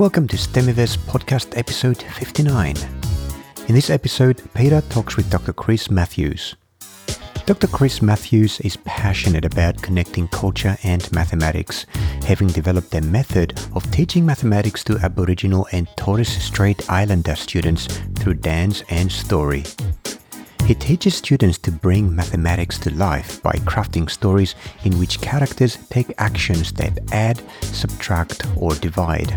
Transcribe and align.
Welcome 0.00 0.28
to 0.28 0.38
STEMiverse 0.38 0.96
podcast 0.96 1.58
episode 1.58 2.02
59. 2.02 2.74
In 3.68 3.74
this 3.74 3.90
episode, 3.90 4.40
Peter 4.54 4.80
talks 4.88 5.18
with 5.18 5.28
Dr. 5.28 5.52
Chris 5.52 5.90
Matthews. 5.90 6.56
Dr. 7.44 7.66
Chris 7.66 8.00
Matthews 8.00 8.60
is 8.60 8.78
passionate 8.78 9.44
about 9.44 9.82
connecting 9.82 10.26
culture 10.28 10.78
and 10.84 11.12
mathematics, 11.12 11.84
having 12.26 12.48
developed 12.48 12.94
a 12.94 13.02
method 13.02 13.60
of 13.74 13.90
teaching 13.90 14.24
mathematics 14.24 14.82
to 14.84 14.96
Aboriginal 15.00 15.68
and 15.70 15.86
Torres 15.98 16.30
Strait 16.30 16.90
Islander 16.90 17.34
students 17.34 17.86
through 18.20 18.40
dance 18.40 18.82
and 18.88 19.12
story. 19.12 19.64
He 20.64 20.74
teaches 20.74 21.14
students 21.14 21.58
to 21.58 21.70
bring 21.70 22.16
mathematics 22.16 22.78
to 22.78 22.94
life 22.94 23.42
by 23.42 23.52
crafting 23.66 24.08
stories 24.08 24.54
in 24.84 24.98
which 24.98 25.20
characters 25.20 25.76
take 25.90 26.14
actions 26.16 26.72
that 26.72 26.98
add, 27.12 27.42
subtract, 27.60 28.46
or 28.56 28.74
divide. 28.76 29.36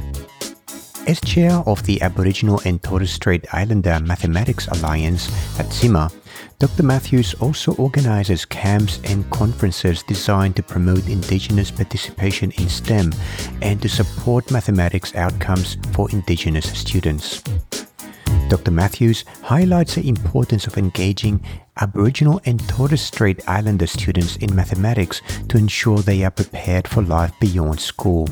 As 1.06 1.20
chair 1.20 1.52
of 1.66 1.84
the 1.84 2.02
Aboriginal 2.02 2.62
and 2.64 2.82
Torres 2.82 3.12
Strait 3.12 3.46
Islander 3.54 4.00
Mathematics 4.00 4.68
Alliance 4.68 5.28
ATSIMA, 5.60 6.10
Dr. 6.60 6.84
Matthews 6.84 7.34
also 7.42 7.74
organizes 7.76 8.46
camps 8.46 9.02
and 9.04 9.30
conferences 9.30 10.02
designed 10.04 10.56
to 10.56 10.64
promote 10.64 11.10
Indigenous 11.10 11.72
participation 11.72 12.52
in 12.52 12.70
STEM 12.70 13.14
and 13.62 13.82
to 13.82 13.90
support 13.90 14.50
mathematics 14.50 15.14
outcomes 15.16 15.76
for 15.92 16.10
Indigenous 16.12 16.72
students. 16.72 17.44
Dr. 18.48 18.72
Matthews 18.72 19.26
highlights 19.42 19.96
the 19.96 20.08
importance 20.08 20.68
of 20.68 20.78
engaging 20.78 21.44
Aboriginal 21.82 22.40
and 22.46 22.66
Torres 22.70 23.02
Strait 23.02 23.42
Islander 23.46 23.88
students 23.88 24.38
in 24.38 24.56
mathematics 24.56 25.22
to 25.50 25.58
ensure 25.58 25.98
they 25.98 26.24
are 26.24 26.32
prepared 26.32 26.88
for 26.88 27.02
life 27.02 27.34
beyond 27.42 27.82
school. 27.82 28.30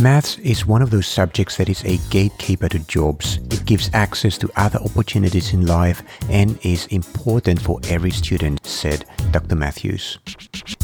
Maths 0.00 0.38
is 0.38 0.64
one 0.64 0.80
of 0.80 0.90
those 0.90 1.08
subjects 1.08 1.56
that 1.56 1.68
is 1.68 1.84
a 1.84 1.98
gatekeeper 2.08 2.68
to 2.68 2.78
jobs. 2.78 3.38
It 3.50 3.64
gives 3.64 3.90
access 3.92 4.38
to 4.38 4.48
other 4.54 4.78
opportunities 4.78 5.52
in 5.52 5.66
life 5.66 6.04
and 6.30 6.56
is 6.64 6.86
important 6.86 7.60
for 7.60 7.80
every 7.88 8.12
student, 8.12 8.64
said 8.64 9.04
Dr. 9.32 9.56
Matthews. 9.56 10.20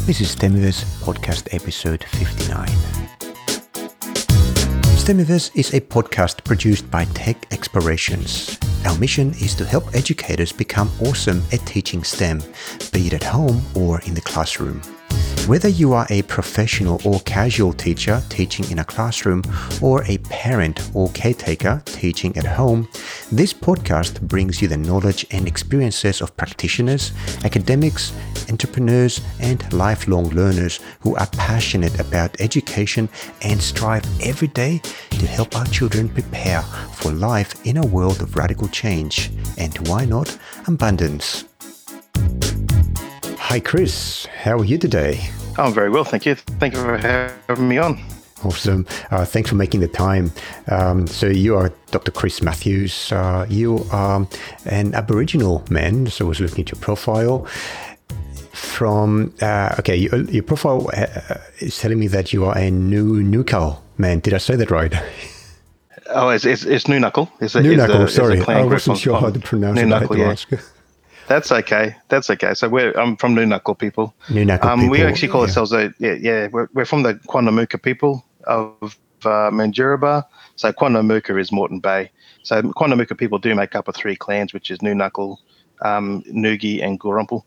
This 0.06 0.20
is 0.20 0.34
STEMiverse 0.34 0.82
podcast 1.04 1.54
episode 1.54 2.02
59. 2.02 2.66
STEMiverse 4.98 5.52
is 5.54 5.72
a 5.74 5.80
podcast 5.80 6.42
produced 6.42 6.90
by 6.90 7.04
Tech 7.14 7.46
Explorations. 7.52 8.58
Our 8.84 8.98
mission 8.98 9.30
is 9.34 9.54
to 9.54 9.64
help 9.64 9.94
educators 9.94 10.50
become 10.50 10.90
awesome 11.00 11.40
at 11.52 11.64
teaching 11.66 12.02
STEM, 12.02 12.42
be 12.92 13.06
it 13.06 13.12
at 13.12 13.22
home 13.22 13.62
or 13.76 14.00
in 14.00 14.14
the 14.14 14.20
classroom. 14.22 14.82
Whether 15.46 15.68
you 15.68 15.92
are 15.92 16.06
a 16.08 16.22
professional 16.22 17.02
or 17.04 17.20
casual 17.20 17.74
teacher 17.74 18.22
teaching 18.30 18.70
in 18.70 18.78
a 18.78 18.84
classroom 18.84 19.42
or 19.82 20.02
a 20.04 20.16
parent 20.16 20.80
or 20.94 21.10
caretaker 21.10 21.82
teaching 21.84 22.34
at 22.38 22.46
home, 22.46 22.88
this 23.30 23.52
podcast 23.52 24.22
brings 24.22 24.62
you 24.62 24.68
the 24.68 24.78
knowledge 24.78 25.26
and 25.32 25.46
experiences 25.46 26.22
of 26.22 26.34
practitioners, 26.38 27.12
academics, 27.44 28.14
entrepreneurs, 28.48 29.20
and 29.38 29.70
lifelong 29.70 30.30
learners 30.30 30.80
who 31.00 31.14
are 31.16 31.28
passionate 31.36 32.00
about 32.00 32.40
education 32.40 33.06
and 33.42 33.60
strive 33.60 34.06
every 34.22 34.48
day 34.48 34.80
to 35.10 35.26
help 35.26 35.54
our 35.56 35.66
children 35.66 36.08
prepare 36.08 36.62
for 36.94 37.12
life 37.12 37.54
in 37.66 37.76
a 37.76 37.86
world 37.86 38.22
of 38.22 38.34
radical 38.34 38.68
change 38.68 39.30
and 39.58 39.76
why 39.88 40.06
not 40.06 40.38
abundance. 40.66 41.44
Hi, 43.48 43.60
Chris. 43.60 44.24
How 44.26 44.58
are 44.58 44.64
you 44.64 44.78
today? 44.78 45.28
I'm 45.58 45.72
very 45.74 45.90
well, 45.90 46.02
thank 46.02 46.24
you. 46.24 46.34
Thank 46.34 46.74
you 46.74 46.80
for 46.80 46.96
having 46.96 47.68
me 47.68 47.76
on. 47.76 48.02
Awesome. 48.42 48.86
Uh, 49.10 49.26
thanks 49.26 49.50
for 49.50 49.54
making 49.54 49.80
the 49.80 49.86
time. 49.86 50.32
Um, 50.68 51.06
so, 51.06 51.26
you 51.26 51.54
are 51.54 51.70
Dr. 51.90 52.10
Chris 52.10 52.42
Matthews. 52.42 53.12
Uh, 53.12 53.46
you 53.48 53.86
are 53.92 54.26
an 54.64 54.94
Aboriginal 54.94 55.62
man. 55.70 56.06
So, 56.06 56.24
I 56.24 56.28
was 56.28 56.40
looking 56.40 56.64
at 56.64 56.72
your 56.72 56.80
profile. 56.80 57.44
From, 58.52 59.34
uh, 59.42 59.76
okay, 59.78 59.94
your, 59.94 60.22
your 60.30 60.42
profile 60.42 60.90
uh, 60.96 61.36
is 61.58 61.78
telling 61.78 62.00
me 62.00 62.08
that 62.08 62.32
you 62.32 62.46
are 62.46 62.56
a 62.56 62.70
new 62.70 63.22
Nukal 63.22 63.78
man. 63.98 64.20
Did 64.20 64.32
I 64.32 64.38
say 64.38 64.56
that 64.56 64.70
right? 64.70 64.94
Oh, 66.08 66.30
it's, 66.30 66.46
it's, 66.46 66.64
it's 66.64 66.84
Noonuccal. 66.84 67.30
It's 67.40 67.54
a, 67.54 67.60
New 67.60 67.76
Noonuccal, 67.76 68.08
sorry. 68.08 68.40
I 68.40 68.64
wasn't 68.64 68.98
sure 68.98 69.20
how 69.20 69.30
to 69.30 69.38
pronounce 69.38 69.78
Noonuccal, 69.78 70.32
it. 70.32 70.46
Yeah. 70.50 70.58
That's 71.26 71.50
okay. 71.50 71.96
That's 72.08 72.30
okay. 72.30 72.54
So 72.54 72.68
we're 72.68 72.92
I'm 72.92 73.16
from 73.16 73.34
Noonuccal 73.34 73.78
people. 73.78 74.14
Noonuccal 74.26 74.64
um, 74.64 74.80
people. 74.80 74.92
We 74.92 75.02
actually 75.02 75.28
call 75.28 75.42
yeah. 75.42 75.46
ourselves 75.46 75.72
a 75.72 75.94
yeah 75.98 76.16
yeah 76.20 76.48
we're, 76.52 76.68
we're 76.74 76.84
from 76.84 77.02
the 77.02 77.14
Quandamooka 77.14 77.82
people 77.82 78.24
of 78.44 78.98
uh, 79.24 79.50
Manduraba. 79.50 80.24
So 80.56 80.72
Quandamooka 80.72 81.38
is 81.40 81.50
Moreton 81.50 81.80
Bay. 81.80 82.10
So 82.42 82.62
Quandamooka 82.62 83.16
people 83.16 83.38
do 83.38 83.54
make 83.54 83.74
up 83.74 83.88
of 83.88 83.96
three 83.96 84.16
clans, 84.16 84.52
which 84.52 84.70
is 84.70 84.78
Noonuccal, 84.78 85.38
um, 85.82 86.22
Ngugi, 86.24 86.82
and 86.82 87.00
Goenpul. 87.00 87.42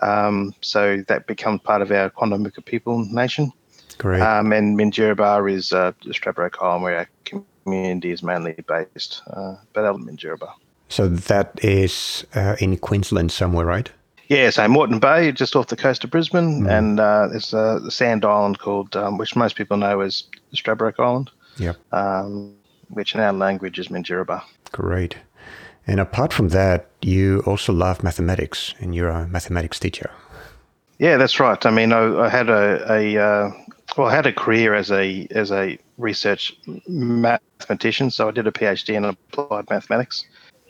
Um, 0.00 0.54
so 0.60 1.02
that 1.08 1.26
becomes 1.26 1.60
part 1.62 1.82
of 1.82 1.90
our 1.90 2.10
Quandamooka 2.10 2.64
people 2.64 3.04
nation. 3.04 3.52
Great. 3.98 4.20
Um, 4.20 4.52
and 4.52 4.78
Minjerribah 4.78 5.52
is 5.52 5.72
uh, 5.72 5.92
Stradbroke 6.04 6.62
Island, 6.62 6.84
where 6.84 6.98
our 6.98 7.08
community 7.64 8.12
is 8.12 8.22
mainly 8.22 8.54
based, 8.68 9.22
uh, 9.26 9.56
but 9.72 9.84
out 9.84 9.96
of 9.96 10.00
Minjerribah. 10.02 10.52
So 10.88 11.08
that 11.08 11.58
is 11.62 12.26
uh, 12.34 12.56
in 12.60 12.78
Queensland 12.78 13.30
somewhere, 13.30 13.66
right? 13.66 13.90
Yeah, 14.28 14.50
so 14.50 14.66
Moreton 14.68 14.98
Bay, 14.98 15.32
just 15.32 15.56
off 15.56 15.68
the 15.68 15.76
coast 15.76 16.04
of 16.04 16.10
Brisbane, 16.10 16.64
mm. 16.64 16.70
and 16.70 17.00
uh, 17.00 17.28
there's 17.28 17.54
a 17.54 17.90
sand 17.90 18.24
island 18.26 18.58
called, 18.58 18.94
um, 18.94 19.16
which 19.16 19.34
most 19.34 19.56
people 19.56 19.78
know 19.78 20.00
as 20.00 20.24
Stradbroke 20.54 20.98
Island. 20.98 21.30
Yeah. 21.56 21.72
Um, 21.92 22.54
which 22.90 23.14
in 23.14 23.20
our 23.20 23.32
language 23.32 23.78
is 23.78 23.88
Minjerribah. 23.88 24.42
Great. 24.72 25.16
And 25.86 26.00
apart 26.00 26.32
from 26.32 26.48
that, 26.50 26.90
you 27.00 27.42
also 27.46 27.72
love 27.72 28.02
mathematics, 28.02 28.74
and 28.78 28.94
you're 28.94 29.08
a 29.08 29.26
mathematics 29.26 29.78
teacher. 29.78 30.10
Yeah, 30.98 31.16
that's 31.16 31.40
right. 31.40 31.64
I 31.64 31.70
mean, 31.70 31.92
I, 31.92 32.24
I 32.24 32.28
had 32.28 32.50
a, 32.50 32.92
a 32.92 33.18
uh, 33.18 33.50
well, 33.96 34.08
I 34.08 34.14
had 34.14 34.26
a 34.26 34.32
career 34.32 34.74
as 34.74 34.90
a 34.90 35.26
as 35.30 35.50
a 35.50 35.78
research 35.96 36.54
mathematician. 36.86 38.10
So 38.10 38.28
I 38.28 38.32
did 38.32 38.46
a 38.46 38.52
PhD 38.52 38.94
in 38.94 39.04
applied 39.04 39.70
mathematics 39.70 40.24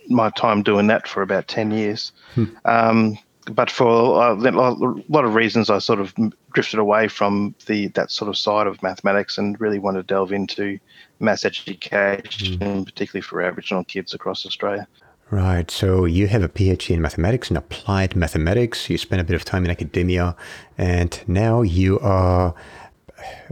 my 0.09 0.31
time 0.31 0.63
doing 0.63 0.87
that 0.89 1.07
for 1.07 1.23
about 1.23 1.49
10 1.49 1.71
years. 1.71 2.13
Hmm. 2.35 2.45
Um, 2.65 3.19
but 3.51 3.71
for 3.71 3.87
a 3.87 4.35
lot 4.35 5.25
of 5.25 5.35
reasons, 5.35 5.71
I 5.71 5.79
sort 5.79 6.01
of 6.01 6.15
drifted 6.53 6.79
away 6.79 7.09
from 7.09 7.55
the 7.67 7.89
that 7.89 8.11
sort 8.11 8.29
of 8.29 8.37
side 8.37 8.67
of 8.67 8.83
mathematics 8.83 9.39
and 9.39 9.59
really 9.59 9.79
want 9.79 9.97
to 9.97 10.03
delve 10.03 10.33
into 10.33 10.79
maths 11.21 11.45
education, 11.45 12.59
hmm. 12.59 12.83
particularly 12.83 13.23
for 13.23 13.41
Aboriginal 13.41 13.85
kids 13.85 14.13
across 14.13 14.45
Australia. 14.45 14.87
Right. 15.31 15.71
So 15.71 16.07
you 16.07 16.27
have 16.29 16.43
a 16.43 16.49
PhD 16.49 16.95
in 16.95 17.03
mathematics 17.03 17.49
and 17.49 17.59
applied 17.59 18.17
mathematics. 18.17 18.89
You 18.89 18.97
spent 18.97 19.21
a 19.21 19.25
bit 19.25 19.37
of 19.37 19.45
time 19.45 19.65
in 19.65 19.71
academia, 19.71 20.37
and 20.79 21.21
now 21.27 21.63
you 21.63 21.99
are 22.01 22.55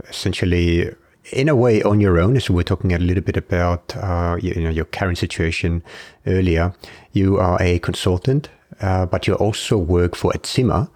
essentially 0.09 0.93
in 1.31 1.49
a 1.49 1.55
way 1.55 1.81
on 1.83 1.99
your 1.99 2.19
own. 2.19 2.37
as 2.37 2.49
we're 2.49 2.63
talking 2.63 2.93
a 2.93 2.99
little 2.99 3.23
bit 3.23 3.37
about 3.37 3.95
uh, 3.97 4.37
you, 4.41 4.55
know 4.55 4.69
your 4.69 4.85
current 4.85 5.17
situation 5.17 5.83
earlier. 6.25 6.73
You 7.11 7.37
are 7.37 7.61
a 7.61 7.79
consultant, 7.79 8.49
uh, 8.81 9.05
but 9.05 9.27
you 9.27 9.35
also 9.35 9.77
work 9.77 10.15
for 10.15 10.31
ATSIMA 10.33 10.89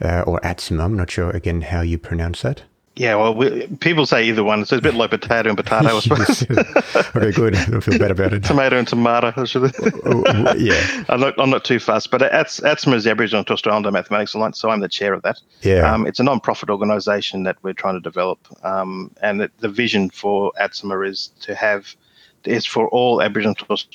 uh, 0.00 0.22
or 0.26 0.40
ATSIMA. 0.40 0.82
I'm 0.84 0.96
not 0.96 1.10
sure 1.10 1.30
again 1.30 1.62
how 1.62 1.82
you 1.82 1.98
pronounce 1.98 2.42
that. 2.42 2.62
Yeah, 2.96 3.16
well, 3.16 3.34
we, 3.34 3.66
people 3.80 4.06
say 4.06 4.24
either 4.28 4.44
one. 4.44 4.64
So 4.64 4.76
it's 4.76 4.80
a 4.80 4.82
bit 4.82 4.94
like 4.94 5.10
potato 5.10 5.48
and 5.48 5.56
potato, 5.56 5.96
I 5.96 6.00
suppose. 6.00 6.42
okay, 7.16 7.32
good. 7.32 7.56
I 7.56 7.80
feel 7.80 7.98
better 7.98 8.12
about 8.12 8.32
it. 8.32 8.44
Tomato 8.44 8.78
and 8.78 8.86
tomato. 8.86 9.32
oh, 9.36 10.22
oh, 10.26 10.54
yeah. 10.54 11.04
I'm 11.08 11.20
not, 11.20 11.34
I'm 11.38 11.50
not 11.50 11.64
too 11.64 11.80
fast, 11.80 12.10
but 12.12 12.20
ATSIMA 12.20 12.94
is 12.94 13.04
the 13.04 13.10
Aboriginal 13.10 13.40
and 13.40 13.46
Torres 13.46 13.58
Strait 13.58 13.72
Islander 13.72 13.90
Mathematics 13.90 14.34
Alliance, 14.34 14.60
so 14.60 14.70
I'm 14.70 14.80
the 14.80 14.88
chair 14.88 15.12
of 15.12 15.22
that. 15.22 15.40
Yeah. 15.62 15.92
Um, 15.92 16.06
it's 16.06 16.20
a 16.20 16.22
non-profit 16.22 16.70
organisation 16.70 17.42
that 17.42 17.56
we're 17.62 17.72
trying 17.72 17.94
to 17.94 18.00
develop, 18.00 18.38
um, 18.64 19.10
and 19.22 19.40
the, 19.40 19.50
the 19.58 19.68
vision 19.68 20.08
for 20.10 20.52
ATSIMA 20.60 21.08
is 21.08 21.30
to 21.40 21.54
have 21.56 21.96
is 22.46 22.66
for 22.66 22.88
all 22.88 23.22
Aboriginal 23.22 23.54
Torres 23.54 23.86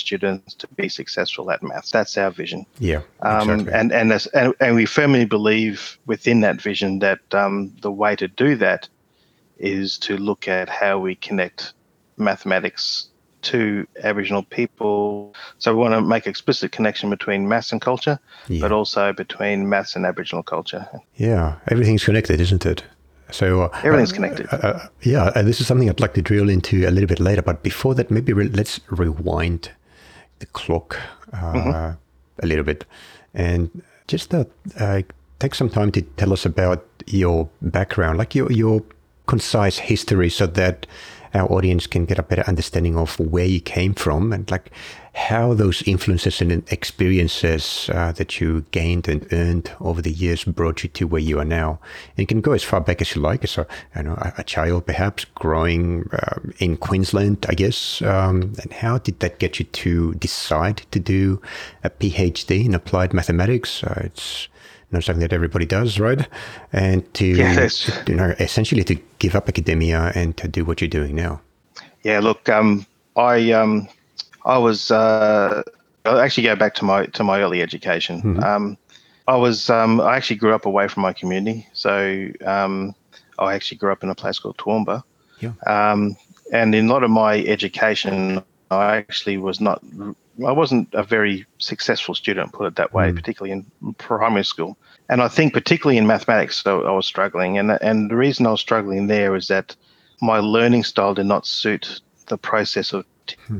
students 0.00 0.54
to 0.54 0.68
be 0.68 0.88
successful 0.88 1.50
at 1.50 1.62
maths. 1.62 1.90
That's 1.90 2.16
our 2.18 2.30
vision. 2.30 2.66
Yeah, 2.78 3.02
um, 3.22 3.50
exactly. 3.50 3.72
and 3.74 3.92
and, 3.92 4.28
and 4.34 4.54
and 4.60 4.76
we 4.76 4.86
firmly 4.86 5.24
believe 5.24 5.98
within 6.06 6.40
that 6.40 6.60
vision 6.60 6.98
that 7.00 7.20
um, 7.32 7.72
the 7.80 7.92
way 7.92 8.16
to 8.16 8.28
do 8.28 8.56
that 8.56 8.88
is 9.58 9.98
to 9.98 10.16
look 10.16 10.48
at 10.48 10.68
how 10.68 10.98
we 10.98 11.14
connect 11.14 11.72
mathematics 12.16 13.08
to 13.40 13.86
Aboriginal 14.02 14.42
people. 14.42 15.34
So 15.58 15.74
we 15.74 15.80
want 15.80 15.94
to 15.94 16.00
make 16.00 16.26
explicit 16.26 16.72
connection 16.72 17.10
between 17.10 17.48
maths 17.48 17.72
and 17.72 17.80
culture, 17.80 18.18
yeah. 18.48 18.60
but 18.60 18.72
also 18.72 19.12
between 19.12 19.68
maths 19.68 19.96
and 19.96 20.04
Aboriginal 20.04 20.42
culture. 20.42 20.88
Yeah, 21.16 21.56
everything's 21.68 22.04
connected, 22.04 22.40
isn't 22.40 22.66
it? 22.66 22.84
So 23.30 23.62
uh, 23.62 23.80
everything's 23.82 24.12
connected. 24.12 24.46
Uh, 24.52 24.56
uh, 24.56 24.88
yeah, 25.02 25.32
and 25.34 25.46
this 25.46 25.60
is 25.60 25.66
something 25.66 25.88
I'd 25.88 26.00
like 26.00 26.14
to 26.14 26.22
drill 26.22 26.48
into 26.48 26.88
a 26.88 26.90
little 26.90 27.08
bit 27.08 27.20
later. 27.20 27.42
But 27.42 27.62
before 27.62 27.94
that, 27.94 28.10
maybe 28.10 28.32
re- 28.32 28.48
let's 28.48 28.80
rewind 28.88 29.70
the 30.38 30.46
clock 30.46 30.98
mm-hmm. 31.32 31.68
a 32.42 32.46
little 32.46 32.64
bit, 32.64 32.84
and 33.34 33.82
just 34.06 34.34
take 35.38 35.54
some 35.54 35.68
time 35.68 35.92
to 35.92 36.02
tell 36.02 36.32
us 36.32 36.46
about 36.46 36.84
your 37.06 37.48
background, 37.60 38.18
like 38.18 38.34
your 38.34 38.50
your 38.50 38.82
concise 39.26 39.78
history, 39.78 40.30
so 40.30 40.46
that 40.46 40.86
our 41.34 41.50
audience 41.50 41.86
can 41.86 42.04
get 42.04 42.18
a 42.18 42.22
better 42.22 42.44
understanding 42.46 42.96
of 42.96 43.18
where 43.18 43.44
you 43.44 43.60
came 43.60 43.94
from 43.94 44.32
and 44.32 44.50
like 44.50 44.70
how 45.18 45.52
those 45.52 45.82
influences 45.82 46.40
and 46.40 46.52
experiences 46.70 47.90
uh, 47.92 48.12
that 48.12 48.40
you 48.40 48.64
gained 48.70 49.08
and 49.08 49.26
earned 49.32 49.70
over 49.80 50.00
the 50.00 50.12
years 50.12 50.44
brought 50.44 50.84
you 50.84 50.88
to 50.90 51.08
where 51.08 51.20
you 51.20 51.40
are 51.40 51.44
now. 51.44 51.80
And 52.10 52.18
you 52.18 52.26
can 52.26 52.40
go 52.40 52.52
as 52.52 52.62
far 52.62 52.80
back 52.80 53.00
as 53.00 53.14
you 53.14 53.20
like, 53.20 53.42
as 53.42 53.58
a, 53.58 53.66
you 53.96 54.04
know, 54.04 54.14
a, 54.14 54.34
a 54.38 54.44
child 54.44 54.86
perhaps 54.86 55.24
growing 55.24 56.08
uh, 56.12 56.38
in 56.58 56.76
Queensland, 56.76 57.44
I 57.48 57.54
guess. 57.54 58.00
Um, 58.02 58.54
and 58.62 58.72
how 58.72 58.98
did 58.98 59.18
that 59.18 59.40
get 59.40 59.58
you 59.58 59.64
to 59.64 60.14
decide 60.14 60.82
to 60.92 61.00
do 61.00 61.42
a 61.82 61.90
PhD 61.90 62.64
in 62.64 62.74
applied 62.74 63.12
mathematics? 63.12 63.82
Uh, 63.82 64.02
it's 64.04 64.48
not 64.90 65.04
something 65.04 65.20
that 65.20 65.32
everybody 65.32 65.66
does, 65.66 66.00
right? 66.00 66.26
And 66.72 67.12
to, 67.14 67.26
Yes. 67.36 67.90
you 68.06 68.14
know, 68.14 68.34
essentially 68.40 68.84
to 68.84 68.94
give 69.18 69.34
up 69.34 69.48
academia 69.48 70.12
and 70.14 70.36
to 70.38 70.48
do 70.48 70.64
what 70.64 70.80
you're 70.80 70.88
doing 70.88 71.14
now. 71.14 71.40
Yeah, 72.04 72.20
look, 72.20 72.48
um, 72.48 72.86
I 73.16 73.52
um, 73.52 73.88
I 74.44 74.56
was 74.58 74.90
uh, 74.90 75.62
I'll 76.04 76.20
actually 76.20 76.44
go 76.44 76.56
back 76.56 76.74
to 76.76 76.84
my 76.84 77.06
to 77.06 77.24
my 77.24 77.40
early 77.40 77.60
education. 77.60 78.42
Um, 78.42 78.78
I 79.26 79.36
was 79.36 79.68
um, 79.68 80.00
I 80.00 80.16
actually 80.16 80.36
grew 80.36 80.54
up 80.54 80.64
away 80.64 80.88
from 80.88 81.02
my 81.02 81.12
community, 81.12 81.66
so 81.72 82.28
um, 82.46 82.94
I 83.38 83.54
actually 83.54 83.78
grew 83.78 83.92
up 83.92 84.02
in 84.02 84.08
a 84.08 84.14
place 84.14 84.38
called 84.38 84.56
Toowoomba. 84.56 85.02
Yeah. 85.40 85.52
Um, 85.66 86.16
and 86.52 86.74
in 86.74 86.88
a 86.88 86.92
lot 86.92 87.04
of 87.04 87.10
my 87.10 87.44
education, 87.44 88.42
I 88.70 88.96
actually 88.96 89.36
was 89.36 89.60
not. 89.60 89.82
I 90.46 90.52
wasn't 90.52 90.88
a 90.92 91.02
very 91.02 91.46
successful 91.58 92.14
student, 92.14 92.52
put 92.52 92.66
it 92.66 92.76
that 92.76 92.92
way, 92.92 93.12
particularly 93.12 93.52
in 93.52 93.94
primary 93.94 94.44
school. 94.44 94.76
And 95.08 95.20
I 95.20 95.28
think 95.28 95.52
particularly 95.52 95.98
in 95.98 96.06
mathematics, 96.06 96.62
so 96.62 96.84
I 96.86 96.92
was 96.92 97.06
struggling. 97.06 97.58
And 97.58 97.72
and 97.82 98.10
the 98.10 98.16
reason 98.16 98.46
I 98.46 98.50
was 98.50 98.60
struggling 98.60 99.06
there 99.06 99.34
is 99.34 99.48
that 99.48 99.74
my 100.20 100.38
learning 100.38 100.84
style 100.84 101.14
did 101.14 101.26
not 101.26 101.46
suit 101.46 102.00
the 102.26 102.38
process 102.38 102.92
of 102.92 103.04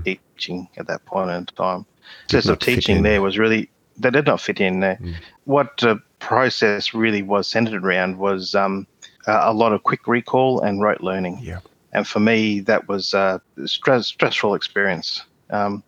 teaching 0.05 0.69
at 0.77 0.87
that 0.87 1.05
point 1.05 1.31
in 1.31 1.47
time. 1.47 1.87
The 2.29 2.35
process 2.35 2.51
of 2.51 2.59
teaching 2.59 3.03
there 3.03 3.23
was 3.23 3.39
really 3.39 3.71
that 3.99 4.13
did 4.13 4.27
not 4.27 4.41
fit 4.41 4.61
in 4.61 4.81
there. 4.81 4.99
What 5.45 5.79
the 5.79 6.01
process 6.21 6.95
really 6.95 7.23
was 7.23 7.49
centered 7.49 7.85
around 7.85 8.19
was 8.19 8.55
um, 8.55 8.87
a, 9.27 9.51
a 9.51 9.53
lot 9.53 9.73
of 9.73 9.83
quick 9.83 10.07
recall 10.07 10.61
and 10.61 10.81
rote 10.81 11.01
learning. 11.01 11.41
Yeah. 11.43 11.61
And 11.93 12.07
for 12.07 12.21
me, 12.21 12.61
that 12.61 12.87
was 12.89 13.15
a 13.15 13.41
stress, 13.65 14.09
stressful 14.09 14.55
experience. 14.55 15.25
Um, 15.51 15.83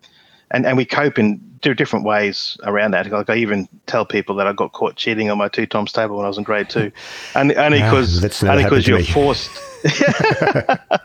and, 0.50 0.66
and 0.66 0.76
we 0.76 0.84
cope 0.84 1.18
in 1.18 1.40
different 1.74 2.04
ways 2.04 2.56
around 2.64 2.92
that. 2.92 3.10
Like 3.10 3.30
I 3.30 3.36
even 3.36 3.68
tell 3.86 4.04
people 4.04 4.34
that 4.36 4.46
I 4.46 4.52
got 4.52 4.72
caught 4.72 4.96
cheating 4.96 5.30
on 5.30 5.38
my 5.38 5.48
two 5.48 5.66
times 5.66 5.92
table 5.92 6.16
when 6.16 6.24
I 6.24 6.28
was 6.28 6.38
in 6.38 6.44
grade 6.44 6.70
two, 6.70 6.90
and 7.34 7.52
only 7.56 7.80
because 7.80 8.22
never 8.42 8.52
only 8.52 8.64
because 8.64 8.86
you're 8.86 9.02
forced. 9.02 9.50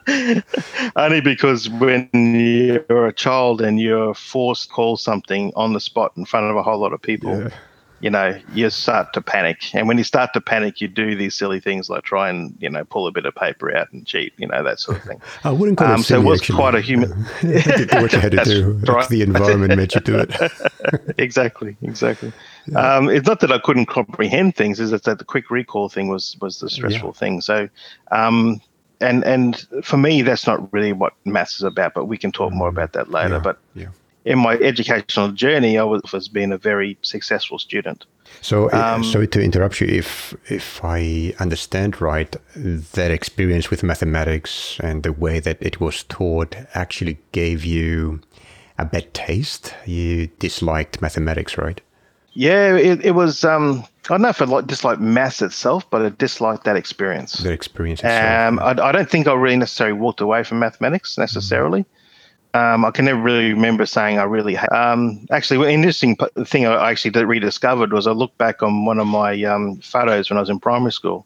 only 0.96 1.22
because 1.22 1.70
when 1.70 2.10
you're 2.14 3.08
a 3.08 3.14
child 3.14 3.62
and 3.62 3.80
you're 3.80 4.14
forced 4.14 4.68
to 4.68 4.74
call 4.74 4.98
something 4.98 5.52
on 5.56 5.74
the 5.74 5.80
spot 5.80 6.12
in 6.18 6.26
front 6.26 6.50
of 6.50 6.56
a 6.56 6.64
whole 6.64 6.80
lot 6.80 6.94
of 6.94 7.02
people, 7.02 7.40
Yeah. 7.40 7.50
You 8.06 8.12
know, 8.12 8.38
you 8.54 8.70
start 8.70 9.14
to 9.14 9.20
panic. 9.22 9.74
And 9.74 9.88
when 9.88 9.98
you 9.98 10.04
start 10.04 10.32
to 10.34 10.40
panic, 10.42 10.80
you 10.80 10.88
do 10.88 11.16
these 11.16 11.34
silly 11.34 11.60
things 11.60 11.90
like 11.90 12.04
try 12.04 12.30
and, 12.30 12.56
you 12.60 12.70
know, 12.70 12.84
pull 12.86 13.08
a 13.08 13.12
bit 13.12 13.26
of 13.26 13.34
paper 13.34 13.76
out 13.76 13.92
and 13.92 14.06
cheat, 14.06 14.32
you 14.38 14.46
know, 14.48 14.64
that 14.64 14.80
sort 14.80 14.98
of 15.00 15.04
thing. 15.06 15.20
I 15.44 15.50
wouldn't 15.50 15.80
call 15.80 15.88
Um, 15.88 16.02
it 16.02 16.04
so 16.04 16.22
it 16.22 16.24
was 16.24 16.40
actually. 16.40 16.56
quite 16.58 16.76
a 16.76 16.82
human. 16.82 17.10
What 17.42 18.14
you 18.14 18.20
had 18.20 18.34
to 18.34 18.44
do. 18.54 18.74
right. 18.94 19.10
The 19.10 19.24
environment 19.24 19.76
made 19.76 19.96
you 19.96 20.02
do 20.02 20.20
it. 20.20 20.30
exactly, 21.18 21.76
exactly. 21.82 22.32
Um, 22.76 23.10
it's 23.10 23.26
not 23.26 23.40
that 23.40 23.52
I 23.52 23.58
couldn't 23.58 23.88
comprehend 23.88 24.56
things; 24.56 24.80
is 24.80 24.92
that 24.92 25.04
the 25.18 25.26
quick 25.26 25.50
recall 25.50 25.90
thing 25.90 26.08
was 26.08 26.38
was 26.42 26.60
the 26.60 26.70
stressful 26.70 27.14
thing. 27.14 27.42
So, 27.42 27.70
um, 28.12 28.62
and 29.02 29.24
and 29.26 29.66
for 29.84 29.98
me, 29.98 30.22
that's 30.22 30.46
not 30.46 30.72
really 30.72 30.94
what 30.94 31.14
maths 31.26 31.56
is 31.56 31.64
about. 31.64 31.96
But 31.96 32.06
we 32.06 32.18
can 32.20 32.32
talk 32.32 32.54
more 32.54 32.70
about 32.70 32.94
that 32.94 33.10
later. 33.10 33.36
Yeah, 33.36 33.40
But 33.40 33.58
yeah. 33.74 33.88
In 34.26 34.40
my 34.40 34.56
educational 34.56 35.32
journey, 35.32 35.78
I 35.78 35.84
was 35.84 36.02
was 36.12 36.28
being 36.28 36.52
a 36.52 36.58
very 36.58 36.98
successful 37.02 37.60
student. 37.60 38.06
So, 38.42 38.72
Um, 38.72 39.04
sorry 39.04 39.28
to 39.28 39.42
interrupt 39.42 39.80
you. 39.82 39.88
If 39.88 40.36
if 40.50 40.84
I 40.84 41.34
understand 41.40 42.02
right, 42.02 42.36
that 42.94 43.12
experience 43.12 43.70
with 43.70 43.84
mathematics 43.84 44.80
and 44.84 45.04
the 45.04 45.12
way 45.12 45.40
that 45.40 45.58
it 45.62 45.80
was 45.80 46.04
taught 46.04 46.56
actually 46.74 47.18
gave 47.32 47.64
you 47.64 48.20
a 48.78 48.86
bad 48.86 49.14
taste. 49.14 49.74
You 49.86 50.28
disliked 50.40 51.02
mathematics, 51.02 51.58
right? 51.58 51.82
Yeah, 52.34 52.76
it, 52.76 53.06
it 53.06 53.12
was. 53.12 53.44
Um, 53.46 53.86
I 54.06 54.14
don't 54.14 54.22
know 54.22 54.30
if 54.30 54.42
I 54.42 54.46
like 54.46 54.68
dislike 54.68 55.00
maths 55.00 55.42
itself, 55.42 55.90
but 55.90 56.02
I 56.02 56.10
disliked 56.10 56.64
that 56.66 56.76
experience. 56.76 57.44
That 57.44 57.54
experience 57.54 58.02
itself. 58.02 58.48
Um, 58.48 58.60
I, 58.60 58.72
I 58.90 58.92
don't 58.92 59.10
think 59.10 59.28
I 59.28 59.34
really 59.34 59.58
necessarily 59.58 59.98
walked 59.98 60.22
away 60.22 60.44
from 60.44 60.60
mathematics 60.60 61.18
necessarily. 61.18 61.86
Um, 62.56 62.86
I 62.86 62.92
can 62.92 63.04
never 63.04 63.20
really 63.20 63.52
remember 63.52 63.86
saying 63.86 64.18
I 64.18 64.24
really. 64.24 64.56
Ha- 64.56 64.68
um, 64.72 65.26
actually, 65.30 65.68
an 65.68 65.74
interesting 65.74 66.16
thing 66.46 66.66
I 66.66 66.90
actually 66.90 67.26
rediscovered 67.26 67.92
was 67.92 68.08
I 68.08 68.12
looked 68.12 68.38
back 68.38 68.64
on 68.64 68.86
one 68.86 68.98
of 68.98 69.08
my 69.08 69.44
um, 69.44 69.76
photos 69.78 70.30
when 70.30 70.38
I 70.38 70.40
was 70.40 70.50
in 70.50 70.62
primary 70.62 70.94
school, 70.94 71.26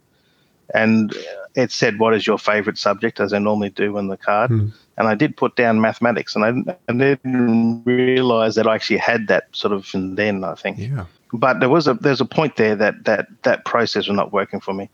and 0.74 1.16
it 1.54 1.72
said, 1.72 2.00
"What 2.00 2.16
is 2.16 2.26
your 2.26 2.40
favorite 2.40 2.80
subject?" 2.80 3.20
as 3.20 3.32
I 3.32 3.38
normally 3.38 3.70
do 3.70 3.96
on 3.96 4.08
the 4.08 4.18
card, 4.18 4.50
and 4.50 4.74
I 4.98 5.14
did 5.14 5.38
put 5.38 5.56
down 5.56 5.80
mathematics, 5.80 6.36
and 6.36 6.44
I, 6.44 6.52
didn't- 6.92 7.22
didn't 7.24 7.84
realize 7.86 8.56
that 8.56 8.66
I 8.66 8.74
actually 8.74 8.98
had 8.98 9.28
that 9.28 9.50
sort 9.52 9.72
of 9.74 9.88
then. 9.94 10.44
I 10.44 10.56
think 10.56 10.80
yeah. 10.80 11.06
but 11.32 11.60
there 11.60 11.70
was 11.70 11.88
a 11.88 11.94
there's 11.94 12.22
a 12.22 12.26
point 12.26 12.56
there 12.56 12.76
that 12.76 13.06
that 13.06 13.28
that 13.44 13.66
process 13.66 14.08
was 14.08 14.16
not 14.16 14.34
working 14.34 14.62
for 14.62 14.74
me. 14.74 14.90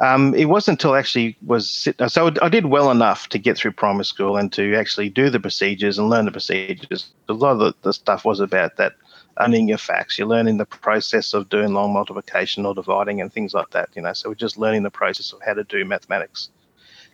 Um, 0.00 0.34
it 0.34 0.46
wasn't 0.46 0.80
until 0.80 0.96
actually 0.96 1.36
was 1.46 1.88
so 2.08 2.32
I 2.42 2.48
did 2.48 2.66
well 2.66 2.90
enough 2.90 3.28
to 3.28 3.38
get 3.38 3.56
through 3.56 3.72
primary 3.72 4.04
school 4.04 4.36
and 4.36 4.52
to 4.52 4.74
actually 4.74 5.08
do 5.08 5.30
the 5.30 5.38
procedures 5.38 5.98
and 5.98 6.10
learn 6.10 6.24
the 6.24 6.32
procedures. 6.32 7.12
A 7.28 7.32
lot 7.32 7.52
of 7.52 7.58
the, 7.60 7.74
the 7.82 7.92
stuff 7.92 8.24
was 8.24 8.40
about 8.40 8.76
that 8.76 8.94
owning 9.38 9.68
your 9.68 9.78
facts. 9.78 10.18
You're 10.18 10.28
learning 10.28 10.56
the 10.56 10.66
process 10.66 11.32
of 11.32 11.48
doing 11.48 11.74
long 11.74 11.92
multiplication 11.92 12.66
or 12.66 12.74
dividing 12.74 13.20
and 13.20 13.32
things 13.32 13.54
like 13.54 13.70
that. 13.70 13.90
You 13.94 14.02
know, 14.02 14.12
so 14.12 14.30
we're 14.30 14.34
just 14.34 14.58
learning 14.58 14.82
the 14.82 14.90
process 14.90 15.32
of 15.32 15.40
how 15.42 15.54
to 15.54 15.62
do 15.62 15.84
mathematics, 15.84 16.50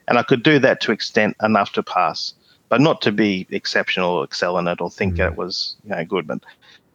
and 0.09 0.19
I 0.19 0.23
could 0.23 0.43
do 0.43 0.59
that 0.61 0.81
to 0.83 0.93
extent 0.93 1.37
enough 1.43 1.73
to 1.73 1.83
pass, 1.83 2.33
but 2.71 2.81
not 2.81 3.03
to 3.03 3.13
be 3.13 3.47
exceptional 3.51 4.11
or 4.11 4.25
excel 4.25 4.57
in 4.57 4.67
it 4.69 4.81
or 4.81 4.91
think 4.91 5.17
that 5.17 5.33
it 5.33 5.39
was 5.39 5.77
you 5.85 5.91
know 5.91 6.05
good. 6.07 6.27
But 6.27 6.41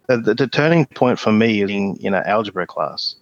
the, 0.07 0.17
the, 0.17 0.33
the 0.33 0.47
turning 0.47 0.87
point 0.87 1.19
for 1.19 1.31
me 1.31 1.61
is 1.61 1.69
in, 1.69 1.95
in 1.97 2.15
an 2.15 2.23
algebra 2.25 2.65
class, 2.65 3.15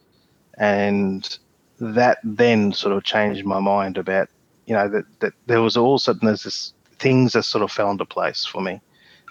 and 0.57 1.37
that 1.83 2.19
then 2.23 2.71
sort 2.71 2.95
of 2.95 3.03
changed 3.03 3.45
my 3.45 3.59
mind 3.59 3.97
about 3.97 4.29
you 4.65 4.73
know 4.73 4.87
that, 4.87 5.05
that 5.19 5.33
there 5.47 5.61
was 5.61 5.75
all 5.75 5.99
sudden 5.99 6.25
there's 6.25 6.43
this 6.43 6.73
things 6.99 7.33
that 7.33 7.43
sort 7.43 7.63
of 7.63 7.71
fell 7.71 7.91
into 7.91 8.05
place 8.05 8.45
for 8.45 8.61
me. 8.61 8.79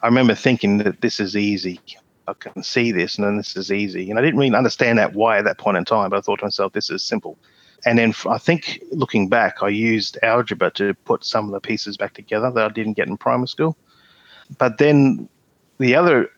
I 0.02 0.06
remember 0.06 0.34
thinking 0.34 0.78
that 0.78 1.00
this 1.00 1.20
is 1.20 1.36
easy. 1.36 1.80
I 2.28 2.34
can 2.34 2.62
see 2.62 2.92
this, 2.92 3.16
and 3.16 3.26
then 3.26 3.36
this 3.36 3.56
is 3.56 3.72
easy. 3.72 4.10
And 4.10 4.18
I 4.18 4.22
didn't 4.22 4.38
really 4.38 4.54
understand 4.54 4.98
that 4.98 5.14
why 5.14 5.38
at 5.38 5.44
that 5.44 5.58
point 5.58 5.76
in 5.76 5.84
time, 5.84 6.10
but 6.10 6.18
I 6.18 6.20
thought 6.20 6.40
to 6.40 6.44
myself, 6.44 6.72
this 6.72 6.90
is 6.90 7.02
simple. 7.02 7.38
And 7.84 7.98
then 7.98 8.14
I 8.28 8.38
think 8.38 8.80
looking 8.92 9.28
back, 9.28 9.62
I 9.62 9.68
used 9.68 10.18
algebra 10.22 10.70
to 10.72 10.94
put 11.04 11.24
some 11.24 11.46
of 11.46 11.52
the 11.52 11.60
pieces 11.60 11.96
back 11.96 12.14
together 12.14 12.50
that 12.50 12.64
I 12.64 12.68
didn't 12.68 12.92
get 12.92 13.08
in 13.08 13.16
primary 13.16 13.48
school. 13.48 13.76
But 14.58 14.78
then 14.78 15.28
the 15.78 15.96
other 15.96 16.30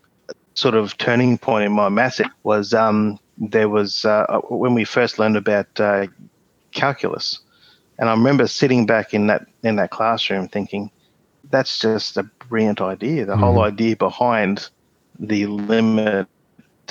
sort 0.55 0.75
of 0.75 0.97
turning 0.99 1.37
point 1.37 1.67
in 1.67 1.73
my 1.73 1.89
maths 1.89 2.21
was 2.45 2.73
um, 2.73 3.19
there 3.39 3.69
was 3.69 4.05
uh, 4.05 4.41
when 4.49 4.75
we 4.75 4.85
first 4.85 5.19
learned 5.19 5.37
about 5.37 5.69
uh, 5.81 6.07
calculus, 6.73 7.41
and 7.99 8.09
I 8.09 8.13
remember 8.13 8.47
sitting 8.47 8.87
back 8.87 9.15
in 9.15 9.27
that 9.29 9.47
in 9.63 9.77
that 9.77 9.91
classroom 9.91 10.49
thinking, 10.49 10.91
that's 11.51 11.79
just 11.79 12.17
a 12.17 12.25
brilliant 12.49 12.81
idea. 12.81 13.25
The 13.25 13.37
whole 13.37 13.63
idea 13.63 13.97
behind 13.97 14.69
the 15.19 15.47
limit 15.47 16.29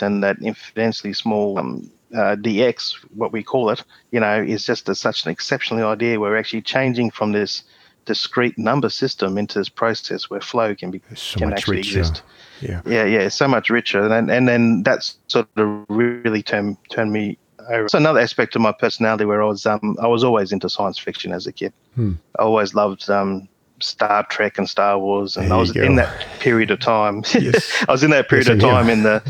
and 0.02 0.24
that 0.24 0.38
infinitesimally 0.42 1.14
small 1.14 1.60
um, 1.60 1.92
uh, 2.14 2.36
dx, 2.36 2.94
what 3.16 3.32
we 3.32 3.44
call 3.44 3.70
it, 3.70 3.84
you 4.12 4.20
know, 4.20 4.42
is 4.42 4.66
just 4.66 4.90
a, 4.90 4.96
such 4.96 5.26
an 5.26 5.32
exceptional 5.32 5.88
idea. 5.88 6.20
We're 6.20 6.38
actually 6.38 6.62
changing 6.62 7.12
from 7.12 7.32
this 7.32 7.64
discrete 8.06 8.58
number 8.58 8.90
system 8.90 9.38
into 9.38 9.60
this 9.60 9.70
process 9.70 10.30
where 10.30 10.42
flow 10.42 10.76
can 10.76 10.92
be 10.92 11.02
So 11.16 11.40
can 11.40 11.50
much 11.50 11.60
actually 11.60 11.78
richer. 11.78 12.00
exist. 12.00 12.22
Yeah. 12.62 12.82
Yeah, 12.86 13.06
yeah, 13.06 13.30
so 13.30 13.48
much 13.48 13.70
richer, 13.70 14.02
and 14.04 14.12
then, 14.12 14.30
and 14.30 14.48
then 14.48 14.84
that's 14.84 15.18
sort 15.28 15.48
of 15.58 15.86
really 15.90 16.42
turned 16.44 16.78
turned 16.90 17.12
me 17.12 17.38
over. 17.70 17.90
So 17.90 17.98
another 17.98 18.20
aspect 18.20 18.56
of 18.56 18.62
my 18.62 18.72
personality 18.72 19.26
where 19.26 19.42
I 19.42 19.48
was 19.48 19.66
um 19.66 19.98
I 20.02 20.08
was 20.08 20.24
always 20.24 20.52
into 20.52 20.70
science 20.70 20.98
fiction 20.98 21.32
as 21.34 21.48
a 21.48 21.52
kid. 21.52 21.74
Hmm. 21.96 22.14
I 22.40 22.44
always 22.44 22.74
loved 22.74 23.10
um 23.10 23.48
Star 23.80 24.26
Trek 24.30 24.58
and 24.58 24.70
Star 24.70 24.98
Wars, 24.98 25.36
and 25.36 25.48
There 25.50 25.58
I 25.58 25.60
was 25.60 25.76
in 25.76 25.96
that 25.96 26.26
period 26.40 26.72
of 26.72 26.80
time. 26.80 27.24
Yes. 27.34 27.84
I 27.88 27.92
was 27.92 28.04
in 28.04 28.12
that 28.12 28.30
period 28.30 28.48
Yes, 28.48 28.56
of 28.56 28.62
time 28.62 28.90
in 28.90 29.04
the. 29.04 29.22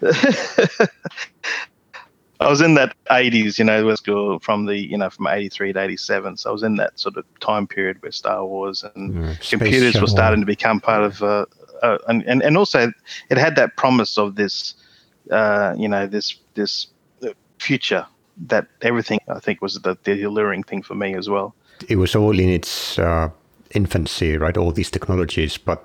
I 2.40 2.48
was 2.48 2.60
in 2.60 2.74
that 2.74 2.94
80s, 3.10 3.58
you 3.58 3.64
know, 3.64 3.84
with 3.84 3.98
school 3.98 4.38
from 4.38 4.66
the, 4.66 4.76
you 4.76 4.96
know, 4.96 5.10
from 5.10 5.26
83 5.26 5.72
to 5.72 5.80
87. 5.80 6.36
So 6.36 6.50
I 6.50 6.52
was 6.52 6.62
in 6.62 6.76
that 6.76 6.98
sort 6.98 7.16
of 7.16 7.24
time 7.40 7.66
period 7.66 8.00
where 8.00 8.12
Star 8.12 8.44
Wars 8.46 8.84
and 8.94 9.14
Yeah, 9.14 9.34
computers 9.40 10.00
were 10.00 10.06
starting 10.06 10.40
to 10.40 10.46
become 10.46 10.80
part 10.80 11.02
of, 11.02 11.22
uh, 11.22 11.46
uh, 11.82 11.98
and, 12.08 12.22
and 12.24 12.42
and 12.42 12.56
also 12.56 12.92
it 13.30 13.38
had 13.38 13.56
that 13.56 13.76
promise 13.76 14.18
of 14.18 14.36
this, 14.36 14.74
uh, 15.30 15.74
you 15.76 15.88
know, 15.88 16.06
this 16.06 16.36
this 16.54 16.88
future 17.58 18.06
that 18.46 18.66
everything 18.82 19.18
I 19.28 19.40
think 19.40 19.60
was 19.60 19.74
the, 19.80 19.96
the 20.04 20.22
alluring 20.22 20.62
thing 20.62 20.82
for 20.82 20.94
me 20.94 21.14
as 21.14 21.28
well. 21.28 21.54
It 21.88 21.96
was 21.96 22.14
all 22.14 22.38
in 22.38 22.48
its 22.48 22.98
uh, 22.98 23.30
infancy, 23.72 24.36
right? 24.36 24.56
All 24.56 24.72
these 24.72 24.90
technologies, 24.90 25.58
but 25.58 25.84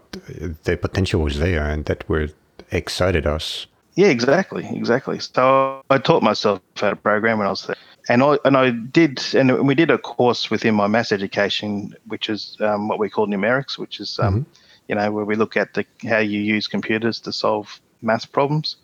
the 0.63 0.77
potential 0.77 1.21
was 1.21 1.39
there, 1.39 1.63
and 1.63 1.85
that 1.85 2.07
were 2.07 2.29
excited 2.71 3.25
us. 3.25 3.67
Yeah, 3.95 4.07
exactly, 4.07 4.67
exactly. 4.71 5.19
So 5.19 5.83
I 5.89 5.97
taught 5.99 6.23
myself 6.23 6.61
how 6.77 6.89
to 6.89 6.95
program 6.95 7.37
when 7.37 7.47
I 7.47 7.51
was 7.51 7.67
there, 7.67 7.75
and 8.09 8.23
I 8.23 8.37
and 8.43 8.57
I 8.57 8.71
did, 8.71 9.23
and 9.35 9.67
we 9.67 9.75
did 9.75 9.91
a 9.91 9.97
course 9.97 10.49
within 10.49 10.73
my 10.73 10.87
maths 10.87 11.11
education, 11.11 11.95
which 12.07 12.29
is 12.29 12.57
um, 12.59 12.87
what 12.87 12.97
we 12.97 13.09
call 13.09 13.27
numerics, 13.27 13.77
which 13.77 13.99
is 13.99 14.19
um, 14.19 14.41
mm-hmm. 14.41 14.51
you 14.87 14.95
know 14.95 15.11
where 15.11 15.25
we 15.25 15.35
look 15.35 15.55
at 15.55 15.75
the 15.75 15.85
how 16.07 16.17
you 16.17 16.39
use 16.39 16.67
computers 16.67 17.19
to 17.21 17.31
solve 17.31 17.79
math 18.01 18.31
problems, 18.31 18.77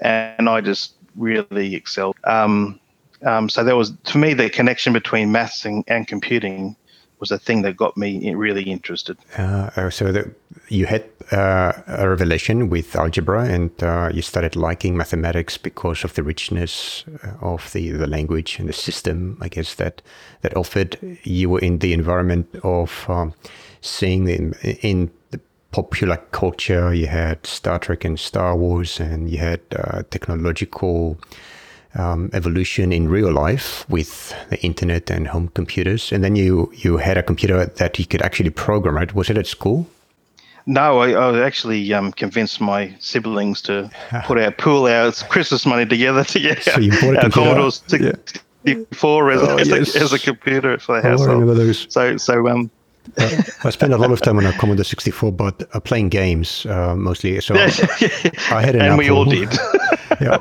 and 0.00 0.48
I 0.48 0.60
just 0.60 0.94
really 1.16 1.74
excelled. 1.74 2.16
Um, 2.24 2.78
um, 3.22 3.48
so 3.48 3.64
there 3.64 3.76
was, 3.76 3.92
to 4.04 4.18
me, 4.18 4.34
the 4.34 4.48
connection 4.48 4.92
between 4.92 5.30
maths 5.30 5.64
and, 5.64 5.84
and 5.88 6.06
computing 6.06 6.76
was 7.20 7.30
a 7.30 7.38
thing 7.38 7.62
that 7.62 7.76
got 7.76 7.96
me 7.96 8.34
really 8.34 8.62
interested. 8.62 9.16
Uh, 9.36 9.90
so 9.90 10.10
the, 10.10 10.34
you 10.68 10.86
had 10.86 11.04
uh, 11.32 11.72
a 11.86 12.08
revelation 12.08 12.70
with 12.70 12.96
algebra, 12.96 13.44
and 13.44 13.70
uh, 13.82 14.10
you 14.12 14.22
started 14.22 14.56
liking 14.56 14.96
mathematics 14.96 15.58
because 15.58 16.02
of 16.02 16.14
the 16.14 16.22
richness 16.22 17.04
uh, 17.22 17.32
of 17.40 17.72
the, 17.72 17.90
the 17.90 18.06
language 18.06 18.58
and 18.58 18.68
the 18.68 18.72
system. 18.72 19.36
I 19.40 19.48
guess 19.48 19.74
that 19.74 20.02
that 20.40 20.56
offered. 20.56 20.96
You 21.22 21.50
were 21.50 21.60
in 21.60 21.78
the 21.78 21.92
environment 21.92 22.48
of 22.64 23.04
um, 23.08 23.34
seeing 23.80 24.28
in, 24.28 24.54
in 24.62 25.10
the 25.30 25.40
popular 25.72 26.16
culture. 26.32 26.94
You 26.94 27.06
had 27.06 27.46
Star 27.46 27.78
Trek 27.78 28.04
and 28.04 28.18
Star 28.18 28.56
Wars, 28.56 28.98
and 28.98 29.30
you 29.30 29.38
had 29.38 29.60
uh, 29.76 30.02
technological 30.10 31.18
um, 31.94 32.30
evolution 32.32 32.92
in 32.92 33.08
real 33.08 33.32
life 33.32 33.88
with 33.88 34.34
the 34.48 34.60
internet 34.62 35.10
and 35.10 35.28
home 35.28 35.48
computers. 35.48 36.12
And 36.12 36.22
then 36.22 36.36
you 36.36 36.72
you 36.74 36.98
had 36.98 37.18
a 37.18 37.22
computer 37.22 37.66
that 37.66 37.98
you 37.98 38.06
could 38.06 38.22
actually 38.22 38.50
program. 38.50 38.96
Right? 38.96 39.14
Was 39.14 39.30
it 39.30 39.38
at 39.38 39.46
school? 39.46 39.86
No, 40.66 40.98
I, 40.98 41.12
I 41.12 41.44
actually 41.44 41.92
um, 41.92 42.12
convinced 42.12 42.60
my 42.60 42.94
siblings 43.00 43.62
to 43.62 43.90
put 44.24 44.38
our 44.38 44.52
pool 44.52 44.86
our 44.86 45.12
Christmas 45.12 45.66
money 45.66 45.86
together 45.86 46.24
to 46.24 46.40
get 46.40 46.62
so 46.62 46.78
you 46.78 46.92
bought 46.92 47.16
a 47.16 47.24
our 47.24 47.30
Commodore 47.30 47.72
64 47.72 49.30
as, 49.30 49.42
oh, 49.42 49.56
as, 49.56 49.68
yes. 49.68 49.96
a, 49.96 50.00
as, 50.00 50.12
a, 50.12 50.18
computer 50.18 50.78
for 50.78 51.00
the 51.00 51.08
house. 51.08 51.22
Oh, 51.22 51.24
I 51.24 51.32
remember 51.32 51.54
those. 51.54 51.86
So, 51.88 52.16
so 52.18 52.46
um, 52.48 52.70
uh, 53.16 53.42
I 53.64 53.70
spent 53.70 53.92
a 53.92 53.98
lot 53.98 54.10
of 54.10 54.20
time 54.20 54.38
on 54.38 54.46
a 54.46 54.52
Commodore 54.52 54.84
64, 54.84 55.32
but 55.32 55.68
uh, 55.74 55.80
playing 55.80 56.08
games 56.08 56.66
uh, 56.66 56.94
mostly. 56.94 57.40
So 57.40 57.54
I 57.54 57.68
had 58.60 58.74
an 58.74 58.82
and 58.82 58.92
Apple. 58.92 58.98
we 58.98 59.10
all 59.10 59.24
did. 59.24 59.52
yeah, 60.20 60.36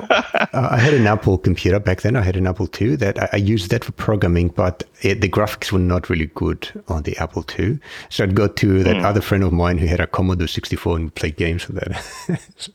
uh, 0.53 0.69
I 0.71 0.77
had 0.77 0.93
an 0.93 1.07
Apple 1.07 1.37
computer 1.37 1.79
back 1.79 2.01
then. 2.01 2.15
I 2.15 2.21
had 2.21 2.35
an 2.35 2.47
Apple 2.47 2.69
II 2.79 2.95
that 2.97 3.21
I, 3.21 3.29
I 3.33 3.37
used 3.37 3.71
that 3.71 3.83
for 3.83 3.91
programming, 3.93 4.49
but 4.49 4.83
it, 5.01 5.21
the 5.21 5.29
graphics 5.29 5.71
were 5.71 5.79
not 5.79 6.09
really 6.09 6.27
good 6.27 6.69
on 6.87 7.03
the 7.03 7.17
Apple 7.17 7.45
II. 7.57 7.79
So 8.09 8.23
I'd 8.23 8.35
go 8.35 8.47
to 8.47 8.83
that 8.83 8.97
mm. 8.97 9.03
other 9.03 9.21
friend 9.21 9.43
of 9.43 9.53
mine 9.53 9.77
who 9.77 9.87
had 9.87 9.99
a 9.99 10.07
Commodore 10.07 10.47
64 10.47 10.95
and 10.95 11.15
play 11.15 11.31
games 11.31 11.67
with 11.67 11.79
that. 11.79 12.41
so, 12.57 12.71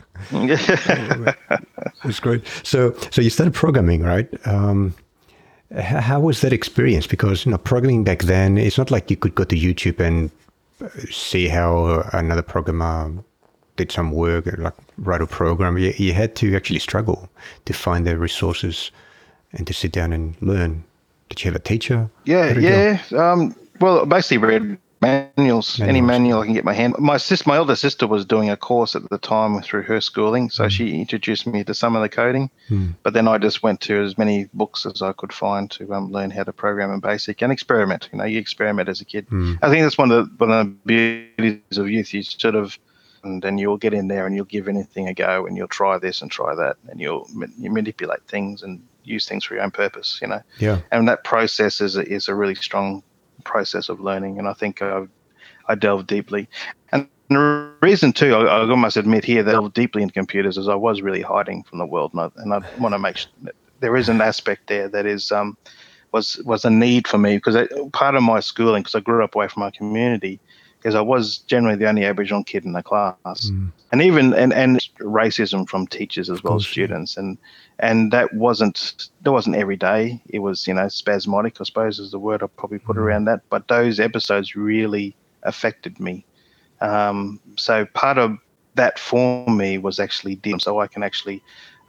it 2.03 2.05
was 2.05 2.21
great. 2.21 2.47
So, 2.63 2.95
so 3.11 3.21
you 3.21 3.31
started 3.31 3.55
programming, 3.55 4.03
right? 4.03 4.29
Um, 4.47 4.95
how 5.81 6.21
was 6.21 6.41
that 6.41 6.53
experience? 6.53 7.07
Because 7.07 7.45
you 7.45 7.53
know, 7.53 7.59
programming 7.59 8.05
back 8.05 8.23
then, 8.23 8.59
it's 8.59 8.79
not 8.79 8.91
like 8.91 9.11
you 9.11 9.17
could 9.17 9.35
go 9.35 9.45
to 9.45 9.57
YouTube 9.57 10.01
and 10.01 10.31
see 11.11 11.49
how 11.49 12.09
another 12.13 12.43
programmer 12.43 13.13
did 13.77 13.91
some 13.91 14.13
work, 14.13 14.47
like 14.59 14.75
write 14.99 15.21
a 15.21 15.27
program. 15.27 15.79
You, 15.79 15.93
you 15.97 16.13
had 16.13 16.37
to 16.37 16.55
actually 16.55 16.79
struggle 16.79 17.29
to 17.65 17.73
find 17.73 18.07
the 18.07 18.17
resources 18.17 18.91
and 19.53 19.67
to 19.67 19.73
sit 19.73 19.93
down 19.93 20.13
and 20.13 20.37
learn. 20.41 20.85
Did 21.29 21.43
you 21.43 21.51
have 21.51 21.57
a 21.57 21.63
teacher? 21.65 22.11
Yeah, 22.25 22.59
yeah. 22.59 23.01
Um, 23.13 23.57
well, 23.81 24.07
basically 24.07 24.39
read 24.39 24.79
manuals, 25.05 25.79
manuals, 25.79 25.81
any 25.81 26.01
manual 26.01 26.41
I 26.41 26.45
can 26.45 26.55
get 26.55 26.65
my 26.65 26.73
hand. 26.73 26.97
My 26.99 27.17
sister, 27.17 27.49
my 27.49 27.59
older 27.59 27.77
sister, 27.77 28.07
was 28.07 28.25
doing 28.25 28.51
a 28.51 28.57
course 28.57 28.97
at 28.97 29.09
the 29.09 29.19
time 29.19 29.61
through 29.63 29.83
her 29.83 30.01
schooling, 30.01 30.51
so 30.51 30.65
mm. 30.65 30.71
she 30.71 31.01
introduced 31.01 31.47
me 31.47 31.65
to 31.65 31.75
some 31.75 31.97
of 31.97 32.03
the 32.03 32.09
coding. 32.09 32.51
Mm. 32.69 32.95
But 33.03 33.15
then 33.15 33.29
I 33.29 33.39
just 33.39 33.63
went 33.63 33.81
to 33.83 34.03
as 34.03 34.19
many 34.19 34.49
books 34.55 34.87
as 34.87 35.03
I 35.03 35.13
could 35.13 35.33
find 35.33 35.71
to 35.73 35.93
um, 35.95 36.11
learn 36.11 36.31
how 36.31 36.45
to 36.45 36.53
program 36.53 36.91
in 36.91 37.01
BASIC 37.01 37.43
and 37.43 37.53
experiment. 37.53 38.09
You 38.13 38.19
know, 38.19 38.25
you 38.25 38.39
experiment 38.39 38.89
as 38.89 39.01
a 39.01 39.05
kid. 39.05 39.29
Mm. 39.29 39.59
I 39.63 39.71
think 39.71 39.83
that's 39.83 39.99
one 39.99 40.11
of 40.11 40.29
the 40.39 40.45
one 40.45 40.51
of 40.51 40.67
the 40.85 41.27
beauties 41.37 41.79
of 41.79 41.89
youth. 41.89 42.13
You 42.15 42.23
sort 42.23 42.55
of 42.55 42.79
and 43.25 43.43
then 43.43 43.59
you'll 43.59 43.79
get 43.79 43.95
in 43.95 44.09
there 44.09 44.27
and 44.27 44.37
you'll 44.37 44.45
give 44.45 44.69
anything 44.69 45.09
a 45.09 45.15
go 45.15 45.47
and 45.47 45.57
you'll 45.57 45.67
try 45.67 45.99
this 45.99 46.23
and 46.23 46.31
try 46.31 46.55
that 46.55 46.77
and 46.89 47.01
you'll 47.01 47.27
you 47.59 47.71
manipulate 47.71 48.23
things 48.29 48.63
and 48.63 48.83
use 49.03 49.27
things 49.27 49.45
for 49.45 49.55
your 49.55 49.63
own 49.63 49.71
purpose 49.71 50.19
you 50.23 50.29
know 50.29 50.41
yeah 50.59 50.81
and 50.93 51.09
that 51.09 51.25
process 51.25 51.81
is 51.81 51.97
a, 51.97 52.07
is 52.07 52.29
a 52.29 52.35
really 52.35 52.55
strong 52.55 53.03
process 53.45 53.89
of 53.89 54.01
learning 54.01 54.39
and 54.39 54.49
i 54.49 54.53
think 54.53 54.83
i 54.83 55.05
i 55.69 55.75
delve 55.75 56.07
deeply. 56.07 56.49
And 56.93 57.09
the 57.31 57.73
reason 57.83 58.13
too 58.13 58.35
I, 58.35 58.63
I 58.63 58.75
must 58.75 58.97
admit 58.97 59.25
here 59.25 59.43
that 59.43 59.55
I 59.55 59.69
deeply 59.69 60.03
in 60.03 60.11
computers 60.11 60.59
is 60.59 60.69
i 60.69 60.75
was 60.75 61.03
really 61.03 61.23
hiding 61.23 61.63
from 61.65 61.79
the 61.79 61.87
world 61.87 62.13
and 62.13 62.21
i, 62.21 62.31
and 62.37 62.53
I 62.53 62.61
want 62.79 62.95
to 62.95 62.99
make 62.99 63.17
sure 63.17 63.31
there 63.81 63.97
is 63.97 64.09
an 64.09 64.21
aspect 64.21 64.69
there 64.69 64.89
that 64.89 65.07
is 65.07 65.33
um 65.33 65.57
was 66.13 66.41
was 66.45 66.65
a 66.65 66.71
need 66.71 67.09
for 67.09 67.19
me 67.19 67.37
because 67.37 67.57
part 67.93 68.15
of 68.15 68.23
my 68.23 68.41
schooling 68.41 68.83
because 68.83 68.95
i 68.95 69.01
grew 69.01 69.25
up 69.25 69.35
away 69.35 69.49
from 69.49 69.63
my 69.63 69.71
community 69.71 70.41
because 70.85 70.95
I 70.95 71.01
was 71.01 71.39
generally 71.39 71.77
the 71.77 71.89
only 71.89 72.05
Aboriginal 72.05 72.45
kid 72.45 72.67
in 72.67 72.75
the 72.75 72.83
class, 72.83 73.17
mm. 73.25 73.73
and 73.91 74.03
even 74.03 74.35
and, 74.35 74.53
and 74.53 74.79
racism 74.99 75.67
from 75.67 75.87
teachers 75.87 76.29
as 76.29 76.45
well 76.45 76.57
as 76.57 76.67
students, 76.67 77.17
and 77.17 77.39
and 77.79 78.13
that 78.13 78.35
wasn't 78.35 79.09
that 79.23 79.33
wasn't 79.33 79.57
every 79.57 79.77
day. 79.77 80.21
It 80.29 80.41
was 80.41 80.67
you 80.67 80.75
know 80.75 80.89
spasmodic, 80.89 81.59
I 81.59 81.65
suppose 81.65 81.99
is 81.99 82.11
the 82.11 82.19
word 82.19 82.43
I'd 82.43 82.55
probably 82.57 82.81
put 82.81 82.97
mm. 82.97 83.01
around 83.01 83.25
that. 83.25 83.41
But 83.49 83.69
those 83.69 83.99
episodes 83.99 84.55
really 84.55 85.17
affected 85.43 85.99
me. 85.99 86.27
Um, 86.83 87.41
so 87.57 87.87
part 87.87 88.19
of 88.19 88.37
that 88.75 88.99
for 88.99 89.49
me 89.49 89.79
was 89.79 89.99
actually 89.99 90.35
dim, 90.35 90.61
so 90.61 90.81
I 90.81 90.87
can 90.87 91.03
actually 91.03 91.43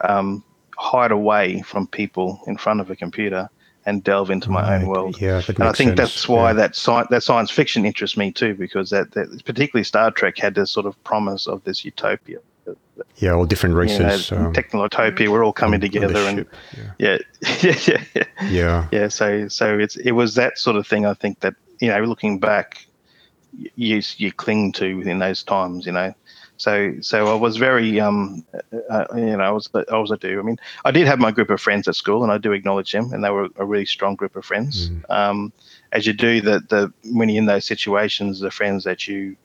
um, 0.07 0.41
hide 0.77 1.11
away 1.11 1.63
from 1.63 1.85
people 1.85 2.39
in 2.47 2.55
front 2.55 2.79
of 2.79 2.89
a 2.89 2.95
computer 2.95 3.49
and 3.85 4.03
delve 4.03 4.31
into 4.31 4.49
my 4.49 4.61
right. 4.61 4.81
own 4.81 4.87
world. 4.87 5.21
Yeah, 5.21 5.41
and 5.47 5.63
I 5.63 5.71
think 5.71 5.89
sense. 5.89 5.97
that's 5.97 6.27
why 6.27 6.49
yeah. 6.49 6.53
that 6.53 6.75
science 6.75 7.07
that 7.11 7.23
science 7.23 7.51
fiction 7.51 7.85
interests 7.85 8.17
me 8.17 8.31
too, 8.31 8.55
because 8.55 8.89
that, 8.89 9.11
that, 9.11 9.45
particularly 9.45 9.83
Star 9.83 10.11
Trek 10.11 10.37
had 10.37 10.55
this 10.55 10.71
sort 10.71 10.85
of 10.85 11.01
promise 11.03 11.47
of 11.47 11.63
this 11.63 11.85
utopia. 11.85 12.39
Yeah, 13.17 13.33
all 13.33 13.45
different 13.45 13.75
races. 13.75 14.31
You 14.31 14.37
know, 14.37 14.45
um, 14.47 14.53
technolotopia, 14.53 15.27
we're 15.27 15.43
all 15.43 15.53
coming 15.53 15.79
together, 15.81 16.17
and 16.17 16.45
yeah. 16.97 17.17
yeah, 17.61 17.77
yeah, 17.87 18.03
yeah, 18.15 18.23
yeah, 18.49 18.87
yeah. 18.91 19.07
So, 19.09 19.47
so 19.49 19.77
it's 19.77 19.97
it 19.97 20.11
was 20.11 20.35
that 20.35 20.57
sort 20.57 20.75
of 20.77 20.87
thing. 20.87 21.05
I 21.05 21.13
think 21.13 21.41
that 21.41 21.55
you 21.79 21.89
know, 21.89 21.99
looking 22.01 22.39
back, 22.39 22.87
you 23.75 24.01
you 24.17 24.31
cling 24.31 24.71
to 24.73 25.01
in 25.01 25.19
those 25.19 25.43
times. 25.43 25.85
You 25.85 25.91
know, 25.91 26.13
so 26.57 26.95
so 27.01 27.27
I 27.27 27.35
was 27.35 27.57
very 27.57 27.99
um 27.99 28.45
uh, 28.89 29.05
you 29.15 29.37
know 29.37 29.43
I 29.43 29.51
was 29.51 29.69
I 29.73 29.97
was 29.97 30.11
a 30.11 30.17
do. 30.17 30.39
I 30.39 30.43
mean 30.43 30.57
I 30.85 30.91
did 30.91 31.07
have 31.07 31.19
my 31.19 31.31
group 31.31 31.49
of 31.49 31.61
friends 31.61 31.87
at 31.87 31.95
school 31.95 32.23
and 32.23 32.31
I 32.31 32.37
do 32.37 32.53
acknowledge 32.53 32.91
them 32.91 33.11
and 33.13 33.23
they 33.23 33.29
were 33.29 33.49
a 33.57 33.65
really 33.65 33.85
strong 33.85 34.15
group 34.15 34.35
of 34.35 34.45
friends. 34.45 34.89
Mm. 34.89 35.09
Um, 35.09 35.53
as 35.91 36.05
you 36.05 36.13
do 36.13 36.41
the 36.41 36.59
the 36.69 36.93
when 37.11 37.29
you're 37.29 37.39
in 37.39 37.45
those 37.45 37.65
situations, 37.65 38.39
the 38.39 38.51
friends 38.51 38.83
that 38.85 39.07
you 39.07 39.35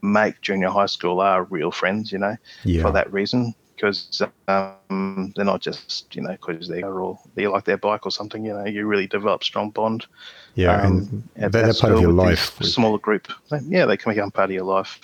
make 0.00 0.40
during 0.40 0.62
your 0.62 0.70
high 0.70 0.86
school 0.86 1.20
are 1.20 1.44
real 1.44 1.70
friends. 1.70 2.12
You 2.12 2.18
know 2.18 2.36
yeah. 2.64 2.82
for 2.82 2.92
that 2.92 3.12
reason 3.12 3.54
because 3.82 4.22
um, 4.46 5.32
they're 5.34 5.44
not 5.44 5.60
just 5.60 6.14
you 6.14 6.22
know 6.22 6.30
because 6.30 6.68
they 6.68 6.82
are 6.82 7.00
all 7.00 7.20
they 7.34 7.48
like 7.48 7.64
their 7.64 7.76
bike 7.76 8.06
or 8.06 8.10
something. 8.10 8.44
You 8.44 8.54
know 8.54 8.64
you 8.64 8.86
really 8.86 9.06
develop 9.06 9.42
strong 9.42 9.70
bond. 9.70 10.06
Yeah, 10.54 10.82
um, 10.82 11.24
and 11.34 11.52
they're 11.52 11.74
part 11.74 11.92
of 11.92 12.00
your 12.00 12.12
life. 12.12 12.56
Smaller 12.62 12.98
group. 12.98 13.32
Yeah, 13.66 13.86
they 13.86 13.96
can 13.96 14.12
become 14.12 14.30
part 14.30 14.50
of 14.50 14.54
your 14.54 14.64
life. 14.64 15.00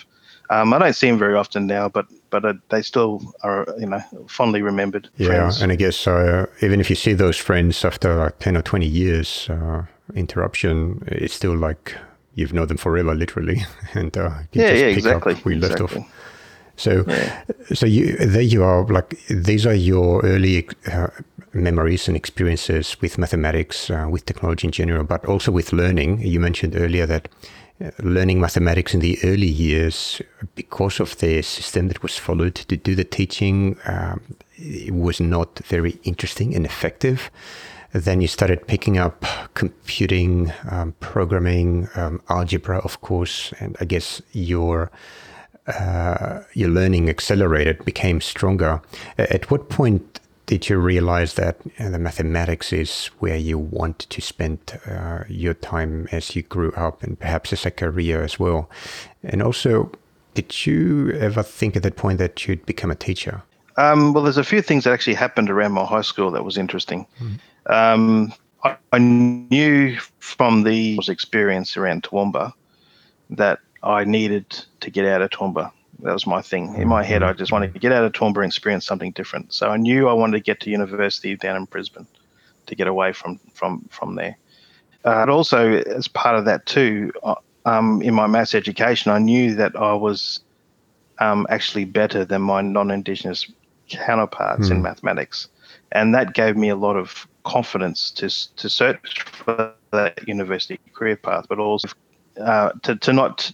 Um, 0.51 0.73
I 0.73 0.79
don't 0.79 0.93
see 0.93 1.07
them 1.07 1.19
very 1.19 1.35
often 1.35 1.67
now, 1.67 1.89
but 1.89 2.07
but 2.31 2.43
uh, 2.43 2.53
they 2.69 2.81
still 2.81 3.21
are, 3.43 3.67
you 3.79 3.85
know, 3.85 4.01
fondly 4.27 4.61
remembered. 4.61 5.09
Yeah, 5.17 5.27
friends. 5.27 5.61
and 5.61 5.71
I 5.71 5.75
guess 5.75 6.07
uh, 6.07 6.47
even 6.61 6.79
if 6.79 6.89
you 6.89 6.95
see 6.95 7.13
those 7.13 7.37
friends 7.37 7.85
after 7.85 8.15
like 8.15 8.39
ten 8.39 8.57
or 8.57 8.63
twenty 8.63 8.87
years 8.87 9.47
uh, 9.49 9.83
interruption, 10.15 11.03
it's 11.07 11.35
still 11.35 11.55
like 11.55 11.95
you've 12.33 12.53
known 12.53 12.67
them 12.67 12.77
forever, 12.77 13.13
literally, 13.13 13.63
and 13.93 14.17
uh, 14.17 14.31
yeah, 14.51 14.71
yeah, 14.71 14.85
exactly. 14.85 15.35
we 15.45 15.55
exactly. 15.55 15.57
left 15.57 15.81
off. 15.81 16.13
So, 16.77 17.03
yeah. 17.07 17.43
so 17.73 17.85
you 17.85 18.15
there 18.15 18.41
you 18.41 18.63
are. 18.63 18.85
Like 18.85 19.19
these 19.27 19.67
are 19.67 19.75
your 19.75 20.25
early 20.25 20.67
uh, 20.91 21.07
memories 21.53 22.07
and 22.07 22.17
experiences 22.17 22.99
with 23.01 23.17
mathematics, 23.17 23.89
uh, 23.89 24.07
with 24.09 24.25
technology 24.25 24.67
in 24.67 24.71
general, 24.71 25.03
but 25.03 25.25
also 25.25 25.51
with 25.51 25.73
learning. 25.73 26.21
You 26.21 26.39
mentioned 26.39 26.75
earlier 26.75 27.05
that 27.05 27.27
learning 27.99 28.41
mathematics 28.41 28.93
in 28.93 28.99
the 28.99 29.17
early 29.23 29.47
years 29.47 30.21
because 30.55 30.99
of 30.99 31.17
the 31.19 31.41
system 31.41 31.87
that 31.87 32.03
was 32.03 32.17
followed 32.17 32.55
to 32.55 32.75
do 32.75 32.95
the 32.95 33.03
teaching 33.03 33.77
um, 33.85 34.21
it 34.57 34.93
was 34.93 35.19
not 35.21 35.59
very 35.59 35.99
interesting 36.03 36.53
and 36.53 36.65
effective. 36.65 37.31
Then 37.93 38.21
you 38.21 38.27
started 38.27 38.67
picking 38.67 38.97
up 38.97 39.25
computing 39.53 40.51
um, 40.69 40.93
programming 40.99 41.87
um, 41.95 42.21
algebra 42.29 42.79
of 42.79 43.01
course 43.01 43.53
and 43.59 43.75
i 43.79 43.85
guess 43.85 44.21
your 44.31 44.91
uh, 45.69 46.41
your 46.53 46.69
learning 46.69 47.09
accelerated 47.09 47.83
became 47.85 48.21
stronger. 48.21 48.81
At 49.17 49.51
what 49.51 49.69
point 49.69 50.18
did 50.49 50.67
you 50.67 50.79
realize 50.79 51.35
that 51.35 51.57
uh, 51.79 51.89
the 51.91 51.99
mathematics 51.99 52.73
is 52.73 53.11
where 53.19 53.37
you 53.37 53.55
want 53.55 53.99
to 53.99 54.19
spend 54.19 54.79
uh, 54.89 55.23
your 55.29 55.53
time 55.53 56.07
as 56.11 56.35
you 56.35 56.41
grew 56.41 56.71
up 56.71 57.03
and 57.03 57.19
perhaps 57.19 57.53
as 57.53 57.67
a 57.67 57.71
career 57.71 58.23
as 58.23 58.39
well? 58.39 58.67
And 59.21 59.43
also, 59.43 59.91
did 60.33 60.65
you 60.65 61.11
ever 61.11 61.43
think 61.43 61.75
at 61.75 61.83
that 61.83 61.97
point 61.97 62.17
that 62.17 62.47
you'd 62.47 62.65
become 62.65 62.89
a 62.89 62.95
teacher? 62.95 63.43
Um, 63.77 64.11
well, 64.11 64.23
there's 64.23 64.39
a 64.39 64.43
few 64.43 64.63
things 64.63 64.85
that 64.85 64.91
actually 64.91 65.13
happened 65.13 65.51
around 65.51 65.73
my 65.73 65.85
high 65.85 66.01
school 66.01 66.31
that 66.31 66.43
was 66.43 66.57
interesting. 66.57 67.05
Mm. 67.19 67.39
Um, 67.71 68.33
I, 68.63 68.75
I, 68.91 68.97
knew 68.97 69.97
from 70.17 70.63
the 70.63 70.99
experience 71.07 71.77
around 71.77 72.01
Toowoomba 72.01 72.53
that 73.29 73.59
I 73.83 74.03
needed 74.03 74.49
to 74.79 74.89
get 74.89 75.05
out 75.05 75.21
of 75.21 75.29
Toowoomba. 75.29 75.71
That 76.01 76.13
was 76.13 76.25
my 76.25 76.41
thing. 76.41 76.75
In 76.75 76.87
my 76.87 77.03
head, 77.03 77.23
I 77.23 77.33
just 77.33 77.51
wanted 77.51 77.73
to 77.73 77.79
get 77.79 77.91
out 77.91 78.05
of 78.05 78.13
Toowoomba 78.13 78.37
and 78.37 78.45
experience 78.45 78.85
something 78.85 79.11
different. 79.11 79.53
So 79.53 79.69
I 79.69 79.77
knew 79.77 80.07
I 80.07 80.13
wanted 80.13 80.37
to 80.37 80.43
get 80.43 80.61
to 80.61 80.69
university 80.69 81.35
down 81.35 81.57
in 81.57 81.65
Brisbane 81.65 82.07
to 82.67 82.75
get 82.75 82.87
away 82.87 83.11
from 83.11 83.39
from 83.53 83.85
from 83.89 84.15
there. 84.15 84.37
Uh, 85.03 85.25
but 85.25 85.29
also, 85.29 85.73
as 85.73 86.07
part 86.07 86.37
of 86.37 86.45
that 86.45 86.65
too, 86.65 87.11
uh, 87.23 87.35
um, 87.65 88.01
in 88.01 88.13
my 88.13 88.27
maths 88.27 88.55
education, 88.55 89.11
I 89.11 89.19
knew 89.19 89.55
that 89.55 89.75
I 89.75 89.93
was 89.93 90.41
um, 91.19 91.45
actually 91.49 91.85
better 91.85 92.23
than 92.23 92.41
my 92.41 92.61
non-Indigenous 92.61 93.51
counterparts 93.89 94.69
in 94.69 94.77
hmm. 94.77 94.83
mathematics, 94.83 95.49
and 95.91 96.15
that 96.15 96.33
gave 96.33 96.55
me 96.55 96.69
a 96.69 96.75
lot 96.75 96.95
of 96.95 97.27
confidence 97.43 98.11
to 98.11 98.29
to 98.55 98.69
search 98.69 99.21
for 99.23 99.73
that 99.91 100.27
university 100.27 100.79
career 100.93 101.17
path, 101.17 101.45
but 101.49 101.59
also 101.59 101.89
uh, 102.41 102.71
to 102.83 102.95
to 102.95 103.11
not 103.11 103.51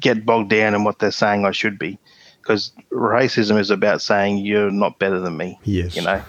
get 0.00 0.26
bogged 0.26 0.50
down 0.50 0.74
in 0.74 0.84
what 0.84 0.98
they're 0.98 1.10
saying 1.10 1.44
I 1.44 1.52
should 1.52 1.78
be, 1.78 1.98
because 2.40 2.72
racism 2.90 3.58
is 3.58 3.70
about 3.70 4.02
saying 4.02 4.38
you're 4.38 4.70
not 4.70 4.98
better 4.98 5.20
than 5.20 5.36
me. 5.36 5.58
Yes, 5.64 5.96
you 5.96 6.02
know, 6.02 6.22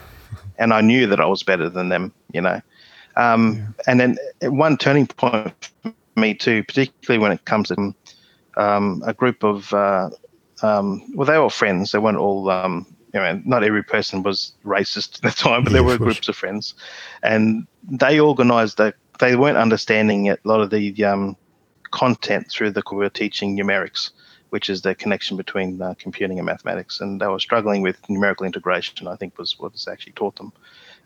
and 0.57 0.73
I 0.73 0.81
knew 0.81 1.07
that 1.07 1.19
I 1.19 1.25
was 1.25 1.43
better 1.43 1.69
than 1.69 1.89
them. 1.89 2.13
You 2.33 2.41
know, 2.41 2.61
um, 3.15 3.55
yeah. 3.55 3.83
and 3.87 3.99
then 3.99 4.17
one 4.43 4.77
turning 4.77 5.07
point 5.07 5.53
for 5.83 5.93
me 6.15 6.33
too, 6.33 6.63
particularly 6.63 7.21
when 7.21 7.31
it 7.31 7.45
comes 7.45 7.69
to 7.69 7.93
um, 8.57 9.03
a 9.05 9.13
group 9.13 9.43
of 9.43 9.73
uh, 9.73 10.09
um, 10.61 11.03
well, 11.15 11.25
they 11.25 11.37
were 11.37 11.49
friends. 11.49 11.91
They 11.91 11.99
weren't 11.99 12.17
all 12.17 12.49
um, 12.49 12.85
you 13.13 13.19
know, 13.19 13.41
not 13.45 13.63
every 13.63 13.83
person 13.83 14.23
was 14.23 14.53
racist 14.63 15.15
at 15.15 15.21
the 15.21 15.31
time, 15.31 15.63
but 15.63 15.73
there 15.73 15.83
were 15.83 15.97
groups 15.97 16.27
of 16.27 16.35
friends, 16.35 16.73
and 17.23 17.65
they 17.83 18.19
organised 18.19 18.77
that. 18.77 18.95
They 19.19 19.35
weren't 19.35 19.57
understanding 19.57 20.29
a 20.29 20.37
lot 20.45 20.61
of 20.61 20.69
the 20.69 21.03
um, 21.03 21.35
content 21.91 22.49
through 22.49 22.71
the 22.71 22.83
we 22.91 22.97
were 22.97 23.09
teaching 23.09 23.57
numerics, 23.57 24.11
which 24.49 24.69
is 24.69 24.81
the 24.81 24.95
connection 24.95 25.37
between 25.37 25.81
uh, 25.81 25.93
computing 25.97 26.39
and 26.39 26.45
mathematics, 26.45 27.01
and 27.01 27.21
they 27.21 27.27
were 27.27 27.39
struggling 27.39 27.81
with 27.81 27.97
numerical 28.09 28.45
integration. 28.45 29.07
I 29.07 29.15
think 29.15 29.37
was 29.37 29.59
what 29.59 29.73
was 29.73 29.87
actually 29.87 30.13
taught 30.13 30.35
them. 30.35 30.51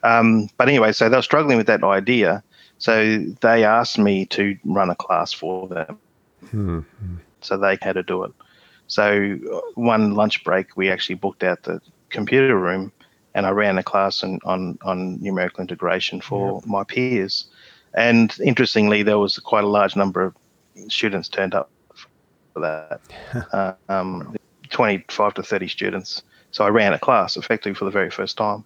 Um, 0.03 0.49
but 0.57 0.67
anyway, 0.67 0.91
so 0.91 1.09
they 1.09 1.15
were 1.15 1.21
struggling 1.21 1.57
with 1.57 1.67
that 1.67 1.83
idea. 1.83 2.43
So 2.77 3.19
they 3.41 3.63
asked 3.63 3.97
me 3.97 4.25
to 4.27 4.57
run 4.65 4.89
a 4.89 4.95
class 4.95 5.31
for 5.31 5.67
them, 5.67 5.99
mm-hmm. 6.45 7.15
so 7.41 7.57
they 7.57 7.77
had 7.81 7.93
to 7.93 8.03
do 8.03 8.23
it. 8.23 8.31
So 8.87 9.37
uh, 9.51 9.61
one 9.75 10.15
lunch 10.15 10.43
break, 10.43 10.75
we 10.75 10.91
actually 10.91 11.15
booked 11.15 11.43
out 11.43 11.63
the 11.63 11.81
computer 12.09 12.57
room, 12.57 12.91
and 13.33 13.45
I 13.45 13.51
ran 13.51 13.77
a 13.77 13.83
class 13.83 14.23
on 14.23 14.39
on, 14.43 14.77
on 14.81 15.21
numerical 15.21 15.61
integration 15.61 16.21
for 16.21 16.55
yep. 16.55 16.65
my 16.65 16.83
peers. 16.83 17.45
And 17.93 18.35
interestingly, 18.43 19.03
there 19.03 19.19
was 19.19 19.37
quite 19.39 19.63
a 19.63 19.67
large 19.67 19.95
number 19.95 20.23
of 20.23 20.35
students 20.87 21.29
turned 21.29 21.53
up 21.53 21.69
for 22.53 22.59
that. 22.59 23.01
uh, 23.51 23.73
um, 23.89 24.35
25 24.69 25.35
to 25.35 25.43
30 25.43 25.67
students. 25.67 26.23
So 26.51 26.65
I 26.65 26.69
ran 26.69 26.93
a 26.93 26.99
class 26.99 27.37
effectively 27.37 27.73
for 27.73 27.85
the 27.85 27.91
very 27.91 28.09
first 28.09 28.37
time. 28.37 28.65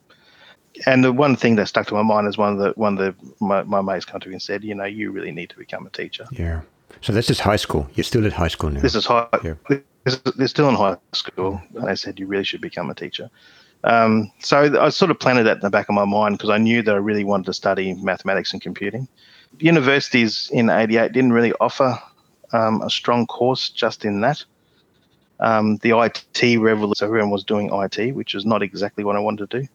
And 0.86 1.04
the 1.04 1.12
one 1.12 1.36
thing 1.36 1.56
that 1.56 1.68
stuck 1.68 1.88
to 1.88 1.94
my 1.94 2.04
mind 2.04 2.28
is 2.28 2.38
one 2.38 2.54
of 2.54 2.60
the 2.60 2.72
one 2.76 2.98
of 2.98 3.00
the 3.00 3.34
my, 3.44 3.64
my 3.64 3.82
mates 3.82 4.06
come 4.06 4.20
to 4.22 4.28
me 4.28 4.36
and 4.36 4.42
said, 4.42 4.64
you 4.64 4.76
know, 4.76 4.86
you 4.86 5.12
really 5.12 5.32
need 5.32 5.50
to 5.50 5.58
become 5.58 5.88
a 5.88 5.90
teacher. 5.90 6.26
Yeah. 6.32 6.62
So 7.02 7.14
this 7.14 7.30
is 7.30 7.40
high 7.40 7.56
school. 7.56 7.90
You're 7.96 8.04
still 8.04 8.26
at 8.26 8.34
high 8.34 8.48
school 8.48 8.70
now. 8.70 8.82
This 8.82 8.96
is 8.96 9.06
high. 9.06 9.28
Yeah. 9.44 9.56
they're 10.36 10.48
still 10.48 10.70
in 10.70 10.76
high 10.76 10.98
school, 11.14 11.62
and 11.76 11.88
they 11.88 11.96
said 11.96 12.20
you 12.20 12.28
really 12.28 12.43
should 12.43 12.62
become 12.62 12.89
a 12.89 12.96
teacher. 12.96 13.30
Um, 13.84 14.32
so 14.39 14.80
I 14.80 14.89
sort 14.89 15.12
of 15.12 15.20
planted 15.20 15.43
that 15.43 15.58
in 15.58 15.62
the 15.62 15.70
back 15.70 15.89
of 15.89 15.96
my 15.96 16.06
mind 16.06 16.38
because 16.38 16.50
I 16.50 16.58
knew 16.58 16.82
that 16.82 16.93
I 16.93 16.98
really 16.98 17.24
wanted 17.24 17.46
to 17.48 17.54
study 17.54 17.93
mathematics 17.96 18.54
and 18.54 18.62
computing. 18.62 19.08
Universities 19.60 20.50
in 20.52 20.70
'88 20.70 21.12
didn't 21.12 21.34
really 21.34 21.54
offer 21.60 22.00
um, 22.54 22.82
a 22.82 22.89
strong 22.89 23.26
course 23.28 23.70
just 23.70 24.06
in 24.06 24.22
that. 24.22 24.43
Um, 25.39 25.78
the 25.78 25.98
IT 26.00 26.58
revolution, 26.60 27.06
everyone 27.06 27.30
was 27.30 27.43
doing 27.43 27.70
IT, 27.72 28.15
which 28.15 28.34
is 28.34 28.46
not 28.46 28.63
exactly 28.63 29.04
what 29.04 29.15
I 29.15 29.20
wanted 29.20 29.50
to 29.50 29.62
do. 29.62 29.67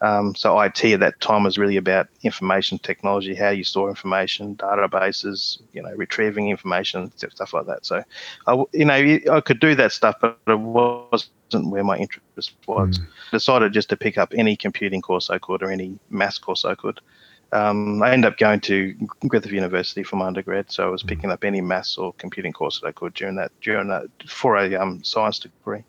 Um, 0.00 0.34
so 0.34 0.60
IT 0.60 0.84
at 0.84 1.00
that 1.00 1.20
time 1.20 1.44
was 1.44 1.56
really 1.56 1.76
about 1.76 2.08
information 2.22 2.78
technology, 2.78 3.34
how 3.34 3.50
you 3.50 3.64
store 3.64 3.88
information, 3.88 4.56
databases, 4.56 5.62
you 5.72 5.82
know, 5.82 5.92
retrieving 5.94 6.50
information, 6.50 7.12
stuff 7.16 7.54
like 7.54 7.66
that. 7.66 7.86
So, 7.86 8.02
I, 8.46 8.64
you 8.72 8.84
know, 8.84 9.18
I 9.32 9.40
could 9.40 9.60
do 9.60 9.74
that 9.76 9.92
stuff, 9.92 10.16
but 10.20 10.38
it 10.46 10.58
wasn't 10.58 11.70
where 11.70 11.84
my 11.84 11.96
interest 11.96 12.52
was. 12.66 12.98
Mm. 12.98 13.06
Decided 13.30 13.72
just 13.72 13.88
to 13.90 13.96
pick 13.96 14.18
up 14.18 14.34
any 14.36 14.56
computing 14.56 15.00
course 15.00 15.30
I 15.30 15.38
could 15.38 15.62
or 15.62 15.70
any 15.70 15.98
maths 16.10 16.38
course 16.38 16.64
I 16.64 16.74
could. 16.74 17.00
Um, 17.54 18.02
I 18.02 18.10
ended 18.10 18.32
up 18.32 18.38
going 18.38 18.58
to 18.62 18.94
Griffith 19.28 19.52
University 19.52 20.02
for 20.02 20.16
my 20.16 20.26
undergrad, 20.26 20.72
so 20.72 20.84
I 20.84 20.90
was 20.90 21.02
hmm. 21.02 21.08
picking 21.08 21.30
up 21.30 21.44
any 21.44 21.60
maths 21.60 21.96
or 21.96 22.12
computing 22.14 22.52
course 22.52 22.80
that 22.80 22.88
I 22.88 22.92
could 22.92 23.14
during 23.14 23.36
that 23.36 23.52
during 23.62 23.88
that 23.88 24.06
for 24.26 24.56
a 24.56 24.74
um, 24.74 25.02
science 25.04 25.38
degree. 25.38 25.84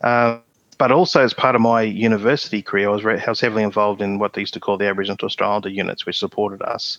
Um, 0.00 0.42
but 0.78 0.92
also 0.92 1.22
as 1.22 1.34
part 1.34 1.56
of 1.56 1.60
my 1.60 1.82
university 1.82 2.62
career, 2.62 2.88
I 2.88 2.92
was, 2.92 3.04
I 3.04 3.28
was 3.28 3.40
heavily 3.40 3.64
involved 3.64 4.00
in 4.00 4.18
what 4.18 4.32
they 4.32 4.40
used 4.40 4.54
to 4.54 4.60
call 4.60 4.78
the 4.78 4.86
Aboriginal 4.86 5.16
Torres 5.16 5.32
Strait 5.32 5.46
Islander 5.46 5.68
units, 5.70 6.06
which 6.06 6.18
supported 6.18 6.62
us 6.62 6.98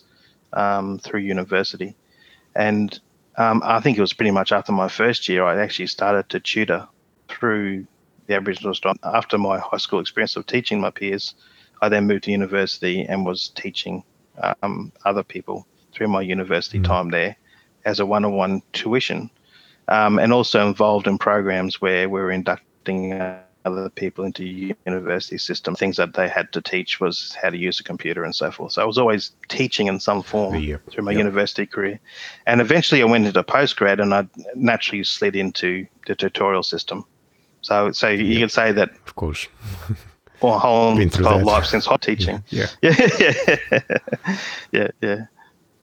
um, 0.52 0.98
through 0.98 1.20
university. 1.20 1.96
And 2.54 3.00
um, 3.38 3.62
I 3.64 3.80
think 3.80 3.96
it 3.96 4.02
was 4.02 4.12
pretty 4.12 4.32
much 4.32 4.52
after 4.52 4.70
my 4.70 4.88
first 4.88 5.28
year, 5.28 5.44
I 5.44 5.58
actually 5.58 5.86
started 5.86 6.28
to 6.28 6.40
tutor 6.40 6.86
through 7.28 7.86
the 8.26 8.34
Aboriginal 8.34 8.74
Torres 8.74 8.98
After 9.02 9.38
my 9.38 9.58
high 9.58 9.78
school 9.78 9.98
experience 9.98 10.36
of 10.36 10.46
teaching 10.46 10.78
my 10.78 10.90
peers, 10.90 11.34
I 11.80 11.88
then 11.88 12.06
moved 12.06 12.24
to 12.24 12.30
university 12.30 13.02
and 13.02 13.24
was 13.24 13.48
teaching 13.50 14.04
um, 14.62 14.92
other 15.04 15.22
people 15.22 15.66
through 15.92 16.08
my 16.08 16.22
university 16.22 16.78
mm 16.78 16.84
time 16.84 17.10
there 17.10 17.36
as 17.84 17.98
a 18.00 18.06
one-on-one 18.06 18.62
tuition, 18.72 19.30
um, 19.88 20.18
and 20.18 20.32
also 20.32 20.66
involved 20.66 21.06
in 21.06 21.18
programs 21.18 21.80
where 21.80 22.08
we 22.08 22.20
were 22.20 22.30
inducting. 22.30 23.12
Uh, 23.14 23.40
other 23.64 23.90
people 23.90 24.24
into 24.24 24.44
university 24.86 25.38
system. 25.38 25.74
Things 25.74 25.96
that 25.96 26.14
they 26.14 26.28
had 26.28 26.52
to 26.52 26.62
teach 26.62 27.00
was 27.00 27.36
how 27.40 27.50
to 27.50 27.58
use 27.58 27.80
a 27.80 27.84
computer 27.84 28.24
and 28.24 28.34
so 28.34 28.50
forth. 28.50 28.72
So 28.72 28.82
I 28.82 28.84
was 28.84 28.98
always 28.98 29.32
teaching 29.48 29.86
in 29.86 30.00
some 30.00 30.22
form 30.22 30.54
through 30.90 31.04
my 31.04 31.12
university 31.12 31.66
career. 31.66 32.00
And 32.46 32.60
eventually 32.60 33.02
I 33.02 33.04
went 33.04 33.26
into 33.26 33.42
postgrad 33.42 34.00
and 34.00 34.14
I 34.14 34.26
naturally 34.54 35.04
slid 35.04 35.36
into 35.36 35.86
the 36.06 36.14
tutorial 36.14 36.62
system. 36.62 37.04
So 37.62 37.92
so 37.92 38.08
you 38.08 38.40
could 38.40 38.52
say 38.52 38.72
that 38.72 38.90
of 39.06 39.14
course. 39.14 39.46
Or 40.40 40.58
whole, 40.58 40.96
whole 40.96 41.44
life 41.44 41.66
since 41.66 41.86
hot 41.86 42.02
teaching. 42.10 42.42
Yeah. 42.48 42.66
Yeah. 42.82 42.94
Yeah. 43.18 43.54
yeah. 43.70 43.80
yeah. 44.72 44.88
yeah. 45.02 45.26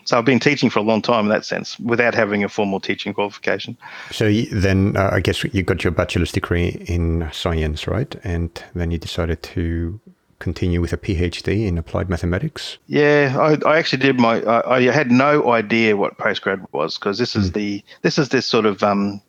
So 0.07 0.17
I've 0.17 0.23
been 0.23 0.39
teaching 0.39 0.69
for 0.69 0.79
a 0.79 0.83
long 0.83 1.01
time 1.01 1.25
in 1.25 1.29
that 1.31 1.43
sense, 1.43 1.77
without 1.81 2.15
having 2.15 2.41
a 2.41 2.47
formal 2.47 2.79
teaching 2.79 3.13
qualification. 3.13 3.77
So 4.09 4.31
then, 4.53 4.95
uh, 4.95 5.09
I 5.11 5.19
guess 5.19 5.43
you 5.43 5.63
got 5.63 5.83
your 5.83 5.91
bachelor's 5.91 6.31
degree 6.31 6.81
in 6.87 7.29
science, 7.33 7.87
right? 7.87 8.15
And 8.23 8.63
then 8.73 8.89
you 8.89 8.97
decided 8.97 9.43
to 9.43 9.99
continue 10.39 10.79
with 10.79 10.93
a 10.93 10.97
PhD 10.97 11.67
in 11.67 11.77
applied 11.77 12.09
mathematics. 12.09 12.77
Yeah, 12.87 13.35
I, 13.37 13.69
I 13.69 13.77
actually 13.77 14.01
did 14.01 14.17
my. 14.17 14.41
I, 14.43 14.77
I, 14.77 14.81
had 14.83 15.11
no 15.11 15.51
idea 15.51 15.97
what 15.97 16.17
postgrad 16.17 16.65
was 16.71 16.97
because 16.97 17.17
this 17.17 17.35
is 17.35 17.51
mm. 17.51 17.55
the 17.55 17.83
this 18.01 18.17
is 18.17 18.29
this 18.29 18.45
sort 18.45 18.65
of 18.65 18.81
um, 18.83 19.21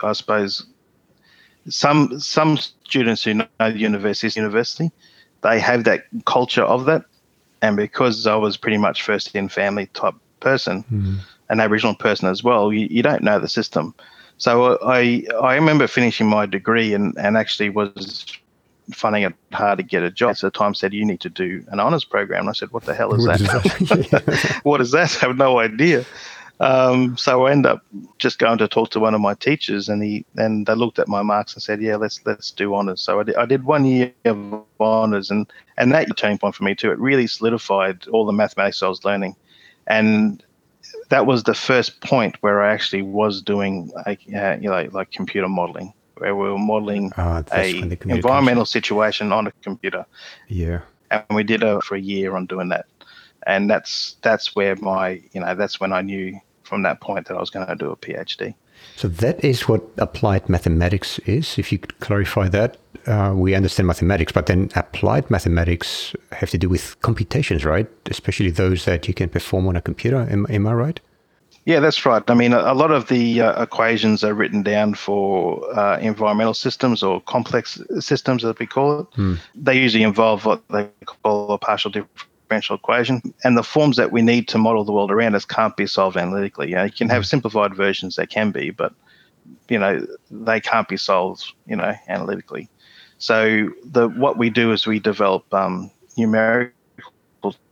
I 0.00 0.12
suppose 0.12 0.64
some 1.68 2.20
some 2.20 2.58
students 2.94 3.24
who 3.24 3.34
know 3.34 3.46
the 3.58 3.78
university 3.78 4.26
is 4.26 4.36
university, 4.36 4.90
they 5.42 5.58
have 5.60 5.84
that 5.84 6.04
culture 6.24 6.62
of 6.62 6.86
that 6.86 7.04
and 7.64 7.78
because 7.78 8.26
I 8.26 8.36
was 8.36 8.58
pretty 8.58 8.76
much 8.76 9.02
first 9.02 9.34
in 9.34 9.48
family 9.48 9.86
type 9.94 10.14
person, 10.40 10.84
mm. 10.92 11.18
an 11.48 11.60
Aboriginal 11.60 11.94
person 11.94 12.28
as 12.28 12.44
well, 12.44 12.70
you, 12.70 12.86
you 12.90 13.02
don't 13.02 13.22
know 13.22 13.38
the 13.38 13.48
system. 13.48 13.94
So 14.36 14.78
I 14.84 15.24
I 15.42 15.54
remember 15.54 15.86
finishing 15.86 16.26
my 16.26 16.44
degree 16.44 16.92
and, 16.92 17.16
and 17.16 17.38
actually 17.38 17.70
was 17.70 18.26
finding 18.92 19.22
it 19.22 19.32
hard 19.52 19.78
to 19.78 19.82
get 19.82 20.02
a 20.02 20.10
job. 20.10 20.36
So 20.36 20.48
the 20.48 20.50
time 20.50 20.74
said 20.74 20.92
you 20.92 21.06
need 21.06 21.20
to 21.20 21.30
do 21.30 21.64
an 21.68 21.80
honours 21.80 22.04
program. 22.04 22.40
And 22.40 22.50
I 22.50 22.52
said, 22.52 22.70
what 22.70 22.84
the 22.84 22.94
hell 22.94 23.14
is 23.14 23.26
what 23.26 23.38
that? 23.38 23.80
Is 23.80 23.88
that? 23.88 24.60
what 24.64 24.82
is 24.82 24.90
that? 24.90 25.16
I 25.22 25.26
have 25.28 25.38
no 25.38 25.58
idea. 25.58 26.04
Um, 26.60 27.16
so 27.16 27.46
I 27.46 27.52
ended 27.52 27.72
up 27.72 27.84
just 28.18 28.38
going 28.38 28.58
to 28.58 28.68
talk 28.68 28.90
to 28.90 29.00
one 29.00 29.14
of 29.14 29.20
my 29.20 29.34
teachers, 29.34 29.88
and 29.88 30.02
he 30.02 30.24
and 30.36 30.66
they 30.66 30.74
looked 30.74 30.98
at 30.98 31.08
my 31.08 31.22
marks 31.22 31.54
and 31.54 31.62
said, 31.62 31.82
"Yeah, 31.82 31.96
let's 31.96 32.20
let's 32.26 32.52
do 32.52 32.74
honors." 32.74 33.00
So 33.00 33.20
I 33.20 33.24
did, 33.24 33.36
I 33.36 33.46
did 33.46 33.64
one 33.64 33.84
year 33.84 34.12
of 34.24 34.64
honors, 34.78 35.30
and 35.30 35.50
and 35.76 35.92
that 35.92 36.16
turning 36.16 36.38
point 36.38 36.54
for 36.54 36.64
me 36.64 36.74
too. 36.74 36.92
It 36.92 36.98
really 36.98 37.26
solidified 37.26 38.06
all 38.08 38.24
the 38.24 38.32
mathematics 38.32 38.82
I 38.82 38.88
was 38.88 39.04
learning, 39.04 39.34
and 39.88 40.42
that 41.08 41.26
was 41.26 41.42
the 41.42 41.54
first 41.54 42.00
point 42.00 42.36
where 42.40 42.62
I 42.62 42.72
actually 42.72 43.02
was 43.02 43.42
doing 43.42 43.90
like 44.06 44.20
uh, 44.34 44.56
you 44.60 44.70
know 44.70 44.88
like 44.92 45.10
computer 45.10 45.48
modeling, 45.48 45.92
where 46.18 46.36
we 46.36 46.50
were 46.50 46.58
modeling 46.58 47.12
Ah, 47.16 47.42
that's 47.42 47.52
a 47.52 47.80
when 47.80 47.88
the 47.88 47.96
computer 47.96 48.22
comes 48.22 48.24
environmental 48.24 48.64
situation 48.64 49.32
on 49.32 49.48
a 49.48 49.52
computer. 49.62 50.06
Yeah. 50.48 50.80
and 51.10 51.24
we 51.30 51.42
did 51.42 51.62
it 51.62 51.82
for 51.82 51.96
a 51.96 52.00
year 52.00 52.36
on 52.36 52.46
doing 52.46 52.68
that. 52.68 52.86
And 53.46 53.68
that's 53.68 54.16
that's 54.22 54.54
where 54.54 54.76
my 54.76 55.20
you 55.32 55.40
know 55.40 55.54
that's 55.54 55.80
when 55.80 55.92
I 55.92 56.02
knew 56.02 56.40
from 56.62 56.82
that 56.82 57.00
point 57.00 57.28
that 57.28 57.36
I 57.36 57.40
was 57.40 57.50
going 57.50 57.66
to 57.66 57.74
do 57.74 57.90
a 57.90 57.96
PhD. 57.96 58.54
So 58.96 59.08
that 59.08 59.44
is 59.44 59.68
what 59.68 59.82
applied 59.98 60.48
mathematics 60.48 61.18
is. 61.20 61.58
If 61.58 61.72
you 61.72 61.78
could 61.78 61.98
clarify 62.00 62.48
that, 62.48 62.76
uh, 63.06 63.32
we 63.34 63.54
understand 63.54 63.86
mathematics, 63.86 64.32
but 64.32 64.46
then 64.46 64.70
applied 64.74 65.30
mathematics 65.30 66.14
have 66.32 66.50
to 66.50 66.58
do 66.58 66.68
with 66.68 67.00
computations, 67.02 67.64
right? 67.64 67.88
Especially 68.10 68.50
those 68.50 68.84
that 68.84 69.08
you 69.08 69.14
can 69.14 69.28
perform 69.28 69.66
on 69.68 69.76
a 69.76 69.80
computer. 69.80 70.26
Am, 70.30 70.46
am 70.48 70.66
I 70.66 70.72
right? 70.72 71.00
Yeah, 71.66 71.80
that's 71.80 72.04
right. 72.04 72.22
I 72.28 72.34
mean, 72.34 72.52
a, 72.52 72.74
lot 72.74 72.90
of 72.90 73.08
the 73.08 73.40
uh, 73.40 73.62
equations 73.62 74.22
are 74.22 74.34
written 74.34 74.62
down 74.62 74.94
for 74.94 75.64
uh, 75.74 75.98
environmental 75.98 76.52
systems 76.52 77.02
or 77.02 77.22
complex 77.22 77.80
systems, 78.00 78.44
as 78.44 78.54
we 78.58 78.66
call 78.66 79.00
it. 79.00 79.38
They 79.54 79.78
usually 79.78 80.02
involve 80.02 80.44
what 80.44 80.62
they 80.68 80.88
call 81.06 81.52
a 81.52 81.58
partial 81.58 81.90
differential 81.90 82.33
equation, 82.50 83.34
and 83.42 83.56
the 83.56 83.62
forms 83.62 83.96
that 83.96 84.12
we 84.12 84.22
need 84.22 84.48
to 84.48 84.58
model 84.58 84.84
the 84.84 84.92
world 84.92 85.10
around 85.10 85.34
us 85.34 85.44
can't 85.44 85.76
be 85.76 85.86
solved 85.86 86.16
analytically. 86.16 86.68
You, 86.68 86.76
know, 86.76 86.84
you 86.84 86.92
can 86.92 87.08
have 87.08 87.26
simplified 87.26 87.74
versions; 87.74 88.16
they 88.16 88.26
can 88.26 88.50
be, 88.50 88.70
but 88.70 88.92
you 89.68 89.78
know 89.78 90.06
they 90.30 90.60
can't 90.60 90.88
be 90.88 90.96
solved, 90.96 91.52
you 91.66 91.76
know, 91.76 91.94
analytically. 92.08 92.68
So 93.18 93.70
the 93.84 94.08
what 94.08 94.38
we 94.38 94.50
do 94.50 94.72
is 94.72 94.86
we 94.86 94.98
develop 94.98 95.52
um, 95.52 95.90
numerical 96.16 96.74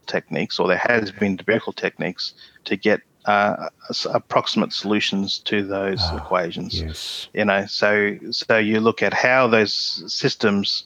techniques, 0.06 0.58
or 0.58 0.68
there 0.68 0.78
has 0.78 1.10
been 1.10 1.36
numerical 1.36 1.72
techniques 1.72 2.34
to 2.64 2.76
get 2.76 3.00
uh, 3.26 3.68
approximate 4.12 4.72
solutions 4.72 5.38
to 5.38 5.62
those 5.62 6.00
Ah, 6.00 6.16
equations. 6.16 6.80
Yes. 6.80 7.28
You 7.32 7.44
know, 7.44 7.66
so 7.66 8.18
so 8.30 8.58
you 8.58 8.80
look 8.80 9.02
at 9.02 9.14
how 9.14 9.46
those 9.46 10.02
systems, 10.12 10.84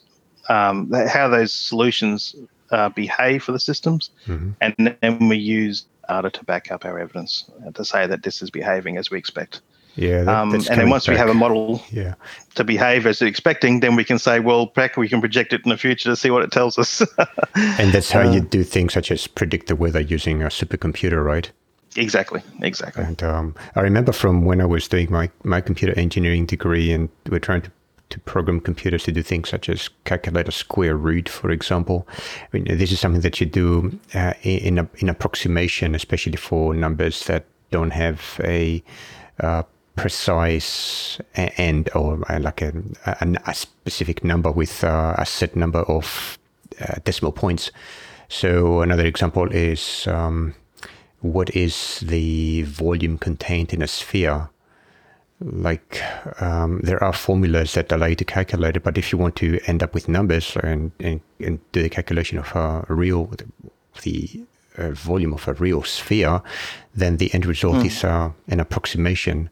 um, 0.49 0.91
how 1.09 1.29
those 1.29 1.53
solutions 1.53 2.35
uh, 2.71 2.89
behave 2.91 3.43
for 3.45 3.53
the 3.53 3.61
systems, 3.61 4.11
Mhm. 4.27 4.55
and 4.61 4.97
then 5.01 5.29
we 5.29 5.37
use 5.37 5.85
data 6.09 6.31
to 6.31 6.45
back 6.45 6.71
up 6.71 6.85
our 6.85 6.99
evidence 6.99 7.51
to 7.75 7.85
say 7.85 8.07
that 8.07 8.23
this 8.23 8.43
is 8.43 8.51
behaving 8.51 8.97
as 8.97 9.11
we 9.11 9.19
expect. 9.19 9.61
Yeah. 9.97 10.25
That, 10.25 10.37
Um, 10.37 10.55
and 10.55 10.63
then 10.65 10.91
once 10.91 11.09
we 11.09 11.17
have 11.17 11.31
a 11.31 11.35
model 11.35 11.83
Yeah. 11.91 12.15
to 12.55 12.65
behave 12.65 13.07
as 13.07 13.23
it's 13.23 13.29
expecting, 13.29 13.81
then 13.81 13.97
we 13.97 14.05
can 14.05 14.19
say, 14.19 14.41
well, 14.41 14.67
back 14.67 14.97
we 14.97 15.09
can 15.09 15.21
project 15.21 15.53
it 15.55 15.63
in 15.65 15.71
the 15.71 15.79
future 15.79 16.11
to 16.11 16.17
see 16.17 16.31
what 16.31 16.43
it 16.43 16.53
tells 16.53 16.79
us. 16.79 17.03
And 17.79 17.93
that's 17.93 18.11
how 18.13 18.21
you 18.21 18.41
Uh, 18.41 18.45
do 18.51 18.63
things 18.63 18.93
such 18.93 19.11
as 19.11 19.27
predict 19.27 19.67
the 19.69 19.75
weather 19.75 20.01
using 20.01 20.43
a 20.43 20.49
supercomputer, 20.49 21.25
right? 21.25 21.51
exactly, 21.97 22.43
exactly. 22.61 23.03
And 23.03 23.23
um, 23.23 23.55
I 23.75 23.81
remember 23.81 24.13
from 24.13 24.45
when 24.45 24.61
I 24.61 24.67
was 24.67 24.87
doing 24.87 25.11
my, 25.11 25.31
my 25.45 25.63
computer 25.63 25.99
engineering 25.99 26.45
degree, 26.47 26.93
and 26.93 27.09
we're 27.31 27.39
trying 27.41 27.63
to, 27.63 27.71
to 28.11 28.21
program 28.21 28.61
computers 28.61 29.05
to 29.05 29.13
do 29.13 29.23
things 29.23 29.49
such 29.49 29.69
as 29.69 29.91
calculate 30.05 30.49
a 30.49 30.53
square 30.53 30.97
root, 30.97 31.29
for 31.29 31.51
example. 31.51 32.07
I 32.43 32.47
mean, 32.53 32.79
this 32.79 32.93
is 32.93 33.01
something 33.01 33.23
that 33.23 33.41
you 33.41 33.47
do 33.47 33.99
uh, 34.15 34.35
in 34.43 34.79
a, 34.79 34.89
in 34.99 35.09
approximation, 35.09 35.95
especially 35.95 36.37
for 36.37 36.75
numbers 36.75 37.25
that 37.27 37.45
don't 37.71 37.91
have 37.91 38.41
a 38.45 38.83
uh, 39.41 39.65
precise 39.97 41.19
end 41.35 41.91
or 41.95 42.21
uh, 42.31 42.39
like 42.39 42.63
a, 42.63 42.73
a, 43.07 43.37
a 43.47 43.55
specific 43.55 44.23
number 44.23 44.51
with 44.51 44.85
uh, 44.85 45.15
a 45.19 45.27
set 45.27 45.57
number 45.57 45.81
of 45.81 46.39
uh, 46.81 46.95
decimal 47.05 47.33
points. 47.33 47.71
So 48.29 48.83
another 48.83 49.07
example 49.07 49.51
is 49.51 50.07
um, 50.07 50.55
what 51.21 51.55
is 51.57 52.01
the 52.01 52.63
volume 52.63 53.19
contained 53.19 53.73
in 53.73 53.83
a 53.83 53.89
sphere? 53.89 54.51
Like 55.41 56.01
um, 56.41 56.81
there 56.83 57.03
are 57.03 57.13
formulas 57.13 57.75
that 57.75 57.93
allow 57.93 58.07
you 58.07 58.17
to 58.17 58.25
calculate 58.25 58.77
it, 58.77 58.83
but 58.83 58.97
if 58.97 59.13
you 59.13 59.19
want 59.19 59.37
to 59.37 59.61
end 59.67 59.83
up 59.83 59.93
with 59.93 60.09
numbers 60.09 60.57
and, 60.63 60.93
and, 60.99 61.21
and 61.41 61.61
do 61.73 61.83
the 61.83 61.91
calculation 61.91 62.39
of 62.39 62.55
a 62.57 62.87
real 62.89 63.31
the 64.03 64.45
uh, 64.79 64.91
volume 64.91 65.35
of 65.35 65.47
a 65.47 65.53
real 65.55 65.83
sphere, 65.83 66.41
then 66.95 67.19
the 67.19 67.33
end 67.35 67.45
result 67.47 67.85
is 67.85 68.03
uh, 68.05 68.31
an 68.49 68.61
approximation, 68.61 69.51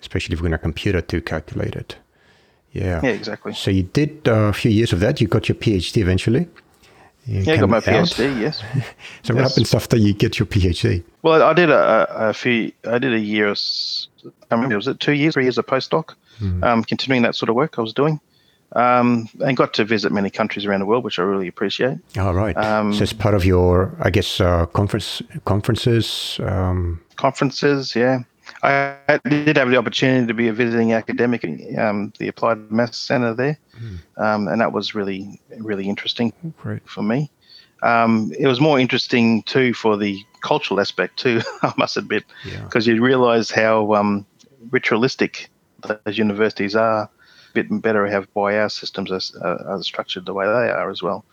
especially 0.00 0.34
if 0.34 0.42
when 0.42 0.52
a 0.52 0.58
computer 0.58 1.00
to 1.00 1.20
calculate 1.20 1.74
it. 1.74 1.96
Yeah. 2.72 3.00
Yeah, 3.02 3.10
exactly. 3.10 3.54
So 3.54 3.70
you 3.70 3.84
did 3.84 4.28
uh, 4.28 4.48
a 4.48 4.52
few 4.52 4.70
years 4.70 4.92
of 4.92 5.00
that. 5.00 5.20
You 5.20 5.28
got 5.28 5.48
your 5.48 5.56
PhD 5.56 5.98
eventually. 5.98 6.48
You 7.26 7.40
Yeah, 7.40 7.54
I 7.54 7.56
got 7.56 7.70
my 7.70 7.76
out. 7.78 7.84
PhD. 7.84 8.40
Yes. 8.40 8.62
So 9.22 9.34
what 9.34 9.44
happens 9.44 9.74
after 9.74 9.96
you 9.96 10.12
get 10.12 10.38
your 10.38 10.46
PhD? 10.46 11.02
Well, 11.22 11.42
I 11.42 11.54
did 11.54 11.70
a, 11.70 12.28
a, 12.28 12.34
few. 12.34 12.72
I 12.86 12.98
did 12.98 13.14
a 13.14 13.18
year. 13.18 13.48
I 13.48 14.54
remember 14.54 14.76
was 14.76 14.86
it 14.88 15.00
two 15.00 15.12
years, 15.12 15.34
three 15.34 15.44
years 15.44 15.56
of 15.56 15.66
postdoc, 15.66 16.14
um, 16.62 16.84
continuing 16.84 17.22
that 17.22 17.34
sort 17.34 17.48
of 17.48 17.54
work 17.54 17.78
I 17.78 17.80
was 17.82 17.94
doing, 17.94 18.20
um, 18.72 19.28
and 19.40 19.56
got 19.56 19.72
to 19.74 19.84
visit 19.84 20.12
many 20.12 20.28
countries 20.28 20.66
around 20.66 20.80
the 20.80 20.86
world, 20.86 21.04
which 21.04 21.18
I 21.18 21.22
really 21.22 21.48
appreciate. 21.48 21.96
All 22.18 22.34
right. 22.34 22.54
Um, 22.56 22.92
so 22.92 23.02
it's 23.02 23.14
part 23.14 23.34
of 23.34 23.46
your, 23.46 23.96
I 24.00 24.10
guess, 24.10 24.40
uh, 24.40 24.66
conference 24.66 25.22
conferences. 25.46 26.38
Um, 26.42 27.00
Conferences, 27.16 27.94
yeah. 27.94 28.18
I 28.64 29.20
did 29.28 29.56
have 29.56 29.70
the 29.70 29.76
opportunity 29.76 30.26
to 30.26 30.34
be 30.34 30.48
a 30.48 30.52
visiting 30.52 30.92
academic 30.92 31.44
at 31.44 31.78
um, 31.78 32.12
the 32.18 32.28
Applied 32.28 32.70
Maths 32.70 32.98
Centre 32.98 33.34
there, 33.34 33.58
um, 34.16 34.48
and 34.48 34.60
that 34.60 34.72
was 34.72 34.94
really, 34.94 35.40
really 35.58 35.88
interesting 35.88 36.32
great. 36.58 36.88
for 36.88 37.02
me. 37.02 37.30
Um, 37.82 38.32
it 38.38 38.46
was 38.46 38.60
more 38.60 38.78
interesting 38.80 39.42
too 39.42 39.74
for 39.74 39.96
the 39.98 40.18
cultural 40.40 40.80
aspect 40.80 41.18
too. 41.18 41.40
I 41.62 41.72
must 41.76 41.96
admit, 41.96 42.24
Yeah. 42.44 42.62
because 42.64 42.86
you 42.86 43.02
realise 43.02 43.50
how 43.50 43.94
um, 43.94 44.26
ritualistic 44.70 45.50
those 45.86 46.16
universities 46.16 46.74
are. 46.74 47.02
A 47.04 47.10
bit 47.52 47.66
better 47.82 48.06
how 48.08 48.24
why 48.32 48.58
our 48.58 48.68
systems 48.70 49.12
are, 49.12 49.20
are, 49.46 49.68
are 49.68 49.82
structured 49.82 50.26
the 50.26 50.32
way 50.32 50.46
they 50.46 50.70
are 50.70 50.90
as 50.90 51.02
well. 51.02 51.24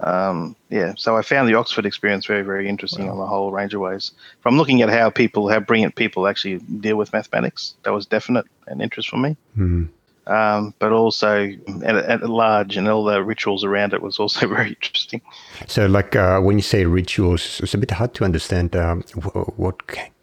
Um, 0.00 0.54
yeah, 0.70 0.94
so 0.96 1.16
I 1.16 1.22
found 1.22 1.48
the 1.48 1.54
Oxford 1.54 1.84
experience 1.84 2.26
very, 2.26 2.42
very 2.42 2.68
interesting 2.68 3.10
on 3.10 3.18
a 3.18 3.26
whole 3.26 3.50
range 3.50 3.74
of 3.74 3.80
ways. 3.80 4.12
From 4.40 4.56
looking 4.56 4.82
at 4.82 4.88
how 4.88 5.10
people, 5.10 5.48
how 5.48 5.60
brilliant 5.60 5.96
people 5.96 6.28
actually 6.28 6.58
deal 6.58 6.96
with 6.96 7.12
mathematics, 7.12 7.74
that 7.82 7.92
was 7.92 8.06
definite 8.06 8.46
an 8.68 8.80
interest 8.80 9.08
for 9.08 9.16
me. 9.16 9.36
Mhm. 9.56 9.88
Um, 10.28 10.74
but 10.78 10.92
also 10.92 11.50
at, 11.84 11.96
at 11.96 12.28
large 12.28 12.76
and 12.76 12.86
all 12.86 13.02
the 13.02 13.24
rituals 13.24 13.64
around 13.64 13.94
it 13.94 14.02
was 14.02 14.18
also 14.18 14.46
very 14.56 14.68
interesting. 14.70 15.22
So, 15.66 15.86
like 15.86 16.14
uh, 16.14 16.40
when 16.40 16.58
you 16.58 16.62
say 16.62 16.84
rituals, 16.84 17.60
it's 17.62 17.72
a 17.72 17.78
bit 17.78 17.92
hard 17.92 18.12
to 18.14 18.24
understand. 18.24 18.76
Um, 18.76 19.02
wh- 19.14 19.58
what 19.58 19.76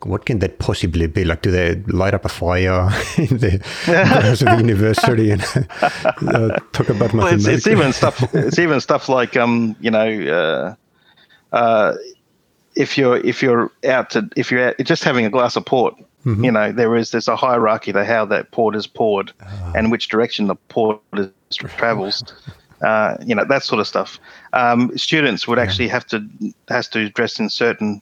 what 0.03 0.25
can 0.25 0.39
that 0.39 0.59
possibly 0.59 1.07
be? 1.07 1.25
Like, 1.25 1.41
do 1.41 1.49
they 1.49 1.75
light 1.87 2.13
up 2.13 2.23
a 2.23 2.29
fire 2.29 2.89
in 3.17 3.37
the 3.37 3.59
grounds 3.85 4.43
of 4.43 4.49
the 4.49 4.57
university 4.57 5.31
and 5.31 5.41
uh, 5.81 6.59
talk 6.71 6.89
about 6.89 7.11
Well, 7.11 7.33
it's, 7.33 7.47
it's 7.47 7.65
even 7.65 7.91
stuff. 7.91 8.21
It's 8.35 8.59
even 8.59 8.79
stuff 8.81 9.09
like 9.09 9.35
um, 9.35 9.75
you 9.79 9.89
know, 9.89 10.75
uh, 11.51 11.55
uh, 11.55 11.95
if 12.75 12.95
you're 12.95 13.17
if 13.17 13.41
you're 13.41 13.71
out 13.87 14.11
to 14.11 14.29
if 14.35 14.51
you're 14.51 14.67
out, 14.67 14.75
just 14.83 15.03
having 15.03 15.25
a 15.25 15.31
glass 15.31 15.55
of 15.55 15.65
port, 15.65 15.95
you 16.25 16.51
know, 16.51 16.71
there 16.71 16.95
is 16.95 17.11
there's 17.11 17.27
a 17.27 17.35
hierarchy 17.35 17.93
to 17.93 18.03
how 18.03 18.25
that 18.25 18.51
port 18.51 18.75
is 18.75 18.87
poured 18.87 19.31
and 19.75 19.91
which 19.91 20.09
direction 20.09 20.47
the 20.47 20.55
port 20.55 20.99
is 21.13 21.29
travels. 21.77 22.23
Uh, 22.81 23.15
you 23.25 23.33
know 23.33 23.45
that 23.45 23.63
sort 23.63 23.79
of 23.79 23.87
stuff. 23.87 24.19
Um, 24.51 24.95
students 24.97 25.47
would 25.47 25.57
actually 25.57 25.87
have 25.87 26.05
to 26.07 26.27
has 26.67 26.89
to 26.89 27.09
dress 27.09 27.39
in 27.39 27.49
certain 27.49 28.01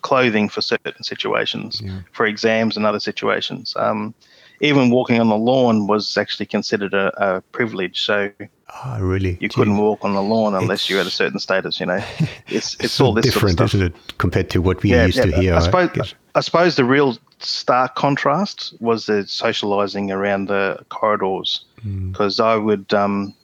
clothing 0.00 0.48
for 0.48 0.62
certain 0.62 1.02
situations, 1.04 1.82
Yeah. 1.84 2.00
for 2.12 2.24
exams 2.24 2.78
and 2.78 2.86
other 2.86 2.98
situations. 2.98 3.74
Um, 3.76 4.14
even 4.60 4.90
walking 4.90 5.20
on 5.20 5.28
the 5.28 5.36
lawn 5.36 5.86
was 5.86 6.16
actually 6.16 6.46
considered 6.46 6.94
a, 6.94 7.36
a 7.36 7.40
privilege. 7.52 8.02
So 8.02 8.30
Ah, 8.68 8.98
really? 9.00 9.38
you 9.40 9.48
Gee, 9.48 9.54
couldn't 9.54 9.76
walk 9.78 10.04
on 10.04 10.14
the 10.14 10.22
lawn 10.22 10.54
unless 10.54 10.90
you 10.90 10.96
had 10.96 11.06
a 11.06 11.10
certain 11.10 11.38
status. 11.38 11.78
You 11.80 11.86
know, 11.86 12.02
it's 12.48 12.76
it's, 12.80 12.92
so 12.94 13.06
all 13.06 13.12
this 13.14 13.24
different, 13.24 13.58
sort 13.58 13.74
of 13.74 13.80
isn't 13.80 13.94
it, 13.94 14.18
compared 14.18 14.50
to 14.50 14.60
what 14.60 14.82
we 14.82 14.90
used 14.92 15.22
to 15.22 15.30
hear? 15.32 15.54
I 15.54 15.60
suppose 15.60 15.90
guess. 15.90 16.14
I 16.34 16.40
suppose 16.40 16.76
the 16.76 16.84
real 16.84 17.16
stark 17.38 17.94
contrast 17.94 18.74
was 18.80 19.06
the 19.06 19.26
socializing 19.26 20.10
around 20.10 20.48
the 20.48 20.84
corridors 20.88 21.64
Mm. 21.86 22.10
because 22.10 22.40
I 22.40 22.56
would 22.56 22.92
um, 22.94 23.34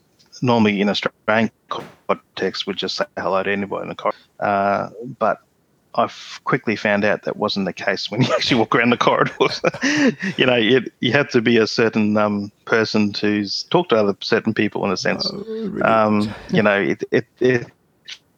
normally 0.40 0.80
in 0.80 0.88
a 0.88 0.92
Australian 0.92 1.50
context 1.68 2.66
would 2.66 2.76
just 2.78 2.96
say 2.96 3.04
hello 3.18 3.42
to 3.42 3.50
anybody 3.50 3.82
in 3.82 3.88
the 3.90 3.94
corridor, 3.94 4.18
uh, 4.40 4.88
but 5.18 5.38
I've 5.94 6.40
quickly 6.44 6.74
found 6.76 7.04
out 7.04 7.22
that 7.24 7.36
wasn't 7.36 7.66
the 7.66 7.72
case 7.72 8.10
when 8.10 8.22
you 8.22 8.32
actually 8.34 8.58
walk 8.58 8.74
around 8.74 8.90
the 8.90 8.96
corridors. 8.96 9.60
you 10.36 10.46
know, 10.46 10.56
you, 10.56 10.90
you 11.00 11.12
had 11.12 11.30
to 11.30 11.42
be 11.42 11.58
a 11.58 11.66
certain 11.66 12.16
um, 12.16 12.50
person 12.64 13.12
to 13.14 13.46
talk 13.68 13.88
to 13.90 13.96
other 13.96 14.16
certain 14.20 14.54
people 14.54 14.84
in 14.84 14.90
a 14.90 14.96
sense. 14.96 15.30
Oh, 15.32 15.44
really? 15.46 15.82
Um, 15.82 16.34
you 16.50 16.62
know, 16.62 16.80
it, 16.80 17.04
it, 17.10 17.26
it 17.40 17.66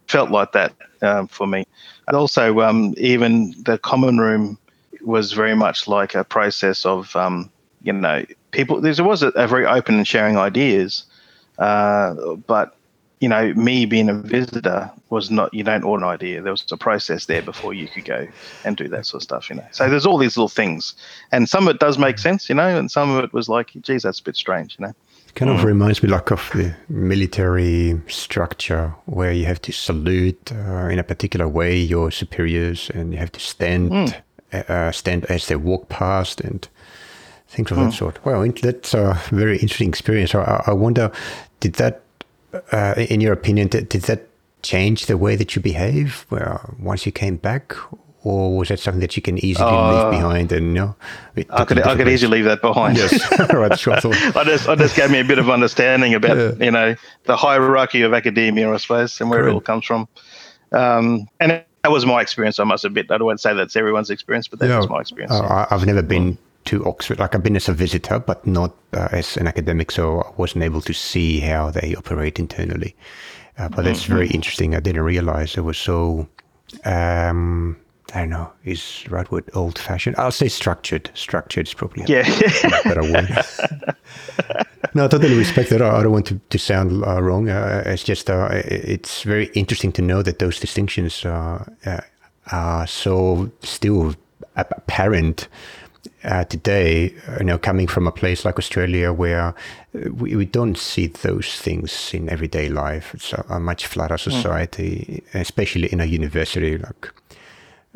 felt 0.09 0.31
like 0.31 0.53
that 0.53 0.73
um, 1.03 1.29
for 1.29 1.47
me. 1.47 1.64
And 2.09 2.17
also, 2.17 2.61
um, 2.61 2.95
even 2.97 3.55
the 3.62 3.79
common 3.79 4.19
room 4.19 4.59
was 5.03 5.33
very 5.33 5.55
much 5.55 5.87
like 5.87 6.14
a 6.14 6.25
process 6.25 6.85
of, 6.85 7.14
um, 7.14 7.51
you 7.83 7.93
know, 7.93 8.25
people. 8.51 8.81
There 8.81 9.05
was 9.05 9.23
a, 9.23 9.29
a 9.29 9.47
very 9.47 9.67
open 9.67 9.97
and 9.97 10.07
sharing 10.07 10.37
ideas, 10.37 11.05
uh, 11.59 12.14
but 12.47 12.77
you 13.20 13.29
know, 13.29 13.55
me 13.55 13.87
being 13.87 14.09
a 14.09 14.14
visitor 14.14 14.90
was 15.11 15.31
not. 15.31 15.53
You 15.55 15.64
don't 15.64 15.85
order 15.85 16.05
an 16.05 16.11
idea. 16.11 16.42
There 16.42 16.53
was 16.53 16.64
a 16.70 16.77
process 16.77 17.27
there 17.27 17.42
before 17.42 17.72
you 17.72 17.88
could 17.88 18.05
go 18.05 18.27
and 18.64 18.77
do 18.77 18.88
that 18.88 19.07
sort 19.07 19.20
of 19.20 19.24
stuff. 19.24 19.50
You 19.50 19.57
know, 19.57 19.66
so 19.70 19.88
there's 19.88 20.07
all 20.07 20.18
these 20.18 20.37
little 20.37 20.48
things, 20.48 20.94
and 21.33 21.48
some 21.48 21.68
of 21.68 21.74
it 21.74 21.81
does 21.81 21.98
make 21.98 22.18
sense, 22.18 22.48
you 22.48 22.55
know, 22.55 22.79
and 22.79 22.90
some 22.90 23.11
of 23.11 23.24
it 23.24 23.33
was 23.33 23.48
like, 23.48 23.72
geez, 23.81 24.03
that's 24.03 24.20
a 24.20 24.22
bit 24.22 24.37
strange, 24.37 24.77
you 24.79 24.87
know. 24.87 24.94
kind 25.35 25.50
of 25.50 25.64
reminds 25.64 26.03
me 26.03 26.09
like 26.09 26.31
of 26.31 26.50
the 26.55 26.74
military 26.88 28.00
structure 28.09 28.94
where 29.07 29.33
you 29.33 29.46
have 29.46 29.61
to 29.62 29.72
salute 29.72 30.53
uh, 30.53 30.87
in 30.87 30.98
a 30.98 31.03
particular 31.03 31.48
way 31.48 31.77
your 31.77 32.11
superiors 32.11 32.90
and 32.90 33.12
you 33.12 33.18
have 33.18 33.33
to 33.33 33.40
stand 33.40 33.90
mm. 33.90 34.70
uh, 34.70 34.92
stand 34.92 35.24
as 35.27 35.48
they 35.48 35.57
walk 35.57 35.88
past 35.88 36.40
and 36.40 36.68
things 37.48 37.70
of 37.70 37.79
mm. 37.79 37.85
that 37.85 37.92
sort. 37.92 38.24
Well, 38.24 38.46
that's 38.62 38.94
a 38.94 39.20
very 39.31 39.59
interesting 39.59 39.88
experience. 39.88 40.35
I, 40.35 40.62
I 40.66 40.72
wonder, 40.72 41.11
did 41.61 41.74
that, 41.74 42.03
uh, 42.73 42.95
in 42.97 43.21
your 43.21 43.33
opinion, 43.33 43.69
did, 43.69 43.88
did 43.88 44.03
that 44.03 44.29
change 44.62 45.07
the 45.07 45.17
way 45.17 45.37
that 45.37 45.55
you 45.55 45.62
behave 45.62 46.27
well, 46.31 46.75
once 46.79 47.07
you 47.07 47.12
came 47.12 47.37
back, 47.37 47.77
or 48.25 48.57
was 48.57 48.69
that 48.69 48.81
something 48.81 49.01
that 49.01 49.17
you 49.17 49.23
can 49.23 49.38
easily 49.45 49.71
uh, 49.71 50.11
leave 50.11 50.11
behind? 50.19 50.53
And 50.53 50.69
you 50.69 50.73
know, 50.73 50.97
I 51.51 51.64
could 51.64 51.81
I 51.81 51.95
could 51.95 52.09
easily 52.09 52.38
leave 52.38 52.47
that 52.47 52.62
behind. 52.62 52.97
Yes, 52.97 53.12
right. 53.53 53.79
Sure. 53.79 53.95
I 53.95 54.45
just 54.45 54.69
I 54.69 54.75
just 54.75 54.97
gave 54.97 55.11
me 55.11 55.21
a 55.21 55.25
bit 55.25 55.38
of 55.38 55.51
understanding 55.51 56.14
about 56.14 56.37
yeah. 56.37 56.64
you 56.64 56.71
know 56.71 56.97
the 57.25 57.37
hierarchy 57.37 58.03
of 58.03 58.14
academia, 58.14 58.73
I 58.73 58.77
suppose, 58.79 59.21
and 59.21 59.31
where 59.31 59.40
Correct. 59.40 59.51
it 59.51 59.55
all 59.55 59.61
comes 59.61 59.85
from. 59.85 60.09
Um, 60.73 61.29
and 61.38 61.51
that 61.51 61.90
was 61.90 62.07
my 62.07 62.21
experience. 62.23 62.59
I 62.59 62.64
must 62.64 62.85
admit. 62.85 63.11
I 63.11 63.19
don't 63.19 63.27
want 63.27 63.38
to 63.38 63.43
say 63.43 63.55
that's 63.55 63.77
everyone's 63.77 64.11
experience, 64.11 64.49
but 64.49 64.59
that 64.59 64.77
was 64.77 64.88
my 64.88 65.01
experience. 65.01 65.33
Uh, 65.33 65.67
I've 65.71 65.87
never 65.87 66.03
been 66.03 66.38
to 66.66 66.85
Oxford. 66.85 67.18
Like 67.18 67.35
I've 67.35 67.42
been 67.42 67.57
as 67.57 67.68
a 67.68 67.72
visitor, 67.72 68.18
but 68.18 68.46
not 68.46 68.74
uh, 68.92 69.09
as 69.12 69.37
an 69.37 69.46
academic, 69.46 69.90
so 69.90 70.20
I 70.22 70.33
wasn't 70.37 70.64
able 70.64 70.81
to 70.83 70.92
see 70.92 71.40
how 71.40 71.70
they 71.70 71.94
operate 71.96 72.38
internally. 72.38 72.94
Uh, 73.59 73.68
but 73.68 73.85
that's 73.85 74.05
very 74.05 74.27
mm-hmm. 74.27 74.37
interesting. 74.37 74.74
I 74.74 74.81
didn't 74.81 75.03
realize 75.03 75.57
it 75.57 75.62
was 75.62 75.79
so. 75.79 76.29
Um, 76.85 77.77
I 78.12 78.20
don't 78.20 78.31
know. 78.31 78.53
Is 78.64 79.05
right 79.09 79.31
word 79.31 79.48
old 79.55 79.79
fashioned? 79.79 80.16
I'll 80.16 80.31
say 80.31 80.48
structured. 80.48 81.11
Structured 81.14 81.66
is 81.66 81.74
probably 81.74 82.05
yeah. 82.07 82.22
better 82.85 83.03
word. 83.03 83.29
no, 84.94 85.05
I 85.05 85.09
totally 85.09 85.37
respect 85.37 85.70
that. 85.70 85.83
I 85.83 86.03
don't 86.03 86.12
want 86.12 86.27
to, 86.27 86.40
to 86.50 86.59
sound 86.59 87.05
uh, 87.05 87.22
wrong. 87.22 87.48
Uh, 87.48 87.83
it's 87.87 88.05
just 88.05 88.29
uh, 88.31 88.48
it's 88.53 89.22
very 89.22 89.46
interesting 89.55 89.92
to 89.92 90.03
know 90.03 90.22
that 90.22 90.38
those 90.38 90.61
distinctions 90.61 91.24
uh, 91.24 91.64
are 92.53 92.87
so 92.87 93.50
still 93.62 94.14
apparent 94.57 95.48
uh, 96.25 96.45
today, 96.45 97.14
you 97.38 97.45
know, 97.45 97.59
coming 97.59 97.87
from 97.87 98.07
a 98.07 98.12
place 98.12 98.45
like 98.45 98.59
Australia 98.59 99.12
where 99.12 99.40
uh, 99.49 99.53
we, 100.12 100.37
we 100.37 100.45
don't 100.45 100.77
see 100.77 101.07
those 101.07 101.61
things 101.61 102.12
in 102.14 102.29
everyday 102.29 102.69
life. 102.69 103.14
It's 103.14 103.33
a, 103.33 103.45
a 103.49 103.61
much 103.61 103.87
flatter 103.87 104.17
hmm. 104.17 104.31
society, 104.31 105.23
mm. 105.33 105.40
especially 105.40 105.93
in 105.93 106.01
a 106.01 106.05
university. 106.05 106.79
Like, 106.79 107.12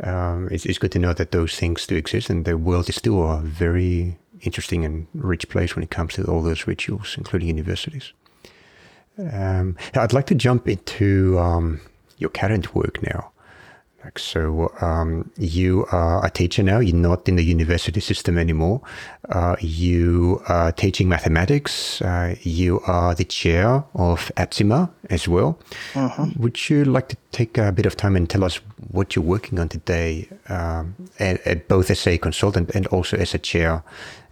um, 0.03 0.49
it's, 0.51 0.65
it's 0.67 0.79
good 0.79 0.93
to 0.93 0.99
know 0.99 1.13
that 1.13 1.33
those 1.33 1.57
things 1.57 1.87
do 1.87 1.97
exist, 1.97 2.31
and 2.31 2.45
the 2.45 2.57
world 2.57 2.89
is 2.89 2.97
still 2.97 3.31
a 3.31 3.41
very 3.41 4.17
interesting 4.43 4.85
and 4.85 5.07
rich 5.15 5.49
place 5.49 5.75
when 5.75 5.83
it 5.83 5.91
comes 5.91 6.15
to 6.15 6.25
all 6.25 6.43
those 6.43 6.67
rituals, 6.67 7.15
including 7.19 7.49
universities. 7.49 8.13
Um, 9.33 9.77
I'd 9.95 10.13
like 10.13 10.27
to 10.27 10.35
jump 10.35 10.69
into 10.69 11.39
um, 11.39 11.81
your 12.19 12.31
current 12.31 12.75
work 12.75 13.03
now. 13.03 13.33
So 14.17 14.73
um, 14.81 15.31
you 15.37 15.87
are 15.93 16.25
a 16.25 16.31
teacher 16.31 16.63
now. 16.63 16.79
You're 16.79 16.97
not 16.97 17.29
in 17.29 17.37
the 17.37 17.45
university 17.45 18.01
system 18.01 18.39
anymore. 18.39 18.81
Uh, 19.29 19.57
you 19.61 20.43
are 20.49 20.73
teaching 20.73 21.09
mathematics. 21.09 22.01
Uh, 22.01 22.37
you 22.43 22.81
are 22.87 23.15
the 23.15 23.25
chair 23.25 23.85
of 23.95 24.33
ATSIMA 24.37 24.91
as 25.11 25.29
well. 25.29 25.59
Uh-huh. 25.95 26.27
Would 26.37 26.69
you 26.69 26.85
like 26.85 27.09
to 27.09 27.17
take 27.33 27.59
a 27.59 27.73
bit 27.73 27.87
of 27.87 27.97
time 27.97 28.17
and 28.17 28.29
tell 28.29 28.45
us 28.45 28.57
what 28.91 29.15
you're 29.15 29.25
working 29.25 29.59
on 29.59 29.69
today, 29.69 30.29
um, 30.49 30.95
both 31.69 31.91
as 31.91 32.07
a 32.07 32.19
consultant 32.19 32.71
and 32.75 32.87
also 32.89 33.17
as 33.17 33.35
a 33.35 33.39
chair 33.39 33.83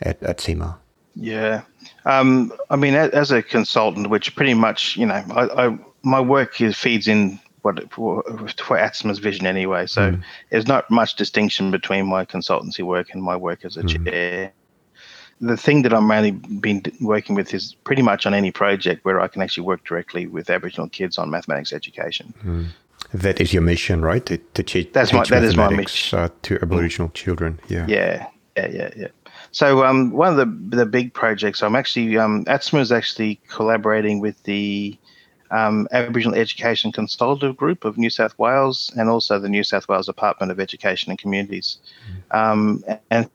at 0.00 0.20
ATSIMA? 0.20 0.76
Yeah. 1.14 1.62
Um, 2.04 2.52
I 2.70 2.76
mean, 2.76 2.94
as 2.94 3.30
a 3.30 3.42
consultant, 3.42 4.10
which 4.10 4.34
pretty 4.36 4.54
much, 4.54 4.96
you 4.96 5.06
know, 5.06 5.22
I, 5.30 5.66
I 5.66 5.78
my 6.02 6.20
work 6.20 6.54
feeds 6.54 7.08
in 7.08 7.40
what 7.66 7.92
for, 7.92 8.22
ATSIMA's 8.22 9.18
vision 9.18 9.46
anyway. 9.46 9.86
So 9.86 10.12
mm. 10.12 10.22
there's 10.50 10.66
not 10.66 10.90
much 10.90 11.16
distinction 11.16 11.70
between 11.70 12.06
my 12.06 12.24
consultancy 12.24 12.82
work 12.82 13.08
and 13.12 13.22
my 13.22 13.36
work 13.36 13.64
as 13.64 13.76
a 13.76 13.82
mm. 13.82 14.04
chair. 14.04 14.52
The 15.40 15.56
thing 15.56 15.82
that 15.82 15.92
I'm 15.92 16.06
mainly 16.06 16.30
been 16.30 16.82
working 17.00 17.34
with 17.34 17.52
is 17.52 17.74
pretty 17.84 18.02
much 18.02 18.24
on 18.24 18.32
any 18.32 18.50
project 18.50 19.04
where 19.04 19.20
I 19.20 19.28
can 19.28 19.42
actually 19.42 19.66
work 19.66 19.84
directly 19.84 20.26
with 20.26 20.48
Aboriginal 20.48 20.88
kids 20.88 21.18
on 21.18 21.28
mathematics 21.30 21.72
education. 21.72 22.32
Mm. 22.44 22.66
That 23.12 23.40
is 23.40 23.52
your 23.52 23.62
mission, 23.62 24.02
right? 24.02 24.24
To, 24.26 24.38
to 24.38 24.62
teach, 24.62 24.92
That's 24.92 25.12
my, 25.12 25.24
that 25.24 25.44
is 25.44 25.56
my 25.56 25.68
mission. 25.68 26.18
Uh, 26.18 26.28
to 26.42 26.58
Aboriginal 26.62 27.10
children. 27.10 27.60
Yeah. 27.68 27.86
Yeah. 27.88 28.26
Yeah. 28.56 28.68
Yeah. 28.68 28.90
Yeah. 28.96 29.08
So 29.52 29.84
um, 29.84 30.10
one 30.12 30.28
of 30.28 30.36
the 30.36 30.76
the 30.76 30.86
big 30.86 31.14
projects 31.14 31.62
I'm 31.62 31.76
actually 31.76 32.16
um, 32.18 32.44
ATSIMA 32.46 32.80
is 32.80 32.92
actually 32.92 33.40
collaborating 33.48 34.20
with 34.20 34.42
the 34.42 34.98
um, 35.50 35.88
Aboriginal 35.92 36.36
Education 36.36 36.92
Consultative 36.92 37.56
Group 37.56 37.84
of 37.84 37.96
New 37.96 38.10
South 38.10 38.38
Wales 38.38 38.92
and 38.96 39.08
also 39.08 39.38
the 39.38 39.48
New 39.48 39.64
South 39.64 39.88
Wales 39.88 40.06
Department 40.06 40.52
of 40.52 40.60
Education 40.60 41.10
and 41.10 41.18
Communities. 41.18 41.78
Um, 42.30 42.84
and 43.10 43.30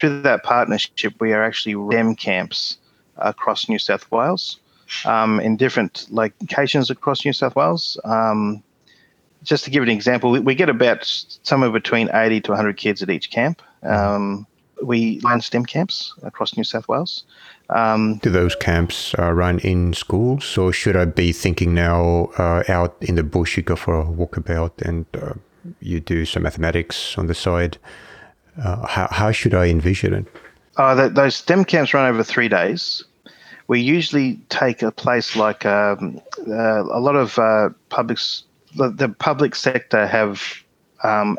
through 0.00 0.22
that 0.22 0.42
partnership, 0.42 1.14
we 1.20 1.32
are 1.32 1.42
actually 1.42 1.74
STEM 1.90 2.16
camps 2.16 2.78
across 3.16 3.68
New 3.68 3.78
South 3.78 4.10
Wales 4.10 4.58
um, 5.04 5.40
in 5.40 5.56
different 5.56 6.06
locations 6.10 6.90
across 6.90 7.24
New 7.24 7.32
South 7.32 7.56
Wales. 7.56 7.98
Um, 8.04 8.62
just 9.42 9.64
to 9.64 9.70
give 9.70 9.82
an 9.82 9.90
example, 9.90 10.30
we, 10.30 10.40
we, 10.40 10.54
get 10.54 10.68
about 10.68 11.04
somewhere 11.42 11.70
between 11.70 12.08
80 12.12 12.40
to 12.42 12.50
100 12.52 12.76
kids 12.76 13.02
at 13.02 13.10
each 13.10 13.30
camp. 13.30 13.60
Um, 13.82 14.46
we 14.82 15.20
run 15.22 15.40
STEM 15.40 15.66
camps 15.66 16.14
across 16.22 16.56
New 16.56 16.64
South 16.64 16.88
Wales. 16.88 17.24
Um, 17.70 18.18
Do 18.18 18.30
those 18.30 18.54
camps 18.54 19.14
uh, 19.18 19.32
run 19.32 19.58
in 19.60 19.94
schools, 19.94 20.58
or 20.58 20.72
should 20.72 20.96
I 20.96 21.06
be 21.06 21.32
thinking 21.32 21.74
now 21.74 22.30
uh, 22.38 22.62
out 22.68 22.96
in 23.00 23.14
the 23.14 23.22
bush? 23.22 23.56
You 23.56 23.62
go 23.62 23.76
for 23.76 24.00
a 24.00 24.04
walkabout 24.04 24.82
and 24.82 25.06
uh, 25.14 25.34
you 25.80 26.00
do 26.00 26.26
some 26.26 26.42
mathematics 26.42 27.16
on 27.16 27.26
the 27.26 27.34
side. 27.34 27.78
Uh, 28.62 28.86
how, 28.86 29.08
how 29.10 29.32
should 29.32 29.54
I 29.54 29.66
envision 29.66 30.14
it? 30.14 30.26
Uh, 30.76 30.94
the, 30.94 31.08
those 31.08 31.36
STEM 31.36 31.64
camps 31.64 31.94
run 31.94 32.08
over 32.08 32.22
three 32.22 32.48
days. 32.48 33.02
We 33.66 33.80
usually 33.80 34.36
take 34.50 34.82
a 34.82 34.92
place 34.92 35.34
like 35.34 35.64
um, 35.64 36.20
uh, 36.46 36.82
a 36.82 37.00
lot 37.00 37.16
of 37.16 37.34
public, 37.88 38.18
the, 38.76 38.90
the, 38.90 39.08
public 39.08 39.54
sector 39.54 40.06
have 40.06 40.42
um, 41.02 41.38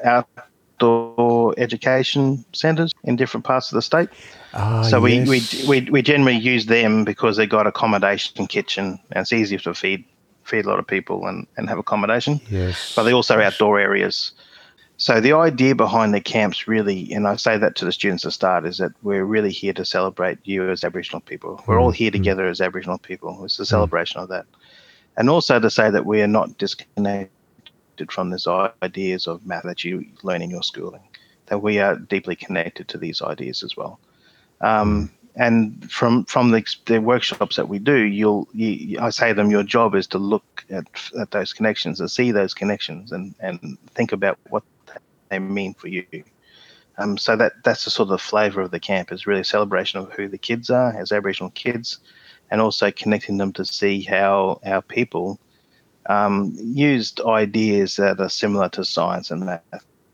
outdoor 0.76 1.54
education 1.58 2.44
centres 2.54 2.92
in 3.04 3.16
different 3.16 3.46
parts 3.46 3.72
of 3.72 3.76
the 3.76 3.82
state. 3.82 4.10
Ah, 4.54 4.82
so 4.84 5.06
yes. 5.06 5.28
we, 5.28 5.68
we, 5.68 5.82
we, 5.82 5.92
we 5.92 6.02
generally 6.02 6.38
use 6.38 6.66
them 6.66 7.06
because 7.06 7.38
they 7.38 7.46
got 7.46 7.68
accommodation 7.68 8.48
kitchen 8.48 9.00
and 9.12 9.22
it's 9.22 9.34
easier 9.34 9.60
to 9.60 9.74
feed 9.74 10.06
feed 10.44 10.64
a 10.64 10.70
lot 10.70 10.78
of 10.78 10.86
people 10.86 11.26
and, 11.26 11.48
and 11.58 11.68
have 11.68 11.80
accommodation. 11.80 12.40
Yes. 12.52 12.94
But 12.96 13.04
they 13.04 13.14
also 13.14 13.42
outdoor 13.42 13.80
areas. 13.80 14.32
So 14.98 15.20
the 15.20 15.34
idea 15.34 15.74
behind 15.74 16.14
the 16.14 16.22
camps 16.22 16.68
really, 16.68 17.12
and 17.12 17.28
I 17.28 17.36
say 17.36 17.58
that 17.58 17.76
to 17.78 17.86
the 17.86 17.92
students 17.92 18.26
at 18.26 18.34
start, 18.34 18.64
is 18.64 18.78
that 18.78 18.92
we're 19.02 19.26
really 19.26 19.50
here 19.50 19.74
to 19.74 19.84
celebrate 19.84 20.38
you 20.44 20.70
as 20.70 20.84
Aboriginal 20.84 21.22
people. 21.22 21.64
We're 21.66 21.82
all 21.82 21.90
here 21.90 22.12
mm. 22.12 22.14
together 22.14 22.46
as 22.46 22.62
Aboriginal 22.62 23.00
people. 23.00 23.44
It's 23.44 23.60
a 23.60 23.64
mm. 23.64 23.68
celebration 23.68 24.22
of 24.22 24.30
that. 24.30 24.46
And 25.18 25.32
also 25.32 25.60
to 25.60 25.70
say 25.72 25.90
that 25.90 26.06
we 26.06 26.22
are 26.22 26.28
not 26.28 26.60
disconnected 26.60 27.32
from 28.12 28.30
these 28.30 28.48
ideas 28.48 29.28
of 29.28 29.46
math 29.46 29.64
that 29.64 29.84
you 29.84 30.06
learn 30.24 30.42
in 30.42 30.50
your 30.50 30.64
schooling, 30.64 31.04
that 31.48 31.62
we 31.62 31.80
are 31.80 31.96
deeply 31.96 32.36
connected 32.36 32.88
to 32.90 32.98
these 32.98 33.22
ideas 33.22 33.64
as 33.64 33.76
well. 33.76 34.00
Um, 34.62 35.12
and 35.36 35.92
from 35.92 36.24
from 36.26 36.52
the, 36.52 36.64
the, 36.86 37.02
workshops 37.02 37.58
that 37.58 37.68
we 37.68 37.78
do, 37.78 37.98
you'll 37.98 38.48
you, 38.54 39.00
I 39.00 39.10
say 39.10 39.34
them, 39.34 39.52
your 39.52 39.64
job 39.64 39.94
is 39.94 40.08
to 40.08 40.18
look 40.18 40.66
at, 40.70 40.88
at 41.20 41.32
those 41.32 41.52
connections 41.52 42.00
and 42.00 42.10
see 42.10 42.32
those 42.32 42.54
connections 42.54 43.12
and, 43.12 43.36
and 43.42 43.78
think 43.94 44.14
about 44.14 44.40
what 44.50 44.64
they 45.30 45.40
mean 45.40 45.74
for 45.74 45.90
you. 45.90 46.06
Um, 46.98 47.18
so 47.18 47.36
that 47.36 47.64
that's 47.64 47.84
the 47.84 47.92
sort 47.92 48.10
of 48.10 48.22
flavour 48.22 48.62
of 48.62 48.72
the 48.72 48.80
camp 48.80 49.12
is 49.12 49.28
really 49.28 49.42
a 49.42 49.46
celebration 49.46 50.00
of 50.00 50.14
who 50.14 50.30
the 50.30 50.38
kids 50.38 50.70
are 50.70 50.96
as 50.96 51.12
Aboriginal 51.12 51.52
kids, 51.52 52.00
and 52.50 52.62
also 52.62 52.92
connecting 52.92 53.38
them 53.38 53.52
to 53.54 53.66
see 53.66 54.02
how 54.02 54.62
our 54.66 54.82
people 54.82 55.40
um, 56.08 56.54
used 56.58 57.22
ideas 57.22 57.96
that 57.96 58.20
are 58.20 58.30
similar 58.30 58.70
to 58.70 58.86
science 58.86 59.32
and 59.32 59.60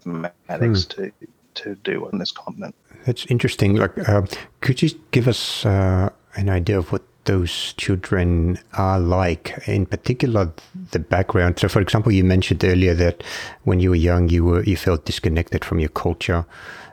mathematics 0.06 0.86
hmm. 0.86 0.90
to 0.90 1.12
to 1.54 1.76
do 1.76 2.08
on 2.12 2.18
this 2.18 2.32
continent. 2.32 2.74
That's 3.06 3.26
interesting. 3.26 3.76
Like, 3.76 3.98
uh, 4.08 4.24
could 4.62 4.82
you 4.82 4.90
give 5.12 5.28
us 5.28 5.66
uh, 5.66 6.10
an 6.36 6.50
idea 6.50 6.78
of 6.78 6.92
what 6.92 7.04
those 7.26 7.74
children 7.74 8.60
are 8.74 9.00
like? 9.00 9.58
In 9.68 9.86
particular, 9.86 10.54
the 10.92 11.00
background. 11.00 11.60
So, 11.60 11.68
for 11.68 11.82
example, 11.82 12.12
you 12.12 12.24
mentioned 12.24 12.64
earlier 12.64 12.94
that 12.96 13.24
when 13.64 13.80
you 13.80 13.90
were 13.90 13.96
young, 13.96 14.30
you 14.30 14.46
were 14.46 14.64
you 14.64 14.78
felt 14.78 15.06
disconnected 15.06 15.66
from 15.66 15.80
your 15.80 15.90
culture 15.90 16.46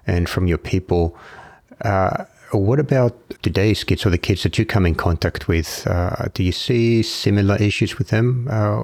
and 0.07 0.29
from 0.29 0.47
your 0.47 0.59
people. 0.59 1.17
Uh, 1.83 2.25
what 2.53 2.81
about 2.81 3.15
today's 3.43 3.85
kids 3.85 4.07
or 4.07 4.11
the 4.11 4.19
kids 4.19 4.43
that 4.43 4.59
you 4.59 4.65
come 4.65 4.87
in 4.87 4.95
contact 4.95 5.49
with? 5.49 5.87
Uh, 5.87 6.29
do 6.35 6.43
you 6.43 6.53
see 6.53 7.03
similar 7.03 7.57
issues 7.57 7.99
with 7.99 8.09
them? 8.09 8.49
Uh, 8.51 8.83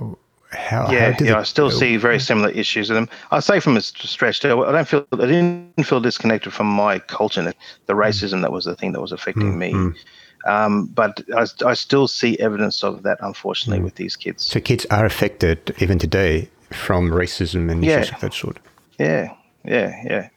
how, 0.50 0.90
yeah, 0.90 1.12
how 1.12 1.24
yeah, 1.24 1.38
I 1.38 1.42
still 1.42 1.70
go? 1.70 1.76
see 1.76 1.96
very 1.96 2.20
similar 2.20 2.50
issues 2.50 2.88
with 2.88 2.96
them. 2.96 3.08
I 3.30 3.40
say 3.40 3.60
from 3.60 3.76
a 3.76 3.80
stretch, 3.80 4.44
I 4.44 4.48
don't 4.48 4.88
feel 4.88 5.06
I 5.12 5.26
didn't 5.26 5.84
feel 5.84 6.00
disconnected 6.00 6.52
from 6.52 6.66
my 6.66 6.98
culture, 6.98 7.52
the 7.86 7.92
racism 7.92 8.42
that 8.42 8.52
was 8.52 8.64
the 8.64 8.76
thing 8.76 8.92
that 8.92 9.00
was 9.00 9.12
affecting 9.12 9.54
mm, 9.54 9.56
me. 9.56 9.72
Mm. 9.72 9.96
Um, 10.46 10.86
but 10.86 11.22
I, 11.34 11.46
I, 11.66 11.72
still 11.72 12.06
see 12.06 12.38
evidence 12.38 12.84
of 12.84 13.02
that, 13.04 13.16
unfortunately, 13.22 13.80
mm. 13.80 13.84
with 13.84 13.94
these 13.94 14.14
kids. 14.14 14.44
So 14.44 14.60
kids 14.60 14.84
are 14.90 15.06
affected 15.06 15.74
even 15.80 15.98
today 15.98 16.50
from 16.70 17.10
racism 17.10 17.70
and 17.70 17.82
yeah. 17.82 18.00
issues 18.00 18.14
of 18.14 18.20
that 18.20 18.34
sort. 18.34 18.58
Yeah, 18.98 19.34
yeah, 19.64 20.02
yeah. 20.04 20.28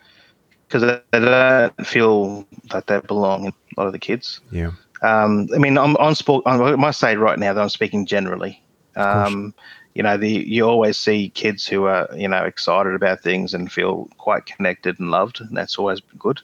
Because 0.68 1.00
they 1.12 1.20
don't 1.20 1.88
feel 1.88 2.46
that 2.72 2.88
they 2.88 3.00
belong. 3.00 3.48
A 3.48 3.54
lot 3.78 3.88
of 3.88 3.94
the 3.94 4.00
kids. 4.00 4.42
Yeah. 4.52 4.72
Um, 5.02 5.48
I 5.54 5.60
mean, 5.60 5.78
I'm 5.78 5.96
on 5.98 6.16
sport. 6.16 6.44
I 6.46 6.76
must 6.76 7.00
say 7.00 7.16
right 7.16 7.40
now 7.40 7.54
that 7.54 7.62
I'm 7.62 7.70
speaking 7.70 8.06
generally. 8.06 8.62
Um, 8.96 9.54
you 9.94 10.04
know, 10.04 10.18
the 10.18 10.30
you 10.30 10.68
always 10.68 10.98
see 10.98 11.30
kids 11.30 11.68
who 11.68 11.86
are 11.86 12.10
you 12.16 12.28
know 12.28 12.44
excited 12.44 12.94
about 12.94 13.22
things 13.22 13.54
and 13.54 13.72
feel 13.72 14.10
quite 14.18 14.46
connected 14.46 15.00
and 15.00 15.12
loved, 15.12 15.40
and 15.40 15.56
that's 15.56 15.78
always 15.78 16.02
good. 16.18 16.42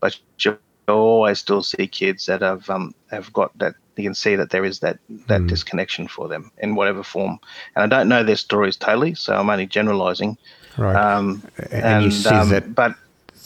But 0.00 0.18
you 0.40 0.58
always 0.88 1.38
still 1.38 1.62
see 1.62 1.86
kids 1.86 2.26
that 2.26 2.42
have 2.42 2.68
um, 2.68 2.94
have 3.10 3.32
got 3.32 3.56
that 3.58 3.74
you 3.96 4.04
can 4.04 4.14
see 4.14 4.36
that 4.36 4.50
there 4.50 4.64
is 4.64 4.80
that 4.80 4.98
that 5.26 5.42
mm. 5.42 5.48
disconnection 5.48 6.08
for 6.08 6.28
them 6.28 6.50
in 6.58 6.74
whatever 6.74 7.02
form. 7.02 7.38
And 7.74 7.92
I 7.92 7.96
don't 7.96 8.08
know 8.08 8.22
their 8.22 8.36
stories 8.36 8.76
totally, 8.76 9.14
so 9.14 9.34
I'm 9.34 9.50
only 9.50 9.66
generalizing. 9.66 10.36
Right. 10.76 10.96
Um, 10.96 11.42
and, 11.70 11.84
and, 11.84 12.04
you 12.04 12.10
see 12.10 12.28
um, 12.28 12.48
that, 12.48 12.74
but 12.74 12.96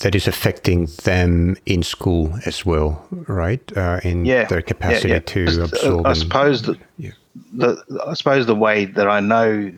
that 0.01 0.15
is 0.15 0.29
affecting 0.29 0.87
them 1.05 1.57
in 1.67 1.83
school 1.83 2.33
as 2.47 2.65
well, 2.65 3.07
right? 3.11 3.77
Uh, 3.77 4.01
in 4.05 4.25
yeah, 4.25 4.45
their 4.47 4.63
capacity 4.63 5.09
yeah, 5.09 5.15
yeah. 5.15 5.21
to 5.21 5.47
Just, 5.47 5.59
absorb. 5.73 6.07
Uh, 6.07 6.11
I 6.11 6.13
suppose 6.13 6.63
that 6.63 6.79
the 7.53 8.03
I 8.07 8.15
suppose 8.15 8.47
the 8.47 8.55
way 8.55 8.85
that 8.85 9.09
I 9.09 9.21
know 9.21 9.73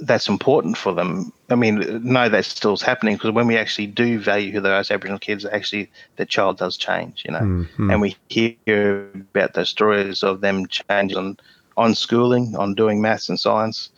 that's 0.00 0.28
important 0.28 0.76
for 0.76 0.92
them. 0.92 1.32
I 1.50 1.54
mean, 1.54 2.02
no, 2.02 2.28
that 2.28 2.44
still's 2.44 2.82
happening 2.82 3.16
because 3.16 3.30
when 3.30 3.46
we 3.46 3.56
actually 3.56 3.86
do 3.86 4.18
value 4.18 4.52
who 4.52 4.60
those 4.60 4.90
Aboriginal 4.90 5.18
kids, 5.18 5.44
actually 5.44 5.90
the 6.16 6.26
child 6.26 6.58
does 6.58 6.76
change, 6.76 7.22
you 7.24 7.32
know, 7.32 7.40
mm-hmm. 7.40 7.90
and 7.90 8.00
we 8.00 8.16
hear 8.28 9.08
about 9.14 9.54
the 9.54 9.64
stories 9.64 10.22
of 10.22 10.40
them 10.40 10.66
changing 10.66 11.16
on, 11.16 11.38
on 11.76 11.94
schooling, 11.94 12.56
on 12.56 12.74
doing 12.74 13.00
maths 13.00 13.28
and 13.28 13.38
science, 13.38 13.90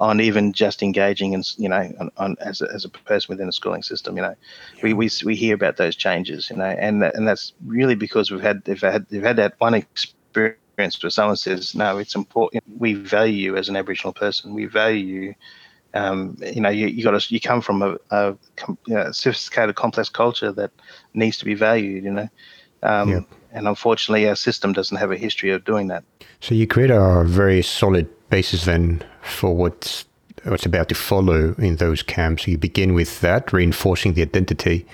on 0.00 0.20
even 0.20 0.52
just 0.52 0.82
engaging 0.82 1.34
and 1.34 1.44
you 1.58 1.68
know 1.68 1.92
on, 2.00 2.10
on, 2.16 2.36
as, 2.40 2.62
a, 2.62 2.72
as 2.72 2.84
a 2.84 2.88
person 2.88 3.30
within 3.30 3.46
the 3.46 3.52
schooling 3.52 3.82
system 3.82 4.16
you 4.16 4.22
know 4.22 4.34
yeah. 4.76 4.82
we, 4.82 4.94
we 4.94 5.10
we 5.24 5.36
hear 5.36 5.54
about 5.54 5.76
those 5.76 5.94
changes 5.94 6.48
you 6.50 6.56
know 6.56 6.64
and 6.64 7.02
that, 7.02 7.14
and 7.14 7.28
that's 7.28 7.52
really 7.66 7.94
because 7.94 8.30
we've 8.30 8.40
had 8.40 8.64
they've 8.64 8.80
had 8.80 9.06
they've 9.10 9.22
had 9.22 9.36
that 9.36 9.54
one 9.58 9.74
experience 9.74 11.02
where 11.02 11.10
someone 11.10 11.36
says 11.36 11.74
no 11.74 11.98
it's 11.98 12.14
important 12.14 12.64
we 12.78 12.94
value 12.94 13.34
you 13.34 13.56
as 13.56 13.68
an 13.68 13.76
aboriginal 13.76 14.12
person 14.12 14.54
we 14.54 14.64
value 14.64 15.20
you 15.20 15.34
um, 15.92 16.36
you 16.40 16.60
know, 16.60 16.68
you, 16.68 16.86
you 16.86 17.02
got 17.02 17.20
to 17.20 17.34
you 17.34 17.40
come 17.40 17.60
from 17.60 17.82
a, 17.82 17.96
a 18.10 18.36
know, 18.86 19.10
sophisticated, 19.10 19.74
complex 19.74 20.08
culture 20.08 20.52
that 20.52 20.70
needs 21.14 21.38
to 21.38 21.44
be 21.44 21.54
valued. 21.54 22.04
You 22.04 22.12
know, 22.12 22.28
um, 22.82 23.08
yeah. 23.10 23.20
and 23.52 23.66
unfortunately, 23.66 24.28
our 24.28 24.36
system 24.36 24.72
doesn't 24.72 24.96
have 24.96 25.10
a 25.10 25.16
history 25.16 25.50
of 25.50 25.64
doing 25.64 25.88
that. 25.88 26.04
So 26.40 26.54
you 26.54 26.68
create 26.68 26.90
a 26.90 27.24
very 27.24 27.62
solid 27.62 28.08
basis 28.30 28.64
then 28.64 29.02
for 29.22 29.54
what's 29.54 30.04
what's 30.44 30.64
about 30.64 30.88
to 30.88 30.94
follow 30.94 31.54
in 31.58 31.76
those 31.76 32.02
camps. 32.02 32.46
You 32.46 32.56
begin 32.56 32.94
with 32.94 33.20
that, 33.20 33.52
reinforcing 33.52 34.14
the 34.14 34.22
identity, 34.22 34.86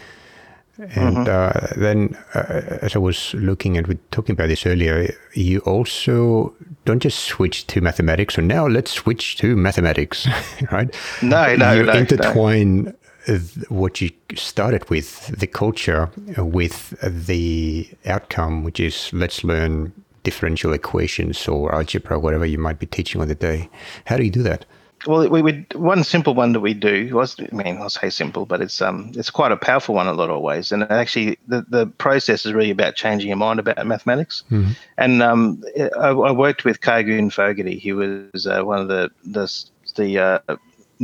and 0.78 1.16
mm-hmm. 1.16 1.26
uh, 1.26 1.80
then, 1.80 2.18
uh, 2.34 2.78
as 2.82 2.94
I 2.94 2.98
was 2.98 3.32
looking 3.34 3.78
at, 3.78 3.88
we're 3.88 3.98
talking 4.10 4.34
about 4.34 4.48
this 4.48 4.66
earlier, 4.66 5.14
you 5.32 5.60
also 5.60 6.54
don't 6.84 7.00
just 7.00 7.20
switch 7.20 7.66
to 7.68 7.80
mathematics. 7.80 8.34
So 8.34 8.42
now 8.42 8.66
let's 8.66 8.90
switch 8.90 9.36
to 9.38 9.56
mathematics, 9.56 10.28
right? 10.70 10.94
No, 11.22 11.56
no, 11.56 11.72
you 11.72 11.82
no. 11.84 11.92
intertwine 11.92 12.94
no. 13.26 13.38
what 13.70 14.02
you 14.02 14.10
started 14.34 14.88
with, 14.90 15.28
the 15.28 15.46
culture, 15.46 16.10
with 16.36 16.90
the 17.00 17.88
outcome, 18.04 18.62
which 18.62 18.78
is 18.78 19.10
let's 19.14 19.44
learn 19.44 19.94
differential 20.26 20.72
equations 20.72 21.46
or 21.46 21.72
algebra, 21.72 22.18
whatever 22.18 22.44
you 22.44 22.58
might 22.58 22.80
be 22.80 22.86
teaching 22.86 23.20
on 23.20 23.28
the 23.28 23.34
day. 23.36 23.70
How 24.06 24.16
do 24.16 24.24
you 24.24 24.30
do 24.30 24.42
that? 24.42 24.66
Well, 25.06 25.28
we 25.28 25.40
would 25.40 25.72
one 25.74 26.02
simple 26.02 26.34
one 26.34 26.52
that 26.52 26.64
we 26.68 26.74
do 26.74 27.14
was 27.14 27.36
I 27.38 27.54
mean 27.54 27.76
I'll 27.76 27.90
say 27.90 28.10
simple, 28.10 28.44
but 28.44 28.60
it's 28.60 28.82
um 28.82 29.12
it's 29.14 29.30
quite 29.30 29.52
a 29.52 29.56
powerful 29.56 29.94
one 29.94 30.08
in 30.08 30.14
a 30.14 30.16
lot 30.16 30.30
of 30.30 30.42
ways. 30.42 30.72
And 30.72 30.82
actually, 30.82 31.38
the, 31.46 31.64
the 31.68 31.86
process 31.86 32.44
is 32.44 32.52
really 32.52 32.72
about 32.72 32.96
changing 32.96 33.28
your 33.28 33.36
mind 33.36 33.60
about 33.60 33.86
mathematics. 33.86 34.42
Mm-hmm. 34.50 34.72
And 34.98 35.22
um, 35.22 35.62
I, 35.78 36.08
I, 36.08 36.32
worked 36.32 36.64
with 36.64 36.80
Cargoon 36.80 37.30
Fogarty. 37.30 37.78
He 37.78 37.92
was 37.92 38.48
uh, 38.48 38.62
one 38.64 38.80
of 38.80 38.88
the 38.88 39.10
the 39.22 39.46
the 39.94 40.18
uh, 40.18 40.56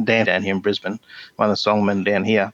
Dan 0.02 0.26
down 0.26 0.42
here 0.42 0.54
in 0.54 0.61
Brisbane, 0.61 0.98
one 1.37 1.48
of 1.48 1.56
the 1.56 1.70
songmen 1.70 2.04
down 2.04 2.24
here, 2.24 2.52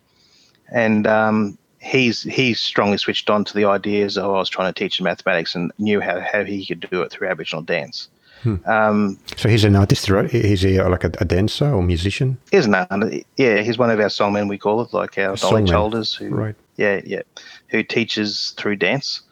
and 0.70 1.06
um, 1.06 1.56
he's 1.80 2.22
he's 2.22 2.60
strongly 2.60 2.98
switched 2.98 3.30
on 3.30 3.44
to 3.44 3.54
the 3.54 3.64
ideas 3.64 4.18
of 4.18 4.26
I 4.26 4.38
was 4.38 4.48
trying 4.48 4.72
to 4.72 4.78
teach 4.78 4.98
him 4.98 5.04
mathematics 5.04 5.54
and 5.54 5.72
knew 5.78 6.00
how 6.00 6.20
how 6.20 6.44
he 6.44 6.64
could 6.66 6.80
do 6.90 7.02
it 7.02 7.10
through 7.10 7.28
Aboriginal 7.28 7.62
dance. 7.62 8.08
Hmm. 8.42 8.56
Um, 8.66 9.18
so 9.36 9.48
he's 9.48 9.64
an 9.64 9.74
artist, 9.74 10.08
right? 10.10 10.30
He's 10.30 10.62
he 10.62 10.80
like 10.80 11.02
a, 11.02 11.10
a, 11.18 11.24
dancer 11.24 11.72
or 11.72 11.82
musician? 11.82 12.38
He's 12.52 12.66
an 12.66 12.74
artist. 12.74 13.26
Yeah, 13.36 13.62
he's 13.62 13.78
one 13.78 13.90
of 13.90 13.98
our 13.98 14.06
songmen. 14.06 14.48
We 14.48 14.58
call 14.58 14.80
it 14.82 14.92
like 14.92 15.18
our 15.18 15.36
knowledge 15.42 15.70
holders. 15.70 16.14
Who, 16.14 16.28
right. 16.28 16.54
Yeah, 16.76 17.00
yeah. 17.04 17.22
Who 17.68 17.82
teaches 17.82 18.54
through 18.56 18.76
dance. 18.76 19.22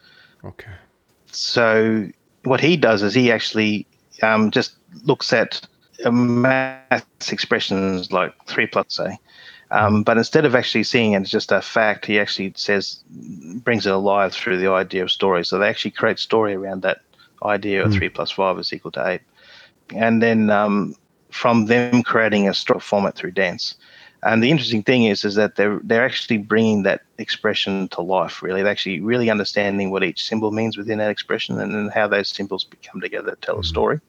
Okay. 0.44 0.72
So 1.30 2.08
what 2.42 2.60
he 2.60 2.76
does 2.76 3.02
is 3.02 3.14
he 3.14 3.30
actually 3.30 3.86
um, 4.22 4.50
just 4.50 4.74
looks 5.04 5.32
at 5.32 5.60
math 6.04 7.06
expressions 7.30 8.10
like 8.10 8.34
three 8.46 8.66
plus, 8.66 8.86
say. 8.88 9.18
Um, 9.70 9.96
hmm. 9.96 10.02
but 10.02 10.16
instead 10.18 10.44
of 10.44 10.54
actually 10.54 10.84
seeing 10.84 11.12
it 11.12 11.22
as 11.22 11.30
just 11.30 11.52
a 11.52 11.60
fact, 11.60 12.06
he 12.06 12.20
actually 12.20 12.52
says, 12.56 13.02
brings 13.64 13.86
it 13.86 13.92
alive 13.92 14.32
through 14.32 14.58
the 14.58 14.70
idea 14.70 15.02
of 15.02 15.10
story. 15.10 15.44
So 15.44 15.58
they 15.58 15.68
actually 15.68 15.90
create 15.92 16.18
story 16.18 16.54
around 16.54 16.82
that 16.82 17.00
idea 17.42 17.84
of 17.84 17.90
mm. 17.90 17.94
three 17.94 18.08
plus 18.08 18.30
five 18.30 18.58
is 18.58 18.72
equal 18.72 18.92
to 18.92 19.08
eight. 19.08 19.20
And 19.94 20.22
then 20.22 20.50
um, 20.50 20.94
from 21.30 21.66
them 21.66 22.02
creating 22.02 22.48
a 22.48 22.54
story 22.54 22.80
format 22.80 23.14
through 23.14 23.32
dance. 23.32 23.76
And 24.22 24.42
the 24.42 24.50
interesting 24.50 24.82
thing 24.82 25.04
is, 25.04 25.24
is 25.24 25.34
that 25.36 25.54
they're 25.56 25.78
they're 25.84 26.04
actually 26.04 26.38
bringing 26.38 26.82
that 26.82 27.02
expression 27.18 27.86
to 27.88 28.00
life. 28.00 28.42
Really, 28.42 28.62
they're 28.62 28.72
actually 28.72 29.00
really 29.00 29.30
understanding 29.30 29.90
what 29.90 30.02
each 30.02 30.24
symbol 30.24 30.50
means 30.50 30.76
within 30.76 30.98
that 30.98 31.10
expression, 31.10 31.60
and 31.60 31.74
then 31.74 31.88
how 31.94 32.08
those 32.08 32.28
symbols 32.28 32.66
come 32.82 33.00
together 33.00 33.32
to 33.32 33.36
tell 33.36 33.56
mm. 33.56 33.60
a 33.60 33.64
story. 33.64 34.00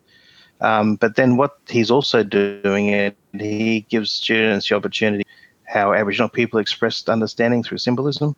Um, 0.62 0.96
but 0.96 1.18
then 1.18 1.38
what 1.38 1.58
he's 1.68 1.92
also 1.92 2.24
doing 2.24 2.88
it, 2.88 3.16
he 3.34 3.82
gives 3.90 4.10
students 4.10 4.70
the 4.70 4.76
opportunity 4.76 5.24
how 5.68 5.94
Aboriginal 5.94 6.30
people 6.30 6.60
expressed 6.60 7.10
understanding 7.10 7.64
through 7.64 7.78
symbolism. 7.78 8.36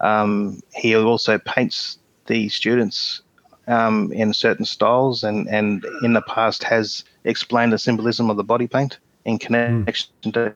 Um, 0.00 0.62
he 0.74 0.96
also 0.96 1.38
paints 1.38 1.98
the 2.26 2.48
students 2.48 3.22
um, 3.66 4.12
in 4.12 4.32
certain 4.32 4.64
styles 4.64 5.24
and, 5.24 5.48
and 5.48 5.84
in 6.02 6.12
the 6.14 6.22
past 6.22 6.62
has 6.62 7.04
explained 7.24 7.72
the 7.72 7.78
symbolism 7.78 8.30
of 8.30 8.36
the 8.36 8.44
body 8.44 8.66
paint 8.66 8.98
in 9.24 9.38
connection 9.38 10.10
mm. 10.22 10.32
to 10.32 10.54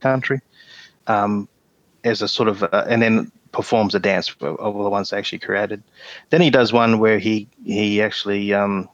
country 0.00 0.40
um, 1.08 1.48
as 2.04 2.22
a 2.22 2.28
sort 2.28 2.48
of, 2.48 2.62
uh, 2.62 2.84
and 2.88 3.02
then 3.02 3.32
performs 3.52 3.94
a 3.94 4.00
dance 4.00 4.34
of 4.40 4.74
the 4.74 4.90
ones 4.90 5.12
actually 5.12 5.38
created. 5.38 5.82
Then 6.30 6.40
he 6.40 6.50
does 6.50 6.72
one 6.72 6.98
where 6.98 7.18
he 7.18 7.48
he 7.64 8.02
actually 8.02 8.52
um, 8.52 8.88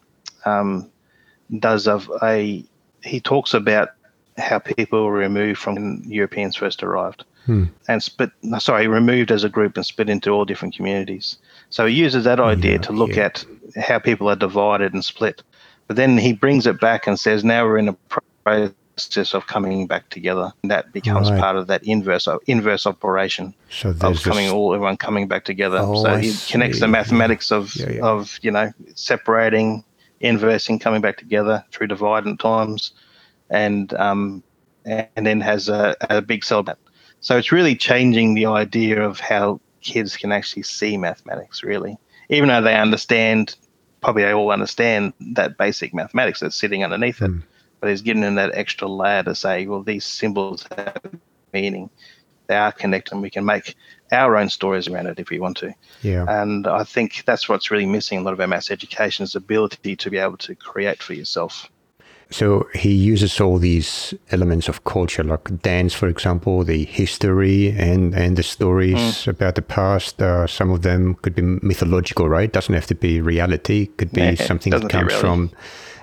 um, 0.44 0.90
does 1.58 1.88
of 1.88 2.10
a 2.22 2.64
he 3.02 3.20
talks 3.20 3.54
about 3.54 3.90
how 4.40 4.58
people 4.58 5.04
were 5.04 5.12
removed 5.12 5.58
from 5.58 5.74
when 5.74 6.02
Europeans 6.06 6.56
first 6.56 6.82
arrived 6.82 7.24
hmm. 7.46 7.64
and 7.88 8.02
split 8.02 8.30
sorry 8.58 8.86
removed 8.86 9.30
as 9.30 9.44
a 9.44 9.48
group 9.48 9.76
and 9.76 9.86
split 9.86 10.08
into 10.08 10.30
all 10.30 10.44
different 10.44 10.74
communities. 10.74 11.36
So 11.70 11.86
he 11.86 11.94
uses 11.94 12.24
that 12.24 12.40
idea 12.40 12.72
yeah, 12.72 12.78
to 12.78 12.92
look 12.92 13.16
yeah. 13.16 13.26
at 13.26 13.44
how 13.76 13.98
people 13.98 14.28
are 14.28 14.36
divided 14.36 14.92
and 14.94 15.04
split. 15.04 15.42
But 15.86 15.96
then 15.96 16.18
he 16.18 16.32
brings 16.32 16.66
it 16.66 16.80
back 16.80 17.06
and 17.06 17.18
says, 17.18 17.42
now 17.42 17.64
we're 17.64 17.78
in 17.78 17.88
a 17.88 17.96
process 18.44 19.34
of 19.34 19.46
coming 19.46 19.86
back 19.86 20.08
together. 20.10 20.52
And 20.62 20.70
that 20.70 20.92
becomes 20.92 21.30
right. 21.30 21.40
part 21.40 21.56
of 21.56 21.66
that 21.66 21.82
inverse 21.84 22.28
inverse 22.46 22.86
operation 22.86 23.54
so 23.70 23.94
of 24.00 24.22
coming 24.22 24.50
all 24.50 24.74
everyone 24.74 24.96
coming 24.96 25.26
back 25.26 25.44
together. 25.44 25.78
Oh, 25.80 26.02
so 26.02 26.16
he 26.16 26.32
connects 26.48 26.80
the 26.80 26.88
mathematics 26.88 27.50
of 27.50 27.74
yeah, 27.74 27.90
yeah. 27.90 28.02
of 28.02 28.38
you 28.42 28.50
know 28.50 28.72
separating, 28.94 29.82
inversing, 30.20 30.78
coming 30.78 31.00
back 31.00 31.16
together 31.16 31.64
through 31.72 31.88
dividend 31.88 32.38
times, 32.38 32.92
and 33.50 33.92
um, 33.94 34.42
and 34.84 35.26
then 35.26 35.40
has 35.40 35.68
a, 35.68 35.96
a 36.08 36.22
big 36.22 36.44
cell. 36.44 36.64
So 37.20 37.36
it's 37.36 37.52
really 37.52 37.76
changing 37.76 38.34
the 38.34 38.46
idea 38.46 39.02
of 39.02 39.20
how 39.20 39.60
kids 39.82 40.16
can 40.16 40.32
actually 40.32 40.62
see 40.62 40.96
mathematics 40.96 41.62
really 41.62 41.98
even 42.30 42.48
though 42.48 42.62
they 42.62 42.76
understand, 42.76 43.56
probably 44.00 44.22
they 44.22 44.32
all 44.32 44.50
understand 44.50 45.12
that 45.34 45.58
basic 45.58 45.92
mathematics 45.92 46.40
that's 46.40 46.56
sitting 46.56 46.82
underneath 46.84 47.20
it. 47.20 47.30
Mm. 47.30 47.42
But 47.80 47.90
he's 47.90 48.02
giving 48.02 48.22
them 48.22 48.36
that 48.36 48.54
extra 48.54 48.88
layer 48.88 49.22
to 49.24 49.34
say, 49.34 49.66
well, 49.66 49.82
these 49.82 50.04
symbols 50.04 50.66
have 50.76 51.00
meaning. 51.52 51.90
They 52.46 52.56
are 52.56 52.72
connected, 52.72 53.12
and 53.12 53.22
we 53.22 53.30
can 53.30 53.44
make 53.44 53.76
our 54.10 54.36
own 54.36 54.48
stories 54.48 54.88
around 54.88 55.06
it 55.06 55.20
if 55.20 55.30
we 55.30 55.38
want 55.38 55.56
to. 55.58 55.72
Yeah. 56.02 56.24
And 56.28 56.66
I 56.66 56.84
think 56.84 57.24
that's 57.24 57.48
what's 57.48 57.70
really 57.70 57.86
missing 57.86 58.18
a 58.18 58.22
lot 58.22 58.32
of 58.32 58.40
our 58.40 58.48
maths 58.48 58.70
education 58.70 59.22
is 59.22 59.32
the 59.32 59.38
ability 59.38 59.96
to 59.96 60.10
be 60.10 60.18
able 60.18 60.36
to 60.38 60.54
create 60.54 61.02
for 61.02 61.14
yourself. 61.14 61.70
So 62.30 62.68
he 62.74 62.92
uses 62.92 63.40
all 63.40 63.58
these 63.58 64.14
elements 64.30 64.68
of 64.68 64.84
culture, 64.84 65.24
like 65.24 65.62
dance, 65.62 65.92
for 65.92 66.06
example, 66.06 66.62
the 66.62 66.84
history 66.84 67.70
and, 67.70 68.14
and 68.14 68.36
the 68.36 68.44
stories 68.44 68.98
mm. 68.98 69.28
about 69.28 69.56
the 69.56 69.62
past. 69.62 70.22
Uh, 70.22 70.46
some 70.46 70.70
of 70.70 70.82
them 70.82 71.16
could 71.22 71.34
be 71.34 71.42
mythological, 71.42 72.28
right? 72.28 72.52
Doesn't 72.52 72.74
have 72.74 72.86
to 72.86 72.94
be 72.94 73.20
reality. 73.20 73.86
Could 73.96 74.12
be 74.12 74.20
yeah, 74.20 74.34
something 74.36 74.70
that 74.70 74.88
comes 74.88 75.12
from 75.12 75.50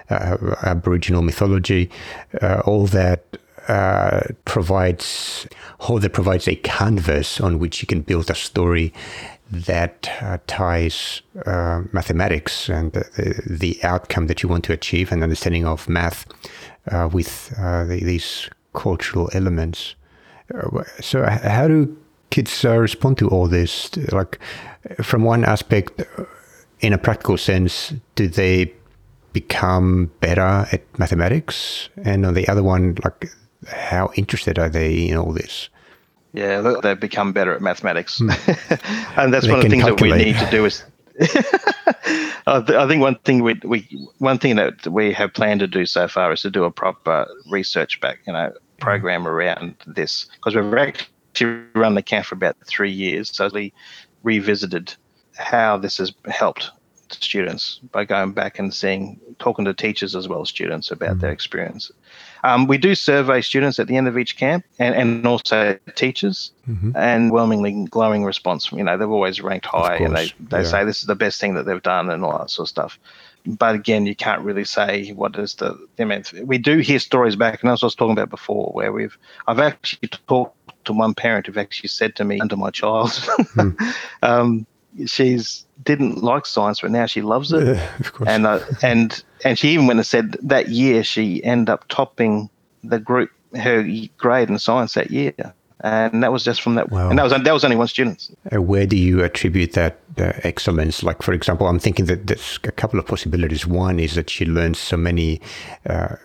uh, 0.10 0.38
Aboriginal 0.64 1.22
mythology. 1.22 1.90
Uh, 2.42 2.62
all 2.66 2.88
that 2.88 3.38
uh, 3.70 4.22
provides, 4.44 5.48
all 5.80 5.98
that 6.00 6.12
provides 6.12 6.48
a 6.50 6.56
canvas 6.56 7.40
on 7.40 7.58
which 7.58 7.82
you 7.82 7.88
can 7.88 8.02
build 8.02 8.30
a 8.30 8.36
story 8.36 8.94
that 9.52 10.10
uh, 10.22 10.38
ties 10.48 11.22
uh, 11.46 11.82
mathematics 11.92 12.70
and 12.70 12.92
the, 12.94 13.42
the, 13.46 13.80
outcome 13.84 14.28
that 14.28 14.44
you 14.44 14.50
want 14.50 14.64
to 14.66 14.74
achieve 14.74 15.12
and 15.12 15.24
understanding 15.24 15.66
of 15.66 15.88
math 15.88 16.26
uh, 16.92 17.10
with 17.12 17.54
uh, 17.58 17.86
the, 17.86 18.04
these 18.04 18.50
cultural 18.74 19.30
elements. 19.34 19.96
Uh, 20.54 20.84
so, 21.00 21.26
how 21.26 21.68
do 21.68 21.98
kids 22.30 22.66
uh, 22.66 22.78
respond 22.78 23.18
to 23.18 23.30
all 23.30 23.48
this? 23.48 23.96
Like, 24.12 24.40
from 25.02 25.24
one 25.24 25.44
aspect, 25.44 26.02
in 26.80 26.94
a 26.94 26.98
practical 26.98 27.38
sense, 27.38 27.94
do 28.16 28.28
they 28.28 28.74
become 29.34 30.12
better 30.20 30.68
at 30.72 30.82
mathematics? 31.00 31.90
And 32.04 32.26
on 32.26 32.34
the 32.34 32.48
other 32.48 32.64
one, 32.64 32.98
like, 33.04 33.30
how 33.68 34.12
interested 34.16 34.60
are 34.60 34.70
they 34.70 35.08
in 35.10 35.18
all 35.18 35.34
this? 35.34 35.70
Yeah, 36.38 36.80
they've 36.84 37.00
become 37.00 37.34
better 37.34 37.54
at 37.54 37.62
mathematics, 37.62 38.20
hmm. 38.20 38.30
and 39.18 39.34
that's 39.34 39.48
they 39.48 39.52
one 39.52 39.60
of 39.60 39.64
the 39.64 39.70
things 39.70 39.84
calculate. 39.84 40.12
that 40.12 40.20
we 40.20 40.26
need 40.26 40.38
to 40.38 40.52
do. 40.52 40.66
Is 40.66 40.84
I 42.48 42.88
think 42.88 43.02
one 43.02 43.16
thing 43.26 43.42
we, 43.42 43.60
we 43.64 43.88
one 44.20 44.38
thing 44.38 44.56
that 44.58 44.86
we 44.86 45.14
have 45.14 45.34
planned 45.34 45.62
to 45.62 45.68
do 45.68 45.88
so 45.88 46.08
far 46.08 46.32
is 46.32 46.42
to 46.42 46.52
do 46.52 46.64
a 46.64 46.72
proper 46.72 47.28
research 47.50 48.00
back, 48.02 48.20
you 48.28 48.34
know, 48.34 48.54
program 48.80 49.28
around 49.28 49.76
this 49.88 50.28
because 50.36 50.56
we've 50.56 50.74
actually 50.76 51.64
run 51.74 51.96
the 51.96 52.04
camp 52.04 52.28
for 52.28 52.36
about 52.36 52.56
three 52.66 52.92
years. 52.92 53.36
So 53.36 53.50
we 53.52 53.74
revisited 54.22 54.94
how 55.36 55.78
this 55.78 55.98
has 55.98 56.14
helped 56.26 56.70
students 57.10 57.80
by 57.92 58.06
going 58.06 58.34
back 58.34 58.60
and 58.60 58.74
seeing, 58.74 59.20
talking 59.40 59.66
to 59.66 59.74
teachers 59.74 60.16
as 60.16 60.28
well 60.28 60.42
as 60.42 60.50
students 60.50 60.92
about 60.92 61.12
mm-hmm. 61.12 61.20
their 61.20 61.32
experience. 61.32 61.92
Um, 62.44 62.68
we 62.68 62.78
do 62.78 62.96
survey 62.96 63.42
students 63.42 63.80
at 63.80 63.88
the 63.88 63.98
end 63.98 64.08
of 64.08 64.18
each 64.18 64.38
camp 64.38 64.66
and, 64.80 64.96
and 64.96 65.26
also 65.26 65.78
teachers, 65.96 66.52
mm-hmm. 66.68 66.92
and 66.96 67.32
overwhelmingly 67.32 67.86
glowing 67.90 68.24
response. 68.24 68.72
You 68.72 68.84
know, 68.84 68.98
they've 68.98 69.10
always 69.10 69.42
ranked 69.42 69.66
high 69.66 69.96
and 69.96 70.16
they, 70.16 70.32
they 70.40 70.60
yeah. 70.60 70.64
say 70.64 70.86
this 70.86 71.00
is 71.00 71.06
the 71.06 71.16
best 71.16 71.40
thing 71.40 71.56
that 71.56 71.66
they've 71.66 71.82
done 71.82 72.10
and 72.10 72.24
all 72.24 72.38
that 72.38 72.50
sort 72.50 72.66
of 72.66 72.70
stuff. 72.70 73.00
But 73.46 73.76
again, 73.76 74.06
you 74.06 74.16
can't 74.16 74.42
really 74.42 74.66
say 74.66 75.12
what 75.12 75.38
is 75.38 75.56
the. 75.56 75.78
I 76.00 76.04
mean, 76.04 76.24
we 76.44 76.58
do 76.58 76.80
hear 76.80 77.00
stories 77.00 77.38
back, 77.38 77.64
and 77.64 77.72
as 77.72 77.82
I 77.82 77.86
was 77.86 77.96
talking 77.96 78.12
about 78.12 78.30
before, 78.30 78.72
where 78.74 78.92
we've 78.92 79.18
I've 79.48 79.60
actually 79.60 80.10
talked 80.10 80.58
to 80.86 80.94
one 80.94 81.14
parent 81.14 81.46
who've 81.46 81.58
actually 81.58 81.90
said 81.90 82.16
to 82.18 82.26
me, 82.26 82.40
under 82.42 82.58
my 82.58 82.72
child, 82.72 83.12
mm. 83.12 83.94
um, 84.22 84.66
she's 85.06 85.66
didn't 85.84 86.24
like 86.24 86.46
science, 86.46 86.82
but 86.82 86.92
now 86.92 87.06
she 87.06 87.22
loves 87.22 87.52
it. 87.54 87.66
Yeah, 87.68 87.96
of 88.00 88.14
course. 88.14 88.30
And 88.30 88.48
uh, 88.48 88.60
and 88.82 89.24
and 89.44 89.58
she 89.58 89.70
even 89.70 89.88
went 89.88 90.00
and 90.00 90.08
said 90.08 90.38
that 90.42 90.70
year 90.70 91.04
she 91.04 91.44
ended 91.44 91.70
up 91.70 91.88
topping 91.88 92.50
the 92.84 93.00
group 93.00 93.32
her 93.56 93.88
grade 94.18 94.50
in 94.50 94.60
science 94.60 94.94
that 94.96 95.12
year 95.12 95.34
and 95.82 96.24
that 96.24 96.32
was 96.32 96.44
just 96.44 96.62
from 96.62 96.76
that. 96.76 96.90
Wow. 96.90 97.10
And 97.10 97.20
that 97.20 97.24
was 97.24 97.32
that 97.32 97.54
was 97.54 97.64
only 97.64 97.76
one 97.76 97.88
student. 97.88 98.30
Uh, 98.52 98.62
where 98.62 98.88
do 98.88 98.98
you 98.98 99.24
attribute 99.24 99.74
that 99.74 100.00
uh, 100.18 100.34
excellence? 100.44 101.04
Like, 101.04 101.22
for 101.22 101.34
example, 101.34 101.68
I'm 101.68 101.80
thinking 101.80 102.06
that 102.06 102.28
there's 102.28 102.60
a 102.64 102.72
couple 102.72 103.00
of 103.00 103.06
possibilities. 103.06 103.68
One 103.68 104.00
is 104.00 104.16
that 104.16 104.30
she 104.30 104.46
learns 104.46 104.80
so 104.80 104.98
many 104.98 105.40
uh, 105.88 106.16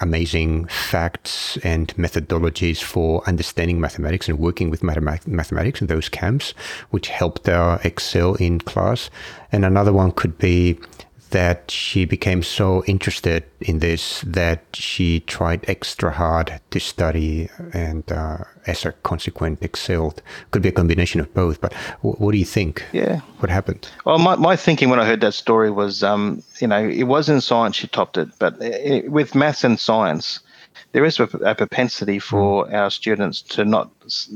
amazing 0.00 0.66
facts 0.66 1.56
and 1.64 1.94
methodologies 1.96 2.82
for 2.82 3.22
understanding 3.26 3.80
mathematics 3.80 4.28
and 4.28 4.38
working 4.38 4.68
with 4.68 4.82
mathematics 4.82 5.80
in 5.80 5.86
those 5.86 6.08
camps, 6.08 6.52
which 6.90 7.08
helped 7.08 7.46
her 7.46 7.80
excel 7.84 8.34
in 8.34 8.60
class. 8.60 9.10
And 9.52 9.64
another 9.64 9.92
one 9.92 10.12
could 10.12 10.36
be 10.36 10.78
that 11.30 11.70
she 11.70 12.04
became 12.04 12.42
so 12.42 12.84
interested 12.86 13.44
in 13.60 13.78
this 13.80 14.22
that 14.26 14.64
she 14.72 15.20
tried 15.20 15.64
extra 15.68 16.10
hard 16.10 16.60
to 16.70 16.80
study 16.80 17.48
and 17.72 18.10
uh, 18.10 18.38
as 18.66 18.84
a 18.84 18.92
consequence 18.92 19.58
excelled. 19.60 20.22
Could 20.50 20.62
be 20.62 20.68
a 20.68 20.72
combination 20.72 21.20
of 21.20 21.32
both 21.34 21.60
but 21.60 21.72
w- 22.02 22.16
what 22.16 22.32
do 22.32 22.38
you 22.38 22.44
think? 22.44 22.84
Yeah. 22.92 23.20
What 23.38 23.50
happened? 23.50 23.88
Well 24.04 24.18
my, 24.18 24.36
my 24.36 24.56
thinking 24.56 24.90
when 24.90 25.00
i 25.00 25.06
heard 25.06 25.20
that 25.20 25.34
story 25.34 25.70
was 25.70 26.02
um, 26.02 26.42
you 26.60 26.68
know 26.68 26.88
it 26.88 27.04
was 27.04 27.28
in 27.28 27.40
science 27.40 27.76
she 27.76 27.88
topped 27.88 28.16
it 28.16 28.28
but 28.38 28.60
it, 28.60 29.10
with 29.10 29.34
maths 29.34 29.64
and 29.64 29.78
science 29.78 30.40
there 30.92 31.04
is 31.04 31.18
a, 31.18 31.24
a 31.24 31.54
propensity 31.54 32.18
for 32.18 32.66
mm. 32.66 32.72
our 32.72 32.90
students 32.90 33.42
to 33.42 33.64
not 33.64 33.90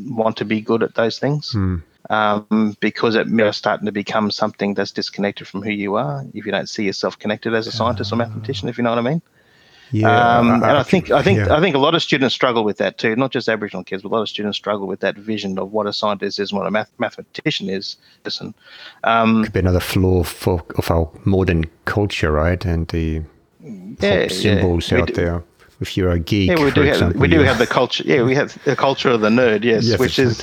want 0.09 0.37
to 0.37 0.45
be 0.45 0.61
good 0.61 0.83
at 0.83 0.95
those 0.95 1.19
things. 1.19 1.53
Mm 1.55 1.83
um, 2.11 2.77
because 2.81 3.15
it 3.15 3.29
may 3.29 3.51
starting 3.53 3.87
to 3.87 3.93
become 3.93 4.31
something 4.31 4.75
that's 4.75 4.93
disconnected 4.93 5.47
from 5.47 5.63
who 5.63 5.71
you 5.71 5.97
are. 5.97 6.25
If 6.35 6.47
you 6.47 6.53
don't 6.53 6.69
see 6.69 6.85
yourself 6.85 7.19
connected 7.19 7.55
as 7.55 7.67
a 7.67 7.73
scientist 7.73 8.13
or 8.13 8.17
mathematician, 8.17 8.69
if 8.69 8.79
you 8.79 8.85
know 8.85 8.91
what 8.91 8.99
I 8.99 9.03
mean. 9.03 9.23
Yeah, 9.93 10.39
um, 10.39 10.51
and 10.51 10.65
I 10.65 10.83
think 10.83 11.11
I 11.11 11.23
think 11.23 11.39
yeah. 11.39 11.55
I 11.55 11.61
think 11.61 11.77
a 11.77 11.79
lot 11.79 11.95
of 11.95 12.03
students 12.03 12.35
struggle 12.35 12.65
with 12.65 12.79
that 12.79 12.97
too. 12.97 13.15
Not 13.15 13.31
just 13.31 13.47
Aboriginal 13.47 13.85
kids, 13.85 14.03
but 14.03 14.09
a 14.09 14.15
lot 14.15 14.23
of 14.23 14.29
students 14.31 14.57
struggle 14.57 14.87
with 14.87 15.01
that 15.01 15.17
vision 15.17 15.59
of 15.59 15.71
what 15.71 15.87
a 15.87 15.93
scientist 15.93 16.39
is, 16.39 16.51
and 16.51 16.59
what 16.59 16.67
a 16.67 16.71
math- 16.71 16.91
mathematician 16.97 17.69
is. 17.69 17.97
Listen, 18.25 18.55
um, 19.05 19.45
could 19.45 19.53
be 19.53 19.61
another 19.61 19.81
flaw 19.81 20.23
for 20.23 20.65
of 20.77 20.91
our 20.91 21.11
modern 21.27 21.67
culture, 21.85 22.33
right? 22.33 22.65
And 22.65 22.89
the 22.89 23.23
yeah, 24.01 24.29
symbols 24.29 24.91
out 24.93 25.09
do, 25.09 25.13
there 25.13 25.45
if 25.83 25.97
you're 25.97 26.11
a 26.11 26.19
geek. 26.19 26.51
Yeah, 26.51 26.65
we 26.65 26.71
do. 26.71 26.81
Have, 26.83 26.95
example, 26.95 27.21
we 27.21 27.29
do 27.29 27.41
have 27.41 27.59
the 27.59 27.67
culture. 27.79 28.05
Yeah, 28.07 28.23
we 28.23 28.35
have 28.35 28.63
the 28.65 28.77
culture 28.77 29.11
of 29.11 29.21
the 29.21 29.29
nerd. 29.29 29.65
Yes, 29.65 29.87
yes 29.87 29.99
which 29.99 30.19
is 30.19 30.39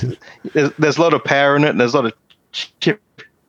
there's, 0.52 0.70
there's, 0.78 0.96
a 0.98 1.00
lot 1.00 1.14
of 1.14 1.24
power 1.24 1.56
in 1.56 1.64
it, 1.64 1.70
and 1.70 1.80
there's 1.80 1.94
a 1.94 2.02
lot 2.02 2.06
of 2.06 2.14
shifting 2.52 2.98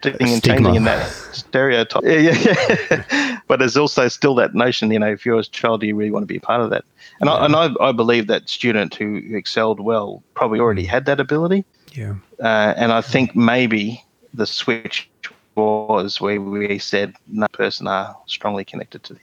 and 0.04 0.44
changing 0.44 0.76
in 0.76 0.86
that 0.86 1.08
stereotype. 1.08 2.04
Yeah, 2.04 2.18
yeah, 2.18 2.76
yeah. 2.90 3.40
but 3.48 3.60
there's 3.60 3.78
also 3.78 4.08
still 4.08 4.34
that 4.36 4.56
notion. 4.56 4.90
You 4.92 5.00
know, 5.00 5.12
if 5.12 5.26
you're 5.26 5.40
a 5.40 5.44
child, 5.44 5.82
do 5.82 5.88
you 5.88 5.96
really 5.96 6.12
want 6.12 6.24
to 6.24 6.28
be 6.28 6.38
a 6.38 6.42
part 6.42 6.62
of 6.62 6.70
that? 6.72 6.84
And 7.20 7.30
yeah. 7.30 7.36
I 7.36 7.46
and 7.46 7.56
I, 7.56 7.90
I 7.90 7.92
believe 7.92 8.28
that 8.28 8.50
student 8.50 8.96
who 8.96 9.22
excelled 9.36 9.80
well 9.80 10.24
probably 10.34 10.60
already 10.60 10.86
had 10.86 11.06
that 11.06 11.20
ability. 11.20 11.66
Yeah. 11.94 12.16
Uh, 12.40 12.74
and 12.78 12.92
I 12.92 13.02
think 13.02 13.36
maybe 13.36 14.04
the 14.34 14.46
switch 14.46 15.10
was 15.56 16.22
where 16.22 16.40
we 16.40 16.80
said 16.80 17.14
no 17.28 17.48
person 17.50 17.88
are 17.88 18.16
strongly 18.26 18.64
connected 18.64 19.04
to 19.04 19.18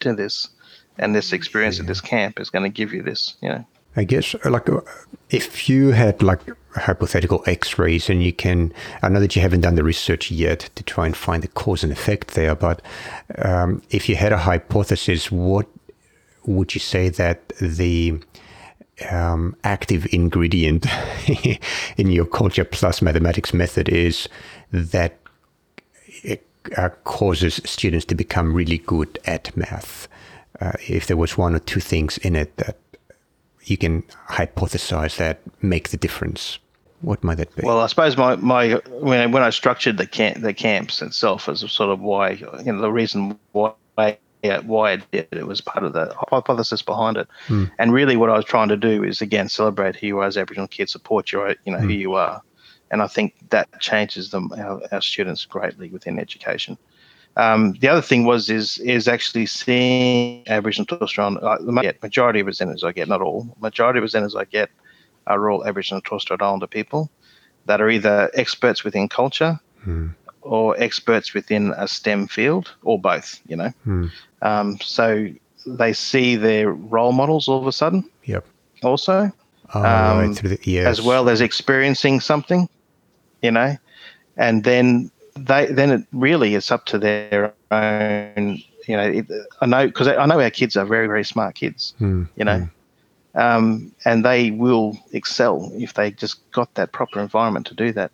to 0.00 0.14
this 0.14 0.48
and 0.98 1.14
this 1.14 1.32
experience 1.32 1.76
yeah. 1.76 1.82
at 1.82 1.86
this 1.86 2.00
camp 2.00 2.40
is 2.40 2.50
going 2.50 2.62
to 2.62 2.68
give 2.68 2.92
you 2.92 3.02
this 3.02 3.36
you 3.40 3.48
know 3.48 3.64
i 3.96 4.04
guess 4.04 4.34
like 4.44 4.68
if 5.30 5.68
you 5.68 5.90
had 5.90 6.22
like 6.22 6.40
hypothetical 6.74 7.42
x-rays 7.46 8.10
and 8.10 8.22
you 8.22 8.32
can 8.32 8.72
i 9.02 9.08
know 9.08 9.20
that 9.20 9.34
you 9.34 9.42
haven't 9.42 9.62
done 9.62 9.74
the 9.74 9.84
research 9.84 10.30
yet 10.30 10.68
to 10.74 10.82
try 10.82 11.06
and 11.06 11.16
find 11.16 11.42
the 11.42 11.48
cause 11.48 11.82
and 11.82 11.92
effect 11.92 12.34
there 12.34 12.54
but 12.54 12.82
um, 13.38 13.82
if 13.90 14.08
you 14.08 14.16
had 14.16 14.32
a 14.32 14.38
hypothesis 14.38 15.30
what 15.30 15.66
would 16.44 16.74
you 16.74 16.80
say 16.80 17.08
that 17.08 17.48
the 17.60 18.18
um, 19.10 19.54
active 19.64 20.06
ingredient 20.12 20.86
in 21.96 22.10
your 22.10 22.26
culture 22.26 22.64
plus 22.64 23.02
mathematics 23.02 23.52
method 23.52 23.88
is 23.88 24.28
that 24.70 25.18
it 26.22 26.46
uh, 26.76 26.88
causes 27.04 27.60
students 27.64 28.06
to 28.06 28.14
become 28.14 28.54
really 28.54 28.78
good 28.78 29.18
at 29.26 29.54
math 29.56 30.08
uh, 30.60 30.72
if 30.88 31.06
there 31.06 31.16
was 31.16 31.36
one 31.36 31.54
or 31.54 31.58
two 31.58 31.80
things 31.80 32.18
in 32.18 32.36
it 32.36 32.56
that 32.56 32.76
you 33.64 33.76
can 33.76 34.02
hypothesize 34.28 35.16
that 35.16 35.40
make 35.62 35.90
the 35.90 35.96
difference, 35.96 36.58
what 37.02 37.22
might 37.22 37.36
that 37.36 37.54
be? 37.54 37.62
Well, 37.62 37.80
I 37.80 37.86
suppose 37.86 38.16
my, 38.16 38.36
my 38.36 38.74
when 38.88 39.20
I, 39.20 39.26
when 39.26 39.42
I 39.42 39.50
structured 39.50 39.98
the 39.98 40.06
camp 40.06 40.40
the 40.40 40.54
camps 40.54 41.02
itself 41.02 41.48
as 41.48 41.62
a 41.62 41.68
sort 41.68 41.90
of 41.90 42.00
why 42.00 42.30
you 42.30 42.72
know 42.72 42.80
the 42.80 42.92
reason 42.92 43.38
why 43.52 43.72
why 44.64 44.92
I 44.92 44.96
did 44.96 45.26
it 45.32 45.46
was 45.46 45.60
part 45.60 45.84
of 45.84 45.92
the 45.92 46.14
hypothesis 46.30 46.82
behind 46.82 47.16
it, 47.16 47.28
hmm. 47.46 47.64
and 47.78 47.92
really 47.92 48.16
what 48.16 48.30
I 48.30 48.36
was 48.36 48.44
trying 48.44 48.68
to 48.68 48.76
do 48.76 49.02
is 49.02 49.20
again 49.20 49.48
celebrate 49.48 49.96
who 49.96 50.06
you 50.06 50.18
are 50.18 50.26
as 50.26 50.36
Aboriginal 50.36 50.68
kids, 50.68 50.92
support 50.92 51.32
your 51.32 51.54
you 51.64 51.72
know 51.72 51.78
hmm. 51.78 51.88
who 51.88 51.94
you 51.94 52.14
are, 52.14 52.42
and 52.90 53.02
I 53.02 53.08
think 53.08 53.34
that 53.50 53.68
changes 53.80 54.30
them 54.30 54.52
our, 54.56 54.80
our 54.92 55.02
students 55.02 55.44
greatly 55.44 55.90
within 55.90 56.18
education. 56.18 56.78
Um, 57.36 57.72
the 57.80 57.88
other 57.88 58.00
thing 58.00 58.24
was 58.24 58.48
is 58.48 58.78
is 58.78 59.08
actually 59.08 59.46
seeing 59.46 60.42
Aboriginal 60.48 60.86
Torres 60.86 61.10
Strait 61.10 61.24
Islander. 61.24 61.88
Uh, 61.88 61.92
majority 62.02 62.40
of 62.40 62.46
presenters 62.46 62.82
I 62.82 62.92
get, 62.92 63.08
not 63.08 63.20
all. 63.20 63.54
Majority 63.60 63.98
of 63.98 64.04
presenters 64.04 64.38
I 64.38 64.44
get 64.44 64.70
are 65.26 65.50
all 65.50 65.66
Aboriginal 65.66 66.00
Torres 66.00 66.22
Strait 66.22 66.40
Islander 66.40 66.66
people 66.66 67.10
that 67.66 67.80
are 67.80 67.90
either 67.90 68.30
experts 68.34 68.84
within 68.84 69.08
culture 69.08 69.60
hmm. 69.82 70.08
or 70.40 70.76
experts 70.78 71.34
within 71.34 71.74
a 71.76 71.86
STEM 71.86 72.28
field, 72.28 72.72
or 72.82 72.98
both. 72.98 73.40
You 73.46 73.56
know, 73.56 73.70
hmm. 73.84 74.06
um, 74.40 74.78
so 74.80 75.28
they 75.66 75.92
see 75.92 76.36
their 76.36 76.70
role 76.70 77.12
models 77.12 77.48
all 77.48 77.60
of 77.60 77.66
a 77.66 77.72
sudden. 77.72 78.08
Yep. 78.24 78.46
Also, 78.82 79.30
oh, 79.74 79.78
um, 79.78 80.30
right. 80.30 80.36
the, 80.36 80.58
yes. 80.62 80.86
as 80.86 81.02
well 81.02 81.28
as 81.28 81.42
experiencing 81.42 82.20
something, 82.20 82.66
you 83.42 83.50
know, 83.50 83.76
and 84.38 84.64
then 84.64 85.10
they 85.36 85.66
then 85.66 85.90
it 85.90 86.06
really 86.12 86.54
is 86.54 86.70
up 86.70 86.86
to 86.86 86.98
their 86.98 87.52
own 87.70 88.62
you 88.86 88.96
know, 88.96 89.02
it, 89.02 89.26
I 89.60 89.66
know 89.66 89.86
because 89.86 90.08
I 90.08 90.26
know 90.26 90.40
our 90.40 90.50
kids 90.50 90.76
are 90.76 90.86
very, 90.86 91.06
very 91.06 91.24
smart 91.24 91.54
kids. 91.54 91.94
Mm. 92.00 92.28
You 92.36 92.44
know, 92.44 92.68
mm. 93.34 93.40
um, 93.40 93.92
and 94.04 94.24
they 94.24 94.50
will 94.50 94.98
excel 95.12 95.70
if 95.74 95.94
they 95.94 96.10
just 96.12 96.50
got 96.52 96.72
that 96.74 96.92
proper 96.92 97.20
environment 97.20 97.66
to 97.66 97.74
do 97.74 97.92
that, 97.92 98.10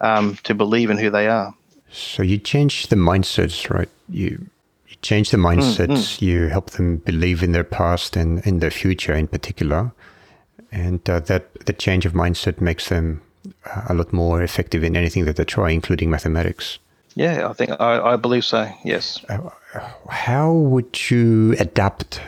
um, 0.00 0.36
to 0.44 0.54
believe 0.54 0.90
in 0.90 0.98
who 0.98 1.10
they 1.10 1.28
are. 1.28 1.54
So 1.90 2.22
you 2.22 2.38
change 2.38 2.88
the 2.88 2.96
mindsets, 2.96 3.70
right? 3.70 3.88
You 4.08 4.46
you 4.88 4.96
change 5.02 5.30
the 5.30 5.36
mindsets. 5.36 6.18
Mm, 6.18 6.22
you 6.22 6.46
help 6.48 6.70
them 6.70 6.98
believe 6.98 7.42
in 7.42 7.52
their 7.52 7.64
past 7.64 8.16
and 8.16 8.44
in 8.46 8.58
their 8.58 8.70
future, 8.70 9.14
in 9.14 9.28
particular, 9.28 9.92
and 10.72 11.08
uh, 11.08 11.20
that 11.20 11.66
the 11.66 11.72
change 11.72 12.06
of 12.06 12.12
mindset 12.12 12.60
makes 12.60 12.88
them 12.88 13.22
a 13.88 13.94
lot 13.94 14.12
more 14.12 14.42
effective 14.42 14.84
in 14.84 14.96
anything 14.96 15.24
that 15.24 15.36
they 15.36 15.44
try, 15.44 15.70
including 15.70 16.10
mathematics. 16.10 16.78
Yeah, 17.14 17.48
I 17.48 17.52
think 17.52 17.72
I, 17.80 18.12
I 18.12 18.16
believe 18.16 18.44
so. 18.44 18.70
Yes. 18.84 19.24
Uh, 19.28 19.50
how 20.08 20.52
would 20.52 21.10
you 21.10 21.56
adapt 21.58 22.20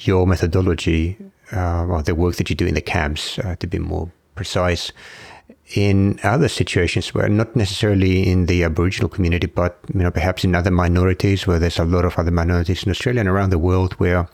your 0.00 0.26
methodology 0.26 1.16
uh, 1.52 1.86
or 1.86 2.02
the 2.02 2.14
work 2.14 2.36
that 2.36 2.48
you 2.48 2.56
do 2.56 2.66
in 2.66 2.74
the 2.74 2.80
camps 2.80 3.38
uh, 3.38 3.56
to 3.56 3.66
be 3.66 3.78
more 3.78 4.10
precise 4.34 4.92
in 5.74 6.18
other 6.24 6.48
situations 6.48 7.14
where 7.14 7.28
not 7.28 7.54
necessarily 7.54 8.28
in 8.28 8.46
the 8.46 8.64
Aboriginal 8.64 9.08
community, 9.08 9.46
but 9.46 9.78
you 9.92 10.00
know 10.00 10.10
perhaps 10.10 10.42
in 10.42 10.54
other 10.54 10.70
minorities 10.70 11.46
where 11.46 11.58
there's 11.58 11.78
a 11.78 11.84
lot 11.84 12.04
of 12.04 12.18
other 12.18 12.30
minorities 12.30 12.82
in 12.82 12.90
Australia 12.90 13.20
and 13.20 13.28
around 13.28 13.50
the 13.50 13.58
world 13.58 13.92
where 13.94 14.28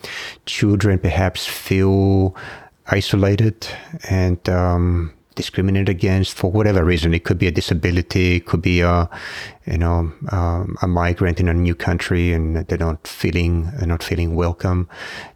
children 0.47 0.99
perhaps 0.99 1.47
feel 1.47 2.35
isolated 2.87 3.67
and 4.09 4.49
um, 4.49 5.13
discriminated 5.37 5.89
against 5.89 6.35
for 6.35 6.51
whatever 6.51 6.85
reason. 6.85 7.15
It 7.15 7.23
could 7.23 7.39
be 7.39 7.47
a 7.47 7.53
disability, 7.53 8.37
it 8.37 8.47
could 8.47 8.63
be 8.63 8.81
a, 8.81 9.09
you 9.67 9.79
know, 9.79 10.13
um, 10.33 10.77
a 10.83 10.89
migrant 10.89 11.39
in 11.39 11.49
a 11.49 11.55
new 11.55 11.77
country 11.77 12.33
and 12.33 12.57
they're 12.67 12.79
not 12.79 13.07
feeling 13.07 13.71
they're 13.77 13.87
not 13.87 14.03
feeling 14.03 14.35
welcome. 14.35 14.89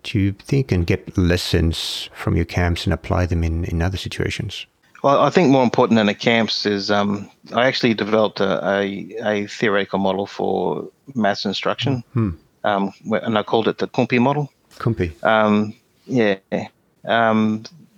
Do 0.03 0.19
you 0.19 0.33
think 0.33 0.73
and 0.73 0.85
get 0.85 1.17
lessons 1.17 2.11
from 2.15 2.35
your 2.35 2.47
camps 2.47 2.85
and 2.85 2.93
apply 2.93 3.27
them 3.27 3.45
in, 3.45 3.65
in 3.67 3.81
other 3.81 3.99
situations? 3.99 4.67
Well, 5.03 5.21
I 5.21 5.31
think 5.31 5.51
more 5.51 5.63
important 5.63 5.97
than 5.97 6.07
the 6.07 6.15
camps 6.15 6.67
is 6.67 6.91
um, 6.91 7.31
I 7.55 7.67
actually 7.67 7.95
developed 7.95 8.41
a, 8.41 8.67
a, 8.69 9.17
a, 9.25 9.47
theoretical 9.47 9.99
model 9.99 10.27
for 10.27 10.91
maths 11.15 11.47
instruction, 11.47 12.05
hmm. 12.13 12.31
um, 12.65 12.93
and 13.11 13.39
I 13.39 13.43
called 13.43 13.67
it 13.67 13.79
the 13.79 13.89
Kumpi 13.89 14.21
model. 14.21 14.53
Kumpi. 14.77 15.11
Um, 15.25 15.75
yeah. 16.07 16.37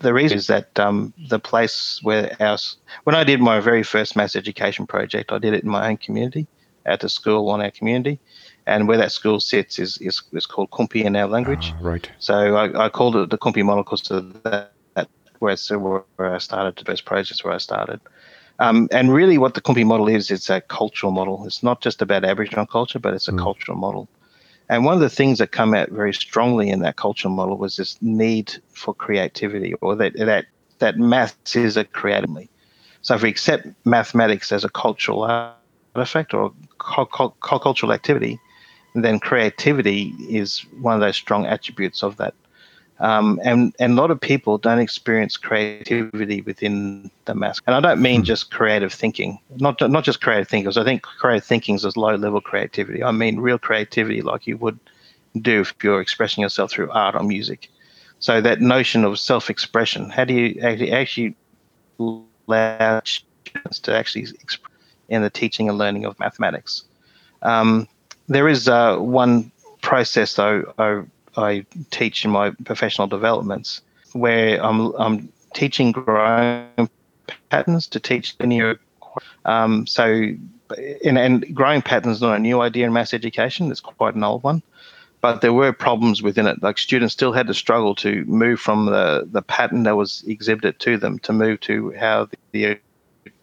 The 0.02 0.12
reason 0.12 0.38
is 0.38 0.48
that 0.48 0.78
um, 0.78 1.12
the 1.28 1.38
place 1.38 2.00
where 2.02 2.36
our 2.40 2.58
when 3.04 3.14
I 3.14 3.24
did 3.24 3.40
my 3.40 3.60
very 3.60 3.82
first 3.82 4.16
mass 4.16 4.36
education 4.36 4.86
project, 4.86 5.32
I 5.32 5.38
did 5.38 5.54
it 5.54 5.62
in 5.62 5.70
my 5.70 5.88
own 5.88 5.96
community 5.96 6.46
at 6.84 7.00
the 7.00 7.08
school 7.08 7.48
on 7.50 7.60
our 7.60 7.70
community, 7.70 8.18
and 8.66 8.88
where 8.88 8.98
that 8.98 9.12
school 9.12 9.40
sits 9.40 9.78
is 9.78 9.98
is, 9.98 10.22
is 10.32 10.46
called 10.46 10.70
Kumpi 10.70 11.04
in 11.04 11.16
our 11.16 11.28
language. 11.28 11.72
Uh, 11.80 11.84
right. 11.84 12.10
So 12.18 12.34
I, 12.34 12.86
I, 12.86 12.88
called 12.88 13.16
it 13.16 13.30
the 13.30 13.38
Kumpi 13.38 13.64
model 13.64 13.84
because 13.84 14.10
of 14.10 14.42
that, 14.42 14.72
that 14.94 15.08
where, 15.38 15.56
where 16.16 16.34
I 16.34 16.38
started 16.38 16.76
the 16.76 16.84
first 16.84 17.04
projects 17.04 17.44
where 17.44 17.54
I 17.54 17.58
started. 17.58 18.00
Um, 18.58 18.88
and 18.92 19.12
really, 19.12 19.38
what 19.38 19.54
the 19.54 19.60
Kumpi 19.60 19.84
model 19.84 20.08
is, 20.08 20.30
it's 20.30 20.50
a 20.50 20.60
cultural 20.60 21.12
model. 21.12 21.46
It's 21.46 21.62
not 21.62 21.80
just 21.80 22.02
about 22.02 22.24
Aboriginal 22.24 22.66
culture, 22.66 22.98
but 22.98 23.14
it's 23.14 23.28
a 23.28 23.32
mm. 23.32 23.38
cultural 23.38 23.78
model. 23.78 24.08
And 24.72 24.86
one 24.86 24.94
of 24.94 25.00
the 25.00 25.10
things 25.10 25.38
that 25.38 25.52
come 25.52 25.74
out 25.74 25.90
very 25.90 26.14
strongly 26.14 26.70
in 26.70 26.80
that 26.80 26.96
cultural 26.96 27.34
model 27.34 27.58
was 27.58 27.76
this 27.76 27.98
need 28.00 28.54
for 28.72 28.94
creativity, 28.94 29.74
or 29.82 29.94
that 29.96 30.14
that 30.16 30.46
that 30.78 30.96
maths 30.96 31.54
is 31.54 31.76
a 31.76 31.84
creatively. 31.84 32.48
So 33.02 33.14
if 33.14 33.20
we 33.20 33.28
accept 33.28 33.66
mathematics 33.84 34.50
as 34.50 34.64
a 34.64 34.70
cultural 34.70 35.24
artifact 35.94 36.32
or 36.32 36.54
cultural 36.78 37.92
activity, 37.92 38.40
then 38.94 39.20
creativity 39.20 40.14
is 40.30 40.64
one 40.80 40.94
of 40.94 41.00
those 41.00 41.16
strong 41.16 41.44
attributes 41.44 42.02
of 42.02 42.16
that 42.16 42.32
um, 43.02 43.40
and, 43.42 43.74
and 43.80 43.98
a 43.98 44.00
lot 44.00 44.12
of 44.12 44.20
people 44.20 44.58
don't 44.58 44.78
experience 44.78 45.36
creativity 45.36 46.40
within 46.42 47.10
the 47.24 47.34
mask. 47.34 47.64
And 47.66 47.74
I 47.74 47.80
don't 47.80 48.00
mean 48.00 48.20
hmm. 48.20 48.24
just 48.24 48.52
creative 48.52 48.92
thinking, 48.92 49.40
not, 49.56 49.80
not 49.90 50.04
just 50.04 50.20
creative 50.20 50.48
thinkers. 50.48 50.78
I 50.78 50.84
think 50.84 51.02
creative 51.02 51.44
thinking 51.44 51.74
is 51.74 51.96
low 51.96 52.14
level 52.14 52.40
creativity. 52.40 53.02
I 53.02 53.10
mean 53.10 53.40
real 53.40 53.58
creativity 53.58 54.22
like 54.22 54.46
you 54.46 54.56
would 54.58 54.78
do 55.40 55.62
if 55.62 55.74
you're 55.82 56.00
expressing 56.00 56.42
yourself 56.42 56.70
through 56.70 56.92
art 56.92 57.16
or 57.16 57.24
music. 57.24 57.68
So 58.20 58.40
that 58.40 58.60
notion 58.60 59.04
of 59.04 59.18
self 59.18 59.50
expression, 59.50 60.08
how 60.08 60.24
do 60.24 60.34
you 60.34 60.60
actually, 60.62 60.92
actually 60.92 61.34
allow 61.98 63.02
students 63.04 63.80
to 63.80 63.96
actually 63.96 64.28
express 64.40 64.70
in 65.08 65.22
the 65.22 65.30
teaching 65.30 65.68
and 65.68 65.76
learning 65.76 66.04
of 66.04 66.16
mathematics? 66.20 66.84
Um, 67.42 67.88
there 68.28 68.46
is 68.46 68.68
uh, 68.68 68.98
one 68.98 69.50
process 69.80 70.34
though 70.34 70.72
I 70.78 71.02
I 71.36 71.64
teach 71.90 72.24
in 72.24 72.30
my 72.30 72.50
professional 72.64 73.08
developments, 73.08 73.82
where 74.12 74.62
I'm 74.64 74.92
I'm 74.98 75.32
teaching 75.54 75.92
growing 75.92 76.90
patterns 77.50 77.86
to 77.88 78.00
teach 78.00 78.36
linear. 78.40 78.80
Um, 79.44 79.86
so, 79.86 80.04
and, 81.04 81.18
and 81.18 81.54
growing 81.54 81.82
patterns 81.82 82.16
is 82.16 82.22
not 82.22 82.36
a 82.36 82.38
new 82.38 82.60
idea 82.60 82.86
in 82.86 82.92
mass 82.92 83.14
education; 83.14 83.70
it's 83.70 83.80
quite 83.80 84.14
an 84.14 84.24
old 84.24 84.42
one. 84.42 84.62
But 85.20 85.40
there 85.40 85.52
were 85.52 85.72
problems 85.72 86.20
within 86.20 86.48
it. 86.48 86.62
Like 86.62 86.78
students 86.78 87.14
still 87.14 87.32
had 87.32 87.46
to 87.46 87.54
struggle 87.54 87.94
to 87.96 88.24
move 88.24 88.58
from 88.58 88.86
the, 88.86 89.28
the 89.30 89.40
pattern 89.40 89.84
that 89.84 89.96
was 89.96 90.24
exhibited 90.26 90.80
to 90.80 90.98
them 90.98 91.20
to 91.20 91.32
move 91.32 91.60
to 91.60 91.92
how 91.92 92.24
the, 92.24 92.36
the 92.50 92.78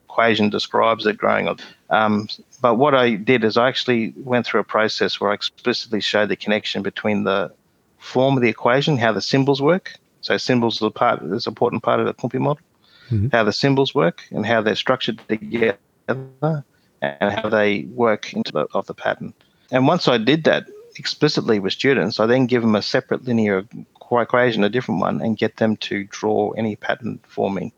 equation 0.10 0.50
describes 0.50 1.06
it 1.06 1.18
growing 1.18 1.48
up. 1.48 1.62
Um, 1.90 2.28
but 2.62 2.76
what 2.76 2.94
I 2.94 3.16
did 3.16 3.46
is 3.46 3.56
I 3.56 3.70
actually 3.70 4.14
went 4.18 4.46
through 4.46 4.60
a 4.60 4.66
process 4.66 5.22
where 5.22 5.32
I 5.32 5.36
explicitly 5.36 6.02
showed 6.02 6.28
the 6.28 6.36
connection 6.36 6.82
between 6.82 7.24
the 7.24 7.54
form 8.00 8.38
of 8.38 8.42
the 8.42 8.50
equation, 8.50 8.98
how 8.98 9.12
the 9.12 9.22
symbols 9.22 9.62
work. 9.62 9.94
So 10.22 10.38
symbols 10.38 10.82
are 10.82 10.86
the 10.86 10.92
part 10.92 11.22
an 11.22 11.40
important 11.46 11.84
part 11.84 12.00
of 12.00 12.06
the 12.06 12.14
Kumpi 12.14 12.40
model. 12.40 12.64
Mm-hmm. 13.10 13.30
How 13.32 13.44
the 13.44 13.54
symbols 13.54 13.96
work 13.96 14.24
and 14.32 14.46
how 14.46 14.62
they're 14.62 14.76
structured 14.76 15.20
together 15.28 15.78
and 16.08 17.34
how 17.34 17.50
they 17.50 17.84
work 17.94 18.34
into 18.34 18.52
the 18.52 18.68
of 18.74 18.86
the 18.86 18.94
pattern. 18.94 19.34
And 19.72 19.88
once 19.88 20.08
I 20.08 20.18
did 20.18 20.44
that 20.44 20.68
explicitly 20.96 21.60
with 21.60 21.74
students, 21.74 22.20
I 22.20 22.26
then 22.26 22.46
give 22.46 22.62
them 22.62 22.76
a 22.76 22.82
separate 22.82 23.24
linear 23.24 23.66
equation, 24.12 24.64
a 24.64 24.70
different 24.70 25.02
one, 25.02 25.22
and 25.22 25.38
get 25.38 25.58
them 25.58 25.78
to 25.78 26.04
draw 26.06 26.52
any 26.52 26.76
pattern 26.76 27.20
for 27.28 27.50
me. 27.50 27.74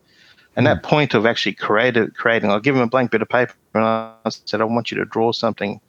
And 0.54 0.66
mm-hmm. 0.66 0.74
that 0.74 0.82
point 0.82 1.14
of 1.14 1.24
actually 1.24 1.54
creative, 1.54 2.14
creating, 2.14 2.50
I'll 2.50 2.60
give 2.60 2.74
them 2.74 2.84
a 2.84 2.88
blank 2.88 3.10
bit 3.10 3.22
of 3.22 3.28
paper 3.28 3.54
and 3.74 3.84
I 3.84 4.14
said, 4.28 4.60
I 4.60 4.64
want 4.64 4.90
you 4.90 4.98
to 4.98 5.04
draw 5.04 5.32
something 5.32 5.80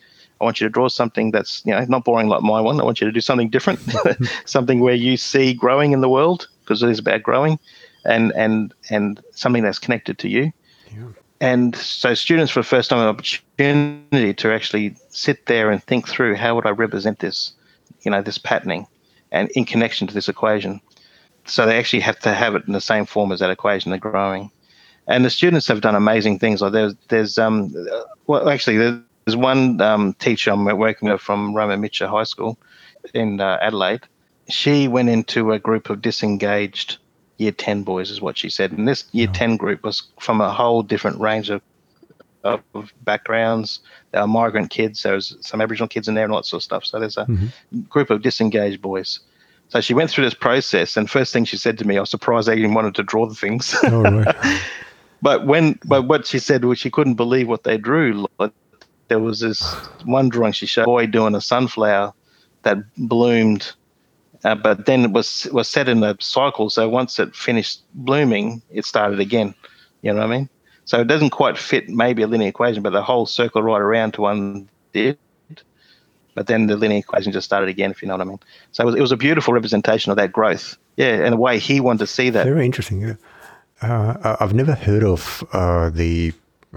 I 0.44 0.46
want 0.46 0.60
you 0.60 0.68
to 0.68 0.72
draw 0.72 0.90
something 0.90 1.32
that's 1.32 1.62
you 1.66 1.72
know 1.72 1.86
not 1.88 2.04
boring 2.04 2.28
like 2.28 2.42
my 2.42 2.60
one. 2.60 2.80
I 2.82 2.84
want 2.84 3.00
you 3.00 3.08
to 3.08 3.14
do 3.14 3.22
something 3.22 3.50
different, 3.50 3.80
something 4.46 4.82
where 4.82 4.94
you 4.94 5.16
see 5.16 5.54
growing 5.54 5.94
in 5.94 6.02
the 6.02 6.10
world 6.10 6.50
because 6.60 6.84
it 6.84 6.90
is 6.90 7.00
about 7.00 7.24
growing, 7.24 7.58
and 8.04 8.34
and 8.34 8.74
and 8.90 9.24
something 9.32 9.64
that's 9.64 9.80
connected 9.80 10.18
to 10.20 10.28
you. 10.28 10.52
Yeah. 10.94 11.08
And 11.40 11.76
so 11.78 12.14
students 12.14 12.52
for 12.52 12.60
the 12.60 12.66
first 12.66 12.90
time 12.90 13.00
an 13.00 13.08
opportunity 13.08 14.34
to 14.34 14.54
actually 14.54 14.98
sit 15.10 15.46
there 15.46 15.72
and 15.72 15.82
think 15.82 16.10
through 16.10 16.36
how 16.36 16.56
would 16.56 16.66
I 16.66 16.72
represent 16.72 17.20
this, 17.20 17.54
you 18.02 18.12
know, 18.12 18.22
this 18.22 18.38
patterning, 18.38 18.86
and 19.32 19.50
in 19.52 19.64
connection 19.64 20.08
to 20.08 20.14
this 20.14 20.28
equation. 20.28 20.82
So 21.46 21.66
they 21.66 21.78
actually 21.78 22.02
have 22.02 22.20
to 22.20 22.34
have 22.34 22.56
it 22.56 22.64
in 22.68 22.74
the 22.74 22.82
same 22.82 23.06
form 23.06 23.32
as 23.32 23.40
that 23.40 23.50
equation. 23.50 23.92
They're 23.92 24.00
growing, 24.00 24.52
and 25.08 25.24
the 25.24 25.30
students 25.30 25.68
have 25.70 25.80
done 25.80 25.96
amazing 25.96 26.40
things. 26.40 26.62
Like 26.62 26.74
there's 26.74 26.96
there's 27.08 27.38
um 27.38 27.74
well 28.28 28.50
actually 28.50 29.04
there's 29.26 29.36
one 29.36 29.80
um, 29.82 30.14
teacher 30.14 30.52
I'm 30.52 30.66
working 30.78 31.10
with 31.10 31.22
from 31.22 31.54
Roma 31.54 31.78
Mitchell 31.78 32.10
High 32.10 32.24
School 32.24 32.58
in 33.14 33.40
uh, 33.40 33.58
Adelaide. 33.62 34.02
She 34.50 34.88
went 34.88 35.10
into 35.10 35.54
a 35.54 35.60
group 35.60 35.90
of 35.90 36.02
disengaged 36.02 36.98
year 37.38 37.52
10 37.52 37.84
boys, 37.84 38.12
is 38.12 38.22
what 38.22 38.38
she 38.38 38.50
said. 38.50 38.72
And 38.72 38.88
this 38.88 39.06
year 39.12 39.28
10 39.28 39.58
group 39.58 39.84
was 39.84 40.04
from 40.20 40.42
a 40.42 40.52
whole 40.52 40.84
different 40.84 41.20
range 41.20 41.50
of, 41.50 41.62
of 42.44 42.62
backgrounds. 43.02 43.80
There 44.12 44.22
are 44.22 44.28
migrant 44.28 44.70
kids, 44.70 45.04
there 45.04 45.14
was 45.14 45.38
some 45.42 45.62
Aboriginal 45.62 45.88
kids 45.88 46.08
in 46.08 46.16
there 46.16 46.26
and 46.26 46.34
all 46.34 46.40
that 46.40 46.46
sort 46.46 46.60
of 46.60 46.64
stuff. 46.64 46.86
So 46.86 47.00
there's 47.00 47.18
a 47.18 47.26
mm-hmm. 47.26 47.82
group 47.82 48.10
of 48.10 48.22
disengaged 48.22 48.82
boys. 48.82 49.20
So 49.70 49.82
she 49.82 49.94
went 49.94 50.12
through 50.12 50.26
this 50.26 50.36
process, 50.36 50.98
and 50.98 51.10
first 51.10 51.34
thing 51.34 51.46
she 51.46 51.58
said 51.58 51.80
to 51.80 51.88
me, 51.88 51.98
I 51.98 52.02
was 52.02 52.12
surprised 52.12 52.48
they 52.48 52.58
even 52.58 52.74
wanted 52.76 52.96
to 52.96 53.04
draw 53.04 53.26
the 53.26 53.34
things. 53.34 53.76
Oh, 53.84 54.02
right. 54.02 54.62
but 55.22 55.48
when, 55.48 55.80
but 55.86 56.04
what 56.04 56.28
she 56.28 56.38
said 56.38 56.64
was 56.66 56.78
she 56.78 56.92
couldn't 56.92 57.16
believe 57.16 57.48
what 57.48 57.64
they 57.64 57.78
drew. 57.78 58.28
Like 58.38 58.52
there 59.14 59.20
was 59.20 59.42
this 59.42 59.62
one 60.06 60.28
drawing 60.28 60.54
she 60.54 60.66
showed 60.66 60.84
a 60.84 60.86
boy 60.86 61.06
doing 61.06 61.36
a 61.36 61.42
sunflower 61.42 62.12
that 62.64 62.78
bloomed, 62.98 63.72
uh, 64.44 64.56
but 64.56 64.88
then 64.88 65.06
it 65.06 65.12
was 65.12 65.48
was 65.52 65.70
set 65.70 65.88
in 65.88 66.04
a 66.04 66.16
cycle. 66.20 66.72
So 66.72 66.90
once 66.90 67.20
it 67.20 67.36
finished 67.36 67.84
blooming, 67.94 68.64
it 68.72 68.86
started 68.86 69.20
again. 69.20 69.54
You 70.02 70.14
know 70.14 70.22
what 70.22 70.34
I 70.34 70.38
mean? 70.38 70.50
So 70.86 71.00
it 71.00 71.08
doesn't 71.08 71.30
quite 71.30 71.60
fit 71.60 71.90
maybe 71.90 72.24
a 72.24 72.28
linear 72.28 72.48
equation, 72.48 72.82
but 72.82 72.90
the 72.90 73.04
whole 73.04 73.28
circle 73.28 73.62
right 73.62 73.82
around 73.82 74.14
to 74.16 74.22
one 74.22 74.68
did. 74.94 75.20
But 76.34 76.48
then 76.48 76.66
the 76.66 76.76
linear 76.76 76.98
equation 76.98 77.32
just 77.32 77.46
started 77.46 77.70
again, 77.70 77.92
if 77.92 78.02
you 78.02 78.08
know 78.08 78.16
what 78.16 78.26
I 78.26 78.30
mean. 78.32 78.40
So 78.72 78.82
it 78.82 78.86
was, 78.88 78.96
it 78.96 79.02
was 79.02 79.12
a 79.12 79.18
beautiful 79.18 79.54
representation 79.54 80.10
of 80.10 80.18
that 80.18 80.32
growth. 80.32 80.76
Yeah, 80.98 81.24
and 81.24 81.34
the 81.34 81.38
way 81.38 81.60
he 81.60 81.80
wanted 81.80 82.00
to 82.00 82.08
see 82.08 82.32
that. 82.32 82.48
Very 82.48 82.66
interesting. 82.66 83.16
Uh, 83.80 84.38
I've 84.40 84.56
never 84.56 84.74
heard 84.74 85.04
of 85.04 85.44
uh, 85.54 85.92
the 85.92 86.34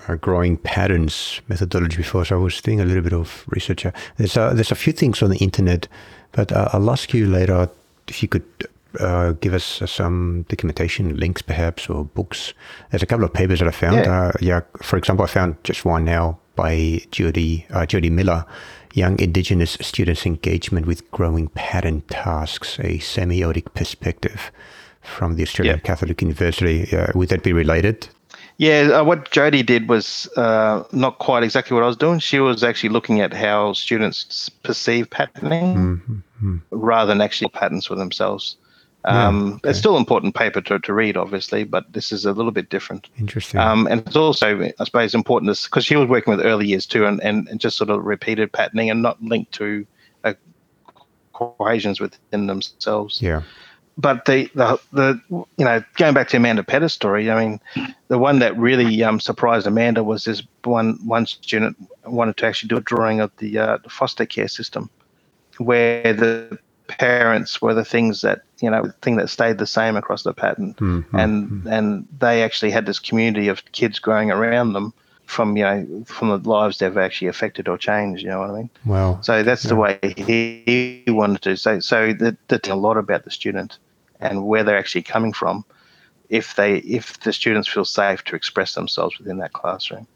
uh, 0.08 0.14
growing 0.16 0.56
patterns 0.56 1.40
methodology 1.48 1.96
before, 1.96 2.24
so 2.24 2.36
I 2.36 2.42
was 2.42 2.60
doing 2.60 2.80
a 2.80 2.84
little 2.84 3.02
bit 3.02 3.12
of 3.12 3.44
research. 3.48 3.86
There's 4.16 4.36
a, 4.36 4.52
there's 4.54 4.72
a 4.72 4.76
few 4.76 4.92
things 4.92 5.22
on 5.22 5.30
the 5.30 5.38
internet, 5.38 5.88
but 6.32 6.52
uh, 6.52 6.68
I'll 6.72 6.90
ask 6.90 7.12
you 7.14 7.26
later 7.26 7.68
if 8.08 8.22
you 8.22 8.28
could 8.28 8.44
uh, 9.00 9.32
give 9.32 9.54
us 9.54 9.82
uh, 9.82 9.86
some 9.86 10.44
documentation, 10.48 11.16
links 11.16 11.42
perhaps, 11.42 11.88
or 11.88 12.04
books. 12.04 12.54
There's 12.90 13.02
a 13.02 13.06
couple 13.06 13.24
of 13.24 13.32
papers 13.32 13.60
that 13.60 13.68
I 13.68 13.72
found. 13.72 13.96
Yeah, 13.96 14.28
uh, 14.28 14.32
yeah 14.40 14.60
for 14.82 14.96
example, 14.96 15.24
I 15.24 15.28
found 15.28 15.62
just 15.64 15.84
one 15.84 16.04
now 16.04 16.38
by 16.54 17.00
Jodie 17.10 17.70
uh, 17.70 17.86
Jodie 17.86 18.10
Miller, 18.10 18.44
Young 18.94 19.18
Indigenous 19.20 19.76
Students' 19.80 20.24
Engagement 20.26 20.86
with 20.86 21.10
Growing 21.10 21.48
Pattern 21.48 22.02
Tasks, 22.02 22.78
a 22.78 22.98
semiotic 22.98 23.74
perspective 23.74 24.50
from 25.02 25.36
the 25.36 25.42
Australian 25.42 25.80
Catholic 25.80 26.20
University. 26.20 26.96
Uh, 26.96 27.06
would 27.14 27.28
that 27.28 27.42
be 27.42 27.52
related? 27.52 28.08
Yeah, 28.58 28.90
uh, 28.94 29.04
what 29.04 29.30
Jodie 29.30 29.66
did 29.66 29.88
was 29.88 30.28
uh, 30.36 30.84
not 30.92 31.18
quite 31.18 31.42
exactly 31.42 31.74
what 31.74 31.82
I 31.82 31.86
was 31.86 31.96
doing. 31.96 32.20
She 32.20 32.38
was 32.40 32.64
actually 32.64 32.88
looking 32.88 33.20
at 33.20 33.34
how 33.34 33.74
students 33.74 34.48
perceive 34.48 35.10
patterning 35.10 35.76
mm-hmm. 36.40 36.56
rather 36.70 37.08
than 37.08 37.20
actually 37.20 37.50
patterns 37.50 37.86
for 37.86 37.96
themselves. 37.96 38.56
Um, 39.04 39.48
yeah, 39.48 39.54
okay. 39.54 39.70
It's 39.70 39.78
still 39.78 39.96
an 39.96 40.00
important 40.00 40.34
paper 40.34 40.62
to, 40.62 40.78
to 40.78 40.92
read, 40.92 41.16
obviously, 41.18 41.64
but 41.64 41.92
this 41.92 42.12
is 42.12 42.24
a 42.24 42.32
little 42.32 42.50
bit 42.50 42.70
different. 42.70 43.08
Interesting. 43.18 43.60
Um, 43.60 43.86
and 43.88 44.00
it's 44.00 44.16
also, 44.16 44.62
I 44.80 44.84
suppose, 44.84 45.14
important 45.14 45.60
because 45.64 45.84
she 45.84 45.94
was 45.94 46.08
working 46.08 46.34
with 46.34 46.44
early 46.44 46.66
years 46.66 46.86
too, 46.86 47.04
and, 47.04 47.22
and, 47.22 47.46
and, 47.48 47.60
just 47.60 47.76
sort 47.76 47.90
of 47.90 48.04
repeated 48.04 48.52
patterning 48.52 48.90
and 48.90 49.02
not 49.02 49.22
linked 49.22 49.52
to 49.52 49.86
uh, 50.24 50.32
equations 51.30 52.00
within 52.00 52.46
themselves. 52.46 53.20
Yeah 53.20 53.42
but 53.98 54.26
the, 54.26 54.50
the 54.54 54.78
the 54.92 55.20
you 55.30 55.64
know 55.64 55.82
going 55.94 56.14
back 56.14 56.28
to 56.28 56.36
Amanda 56.36 56.62
Petter's 56.62 56.92
story, 56.92 57.30
I 57.30 57.40
mean, 57.42 57.60
the 58.08 58.18
one 58.18 58.40
that 58.40 58.56
really 58.56 59.02
um, 59.02 59.20
surprised 59.20 59.66
Amanda 59.66 60.04
was 60.04 60.24
this 60.24 60.42
one 60.64 60.98
one 61.04 61.26
student 61.26 61.76
wanted 62.04 62.36
to 62.38 62.46
actually 62.46 62.68
do 62.68 62.76
a 62.76 62.82
drawing 62.82 63.20
of 63.20 63.32
the, 63.38 63.58
uh, 63.58 63.78
the 63.82 63.88
foster 63.88 64.26
care 64.26 64.48
system, 64.48 64.90
where 65.58 66.12
the 66.12 66.58
parents 66.88 67.60
were 67.60 67.74
the 67.74 67.84
things 67.84 68.20
that 68.20 68.42
you 68.60 68.70
know 68.70 68.92
thing 69.00 69.16
that 69.16 69.30
stayed 69.30 69.58
the 69.58 69.66
same 69.66 69.96
across 69.96 70.24
the 70.24 70.34
pattern, 70.34 70.74
mm-hmm. 70.74 71.16
and 71.16 71.50
mm-hmm. 71.50 71.68
and 71.68 72.08
they 72.18 72.42
actually 72.42 72.72
had 72.72 72.84
this 72.84 72.98
community 72.98 73.48
of 73.48 73.64
kids 73.72 73.98
growing 73.98 74.30
around 74.30 74.74
them 74.74 74.92
from 75.24 75.56
you 75.56 75.64
know 75.64 76.04
from 76.06 76.28
the 76.28 76.48
lives 76.48 76.78
they've 76.78 76.98
actually 76.98 77.28
affected 77.28 77.66
or 77.66 77.78
changed. 77.78 78.22
You 78.22 78.28
know 78.28 78.40
what 78.40 78.50
I 78.50 78.56
mean? 78.58 78.70
Wow. 78.84 79.20
So 79.22 79.42
that's 79.42 79.64
yeah. 79.64 79.68
the 79.70 79.76
way 79.76 79.98
he, 80.02 81.02
he 81.06 81.10
wanted 81.10 81.40
to. 81.42 81.56
So 81.56 81.80
so 81.80 82.12
that 82.12 82.36
that's 82.48 82.68
a 82.68 82.74
lot 82.74 82.98
about 82.98 83.24
the 83.24 83.30
student 83.30 83.78
and 84.20 84.46
where 84.46 84.64
they're 84.64 84.78
actually 84.78 85.02
coming 85.02 85.32
from 85.32 85.64
if 86.28 86.56
they 86.56 86.78
if 86.78 87.20
the 87.20 87.32
students 87.32 87.68
feel 87.68 87.84
safe 87.84 88.24
to 88.24 88.36
express 88.36 88.74
themselves 88.74 89.18
within 89.18 89.38
that 89.38 89.52
classroom. 89.52 90.06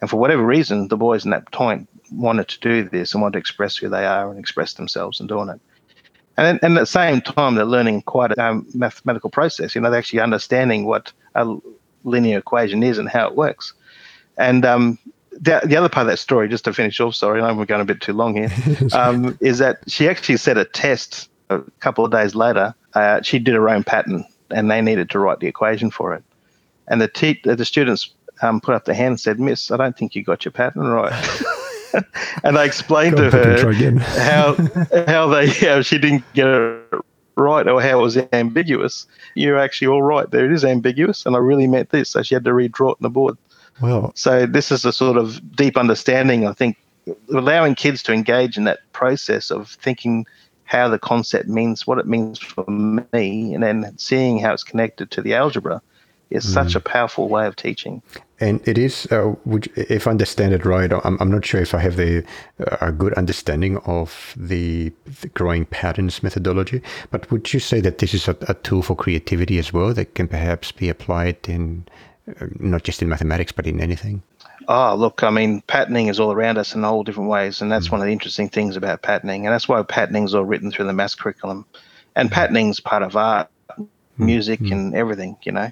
And 0.00 0.10
for 0.10 0.16
whatever 0.18 0.44
reason, 0.44 0.88
the 0.88 0.96
boys 0.96 1.24
in 1.24 1.30
that 1.30 1.50
point 1.52 1.88
wanted 2.12 2.48
to 2.48 2.60
do 2.60 2.88
this 2.88 3.14
and 3.14 3.22
wanted 3.22 3.34
to 3.34 3.38
express 3.38 3.76
who 3.76 3.88
they 3.88 4.04
are 4.04 4.28
and 4.28 4.38
express 4.38 4.74
themselves 4.74 5.20
in 5.20 5.26
doing 5.26 5.48
it. 5.48 5.60
And, 6.36 6.58
and 6.62 6.76
at 6.76 6.80
the 6.80 6.86
same 6.86 7.20
time, 7.20 7.54
they're 7.54 7.64
learning 7.64 8.02
quite 8.02 8.32
a 8.32 8.44
um, 8.44 8.66
mathematical 8.74 9.30
process. 9.30 9.74
You 9.74 9.80
know, 9.80 9.90
they're 9.90 10.00
actually 10.00 10.20
understanding 10.20 10.84
what 10.84 11.12
a 11.34 11.56
linear 12.02 12.38
equation 12.38 12.82
is 12.82 12.98
and 12.98 13.08
how 13.08 13.28
it 13.28 13.36
works. 13.36 13.72
And 14.36 14.64
um, 14.64 14.98
the, 15.30 15.60
the 15.64 15.76
other 15.76 15.88
part 15.88 16.06
of 16.06 16.10
that 16.10 16.18
story, 16.18 16.48
just 16.48 16.64
to 16.64 16.72
finish 16.72 16.98
off, 17.00 17.14
sorry, 17.14 17.40
I 17.40 17.48
know 17.48 17.56
we're 17.56 17.66
going 17.66 17.80
a 17.80 17.84
bit 17.84 18.00
too 18.00 18.12
long 18.12 18.36
here, 18.36 18.50
um, 18.92 19.38
is 19.40 19.58
that 19.58 19.78
she 19.86 20.08
actually 20.08 20.36
set 20.36 20.58
a 20.58 20.64
test 20.64 21.30
a 21.50 21.60
couple 21.80 22.04
of 22.04 22.10
days 22.10 22.34
later 22.34 22.74
uh, 22.94 23.22
she 23.22 23.38
did 23.38 23.54
her 23.54 23.68
own 23.68 23.84
pattern 23.84 24.24
and 24.50 24.70
they 24.70 24.80
needed 24.80 25.10
to 25.10 25.18
write 25.18 25.40
the 25.40 25.46
equation 25.46 25.90
for 25.90 26.14
it. 26.14 26.22
And 26.86 27.00
the 27.00 27.08
te- 27.08 27.40
the 27.44 27.64
students 27.64 28.10
um, 28.42 28.60
put 28.60 28.74
up 28.74 28.84
their 28.84 28.94
hand 28.94 29.12
and 29.12 29.20
said, 29.20 29.40
Miss, 29.40 29.70
I 29.70 29.76
don't 29.76 29.96
think 29.96 30.14
you 30.14 30.22
got 30.22 30.44
your 30.44 30.52
pattern 30.52 30.86
right. 30.86 31.12
and 32.44 32.58
I 32.58 32.64
explained 32.64 33.16
to 33.16 33.30
her 33.30 33.72
how 34.06 34.54
how 35.06 35.28
they 35.28 35.48
how 35.48 35.82
she 35.82 35.98
didn't 35.98 36.24
get 36.34 36.46
it 36.46 37.00
right 37.36 37.66
or 37.66 37.80
how 37.80 38.00
it 38.00 38.02
was 38.02 38.16
ambiguous. 38.32 39.06
You're 39.34 39.58
actually 39.58 39.88
all 39.88 40.02
right. 40.02 40.30
There 40.30 40.44
it 40.44 40.52
is 40.52 40.64
ambiguous, 40.64 41.24
and 41.26 41.34
I 41.34 41.38
really 41.38 41.66
meant 41.66 41.90
this. 41.90 42.10
So 42.10 42.22
she 42.22 42.34
had 42.34 42.44
to 42.44 42.50
redraw 42.50 42.92
it 42.92 42.98
on 42.98 43.02
the 43.02 43.10
board. 43.10 43.36
Well, 43.80 44.12
so 44.14 44.46
this 44.46 44.70
is 44.70 44.84
a 44.84 44.92
sort 44.92 45.16
of 45.16 45.56
deep 45.56 45.76
understanding. 45.76 46.46
I 46.46 46.52
think 46.52 46.76
allowing 47.32 47.74
kids 47.74 48.02
to 48.04 48.12
engage 48.12 48.56
in 48.56 48.64
that 48.64 48.80
process 48.92 49.50
of 49.50 49.70
thinking 49.70 50.26
how 50.64 50.88
the 50.88 50.98
concept 50.98 51.48
means, 51.48 51.86
what 51.86 51.98
it 51.98 52.06
means 52.06 52.38
for 52.38 52.64
me, 52.68 53.54
and 53.54 53.62
then 53.62 53.96
seeing 53.98 54.38
how 54.38 54.52
it's 54.52 54.64
connected 54.64 55.10
to 55.12 55.22
the 55.22 55.34
algebra 55.34 55.80
is 56.30 56.44
mm. 56.44 56.52
such 56.52 56.74
a 56.74 56.80
powerful 56.80 57.28
way 57.28 57.46
of 57.46 57.54
teaching. 57.56 58.02
And 58.40 58.66
it 58.66 58.76
is, 58.76 59.06
uh, 59.12 59.34
would, 59.44 59.70
if 59.76 60.06
I 60.06 60.10
understand 60.10 60.52
it 60.52 60.64
right, 60.64 60.92
I'm, 60.92 61.16
I'm 61.20 61.30
not 61.30 61.44
sure 61.44 61.60
if 61.60 61.74
I 61.74 61.78
have 61.78 61.96
the 61.96 62.24
uh, 62.58 62.76
a 62.80 62.92
good 62.92 63.14
understanding 63.14 63.78
of 63.78 64.34
the, 64.36 64.92
the, 65.20 65.28
growing 65.28 65.66
patterns 65.66 66.22
methodology, 66.22 66.82
but 67.10 67.30
would 67.30 67.52
you 67.52 67.60
say 67.60 67.80
that 67.80 67.98
this 67.98 68.12
is 68.12 68.26
a, 68.26 68.36
a 68.48 68.54
tool 68.54 68.82
for 68.82 68.96
creativity 68.96 69.58
as 69.58 69.72
well 69.72 69.94
that 69.94 70.14
can 70.14 70.28
perhaps 70.28 70.72
be 70.72 70.88
applied 70.88 71.36
in 71.48 71.86
uh, 72.40 72.46
not 72.58 72.82
just 72.82 73.02
in 73.02 73.08
mathematics 73.08 73.52
but 73.52 73.66
in 73.66 73.80
anything? 73.80 74.22
Oh, 74.68 74.94
look, 74.94 75.22
I 75.22 75.30
mean, 75.30 75.62
patterning 75.62 76.08
is 76.08 76.20
all 76.20 76.32
around 76.32 76.58
us 76.58 76.74
in 76.74 76.84
all 76.84 77.02
different 77.02 77.28
ways. 77.28 77.60
And 77.60 77.70
that's 77.70 77.88
mm. 77.88 77.92
one 77.92 78.00
of 78.00 78.06
the 78.06 78.12
interesting 78.12 78.48
things 78.48 78.76
about 78.76 79.02
patterning. 79.02 79.46
And 79.46 79.52
that's 79.52 79.68
why 79.68 79.82
patterning 79.82 80.24
is 80.24 80.34
all 80.34 80.44
written 80.44 80.70
through 80.70 80.86
the 80.86 80.92
maths 80.92 81.14
curriculum. 81.14 81.66
And 82.16 82.30
patterning 82.30 82.70
is 82.70 82.80
part 82.80 83.02
of 83.02 83.16
art, 83.16 83.48
mm. 83.78 83.88
music, 84.18 84.60
mm. 84.60 84.72
and 84.72 84.94
everything, 84.94 85.36
you 85.42 85.52
know. 85.52 85.70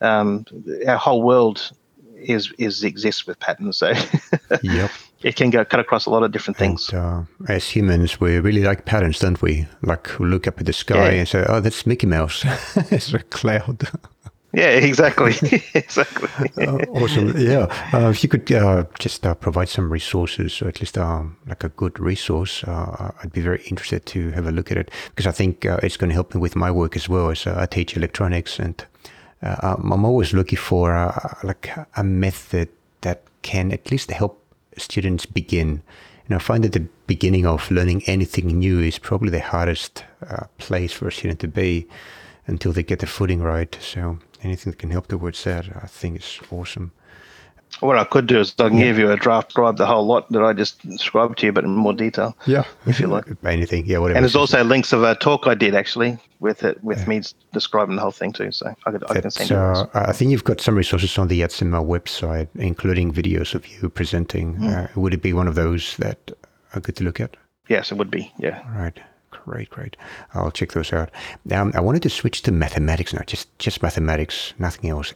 Um, 0.00 0.46
our 0.86 0.96
whole 0.96 1.22
world 1.22 1.72
is 2.20 2.52
is 2.58 2.84
exists 2.84 3.26
with 3.26 3.38
patterns. 3.40 3.78
So 3.78 3.92
yep. 4.62 4.90
it 5.22 5.36
can 5.36 5.50
go 5.50 5.64
cut 5.64 5.80
across 5.80 6.06
a 6.06 6.10
lot 6.10 6.22
of 6.22 6.32
different 6.32 6.56
things. 6.56 6.90
And, 6.90 7.00
uh, 7.00 7.52
as 7.52 7.68
humans, 7.68 8.20
we 8.20 8.38
really 8.38 8.62
like 8.62 8.84
patterns, 8.84 9.18
don't 9.18 9.40
we? 9.40 9.66
Like 9.82 10.18
we 10.18 10.26
look 10.26 10.46
up 10.46 10.60
at 10.60 10.66
the 10.66 10.72
sky 10.72 11.12
yeah. 11.12 11.18
and 11.18 11.28
say, 11.28 11.44
"Oh, 11.48 11.60
that's 11.60 11.86
Mickey 11.86 12.06
Mouse. 12.06 12.44
it's 12.90 13.12
a 13.12 13.20
cloud." 13.20 13.88
Yeah, 14.52 14.70
exactly, 14.70 15.34
exactly. 15.74 16.66
uh, 16.66 16.78
awesome. 16.92 17.36
Yeah, 17.36 17.66
uh, 17.92 18.08
if 18.08 18.22
you 18.22 18.30
could 18.30 18.50
uh, 18.50 18.84
just 18.98 19.26
uh, 19.26 19.34
provide 19.34 19.68
some 19.68 19.92
resources, 19.92 20.62
or 20.62 20.68
at 20.68 20.80
least 20.80 20.96
um, 20.96 21.36
like 21.46 21.64
a 21.64 21.68
good 21.68 22.00
resource, 22.00 22.64
uh, 22.64 23.12
I'd 23.22 23.32
be 23.32 23.42
very 23.42 23.62
interested 23.64 24.06
to 24.06 24.30
have 24.30 24.46
a 24.46 24.50
look 24.50 24.70
at 24.70 24.78
it 24.78 24.90
because 25.10 25.26
I 25.26 25.32
think 25.32 25.66
uh, 25.66 25.78
it's 25.82 25.98
going 25.98 26.08
to 26.08 26.14
help 26.14 26.34
me 26.34 26.40
with 26.40 26.56
my 26.56 26.70
work 26.70 26.96
as 26.96 27.10
well. 27.10 27.28
As 27.28 27.46
I 27.46 27.66
teach 27.66 27.94
electronics, 27.94 28.58
and 28.58 28.82
um, 29.42 29.92
I'm 29.92 30.06
always 30.06 30.32
looking 30.32 30.58
for 30.58 31.12
like 31.42 31.70
a 31.96 32.02
method 32.02 32.70
that 33.02 33.24
can 33.42 33.70
at 33.70 33.90
least 33.90 34.10
help 34.10 34.42
students 34.78 35.26
begin. 35.26 35.82
And 36.26 36.34
I 36.34 36.38
find 36.38 36.64
that 36.64 36.72
the 36.72 36.86
beginning 37.06 37.44
of 37.44 37.70
learning 37.70 38.02
anything 38.06 38.46
new 38.58 38.80
is 38.80 38.98
probably 38.98 39.30
the 39.30 39.40
hardest 39.40 40.04
place 40.56 40.92
for 40.94 41.08
a 41.08 41.12
student 41.12 41.40
to 41.40 41.48
be 41.48 41.86
until 42.46 42.72
they 42.72 42.82
get 42.82 43.00
the 43.00 43.06
footing 43.06 43.42
right. 43.42 43.76
So 43.80 44.18
anything 44.42 44.70
that 44.70 44.78
can 44.78 44.90
help 44.90 45.08
towards 45.08 45.42
that, 45.44 45.66
I 45.82 45.86
think 45.86 46.18
is 46.18 46.40
awesome. 46.50 46.92
What 47.80 47.98
I 47.98 48.04
could 48.04 48.26
do 48.26 48.40
is 48.40 48.54
I 48.58 48.68
can 48.68 48.78
yeah. 48.78 48.84
give 48.84 48.98
you 48.98 49.10
a 49.10 49.16
draft, 49.16 49.48
describe 49.48 49.76
the 49.76 49.86
whole 49.86 50.04
lot 50.04 50.30
that 50.32 50.42
I 50.42 50.52
just 50.52 50.80
described 50.88 51.38
to 51.38 51.46
you, 51.46 51.52
but 51.52 51.64
in 51.64 51.70
more 51.70 51.92
detail. 51.92 52.36
Yeah, 52.46 52.64
if 52.86 52.98
you 52.98 53.06
like. 53.06 53.26
Anything, 53.44 53.86
yeah, 53.86 53.98
whatever. 53.98 54.16
And 54.16 54.24
there's 54.24 54.34
also 54.34 54.64
links 54.64 54.92
of 54.92 55.02
a 55.02 55.14
talk 55.14 55.46
I 55.46 55.54
did 55.54 55.74
actually 55.74 56.18
with 56.40 56.64
it, 56.64 56.82
with 56.82 57.00
yeah. 57.00 57.06
me 57.06 57.22
describing 57.52 57.96
the 57.96 58.02
whole 58.02 58.10
thing 58.10 58.32
too. 58.32 58.52
So 58.52 58.74
I, 58.86 58.90
could, 58.90 59.04
I 59.10 59.20
can 59.20 59.30
send 59.30 59.50
you. 59.50 59.56
Uh, 59.56 59.86
I 59.94 60.12
think 60.12 60.30
you've 60.30 60.44
got 60.44 60.60
some 60.60 60.76
resources 60.76 61.18
on 61.18 61.28
the 61.28 61.42
ATSIMA 61.42 61.86
website, 61.86 62.48
including 62.54 63.12
videos 63.12 63.54
of 63.54 63.66
you 63.68 63.88
presenting. 63.88 64.56
Mm. 64.56 64.84
Uh, 64.96 65.00
would 65.00 65.14
it 65.14 65.22
be 65.22 65.32
one 65.32 65.46
of 65.46 65.54
those 65.54 65.96
that 65.98 66.32
are 66.74 66.80
good 66.80 66.96
to 66.96 67.04
look 67.04 67.20
at? 67.20 67.36
Yes, 67.68 67.92
it 67.92 67.96
would 67.96 68.10
be. 68.10 68.32
Yeah. 68.38 68.62
All 68.64 68.80
right. 68.80 68.98
Great, 69.48 69.70
great. 69.70 69.96
I'll 70.34 70.50
check 70.50 70.72
those 70.72 70.92
out. 70.92 71.10
Um, 71.50 71.72
I 71.74 71.80
wanted 71.80 72.02
to 72.02 72.10
switch 72.10 72.42
to 72.42 72.52
mathematics 72.52 73.14
now, 73.14 73.22
just 73.26 73.48
just 73.58 73.82
mathematics, 73.82 74.52
nothing 74.58 74.90
else. 74.90 75.14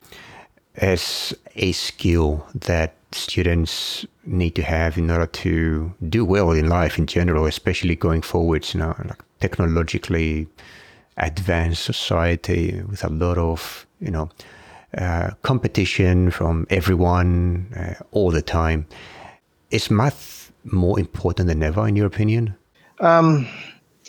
As 0.77 1.35
a 1.55 1.73
skill 1.73 2.47
that 2.55 2.95
students 3.13 4.07
need 4.25 4.55
to 4.55 4.63
have 4.63 4.97
in 4.97 5.11
order 5.11 5.27
to 5.27 5.93
do 6.09 6.25
well 6.25 6.51
in 6.53 6.69
life 6.71 6.97
in 6.97 7.07
general, 7.07 7.45
especially 7.45 7.95
going 7.95 8.23
forwards, 8.23 8.73
you 8.73 8.81
know, 8.81 8.95
like 9.05 9.23
technologically 9.41 10.49
advanced 11.19 11.85
society 11.85 12.83
with 12.89 13.05
a 13.05 13.11
lot 13.11 13.37
of, 13.37 13.87
you 14.01 14.11
know, 14.11 14.31
uh, 14.97 15.31
competition 15.43 16.31
from 16.31 16.67
everyone 16.71 17.67
uh, 17.77 18.03
all 18.13 18.31
the 18.31 18.43
time. 18.43 18.87
Is 19.71 19.91
math 19.91 20.53
more 20.65 20.99
important 20.99 21.49
than 21.49 21.63
ever, 21.63 21.87
in 21.87 21.97
your 21.97 22.07
opinion? 22.07 22.55
Um, 23.01 23.47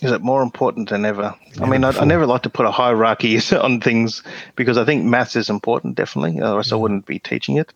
is 0.04 0.12
it 0.12 0.22
more 0.22 0.42
important 0.42 0.90
than 0.90 1.06
ever? 1.06 1.36
I 1.62 1.66
mean, 1.66 1.84
I, 1.84 1.90
I, 1.92 2.06
never 2.06 2.26
like 2.26 2.44
to 2.44 2.50
put 2.50 2.66
a 2.66 2.72
hierarchy 2.72 3.40
on 3.56 3.80
things 3.80 4.22
because 4.56 4.78
I 4.78 4.86
think 4.86 5.06
maths 5.06 5.36
is 5.36 5.50
important, 5.50 5.96
definitely, 5.96 6.42
otherwise 6.42 6.72
I 6.72 6.76
wouldn't 6.76 7.06
be 7.06 7.20
teaching 7.20 7.58
it. 7.58 7.74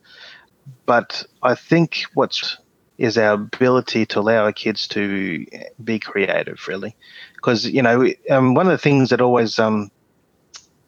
But 0.86 1.24
I 1.42 1.54
think 1.54 2.02
what's 2.14 2.58
is 2.98 3.16
our 3.16 3.34
ability 3.34 4.04
to 4.06 4.18
allow 4.18 4.44
our 4.44 4.52
kids 4.52 4.88
to 4.88 5.46
be 5.82 5.98
creative, 6.00 6.66
really, 6.66 6.96
because 7.36 7.64
you 7.66 7.80
know, 7.80 8.08
um, 8.28 8.54
one 8.54 8.66
of 8.66 8.72
the 8.72 8.78
things 8.78 9.10
that 9.10 9.20
always 9.20 9.58
um, 9.58 9.90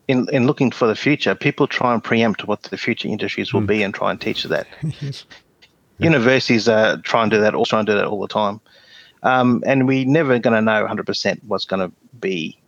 in, 0.09 0.29
in 0.33 0.47
looking 0.47 0.73
for 0.73 0.89
the 0.89 0.97
future, 0.97 1.35
people 1.35 1.69
try 1.69 1.95
and 1.95 2.03
preempt 2.03 2.47
what 2.47 2.65
the 2.65 2.77
future 2.77 3.09
industries 3.09 3.53
will 3.53 3.61
mm. 3.61 3.69
be 3.69 3.83
and 3.83 3.95
try 3.95 4.11
and 4.11 4.21
teach 4.21 4.43
that. 4.45 4.67
yes. 5.01 5.25
Universities 5.99 6.69
uh, 6.69 6.97
try 7.05 7.23
and 7.23 7.31
do 7.31 7.41
that, 7.41 7.55
all 7.55 7.65
try 7.65 7.79
and 7.79 7.87
do 7.87 7.95
that 7.95 8.07
all 8.07 8.21
the 8.21 8.29
time. 8.29 8.61
Um, 9.23 9.63
and 9.67 9.87
we're 9.87 10.07
never 10.07 10.39
going 10.39 10.55
to 10.55 10.63
know 10.63 10.87
100% 10.87 11.41
what's 11.45 11.65
going 11.65 11.89
to 11.89 11.95
be 12.21 12.59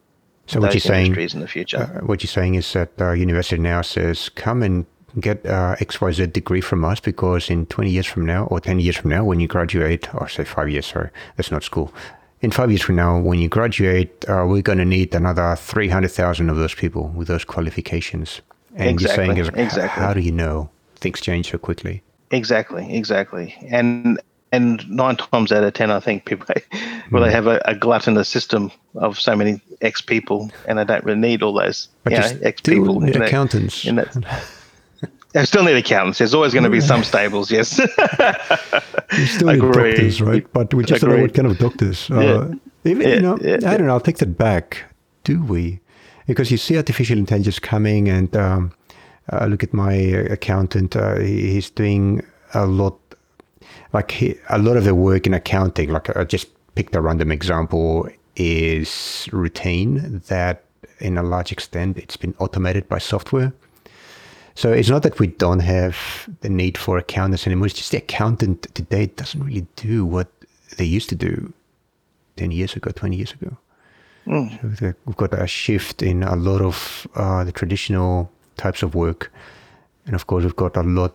so 0.47 0.61
what 0.61 0.75
you're 0.75 0.81
saying 0.81 1.17
in 1.17 1.41
the 1.41 1.49
future. 1.49 1.79
Uh, 1.79 2.05
what 2.07 2.23
you're 2.23 2.29
saying 2.29 2.57
is 2.57 2.73
that 2.73 2.91
uh, 3.01 3.13
university 3.13 3.61
now 3.61 3.83
says, 3.83 4.29
come 4.29 4.63
and 4.63 4.87
get 5.21 5.45
uh, 5.47 5.77
XYZ 5.77 6.33
degree 6.33 6.61
from 6.61 6.85
us 6.85 7.01
because 7.01 7.51
in 7.51 7.67
20 7.67 7.91
years 7.91 8.07
from 8.07 8.27
now 8.27 8.45
or 8.47 8.61
10 8.61 8.81
years 8.81 8.97
from 8.97 9.11
now 9.11 9.25
when 9.25 9.41
you 9.41 9.49
graduate, 9.49 10.13
or 10.15 10.29
say 10.29 10.45
five 10.45 10.69
years, 10.69 10.87
sorry, 10.87 11.11
that's 11.37 11.51
not 11.51 11.63
school. 11.63 11.93
In 12.41 12.51
five 12.51 12.71
years 12.71 12.83
from 12.83 12.97
now, 12.97 13.21
when 13.21 13.39
you 13.39 13.49
graduate, 13.49 14.29
uh, 14.29 14.45
we're 14.49 14.63
going 14.63 14.79
to 14.79 14.85
need 14.85 15.15
another 15.15 15.55
300,000 15.55 16.51
of 16.51 16.57
those 16.57 16.75
people 16.75 17.09
with 17.09 17.29
those 17.29 17.45
qualifications. 17.45 18.41
And 18.75 18.91
exactly, 18.91 19.27
you're 19.27 19.45
saying, 19.45 19.55
is, 19.55 19.67
exactly. 19.67 20.03
how 20.03 20.13
do 20.13 20.21
you 20.21 20.33
know 20.33 20.71
things 20.97 21.21
change 21.21 21.51
so 21.51 21.59
quickly? 21.59 22.03
Exactly, 22.33 22.93
exactly. 22.97 23.57
And 23.69 24.21
and 24.53 24.89
nine 24.89 25.17
times 25.17 25.51
out 25.51 25.65
of 25.65 25.73
ten, 25.73 25.91
I 25.91 25.99
think 25.99 26.27
people, 26.27 26.47
well, 27.11 27.23
they 27.23 27.29
hmm. 27.29 27.35
have 27.35 27.47
a, 27.47 27.61
a, 27.65 27.75
gluttonous 27.75 28.29
system 28.29 28.71
of 28.95 29.19
so 29.19 29.35
many 29.35 29.61
ex 29.81 30.03
people, 30.03 30.51
and 30.69 30.79
they 30.79 30.85
don't 30.85 31.03
really 31.05 31.19
need 31.19 31.43
all 31.43 31.55
those 31.55 31.89
but 32.05 32.13
you 32.13 32.19
know, 32.19 32.39
ex 32.43 32.61
people. 32.61 33.01
Need 33.01 33.17
accountants. 33.17 33.87
In 33.87 33.97
that, 33.97 34.15
they 35.33 35.45
still 35.47 35.65
need 35.65 35.77
accountants. 35.77 36.19
There's 36.19 36.35
always 36.35 36.53
going 36.53 36.65
to 36.65 36.71
be 36.71 36.83
some 36.83 37.03
stables, 37.03 37.51
yes. 37.51 37.79
you 39.19 39.27
still 39.27 39.49
need 39.49 39.61
doctors, 39.61 40.21
right? 40.21 40.53
But 40.53 40.73
we 40.75 40.85
just 40.85 41.01
don't 41.01 41.17
know 41.17 41.23
what 41.23 41.35
kind 41.35 41.49
of 41.49 41.59
doctors. 41.59 42.11
Uh, 42.11 42.53
even, 42.85 43.09
yeah, 43.09 43.15
you 43.15 43.21
know, 43.21 43.39
yeah, 43.41 43.55
I 43.65 43.77
don't 43.77 43.87
know. 43.87 43.95
I'll 43.95 44.01
take 44.01 44.19
that 44.19 44.37
back. 44.37 44.85
Do 45.25 45.43
we? 45.43 45.81
Because 46.27 46.51
you 46.51 46.57
see 46.59 46.77
artificial 46.77 47.17
intelligence 47.17 47.59
coming, 47.59 48.09
and 48.09 48.37
um, 48.37 48.73
uh, 49.33 49.47
look 49.47 49.63
at 49.63 49.73
my 49.73 49.93
accountant. 49.93 50.95
Uh, 50.95 51.19
he's 51.19 51.71
doing 51.71 52.23
a 52.55 52.67
lot 52.67 53.02
like 53.93 54.11
he, 54.13 54.37
a 54.49 54.59
lot 54.59 54.77
of 54.77 54.85
the 54.85 54.95
work 54.95 55.27
in 55.27 55.35
accounting, 55.35 55.91
like 55.91 56.15
I 56.17 56.25
just 56.25 56.49
picked 56.75 56.95
a 56.95 57.01
random 57.01 57.31
example, 57.31 58.09
is 58.37 59.29
routine 59.33 60.23
that 60.29 60.65
in 60.99 61.19
a 61.19 61.23
large 61.23 61.53
extent 61.53 61.99
it's 61.99 62.17
been 62.17 62.35
automated 62.39 62.89
by 62.89 62.99
software. 62.99 63.53
So 64.55 64.73
it's 64.73 64.89
not 64.89 65.03
that 65.03 65.19
we 65.19 65.29
don't 65.29 65.61
have 65.61 66.29
the 66.41 66.51
need 66.51 66.77
for 66.77 66.99
accountants 66.99 67.47
anymore. 67.47 67.67
It's 67.67 67.77
just 67.77 67.91
the 67.91 67.99
accountant 67.99 68.75
today 68.75 69.07
doesn't 69.07 69.43
really 69.43 69.67
do 69.77 70.05
what 70.05 70.29
they 70.77 70.85
used 70.85 71.09
to 71.11 71.15
do 71.15 71.53
10 72.37 72.51
years 72.51 72.77
ago, 72.77 72.91
20 72.91 73.17
years 73.17 73.33
ago. 73.33 73.57
Mm. 74.27 74.79
So 74.79 74.95
we've 75.07 75.17
got 75.17 75.33
a 75.35 75.47
shift 75.47 76.03
in 76.03 76.23
a 76.23 76.37
lot 76.37 76.61
of 76.61 77.07
uh, 77.15 77.45
the 77.45 77.53
traditional 77.53 78.31
types 78.57 78.83
of 78.83 78.95
work. 78.95 79.33
And 80.07 80.15
of 80.15 80.27
course, 80.27 80.45
we've 80.45 80.57
got 80.57 80.77
a 80.77 80.83
lot 80.83 81.15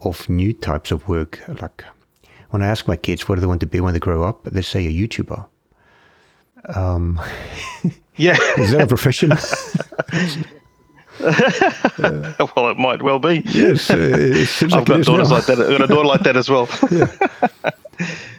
of 0.00 0.28
new 0.28 0.52
types 0.52 0.90
of 0.90 1.08
work, 1.08 1.40
like 1.60 1.84
when 2.50 2.62
I 2.62 2.66
ask 2.66 2.88
my 2.88 2.96
kids 2.96 3.28
what 3.28 3.36
do 3.36 3.40
they 3.40 3.46
want 3.46 3.60
to 3.60 3.66
be 3.66 3.80
when 3.80 3.92
they 3.92 4.00
grow 4.00 4.24
up, 4.24 4.44
they 4.44 4.62
say 4.62 4.86
a 4.86 4.90
YouTuber. 4.90 5.46
Um, 6.74 7.20
yeah, 8.16 8.36
is 8.58 8.72
that 8.72 8.82
a 8.82 8.86
profession? 8.86 9.30
well, 11.20 12.70
it 12.70 12.78
might 12.78 13.02
well 13.02 13.18
be. 13.18 13.42
Yes, 13.46 13.90
uh, 13.90 13.94
I've 14.62 14.72
like 14.72 14.84
got 14.86 15.02
daughters 15.02 15.30
now. 15.30 15.36
like 15.36 15.46
that. 15.46 15.60
I've 15.60 15.78
got 15.78 15.82
a 15.82 15.86
daughter 15.86 16.08
like 16.08 16.22
that 16.22 16.36
as 16.36 16.48
well. 16.48 16.68
yeah. 16.90 17.06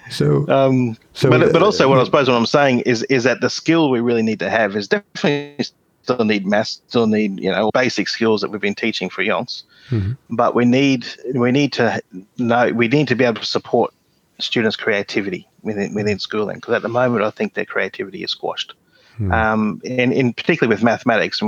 So, 0.10 0.48
um, 0.48 0.98
so, 1.14 1.30
but, 1.30 1.52
but 1.52 1.62
also, 1.62 1.90
what 1.90 1.98
I 1.98 2.04
suppose 2.04 2.30
what 2.30 2.36
I'm 2.36 2.46
saying 2.46 2.82
is 2.82 3.04
is 3.04 3.24
that 3.24 3.42
the 3.42 3.50
skill 3.50 3.90
we 3.90 4.00
really 4.00 4.24
need 4.24 4.40
to 4.40 4.50
have 4.50 4.76
is 4.76 4.88
definitely 4.88 5.66
still 6.04 6.24
need 6.24 6.46
maths, 6.46 6.82
still 6.88 7.08
need 7.08 7.40
you 7.40 7.52
know 7.52 7.70
basic 7.74 8.08
skills 8.08 8.42
that 8.42 8.50
we've 8.50 8.62
been 8.62 8.76
teaching 8.76 9.10
for 9.10 9.24
yonks. 9.24 9.64
Mm-hmm. 9.90 10.14
But 10.36 10.56
we 10.56 10.66
need 10.66 11.08
we 11.34 11.52
need 11.52 11.74
to 11.74 12.02
know 12.38 12.72
we 12.74 12.88
need 12.88 13.08
to 13.10 13.16
be 13.16 13.26
able 13.26 13.42
to 13.42 13.46
support 13.46 13.94
students' 14.40 14.76
creativity 14.76 15.48
within 15.62 15.94
within 15.94 16.20
schooling 16.20 16.58
because 16.58 16.74
at 16.76 16.82
the 16.82 16.90
moment 16.90 17.24
I 17.24 17.32
think 17.32 17.54
their 17.54 17.66
creativity 17.66 18.24
is 18.24 18.32
squashed. 18.32 18.74
Mm-hmm. 19.16 19.32
Um, 19.32 19.82
and 19.86 20.14
in 20.14 20.34
particularly 20.34 20.74
with 20.74 20.84
mathematics, 20.84 21.42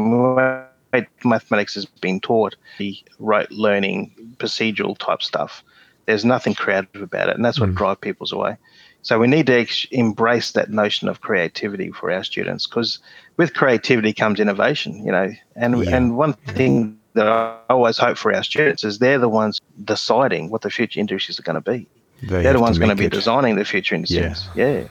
mathematics 1.24 1.76
has 1.76 1.86
been 1.86 2.20
taught 2.20 2.56
the 2.80 2.98
rote 3.20 3.52
learning 3.52 4.36
procedural 4.38 4.98
type 4.98 5.22
stuff. 5.22 5.64
There's 6.08 6.26
nothing 6.26 6.56
creative 6.56 7.04
about 7.04 7.30
it, 7.30 7.36
and 7.36 7.46
that's 7.46 7.60
what 7.60 7.70
mm. 7.70 7.76
drives 7.76 8.00
people's 8.02 8.32
away. 8.32 8.58
So 9.04 9.20
we 9.20 9.28
need 9.28 9.46
to 9.48 9.66
embrace 9.92 10.52
that 10.54 10.72
notion 10.72 11.08
of 11.08 11.22
creativity 11.22 11.92
for 11.92 12.12
our 12.12 12.24
students 12.24 12.68
because 12.68 13.00
with 13.38 13.54
creativity 13.54 14.14
comes 14.14 14.40
innovation, 14.40 15.06
you 15.06 15.12
know. 15.12 15.32
And 15.56 15.84
yeah. 15.84 15.96
and 15.96 16.18
one 16.18 16.34
thing 16.34 17.00
that 17.14 17.28
I 17.28 17.58
always 17.70 17.98
hope 17.98 18.18
for 18.18 18.34
our 18.34 18.44
students 18.44 18.84
is 18.84 19.00
they're 19.00 19.20
the 19.20 19.30
ones 19.30 19.62
deciding 19.84 20.50
what 20.50 20.62
the 20.62 20.70
future 20.70 21.00
industries 21.00 21.40
are 21.40 21.44
going 21.44 21.62
to 21.62 21.72
be. 21.72 21.88
They 22.22 22.46
are 22.48 22.54
the 22.54 22.60
ones 22.60 22.78
going 22.78 22.90
to 22.90 22.96
be 22.96 23.06
it. 23.06 23.12
designing 23.12 23.56
the 23.56 23.66
future 23.66 23.96
in 23.96 24.02
industries. 24.02 24.50
Yeah. 24.56 24.80
yeah. 24.80 24.88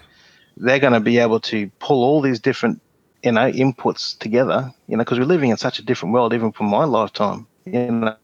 They're 0.56 0.78
going 0.78 0.92
to 0.92 1.00
be 1.00 1.18
able 1.18 1.40
to 1.40 1.70
pull 1.78 2.02
all 2.02 2.20
these 2.20 2.40
different, 2.40 2.80
you 3.22 3.32
know, 3.32 3.50
inputs 3.50 4.18
together, 4.18 4.72
you 4.86 4.96
know, 4.96 5.04
because 5.04 5.18
we're 5.18 5.24
living 5.24 5.50
in 5.50 5.56
such 5.56 5.78
a 5.78 5.82
different 5.82 6.14
world, 6.14 6.34
even 6.34 6.52
from 6.52 6.66
my 6.66 6.84
lifetime. 6.84 7.46
You 7.64 7.90
know, 7.90 8.16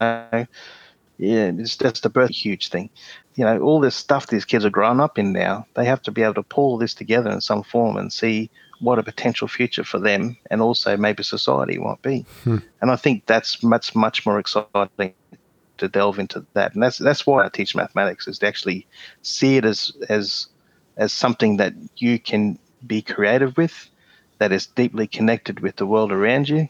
yeah, 1.18 1.52
it's 1.56 1.76
just 1.76 2.06
a 2.06 2.08
birth 2.08 2.30
huge 2.30 2.68
thing. 2.68 2.90
You 3.34 3.44
know, 3.44 3.60
all 3.60 3.80
this 3.80 3.94
stuff 3.94 4.26
these 4.26 4.44
kids 4.44 4.64
are 4.64 4.70
growing 4.70 5.00
up 5.00 5.18
in 5.18 5.32
now, 5.32 5.66
they 5.74 5.84
have 5.84 6.02
to 6.02 6.10
be 6.10 6.22
able 6.22 6.34
to 6.34 6.42
pull 6.42 6.78
this 6.78 6.94
together 6.94 7.30
in 7.30 7.40
some 7.40 7.62
form 7.62 7.96
and 7.96 8.12
see 8.12 8.50
what 8.80 8.98
a 8.98 9.02
potential 9.02 9.48
future 9.48 9.84
for 9.84 9.98
them 9.98 10.36
and 10.50 10.60
also 10.60 10.96
maybe 10.96 11.22
society 11.22 11.78
might 11.78 12.02
be. 12.02 12.26
Hmm. 12.42 12.58
And 12.80 12.90
I 12.90 12.96
think 12.96 13.26
that's 13.26 13.62
much 13.62 13.94
much 13.94 14.26
more 14.26 14.38
exciting 14.38 15.14
to 15.84 15.98
delve 15.98 16.18
into 16.18 16.44
that. 16.54 16.74
And 16.74 16.82
that's 16.82 16.98
that's 16.98 17.26
why 17.26 17.44
I 17.44 17.48
teach 17.48 17.74
mathematics 17.74 18.26
is 18.26 18.38
to 18.38 18.46
actually 18.46 18.86
see 19.22 19.56
it 19.56 19.64
as 19.64 19.92
as 20.08 20.48
as 20.96 21.12
something 21.12 21.56
that 21.58 21.74
you 21.96 22.18
can 22.18 22.58
be 22.86 23.02
creative 23.02 23.56
with, 23.56 23.90
that 24.38 24.52
is 24.52 24.66
deeply 24.66 25.06
connected 25.06 25.60
with 25.60 25.76
the 25.76 25.86
world 25.86 26.12
around 26.12 26.48
you. 26.48 26.68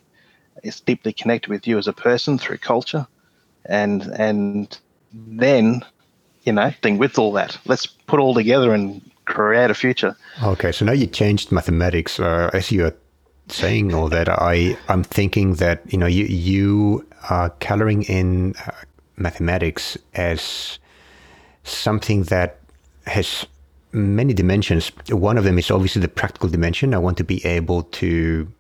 It's 0.62 0.80
deeply 0.80 1.12
connected 1.12 1.50
with 1.50 1.66
you 1.66 1.78
as 1.78 1.88
a 1.88 1.92
person 1.92 2.38
through 2.38 2.58
culture. 2.58 3.06
And 3.66 4.02
and 4.02 4.78
then, 5.12 5.84
you 6.42 6.52
know, 6.52 6.72
thing 6.82 6.98
with 6.98 7.18
all 7.18 7.32
that. 7.32 7.58
Let's 7.64 7.86
put 7.86 8.20
all 8.20 8.34
together 8.34 8.74
and 8.74 9.00
create 9.24 9.70
a 9.70 9.74
future. 9.74 10.16
Okay, 10.42 10.72
so 10.72 10.84
now 10.84 10.92
you 10.92 11.06
changed 11.06 11.50
mathematics. 11.52 12.20
Uh, 12.20 12.50
as 12.52 12.70
you 12.70 12.86
are 12.86 12.96
saying 13.48 13.94
all 13.94 14.08
that, 14.08 14.28
I 14.28 14.76
I'm 14.88 15.04
thinking 15.04 15.54
that 15.54 15.80
you 15.92 15.98
know 15.98 16.06
you 16.06 16.24
you 16.24 17.06
are 17.30 17.50
coloring 17.60 18.02
in 18.04 18.54
uh, 18.66 18.72
mathematics 19.16 19.96
as 20.14 20.78
something 21.64 22.24
that 22.24 22.60
has 23.06 23.46
many 23.92 24.34
dimensions. 24.34 24.88
One 25.08 25.38
of 25.38 25.44
them 25.44 25.58
is 25.58 25.70
obviously 25.70 26.02
the 26.02 26.08
practical 26.08 26.48
dimension. 26.48 26.94
I 26.94 26.98
want 26.98 27.16
to 27.18 27.24
be 27.24 27.44
able 27.46 27.84
to 27.84 28.52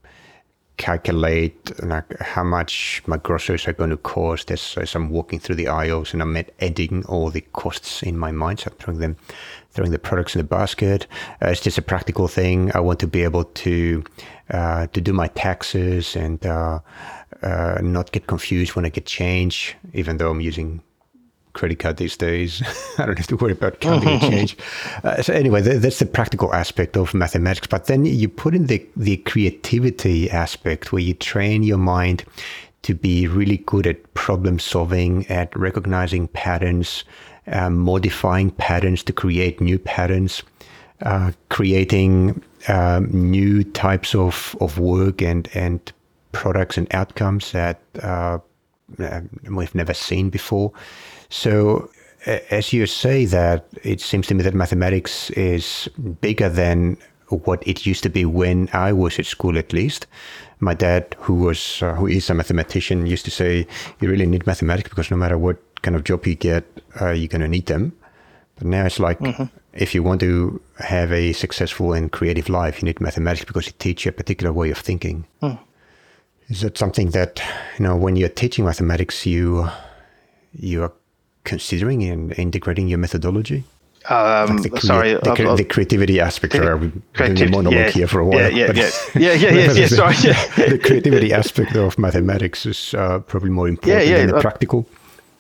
calculate 0.76 1.82
like 1.84 2.18
how 2.20 2.42
much 2.42 3.02
my 3.06 3.16
groceries 3.16 3.66
are 3.68 3.72
going 3.72 3.90
to 3.90 3.96
cost 3.96 4.50
as, 4.50 4.76
as 4.76 4.94
I'm 4.94 5.08
walking 5.08 5.38
through 5.38 5.54
the 5.54 5.68
aisles 5.68 6.12
and 6.12 6.20
I'm 6.20 6.36
adding 6.60 7.04
all 7.06 7.30
the 7.30 7.42
costs 7.52 8.02
in 8.02 8.18
my 8.18 8.32
mind. 8.32 8.60
So 8.60 8.70
I'm 8.70 8.76
throwing 8.78 9.00
them, 9.00 9.16
throwing 9.70 9.92
the 9.92 9.98
products 9.98 10.34
in 10.34 10.40
the 10.40 10.44
basket. 10.44 11.06
Uh, 11.40 11.48
it's 11.48 11.60
just 11.60 11.78
a 11.78 11.82
practical 11.82 12.26
thing. 12.26 12.72
I 12.74 12.80
want 12.80 12.98
to 13.00 13.06
be 13.06 13.22
able 13.22 13.44
to 13.44 14.04
uh, 14.50 14.86
to 14.88 15.00
do 15.00 15.12
my 15.12 15.28
taxes 15.28 16.16
and 16.16 16.44
uh, 16.46 16.78
uh 17.42 17.78
not 17.82 18.12
get 18.12 18.26
confused 18.26 18.74
when 18.76 18.84
I 18.84 18.88
get 18.88 19.06
change, 19.06 19.76
even 19.92 20.18
though 20.18 20.30
I'm 20.30 20.40
using 20.40 20.82
credit 21.54 21.78
card 21.78 21.96
these 21.96 22.16
days. 22.16 22.62
I 22.98 23.06
don't 23.06 23.16
have 23.16 23.28
to 23.28 23.36
worry 23.36 23.52
about 23.52 23.80
counting 23.80 24.20
change. 24.20 24.56
Uh, 25.02 25.22
so 25.22 25.32
anyway, 25.32 25.62
th- 25.62 25.80
that's 25.80 26.00
the 26.00 26.06
practical 26.06 26.52
aspect 26.52 26.96
of 26.96 27.14
mathematics. 27.14 27.66
But 27.66 27.86
then 27.86 28.04
you 28.04 28.28
put 28.28 28.54
in 28.54 28.66
the 28.66 28.86
the 28.96 29.16
creativity 29.18 30.30
aspect 30.30 30.92
where 30.92 31.02
you 31.02 31.14
train 31.14 31.62
your 31.62 31.78
mind 31.78 32.24
to 32.82 32.94
be 32.94 33.26
really 33.26 33.58
good 33.58 33.86
at 33.86 34.12
problem 34.12 34.58
solving, 34.58 35.26
at 35.28 35.56
recognizing 35.56 36.28
patterns, 36.28 37.04
um, 37.46 37.78
modifying 37.78 38.50
patterns 38.50 39.02
to 39.04 39.12
create 39.12 39.58
new 39.58 39.78
patterns, 39.78 40.42
uh, 41.02 41.32
creating 41.48 42.42
um, 42.68 43.08
new 43.10 43.64
types 43.64 44.14
of, 44.14 44.56
of 44.60 44.78
work 44.78 45.20
and 45.22 45.48
and 45.54 45.92
products 46.32 46.76
and 46.76 46.92
outcomes 46.94 47.52
that 47.52 47.80
uh, 48.02 48.38
we've 49.48 49.74
never 49.74 49.94
seen 49.94 50.30
before. 50.30 50.72
So, 51.30 51.90
as 52.26 52.72
you 52.72 52.86
say 52.86 53.24
that, 53.26 53.66
it 53.82 54.00
seems 54.00 54.26
to 54.28 54.34
me 54.34 54.42
that 54.42 54.54
mathematics 54.54 55.30
is 55.30 55.88
bigger 56.20 56.48
than 56.48 56.96
what 57.28 57.66
it 57.66 57.86
used 57.86 58.02
to 58.02 58.10
be 58.10 58.24
when 58.24 58.68
I 58.72 58.92
was 58.92 59.18
at 59.18 59.26
school, 59.26 59.58
at 59.58 59.72
least. 59.72 60.06
My 60.60 60.74
dad, 60.74 61.16
who 61.18 61.34
was 61.34 61.82
uh, 61.82 61.94
who 61.94 62.06
is 62.06 62.30
a 62.30 62.34
mathematician, 62.34 63.06
used 63.06 63.24
to 63.24 63.30
say 63.30 63.66
you 64.00 64.08
really 64.08 64.26
need 64.26 64.46
mathematics 64.46 64.88
because 64.88 65.10
no 65.10 65.16
matter 65.16 65.36
what 65.38 65.56
kind 65.82 65.96
of 65.96 66.04
job 66.04 66.26
you 66.26 66.34
get, 66.34 66.64
uh, 67.00 67.10
you're 67.10 67.28
going 67.28 67.42
to 67.42 67.48
need 67.48 67.66
them. 67.66 67.92
But 68.56 68.66
now 68.68 68.86
it's 68.86 69.00
like 69.00 69.18
mm-hmm. 69.18 69.44
If 69.74 69.94
you 69.94 70.02
want 70.02 70.20
to 70.20 70.60
have 70.78 71.12
a 71.12 71.32
successful 71.32 71.92
and 71.92 72.10
creative 72.12 72.48
life, 72.48 72.80
you 72.80 72.86
need 72.86 73.00
mathematics 73.00 73.44
because 73.44 73.66
it 73.66 73.78
teaches 73.78 74.06
you 74.06 74.08
a 74.10 74.12
particular 74.12 74.52
way 74.52 74.70
of 74.70 74.78
thinking. 74.78 75.26
Mm. 75.42 75.58
Is 76.48 76.60
that 76.60 76.78
something 76.78 77.10
that 77.10 77.42
you 77.78 77.84
know 77.84 77.96
when 77.96 78.16
you're 78.16 78.28
teaching 78.28 78.64
mathematics, 78.64 79.26
you 79.26 79.68
you 80.52 80.82
are 80.82 80.92
considering 81.44 82.02
in 82.02 82.32
integrating 82.32 82.88
your 82.88 82.98
methodology? 82.98 83.64
Um, 84.10 84.58
Like 84.58 84.72
the, 84.72 84.80
sorry, 84.80 85.14
the, 85.14 85.54
the 85.56 85.64
creativity 85.64 86.20
aspect. 86.20 86.52
the 86.52 86.58
Sorry, 87.16 87.34
doing 87.34 87.48
a 87.48 87.50
monologue 87.50 87.72
yeah, 87.72 87.90
here 87.90 88.06
for 88.06 88.20
a 88.20 88.26
while. 88.26 88.52
yeah, 88.52 88.66
yeah, 88.66 88.72
yeah. 88.74 88.90
Yeah, 89.14 89.32
yeah, 89.32 89.52
yeah, 89.52 89.72
yeah, 89.72 89.86
sorry, 89.86 90.14
yeah. 90.22 90.46
the 90.68 90.78
creativity 90.78 91.32
aspect 91.32 91.74
of 91.74 91.98
mathematics 91.98 92.66
is 92.66 92.92
uh, 92.92 93.20
probably 93.20 93.48
more 93.48 93.66
important 93.66 94.06
yeah, 94.06 94.18
than 94.18 94.26
the 94.28 94.36
uh, 94.36 94.42
practical. 94.42 94.86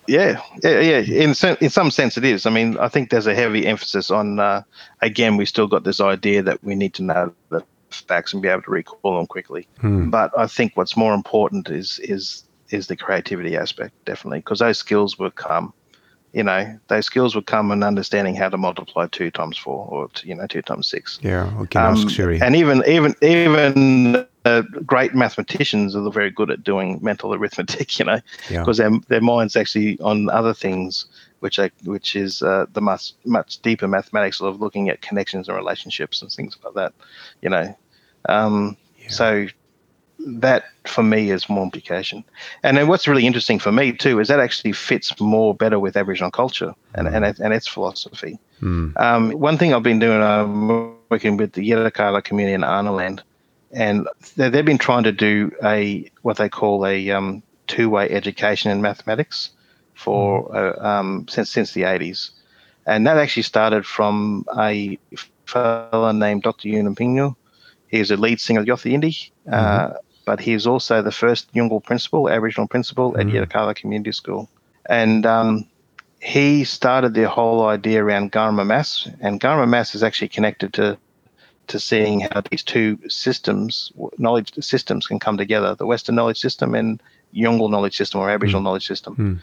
Yeah, 0.06 0.40
yeah, 0.62 0.80
yeah. 0.80 0.98
In 0.98 1.34
some, 1.34 1.56
in 1.60 1.70
some 1.70 1.90
sense, 1.90 2.16
it 2.16 2.24
is. 2.24 2.46
I 2.46 2.50
mean, 2.50 2.76
I 2.78 2.88
think 2.88 3.10
there's 3.10 3.26
a 3.26 3.34
heavy 3.34 3.66
emphasis 3.66 4.10
on. 4.10 4.38
Uh, 4.38 4.62
again, 5.00 5.36
we 5.36 5.46
still 5.46 5.66
got 5.66 5.84
this 5.84 6.00
idea 6.00 6.42
that 6.42 6.62
we 6.62 6.74
need 6.74 6.94
to 6.94 7.02
know 7.02 7.34
the 7.50 7.64
facts 7.90 8.32
and 8.32 8.42
be 8.42 8.48
able 8.48 8.62
to 8.62 8.70
recall 8.70 9.16
them 9.16 9.26
quickly. 9.26 9.66
But 10.10 10.36
I 10.36 10.46
think 10.46 10.76
what's 10.76 10.96
more 10.96 11.14
important 11.14 11.70
is 11.70 11.98
is 12.00 12.44
is 12.70 12.86
the 12.86 12.96
creativity 12.96 13.56
aspect, 13.56 13.92
definitely, 14.04 14.40
because 14.40 14.58
those 14.58 14.78
skills 14.78 15.18
will 15.18 15.30
come. 15.30 15.72
You 16.32 16.42
know, 16.42 16.78
those 16.88 17.06
skills 17.06 17.36
will 17.36 17.42
come 17.42 17.70
in 17.70 17.84
understanding 17.84 18.34
how 18.34 18.48
to 18.48 18.56
multiply 18.56 19.06
two 19.06 19.30
times 19.30 19.56
four, 19.56 19.86
or 19.88 20.08
you 20.24 20.34
know, 20.34 20.46
two 20.48 20.62
times 20.62 20.88
six. 20.88 21.20
Yeah, 21.22 21.48
can 21.70 21.82
Um. 21.82 22.08
And 22.42 22.56
even 22.56 22.82
even 22.86 23.14
even 23.22 24.26
uh, 24.44 24.62
great 24.84 25.14
mathematicians 25.14 25.96
are 25.96 26.10
very 26.10 26.30
good 26.30 26.50
at 26.50 26.62
doing 26.62 26.98
mental 27.02 27.34
arithmetic, 27.34 27.98
you 27.98 28.04
know, 28.04 28.20
Yeah. 28.50 28.60
because 28.60 28.78
their 28.78 28.90
their 29.08 29.20
minds 29.20 29.56
actually 29.56 29.98
on 30.00 30.28
other 30.30 30.54
things, 30.54 31.06
which 31.40 31.58
are, 31.58 31.70
which 31.84 32.14
is 32.16 32.42
uh, 32.42 32.66
the 32.72 32.80
much 32.80 33.12
much 33.24 33.60
deeper 33.62 33.88
mathematics 33.88 34.40
of 34.40 34.60
looking 34.60 34.88
at 34.90 35.00
connections 35.02 35.48
and 35.48 35.56
relationships 35.56 36.22
and 36.22 36.30
things 36.30 36.56
like 36.64 36.74
that, 36.74 36.92
you 37.42 37.50
know. 37.50 37.74
Um, 38.28 38.76
So 39.08 39.46
that 40.26 40.64
for 40.86 41.02
me 41.02 41.30
is 41.30 41.48
more 41.48 41.62
implication. 41.64 42.24
And 42.62 42.76
then 42.76 42.86
what's 42.88 43.06
really 43.06 43.26
interesting 43.26 43.58
for 43.58 43.72
me 43.72 43.92
too 43.92 44.20
is 44.20 44.28
that 44.28 44.40
actually 44.40 44.72
fits 44.72 45.20
more 45.20 45.54
better 45.54 45.78
with 45.78 45.96
Aboriginal 45.96 46.30
culture 46.30 46.72
and 46.94 47.08
and, 47.08 47.24
and 47.24 47.52
its 47.52 47.66
philosophy. 47.68 48.38
Um, 48.62 49.32
one 49.32 49.58
thing 49.58 49.74
I've 49.74 49.82
been 49.82 49.98
doing, 49.98 50.22
I'm 50.22 50.68
working 51.10 51.36
with 51.36 51.52
the 51.52 51.68
Yirrkala 51.68 52.22
community 52.24 52.54
in 52.54 52.64
Arnhem 52.64 53.18
and 53.74 54.08
they- 54.36 54.48
they've 54.48 54.64
been 54.64 54.78
trying 54.78 55.02
to 55.04 55.12
do 55.12 55.50
a 55.62 56.10
what 56.22 56.36
they 56.38 56.48
call 56.48 56.86
a 56.86 57.10
um, 57.10 57.42
two-way 57.66 58.08
education 58.10 58.70
in 58.70 58.80
mathematics 58.82 59.50
for 59.94 60.54
uh, 60.56 60.76
um, 60.90 61.26
since 61.28 61.50
since 61.50 61.72
the 61.72 61.82
80s, 61.82 62.30
and 62.86 63.06
that 63.06 63.16
actually 63.18 63.42
started 63.42 63.84
from 63.86 64.44
a 64.58 64.98
fellow 65.46 66.12
named 66.12 66.42
Dr. 66.42 66.68
Yunupingu. 66.68 67.34
He's 67.88 68.10
a 68.10 68.16
lead 68.16 68.40
singer 68.40 68.60
of 68.60 68.66
Yothu 68.66 68.92
Yindi, 68.92 69.30
uh, 69.52 69.90
but 70.24 70.40
he's 70.40 70.66
also 70.66 71.00
the 71.02 71.12
first 71.12 71.52
Yolngu 71.54 71.82
principal, 71.84 72.28
Aboriginal 72.28 72.66
principal 72.66 73.16
at 73.18 73.26
Yirrkala 73.26 73.74
Community 73.76 74.12
School, 74.12 74.48
and 74.88 75.24
um, 75.26 75.66
he 76.20 76.64
started 76.64 77.14
the 77.14 77.28
whole 77.28 77.66
idea 77.66 78.02
around 78.02 78.32
Garma 78.32 78.66
Maths, 78.66 79.08
and 79.20 79.40
Garma 79.40 79.68
Maths 79.68 79.94
is 79.94 80.02
actually 80.02 80.28
connected 80.28 80.72
to 80.74 80.96
to 81.68 81.80
seeing 81.80 82.20
how 82.20 82.42
these 82.50 82.62
two 82.62 82.98
systems, 83.08 83.92
knowledge 84.18 84.52
systems, 84.60 85.06
can 85.06 85.18
come 85.18 85.36
together: 85.36 85.74
the 85.74 85.86
Western 85.86 86.14
knowledge 86.14 86.40
system 86.40 86.74
and 86.74 87.02
Yolngu 87.34 87.70
knowledge 87.70 87.96
system 87.96 88.20
or 88.20 88.30
Aboriginal 88.30 88.60
hmm. 88.60 88.64
knowledge 88.64 88.86
system. 88.86 89.14
Hmm. 89.14 89.34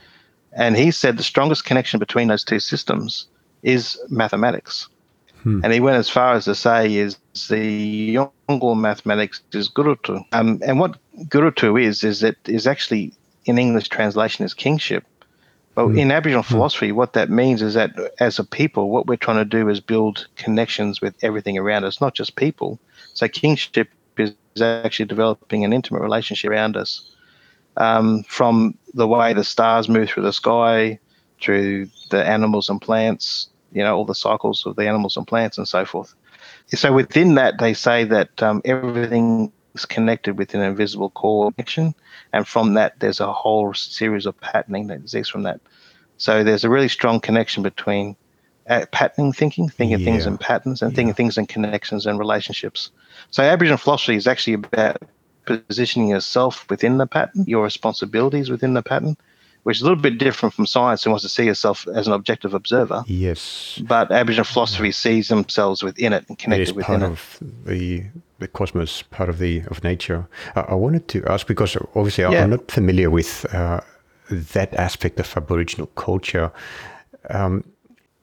And 0.53 0.75
he 0.75 0.91
said 0.91 1.17
the 1.17 1.23
strongest 1.23 1.65
connection 1.65 1.99
between 1.99 2.27
those 2.27 2.43
two 2.43 2.59
systems 2.59 3.27
is 3.63 3.99
mathematics. 4.09 4.87
Hmm. 5.43 5.61
And 5.63 5.73
he 5.73 5.79
went 5.79 5.97
as 5.97 6.09
far 6.09 6.33
as 6.33 6.45
to 6.45 6.55
say 6.55 6.95
is 6.95 7.17
the 7.49 8.15
Yolngu 8.15 8.77
mathematics 8.77 9.41
is 9.53 9.69
Gurrutu. 9.69 10.23
Um, 10.31 10.61
and 10.65 10.79
what 10.79 10.97
Gurrutu 11.23 11.81
is, 11.81 12.03
is 12.03 12.23
it 12.23 12.37
is 12.45 12.67
actually 12.67 13.13
in 13.45 13.57
English 13.57 13.89
translation 13.89 14.45
is 14.45 14.53
kinship. 14.53 15.03
But 15.75 15.89
in 15.89 16.11
Aboriginal 16.11 16.43
philosophy, 16.43 16.91
what 16.91 17.13
that 17.13 17.29
means 17.29 17.61
is 17.61 17.75
that 17.75 17.91
as 18.19 18.39
a 18.39 18.43
people, 18.43 18.89
what 18.89 19.07
we're 19.07 19.15
trying 19.15 19.37
to 19.37 19.45
do 19.45 19.69
is 19.69 19.79
build 19.79 20.27
connections 20.35 20.99
with 20.99 21.15
everything 21.21 21.57
around 21.57 21.85
us, 21.85 22.01
not 22.01 22.13
just 22.13 22.35
people. 22.35 22.77
So 23.13 23.27
kinship 23.27 23.89
is 24.17 24.33
actually 24.59 25.05
developing 25.05 25.63
an 25.63 25.71
intimate 25.71 26.01
relationship 26.01 26.51
around 26.51 26.75
us 26.75 27.09
um, 27.77 28.23
from 28.23 28.77
the 28.93 29.07
way 29.07 29.33
the 29.33 29.45
stars 29.45 29.87
move 29.87 30.09
through 30.09 30.23
the 30.23 30.33
sky, 30.33 30.99
through 31.41 31.87
the 32.09 32.23
animals 32.25 32.69
and 32.69 32.81
plants, 32.81 33.47
you 33.71 33.81
know, 33.81 33.95
all 33.95 34.05
the 34.05 34.15
cycles 34.15 34.65
of 34.65 34.75
the 34.75 34.87
animals 34.87 35.15
and 35.15 35.25
plants 35.25 35.57
and 35.57 35.67
so 35.67 35.85
forth. 35.85 36.13
So 36.67 36.91
within 36.91 37.35
that, 37.35 37.59
they 37.59 37.73
say 37.73 38.03
that 38.05 38.43
um, 38.43 38.61
everything 38.65 39.51
is 39.73 39.85
connected 39.85 40.37
with 40.37 40.53
an 40.53 40.61
invisible 40.61 41.09
core 41.11 41.51
connection, 41.51 41.93
and 42.33 42.47
from 42.47 42.73
that, 42.75 42.99
there's 42.99 43.19
a 43.19 43.31
whole 43.31 43.73
series 43.73 44.25
of 44.25 44.39
patterning 44.41 44.87
that 44.87 44.97
exists 44.97 45.31
from 45.31 45.43
that. 45.43 45.59
So 46.17 46.43
there's 46.43 46.63
a 46.63 46.69
really 46.69 46.89
strong 46.89 47.19
connection 47.19 47.63
between 47.63 48.15
uh, 48.69 48.85
patterning 48.91 49.33
thinking, 49.33 49.69
thinking 49.69 49.99
things 49.99 50.25
in 50.25 50.37
patterns, 50.37 50.81
and 50.81 50.95
thinking 50.95 51.13
things 51.13 51.37
in 51.37 51.47
connections 51.47 52.05
and 52.05 52.19
relationships. 52.19 52.91
So 53.31 53.43
Aboriginal 53.43 53.77
philosophy 53.77 54.15
is 54.15 54.27
actually 54.27 54.53
about 54.53 55.01
positioning 55.45 56.09
yourself 56.09 56.69
within 56.69 56.97
the 56.97 57.07
pattern, 57.07 57.45
your 57.47 57.63
responsibilities 57.63 58.49
within 58.49 58.73
the 58.73 58.83
pattern, 58.83 59.17
which 59.63 59.77
is 59.77 59.81
a 59.81 59.85
little 59.85 60.01
bit 60.01 60.17
different 60.17 60.53
from 60.53 60.65
science 60.65 61.03
who 61.03 61.09
wants 61.09 61.23
to 61.23 61.29
see 61.29 61.45
yourself 61.45 61.87
as 61.93 62.07
an 62.07 62.13
objective 62.13 62.53
observer. 62.53 63.03
Yes, 63.07 63.79
But 63.83 64.11
Aboriginal 64.11 64.45
philosophy 64.45 64.91
sees 64.91 65.27
themselves 65.27 65.83
within 65.83 66.13
it 66.13 66.25
and 66.29 66.37
it 66.37 66.41
connected 66.41 66.69
is 66.69 66.73
within 66.73 66.99
part 66.99 67.11
it. 67.11 67.13
of 67.13 67.37
the 67.65 68.05
the 68.41 68.47
cosmos, 68.47 69.03
part 69.03 69.29
of 69.29 69.37
the 69.37 69.63
of 69.67 69.83
nature. 69.83 70.27
I, 70.55 70.61
I 70.61 70.75
wanted 70.75 71.07
to 71.07 71.23
ask 71.27 71.47
because 71.47 71.77
obviously 71.95 72.23
Yeah. 72.23 72.43
I'm 72.43 72.49
not 72.49 72.69
familiar 72.69 73.09
with 73.09 73.45
uh, 73.53 73.79
that 74.29 74.73
aspect 74.73 75.19
of 75.19 75.33
Aboriginal 75.37 75.87
culture. 75.95 76.51
Um, 77.29 77.63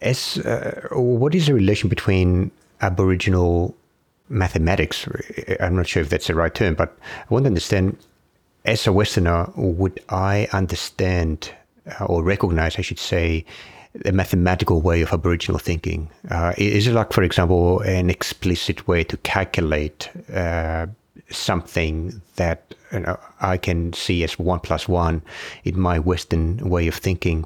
as 0.01 0.39
uh, 0.39 0.89
what 0.93 1.35
is 1.35 1.47
the 1.47 1.55
relation 1.55 1.89
between 1.89 2.51
Aboriginal 2.81 3.75
mathematics? 4.29 5.09
I'm 5.61 5.77
not 5.77 5.87
sure 5.89 6.03
if 6.03 6.11
that's 6.11 6.27
the 6.27 6.35
right 6.35 6.55
term, 6.55 6.75
but 6.75 6.97
I 7.31 7.35
want 7.35 7.45
to 7.45 7.49
understand. 7.49 7.97
As 8.65 8.87
a 8.87 8.93
Westerner, 8.93 9.51
would 9.57 10.01
I 10.11 10.47
understand 10.53 11.53
uh, 12.01 12.05
or 12.05 12.23
recognize, 12.23 12.79
I 12.79 12.83
should 12.83 12.99
say, 12.99 13.45
the 14.05 14.13
mathematical 14.13 14.81
way 14.81 15.03
of 15.03 15.13
Aboriginal 15.13 15.59
thinking? 15.59 16.09
Uh, 16.31 16.53
is 16.57 16.87
it 16.87 16.93
like, 16.93 17.13
for 17.13 17.23
example, 17.23 17.81
an 17.81 18.11
explicit 18.11 18.87
way 18.89 19.05
to 19.05 19.17
calculate 19.19 20.09
uh, 20.35 20.87
something 21.31 22.21
that 22.37 22.75
you 22.93 23.01
know, 23.01 23.19
I 23.41 23.57
can 23.57 23.93
see 23.93 24.25
as 24.25 24.39
one 24.39 24.61
plus 24.61 24.89
one 24.89 25.23
in 25.65 25.79
my 25.79 25.99
Western 25.99 26.59
way 26.69 26.89
of 26.89 26.95
thinking? 26.95 27.45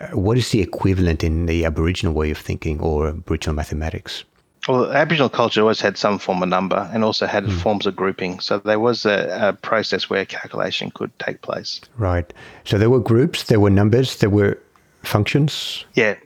Uh, 0.00 0.08
what 0.08 0.38
is 0.38 0.50
the 0.50 0.60
equivalent 0.60 1.22
in 1.24 1.46
the 1.46 1.64
Aboriginal 1.64 2.14
way 2.14 2.30
of 2.30 2.38
thinking 2.38 2.80
or 2.80 3.08
Aboriginal 3.08 3.54
mathematics? 3.56 4.24
Well, 4.66 4.92
Aboriginal 4.92 5.28
culture 5.30 5.62
always 5.62 5.80
had 5.80 5.96
some 5.96 6.18
form 6.18 6.42
of 6.42 6.48
number 6.48 6.90
and 6.92 7.02
also 7.04 7.26
had 7.26 7.44
Hmm. 7.44 7.56
forms 7.58 7.86
of 7.86 7.96
grouping. 7.96 8.40
So 8.40 8.58
there 8.58 8.80
was 8.80 9.06
a, 9.06 9.38
a 9.40 9.52
process 9.52 10.10
where 10.10 10.24
calculation 10.24 10.90
could 10.90 11.10
take 11.18 11.40
place. 11.42 11.80
Right. 11.96 12.32
So 12.64 12.76
there 12.76 12.90
were 12.90 13.00
groups, 13.00 13.44
there 13.44 13.60
were 13.60 13.70
numbers, 13.70 14.16
there 14.16 14.30
were 14.30 14.58
functions. 15.02 15.84
Yeah. 15.94 16.16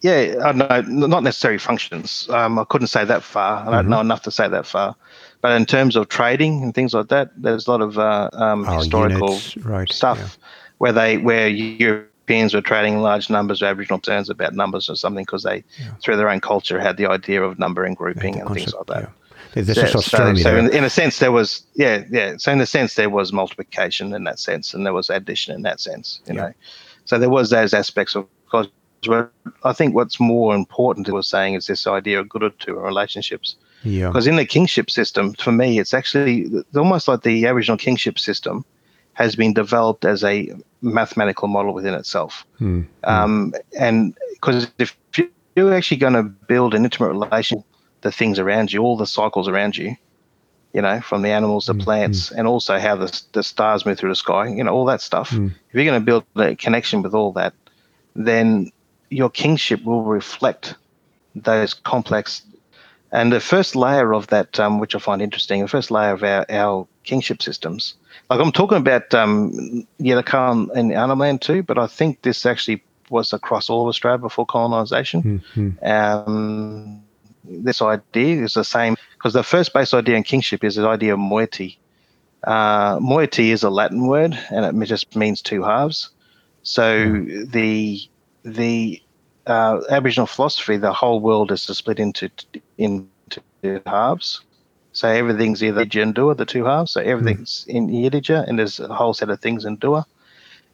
Yeah, 0.00 0.36
I 0.44 0.52
know, 0.52 0.82
not 1.06 1.22
necessarily 1.22 1.58
functions. 1.58 2.28
Um, 2.28 2.58
I 2.58 2.64
couldn't 2.64 2.88
say 2.88 3.06
that 3.06 3.22
far. 3.22 3.60
I 3.60 3.62
Mm-hmm. 3.62 3.72
don't 3.72 3.88
know 3.88 4.00
enough 4.00 4.20
to 4.22 4.30
say 4.30 4.46
that 4.48 4.66
far. 4.66 4.94
But 5.40 5.52
in 5.56 5.64
terms 5.64 5.96
of 5.96 6.08
trading 6.10 6.62
and 6.62 6.74
things 6.74 6.92
like 6.92 7.08
that, 7.08 7.30
there's 7.38 7.66
a 7.66 7.70
lot 7.70 7.80
of 7.80 7.98
uh, 7.98 8.28
um, 8.34 8.66
Oh, 8.68 8.78
historical 8.78 9.28
units, 9.30 9.56
right, 9.58 9.90
stuff 9.90 10.18
yeah. 10.18 10.46
where 10.78 10.92
they 10.92 11.16
where 11.18 11.48
Europeans 11.48 12.52
were 12.52 12.60
trading 12.60 13.00
large 13.00 13.30
numbers 13.30 13.62
of 13.62 13.68
Aboriginal 13.68 13.98
terms 13.98 14.28
about 14.28 14.52
numbers 14.54 14.90
or 14.90 14.96
something 14.96 15.24
because 15.24 15.42
they, 15.42 15.64
through 16.02 16.16
their 16.16 16.28
own 16.28 16.40
culture, 16.40 16.78
had 16.78 16.98
the 16.98 17.06
idea 17.06 17.42
of 17.42 17.58
number 17.58 17.84
and 17.84 17.96
grouping 17.96 18.34
the 18.38 18.44
and 18.46 18.54
things 18.54 18.74
like 18.74 18.86
that. 18.86 19.02
yeah. 19.04 19.62
There's 19.62 19.76
Yeah, 19.78 19.86
so, 19.86 20.00
so 20.00 20.56
in, 20.56 20.70
in 20.70 20.84
a 20.84 20.90
sense, 20.90 21.18
there 21.18 21.32
was 21.32 21.62
yeah, 21.76 22.04
yeah. 22.10 22.36
So 22.38 22.52
in 22.52 22.60
a 22.60 22.66
sense, 22.66 22.94
there 22.94 23.08
was 23.08 23.32
multiplication 23.32 24.12
in 24.12 24.24
that 24.24 24.38
sense, 24.38 24.74
and 24.74 24.84
there 24.84 24.92
was 24.92 25.08
addition 25.08 25.54
in 25.54 25.62
that 25.62 25.80
sense. 25.80 26.20
You 26.26 26.34
know, 26.34 26.52
so 27.04 27.18
there 27.18 27.30
was 27.30 27.50
those 27.50 27.74
aspects 27.74 28.14
of. 28.14 28.26
But 29.06 29.30
I 29.64 29.74
think 29.74 29.94
what's 29.94 30.18
more 30.18 30.54
important, 30.54 31.08
was 31.10 31.28
saying, 31.28 31.54
is 31.54 31.66
this 31.66 31.86
idea 31.86 32.20
of 32.20 32.28
Gurrutu 32.28 32.82
relationships. 32.82 33.56
yeah. 33.82 34.08
Because 34.08 34.26
in 34.26 34.36
the 34.36 34.46
kinship 34.46 34.90
system, 34.90 35.34
for 35.34 35.52
me, 35.52 35.78
it's 35.78 35.92
actually 35.92 36.42
it's 36.42 36.76
almost 36.76 37.06
like 37.06 37.22
the 37.22 37.46
Aboriginal 37.46 37.76
kinship 37.76 38.18
system 38.18 38.64
has 39.12 39.36
been 39.36 39.52
developed 39.52 40.04
as 40.04 40.24
a 40.24 40.50
mathematical 40.80 41.48
model 41.48 41.74
within 41.74 41.94
itself. 41.94 42.46
Hmm. 42.58 42.82
Um, 43.04 43.54
and 43.78 44.16
because 44.32 44.68
if 44.78 44.96
you're 45.54 45.74
actually 45.74 45.98
going 45.98 46.14
to 46.14 46.22
build 46.22 46.74
an 46.74 46.84
intimate 46.84 47.10
relation, 47.10 47.62
the 48.00 48.10
things 48.10 48.38
around 48.38 48.72
you, 48.72 48.82
all 48.82 48.96
the 48.96 49.06
cycles 49.06 49.48
around 49.48 49.76
you, 49.76 49.96
you 50.74 50.82
know, 50.82 51.00
from 51.00 51.22
the 51.22 51.30
animals, 51.30 51.66
the 51.66 51.74
plants, 51.74 52.32
and 52.32 52.48
also 52.48 52.78
how 52.78 52.96
the, 52.96 53.22
the 53.32 53.44
stars 53.44 53.86
move 53.86 53.96
through 53.96 54.10
the 54.10 54.16
sky, 54.16 54.48
you 54.48 54.64
know, 54.64 54.72
all 54.72 54.84
that 54.86 55.00
stuff. 55.00 55.32
If 55.32 55.52
you're 55.72 55.84
going 55.84 56.00
to 56.00 56.04
build 56.04 56.24
a 56.34 56.56
connection 56.56 57.00
with 57.00 57.14
all 57.14 57.32
that, 57.34 57.54
then 58.16 58.72
your 59.08 59.30
kinship 59.30 59.84
will 59.84 60.02
reflect 60.02 60.74
those 61.36 61.74
complex. 61.74 62.42
And 63.12 63.32
the 63.32 63.38
first 63.38 63.76
layer 63.76 64.12
of 64.12 64.26
that, 64.28 64.58
um, 64.58 64.80
which 64.80 64.96
I 64.96 64.98
find 64.98 65.22
interesting, 65.22 65.62
the 65.62 65.68
first 65.68 65.92
layer 65.92 66.12
of 66.12 66.24
our, 66.24 66.44
our 66.50 66.88
kinship 67.04 67.40
systems. 67.40 67.94
Like 68.28 68.40
I'm 68.40 68.50
talking 68.50 68.78
about 68.78 69.14
um, 69.14 69.86
Yirrkala 70.00 70.70
and 70.74 70.92
Arnhem 70.92 71.20
Land 71.20 71.42
too, 71.42 71.62
but 71.62 71.78
I 71.78 71.86
think 71.86 72.22
this 72.22 72.44
actually 72.44 72.82
was 73.10 73.32
across 73.32 73.70
all 73.70 73.82
of 73.82 73.88
Australia 73.88 74.18
before 74.18 74.46
colonisation. 74.46 75.40
Mm-hmm. 75.54 75.86
Um, 75.86 77.04
this 77.44 77.80
idea 77.80 78.42
is 78.42 78.54
the 78.54 78.64
same 78.64 78.96
because 79.24 79.32
the 79.32 79.42
first 79.42 79.72
base 79.72 79.94
idea 79.94 80.16
in 80.16 80.22
kinship 80.22 80.62
is 80.62 80.74
the 80.74 80.86
idea 80.86 81.14
of 81.14 81.18
moiety. 81.18 81.78
Uh, 82.46 82.98
moiety 83.00 83.52
is 83.52 83.62
a 83.62 83.70
Latin 83.70 84.06
word, 84.06 84.38
and 84.50 84.82
it 84.82 84.86
just 84.86 85.16
means 85.16 85.40
two 85.40 85.62
halves. 85.62 86.10
So 86.62 86.82
mm. 87.06 87.50
the 87.50 88.02
the 88.42 89.02
uh, 89.46 89.80
Aboriginal 89.88 90.26
philosophy, 90.26 90.76
the 90.76 90.92
whole 90.92 91.20
world 91.20 91.52
is 91.52 91.62
split 91.62 91.98
into 91.98 92.28
into 92.76 93.08
halves. 93.86 94.42
So 94.92 95.08
everything's 95.08 95.64
either 95.64 95.86
Yirritja 95.86 96.02
and 96.02 96.14
Dhuwa, 96.14 96.36
the 96.36 96.44
two 96.44 96.66
halves. 96.66 96.90
So 96.92 97.00
everything's 97.00 97.64
mm. 97.64 97.74
in 97.76 97.88
Yirritja, 97.88 98.46
and 98.46 98.58
there's 98.58 98.78
a 98.78 98.92
whole 98.92 99.14
set 99.14 99.30
of 99.30 99.40
things 99.40 99.64
in 99.64 99.78
Dhuwa. 99.78 100.04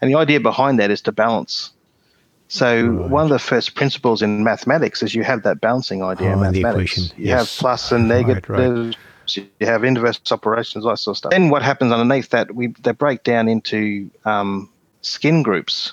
And 0.01 0.11
the 0.11 0.19
idea 0.19 0.41
behind 0.41 0.81
that 0.81 0.91
is 0.91 1.03
to 1.03 1.13
balance. 1.13 1.71
So 2.51 2.85
right. 2.85 3.09
one 3.09 3.23
of 3.23 3.31
the 3.31 3.39
first 3.39 3.77
principles 3.77 4.23
in 4.23 4.43
mathematics 4.43 5.05
is 5.05 5.15
you 5.15 5.23
have 5.23 5.45
that 5.45 5.61
balancing 5.61 6.03
idea 6.03 6.31
oh, 6.31 6.33
in 6.33 6.41
mathematics. 6.41 6.99
You 7.17 7.27
yes. 7.29 7.39
have 7.39 7.61
plus 7.61 7.93
and 7.93 8.09
negatives. 8.09 8.49
Right, 8.49 8.97
right. 9.39 9.51
You 9.61 9.67
have 9.69 9.85
inverse 9.85 10.21
operations, 10.33 10.85
all 10.85 10.91
that 10.91 10.97
sort 10.97 11.15
of 11.15 11.19
stuff. 11.19 11.31
Then 11.31 11.51
what 11.51 11.63
happens 11.63 11.93
underneath 11.93 12.31
that? 12.31 12.53
We 12.53 12.75
they 12.83 12.91
break 12.91 13.23
down 13.23 13.47
into 13.47 14.11
um, 14.25 14.69
skin 15.03 15.45
groups, 15.45 15.93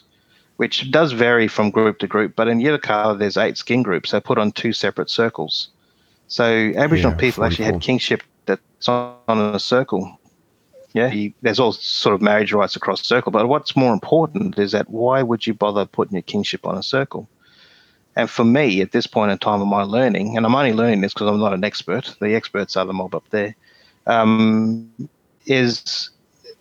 which 0.55 0.89
does 0.89 1.11
vary 1.11 1.47
from 1.47 1.69
group 1.69 1.99
to 1.99 2.07
group. 2.07 2.35
But 2.35 2.47
in 2.47 2.57
Yirrkala, 2.57 3.19
there's 3.19 3.37
eight 3.37 3.57
skin 3.57 3.83
groups. 3.83 4.09
They're 4.09 4.19
put 4.19 4.39
on 4.39 4.51
two 4.51 4.73
separate 4.73 5.11
circles. 5.11 5.69
So 6.27 6.43
Aboriginal 6.75 7.11
yeah, 7.11 7.17
people 7.17 7.43
actually 7.43 7.65
had 7.65 7.81
kinship 7.81 8.23
that's 8.47 8.89
on 8.89 9.19
a 9.29 9.59
circle. 9.59 10.16
Yeah, 10.97 11.09
he, 11.09 11.35
there's 11.43 11.59
all 11.59 11.73
sort 11.73 12.15
of 12.15 12.21
marriage 12.21 12.51
rights 12.53 12.75
across 12.75 13.05
circle. 13.05 13.31
But 13.31 13.47
what's 13.47 13.75
more 13.75 13.93
important 13.93 14.57
is 14.57 14.71
that 14.71 14.89
why 14.89 15.21
would 15.21 15.45
you 15.45 15.53
bother 15.53 15.85
putting 15.85 16.15
your 16.15 16.23
kinship 16.23 16.65
on 16.65 16.75
a 16.75 16.81
circle? 16.81 17.29
And 18.15 18.27
for 18.27 18.43
me, 18.43 18.81
at 18.81 18.93
this 18.93 19.05
point 19.05 19.31
in 19.31 19.37
time 19.37 19.61
of 19.61 19.67
my 19.67 19.83
learning, 19.83 20.35
and 20.35 20.43
I'm 20.43 20.55
only 20.55 20.73
learning 20.73 21.01
this 21.01 21.13
because 21.13 21.27
I'm 21.27 21.39
not 21.39 21.53
an 21.53 21.63
expert. 21.63 22.15
The 22.19 22.33
experts 22.33 22.75
are 22.75 22.85
the 22.85 22.93
mob 22.93 23.13
up 23.13 23.29
there. 23.29 23.55
Um, 24.07 24.89
is 25.45 26.09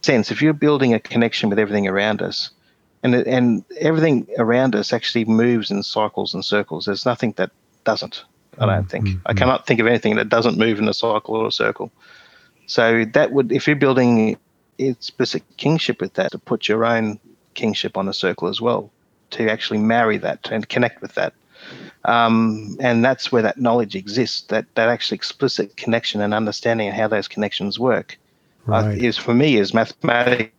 sense 0.02 0.30
if 0.30 0.42
you're 0.42 0.52
building 0.52 0.92
a 0.92 1.00
connection 1.00 1.48
with 1.48 1.58
everything 1.58 1.88
around 1.88 2.20
us, 2.20 2.50
and 3.02 3.14
and 3.14 3.64
everything 3.78 4.26
around 4.38 4.74
us 4.74 4.92
actually 4.92 5.24
moves 5.24 5.70
in 5.70 5.82
cycles 5.82 6.34
and 6.34 6.44
circles. 6.44 6.84
There's 6.84 7.06
nothing 7.06 7.32
that 7.38 7.50
doesn't. 7.84 8.24
I 8.58 8.66
don't 8.66 8.90
think. 8.90 9.06
Mm-hmm. 9.06 9.26
I 9.26 9.32
cannot 9.32 9.66
think 9.66 9.80
of 9.80 9.86
anything 9.86 10.16
that 10.16 10.28
doesn't 10.28 10.58
move 10.58 10.78
in 10.78 10.88
a 10.88 10.94
cycle 10.94 11.36
or 11.36 11.46
a 11.46 11.52
circle. 11.52 11.90
So 12.66 13.04
that 13.04 13.32
would, 13.32 13.52
if 13.52 13.66
you're 13.66 13.76
building 13.76 14.36
explicit 14.78 15.42
kinship 15.56 16.00
with 16.00 16.14
that, 16.14 16.32
to 16.32 16.38
put 16.38 16.68
your 16.68 16.84
own 16.84 17.18
kinship 17.54 17.96
on 17.96 18.08
a 18.08 18.12
circle 18.12 18.48
as 18.48 18.60
well, 18.60 18.90
to 19.30 19.48
actually 19.48 19.78
marry 19.78 20.18
that 20.18 20.48
and 20.50 20.68
connect 20.68 21.00
with 21.00 21.14
that. 21.14 21.32
Um, 22.04 22.76
and 22.80 23.04
that's 23.04 23.32
where 23.32 23.42
that 23.42 23.58
knowledge 23.58 23.96
exists. 23.96 24.42
That 24.42 24.66
that 24.74 24.88
actually 24.88 25.16
explicit 25.16 25.76
connection 25.76 26.20
and 26.20 26.32
understanding 26.32 26.88
of 26.88 26.94
how 26.94 27.08
those 27.08 27.26
connections 27.26 27.78
work 27.78 28.18
right. 28.66 28.84
uh, 28.84 28.90
is 28.90 29.18
for 29.18 29.34
me 29.34 29.56
is 29.56 29.74
mathematical 29.74 30.52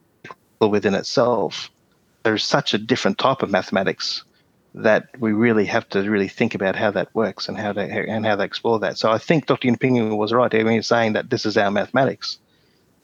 within 0.60 0.94
itself. 0.94 1.72
There's 2.24 2.44
such 2.44 2.74
a 2.74 2.78
different 2.78 3.18
type 3.18 3.42
of 3.44 3.50
mathematics 3.50 4.24
that 4.78 5.08
we 5.20 5.34
really 5.34 5.66
have 5.66 5.88
to 5.90 6.10
really 6.10 6.28
think 6.28 6.56
about 6.56 6.76
how 6.76 6.92
that 6.92 7.14
works 7.16 7.50
and 7.50 7.58
how 7.58 7.74
they 7.74 7.90
and 8.08 8.26
how 8.26 8.36
they 8.36 8.46
explore 8.46 8.80
that. 8.80 8.98
So 8.98 9.12
I 9.12 9.18
think 9.18 9.48
Dr. 9.48 9.68
Yunupingu 9.68 10.16
was 10.16 10.32
right 10.34 10.52
when 10.52 10.68
he 10.68 10.78
was 10.78 10.88
saying 10.88 11.14
that 11.14 11.30
this 11.30 11.46
is 11.46 11.58
our 11.58 11.72
mathematics, 11.72 12.38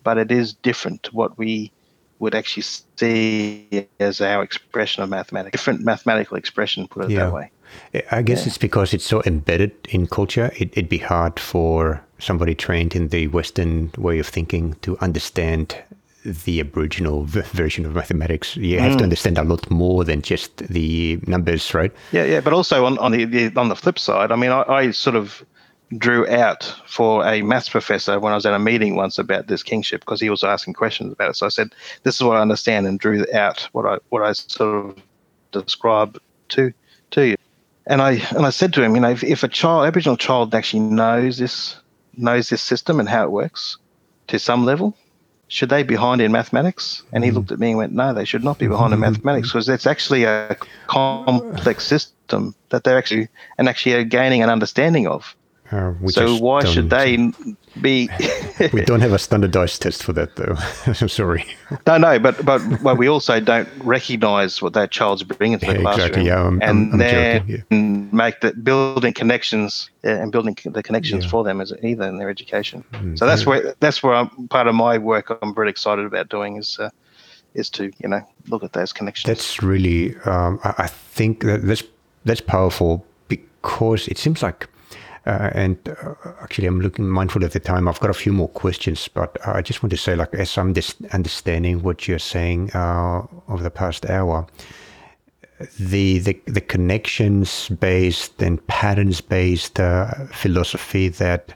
but 0.03 0.17
it 0.17 0.31
is 0.31 0.53
different 0.53 1.03
to 1.03 1.11
what 1.11 1.37
we 1.37 1.71
would 2.19 2.35
actually 2.35 2.63
see 2.63 3.87
as 3.99 4.21
our 4.21 4.43
expression 4.43 5.03
of 5.03 5.09
mathematics. 5.09 5.51
Different 5.51 5.81
mathematical 5.81 6.37
expression, 6.37 6.87
put 6.87 7.05
it 7.05 7.11
yeah. 7.11 7.25
that 7.25 7.33
way. 7.33 7.51
I 8.11 8.21
guess 8.21 8.41
yeah. 8.41 8.47
it's 8.47 8.57
because 8.57 8.93
it's 8.93 9.05
so 9.05 9.23
embedded 9.25 9.73
in 9.89 10.07
culture. 10.07 10.51
It, 10.57 10.75
would 10.75 10.89
be 10.89 10.99
hard 10.99 11.39
for 11.39 12.03
somebody 12.19 12.55
trained 12.55 12.95
in 12.95 13.09
the 13.09 13.27
Western 13.27 13.91
way 13.97 14.19
of 14.19 14.27
thinking 14.27 14.75
to 14.81 14.97
understand 14.99 15.75
the 16.25 16.59
Aboriginal 16.59 17.25
version 17.25 17.85
of 17.85 17.93
mathematics, 17.93 18.55
you 18.55 18.79
have 18.79 18.93
mm. 18.93 18.97
to 18.99 19.03
understand 19.03 19.37
a 19.37 19.43
lot 19.43 19.69
more 19.69 20.03
than 20.03 20.21
just 20.21 20.57
the 20.57 21.19
numbers, 21.27 21.73
right? 21.73 21.91
Yeah, 22.11 22.25
yeah. 22.25 22.41
But 22.41 22.53
also 22.53 22.85
on, 22.85 22.97
on 22.99 23.11
the, 23.11 23.25
the 23.25 23.59
on 23.59 23.69
the 23.69 23.75
flip 23.75 23.99
side, 23.99 24.31
I 24.31 24.35
mean, 24.35 24.51
I, 24.51 24.63
I, 24.67 24.91
sort 24.91 25.15
of 25.15 25.45
drew 25.97 26.27
out 26.27 26.63
for 26.87 27.25
a 27.25 27.41
maths 27.41 27.69
professor 27.69 28.19
when 28.19 28.31
I 28.31 28.35
was 28.35 28.45
at 28.45 28.53
a 28.53 28.59
meeting 28.59 28.95
once 28.95 29.19
about 29.19 29.47
this 29.47 29.63
kinship 29.63 30.01
because 30.01 30.21
he 30.21 30.29
was 30.29 30.43
asking 30.43 30.73
questions 30.75 31.11
about 31.11 31.31
it. 31.31 31.35
So 31.35 31.45
I 31.45 31.49
said, 31.49 31.73
"This 32.03 32.15
is 32.15 32.23
what 32.23 32.37
I 32.37 32.41
understand," 32.41 32.87
and 32.87 32.99
drew 32.99 33.25
out 33.33 33.67
what 33.73 33.85
I 33.85 33.97
what 34.09 34.23
I 34.23 34.33
sort 34.33 34.85
of 34.85 35.03
described 35.51 36.19
to 36.49 36.73
to 37.11 37.27
you. 37.27 37.35
And 37.85 38.01
I 38.01 38.13
and 38.31 38.45
I 38.45 38.49
said 38.49 38.73
to 38.73 38.83
him, 38.83 38.95
you 38.95 39.01
know, 39.01 39.11
if, 39.11 39.23
if 39.23 39.43
a 39.43 39.49
child, 39.49 39.85
Aboriginal 39.85 40.17
child, 40.17 40.55
actually 40.55 40.81
knows 40.81 41.37
this 41.37 41.75
knows 42.15 42.49
this 42.49 42.61
system 42.61 42.99
and 42.99 43.09
how 43.09 43.23
it 43.23 43.31
works 43.31 43.77
to 44.27 44.39
some 44.39 44.65
level, 44.65 44.95
should 45.53 45.69
they 45.69 45.83
be 45.83 45.93
behind 45.93 46.19
in 46.19 46.31
mathematics? 46.31 47.03
And 47.11 47.23
he 47.23 47.29
mm. 47.29 47.35
looked 47.35 47.51
at 47.51 47.59
me 47.59 47.69
and 47.69 47.77
went, 47.77 47.93
no, 47.93 48.11
they 48.11 48.25
should 48.25 48.43
not 48.43 48.57
be 48.57 48.67
behind 48.67 48.91
in 48.91 48.99
mathematics 49.07 49.49
because 49.49 49.69
it's 49.69 49.85
actually 49.85 50.23
a 50.23 50.57
complex 50.87 51.85
system 51.85 52.55
that 52.69 52.83
they're 52.83 52.97
actually 52.97 53.27
and 53.59 53.69
actually 53.69 53.93
are 53.93 54.03
gaining 54.03 54.41
an 54.41 54.49
understanding 54.49 55.05
of. 55.07 55.35
Uh, 55.71 55.93
so 56.07 56.37
why 56.37 56.63
should 56.63 56.89
they 56.89 57.31
be? 57.81 58.09
we 58.73 58.83
don't 58.83 59.01
have 59.01 59.13
a 59.13 59.19
standardized 59.19 59.81
test 59.81 60.03
for 60.03 60.13
that, 60.13 60.35
though. 60.35 60.55
I'm 61.01 61.09
sorry. 61.09 61.45
No, 61.87 61.97
no, 61.97 62.19
but 62.19 62.43
but 62.45 62.61
but 62.83 62.97
we 62.97 63.07
also 63.07 63.39
don't 63.39 63.69
recognise 63.79 64.61
what 64.61 64.73
that 64.73 64.91
child's 64.91 65.23
bringing 65.23 65.59
to 65.59 65.65
the 65.65 65.73
yeah, 65.73 65.81
classroom, 65.81 66.07
exactly, 66.07 66.27
yeah, 66.27 66.43
I'm, 66.43 66.61
and 66.61 66.99
then 66.99 67.47
yeah. 67.47 67.77
make 68.11 68.41
the 68.41 68.53
building 68.53 69.13
connections 69.13 69.89
and 70.03 70.31
building 70.31 70.57
the 70.65 70.83
connections 70.83 71.25
yeah. 71.25 71.29
for 71.29 71.43
them 71.43 71.61
as 71.61 71.73
either 71.81 72.07
in 72.07 72.17
their 72.17 72.29
education. 72.29 72.83
Mm, 72.93 73.17
so 73.17 73.25
that's 73.25 73.45
where 73.45 73.75
that's 73.79 74.03
where 74.03 74.15
I'm, 74.15 74.47
part 74.49 74.67
of 74.67 74.75
my 74.75 74.97
work 74.97 75.37
I'm 75.41 75.55
very 75.55 75.69
excited 75.69 76.05
about 76.05 76.29
doing 76.29 76.57
is. 76.57 76.77
Uh, 76.79 76.89
is 77.53 77.69
to 77.69 77.91
you 77.99 78.09
know 78.09 78.27
look 78.47 78.63
at 78.63 78.73
those 78.73 78.91
connections. 78.91 79.27
That's 79.27 79.61
really, 79.61 80.15
um, 80.25 80.59
I 80.63 80.87
think 80.87 81.43
that 81.43 81.61
that's 81.61 81.83
that's 82.25 82.41
powerful 82.41 83.05
because 83.27 84.07
it 84.07 84.17
seems 84.17 84.41
like 84.41 84.67
uh, 85.25 85.49
and 85.53 85.77
uh, 85.87 86.15
actually, 86.41 86.67
I'm 86.67 86.81
looking 86.81 87.07
mindful 87.07 87.43
of 87.43 87.53
the 87.53 87.59
time. 87.59 87.87
I've 87.87 87.99
got 87.99 88.09
a 88.09 88.13
few 88.13 88.33
more 88.33 88.49
questions, 88.49 89.07
but 89.07 89.37
I 89.45 89.61
just 89.61 89.81
want 89.81 89.91
to 89.91 89.97
say, 89.97 90.15
like, 90.15 90.33
as 90.33 90.57
I'm 90.57 90.73
just 90.73 90.97
understanding 91.11 91.81
what 91.81 92.07
you're 92.07 92.19
saying 92.19 92.71
uh, 92.73 93.25
over 93.47 93.63
the 93.63 93.71
past 93.71 94.05
hour, 94.05 94.45
the 95.79 96.19
the, 96.19 96.39
the 96.45 96.61
connections 96.61 97.69
based 97.69 98.41
and 98.41 98.65
patterns 98.67 99.21
based 99.21 99.79
uh, 99.79 100.07
philosophy 100.31 101.07
that 101.07 101.53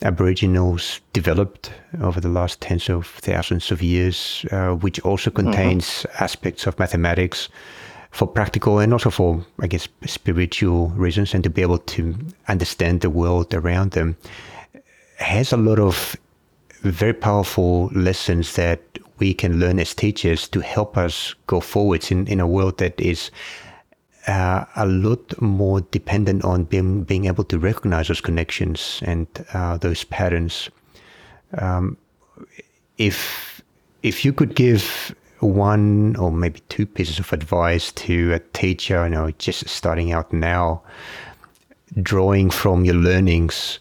Aboriginals 0.00 1.00
developed 1.12 1.70
over 2.00 2.20
the 2.20 2.28
last 2.28 2.60
tens 2.60 2.88
of 2.88 3.06
thousands 3.06 3.70
of 3.70 3.82
years, 3.82 4.46
uh, 4.50 4.70
which 4.70 4.98
also 5.00 5.30
mm-hmm. 5.30 5.50
contains 5.50 5.84
mm-hmm. 5.84 6.24
aspects 6.24 6.66
of 6.66 6.78
mathematics 6.78 7.50
for 8.12 8.28
practical 8.28 8.78
and 8.78 8.92
also 8.92 9.10
for, 9.10 9.44
I 9.60 9.66
guess, 9.66 9.88
spiritual 10.06 10.88
reasons 10.90 11.34
and 11.34 11.42
to 11.44 11.50
be 11.50 11.62
able 11.62 11.78
to 11.78 12.14
understand 12.46 13.00
the 13.00 13.10
world 13.10 13.52
around 13.54 13.92
them 13.92 14.16
has 15.16 15.52
a 15.52 15.56
lot 15.56 15.78
of 15.78 16.14
very 16.82 17.14
powerful 17.14 17.86
lessons 17.94 18.54
that 18.56 18.80
we 19.18 19.32
can 19.32 19.58
learn 19.58 19.78
as 19.78 19.94
teachers 19.94 20.46
to 20.48 20.60
help 20.60 20.96
us 20.96 21.34
go 21.46 21.60
forwards 21.60 22.10
in, 22.10 22.26
in 22.26 22.38
a 22.38 22.46
world 22.46 22.78
that 22.78 23.00
is 23.00 23.30
uh, 24.26 24.64
a 24.76 24.86
lot 24.86 25.40
more 25.40 25.80
dependent 25.80 26.44
on 26.44 26.64
being, 26.64 27.04
being 27.04 27.24
able 27.24 27.44
to 27.44 27.58
recognize 27.58 28.08
those 28.08 28.20
connections 28.20 29.00
and 29.06 29.26
uh, 29.54 29.78
those 29.78 30.04
patterns. 30.04 30.68
Um, 31.58 31.96
if 32.98 33.62
if 34.02 34.24
you 34.24 34.32
could 34.32 34.54
give 34.54 35.14
one 35.42 36.16
or 36.16 36.30
maybe 36.30 36.60
two 36.68 36.86
pieces 36.86 37.18
of 37.18 37.32
advice 37.32 37.92
to 37.92 38.32
a 38.32 38.38
teacher, 38.38 39.04
you 39.04 39.10
know, 39.10 39.30
just 39.38 39.68
starting 39.68 40.12
out 40.12 40.32
now, 40.32 40.82
drawing 42.00 42.50
from 42.50 42.84
your 42.84 42.94
learnings 42.94 43.78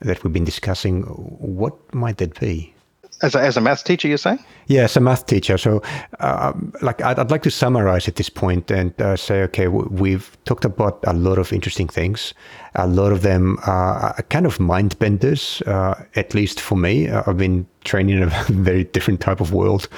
that 0.00 0.22
we've 0.22 0.32
been 0.32 0.44
discussing, 0.44 1.02
what 1.02 1.74
might 1.94 2.18
that 2.18 2.38
be? 2.38 2.73
As 3.22 3.34
a, 3.34 3.40
as 3.40 3.56
a 3.56 3.60
math 3.60 3.84
teacher, 3.84 4.08
you're 4.08 4.18
saying? 4.18 4.44
Yeah, 4.66 4.82
as 4.82 4.96
a 4.96 5.00
math 5.00 5.26
teacher. 5.26 5.56
So, 5.56 5.82
uh, 6.20 6.52
like, 6.82 7.00
I'd, 7.02 7.18
I'd, 7.18 7.30
like 7.30 7.42
to 7.42 7.50
summarize 7.50 8.08
at 8.08 8.16
this 8.16 8.28
point 8.28 8.70
and 8.70 8.98
uh, 9.00 9.16
say, 9.16 9.42
okay, 9.42 9.68
we've 9.68 10.36
talked 10.44 10.64
about 10.64 10.98
a 11.06 11.12
lot 11.12 11.38
of 11.38 11.52
interesting 11.52 11.88
things. 11.88 12.34
A 12.74 12.86
lot 12.86 13.12
of 13.12 13.22
them 13.22 13.58
are 13.66 14.14
kind 14.30 14.46
of 14.46 14.58
mind 14.58 14.98
benders, 14.98 15.62
uh, 15.62 16.02
at 16.16 16.34
least 16.34 16.60
for 16.60 16.76
me. 16.76 17.08
Uh, 17.08 17.22
I've 17.26 17.38
been 17.38 17.66
training 17.84 18.16
in 18.16 18.24
a 18.24 18.26
very 18.48 18.84
different 18.84 19.20
type 19.20 19.40
of 19.40 19.52
world, 19.52 19.88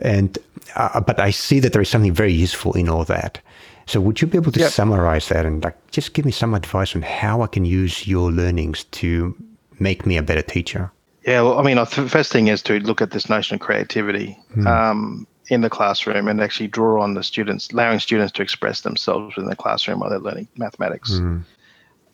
and 0.00 0.38
uh, 0.76 1.00
but 1.00 1.18
I 1.18 1.30
see 1.30 1.60
that 1.60 1.72
there 1.72 1.82
is 1.82 1.88
something 1.88 2.14
very 2.14 2.32
useful 2.32 2.72
in 2.74 2.88
all 2.88 3.04
that. 3.04 3.40
So, 3.86 4.00
would 4.00 4.20
you 4.20 4.26
be 4.26 4.38
able 4.38 4.52
to 4.52 4.60
yep. 4.60 4.72
summarize 4.72 5.28
that 5.28 5.44
and 5.44 5.62
like 5.62 5.76
just 5.90 6.14
give 6.14 6.24
me 6.24 6.32
some 6.32 6.54
advice 6.54 6.94
on 6.94 7.02
how 7.02 7.42
I 7.42 7.46
can 7.46 7.64
use 7.64 8.06
your 8.06 8.30
learnings 8.30 8.84
to 8.84 9.36
make 9.78 10.06
me 10.06 10.16
a 10.16 10.22
better 10.22 10.42
teacher? 10.42 10.90
Yeah, 11.26 11.40
well, 11.42 11.58
I 11.58 11.62
mean, 11.62 11.76
the 11.76 11.86
first 11.86 12.32
thing 12.32 12.48
is 12.48 12.62
to 12.62 12.78
look 12.80 13.00
at 13.00 13.10
this 13.10 13.30
notion 13.30 13.54
of 13.54 13.60
creativity 13.60 14.38
mm. 14.54 14.66
um, 14.66 15.26
in 15.48 15.62
the 15.62 15.70
classroom 15.70 16.28
and 16.28 16.40
actually 16.40 16.66
draw 16.66 17.02
on 17.02 17.14
the 17.14 17.22
students, 17.22 17.70
allowing 17.70 17.98
students 17.98 18.32
to 18.32 18.42
express 18.42 18.82
themselves 18.82 19.34
within 19.34 19.48
the 19.48 19.56
classroom 19.56 20.00
while 20.00 20.10
they're 20.10 20.18
learning 20.18 20.48
mathematics. 20.56 21.12
Mm. 21.12 21.44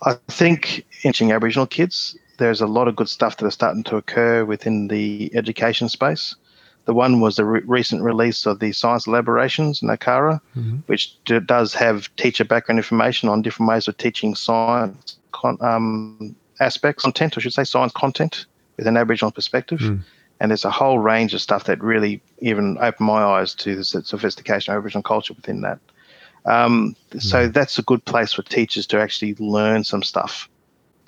I 0.02 0.14
think 0.28 0.86
teaching 1.02 1.32
Aboriginal 1.32 1.66
kids, 1.66 2.16
there's 2.38 2.61
a 2.61 2.66
lot 2.66 2.86
of 2.86 2.96
good 2.96 3.08
stuff 3.08 3.36
that 3.36 3.46
are 3.46 3.50
starting 3.50 3.82
to 3.84 3.96
occur 3.96 4.44
within 4.44 4.88
the 4.88 5.30
education 5.34 5.88
space. 5.88 6.36
The 6.86 6.94
one 6.94 7.20
was 7.20 7.36
the 7.36 7.44
re- 7.44 7.62
recent 7.66 8.02
release 8.02 8.46
of 8.46 8.61
the 8.61 8.72
science 8.72 9.06
elaborations 9.06 9.82
in 9.82 9.88
mm-hmm. 9.88 10.76
which 10.86 11.22
d- 11.24 11.40
does 11.40 11.74
have 11.74 12.14
teacher 12.16 12.44
background 12.44 12.78
information 12.78 13.28
on 13.28 13.42
different 13.42 13.68
ways 13.68 13.88
of 13.88 13.96
teaching 13.98 14.34
science 14.34 15.18
con- 15.32 15.58
um, 15.61 16.34
aspects, 16.61 17.02
content, 17.02 17.36
I 17.36 17.40
should 17.40 17.52
say, 17.52 17.64
science 17.64 17.92
content 17.92 18.46
with 18.81 18.87
an 18.87 18.97
Aboriginal 18.97 19.31
perspective. 19.31 19.81
Mm. 19.81 20.01
And 20.41 20.51
there's 20.51 20.64
a 20.64 20.70
whole 20.70 20.99
range 20.99 21.35
of 21.35 21.43
stuff 21.43 21.64
that 21.64 21.83
really 21.83 22.22
even 22.39 22.78
opened 22.81 23.07
my 23.07 23.22
eyes 23.22 23.55
to 23.57 23.76
the 23.76 23.85
sophistication 23.85 24.72
of 24.72 24.78
Aboriginal 24.78 25.03
culture 25.03 25.35
within 25.35 25.61
that. 25.61 25.78
Um, 26.47 26.97
mm. 27.11 27.22
So 27.22 27.47
that's 27.49 27.78
a 27.78 27.83
good 27.83 28.03
place 28.07 28.33
for 28.33 28.43
teachers 28.43 28.87
to 28.87 28.99
actually 28.99 29.35
learn 29.35 29.85
some 29.85 30.03
stuff, 30.03 30.49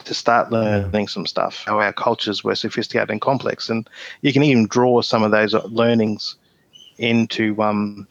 to 0.04 0.12
start 0.12 0.52
learning 0.52 1.08
some 1.08 1.26
stuff, 1.26 1.64
how 1.64 1.80
our 1.80 1.94
cultures 1.94 2.44
were 2.44 2.54
sophisticated 2.54 3.10
and 3.10 3.22
complex. 3.22 3.70
And 3.70 3.88
you 4.20 4.34
can 4.34 4.42
even 4.42 4.66
draw 4.66 5.00
some 5.00 5.22
of 5.22 5.30
those 5.30 5.54
learnings 5.54 6.36
into 6.98 7.60
um, 7.62 8.06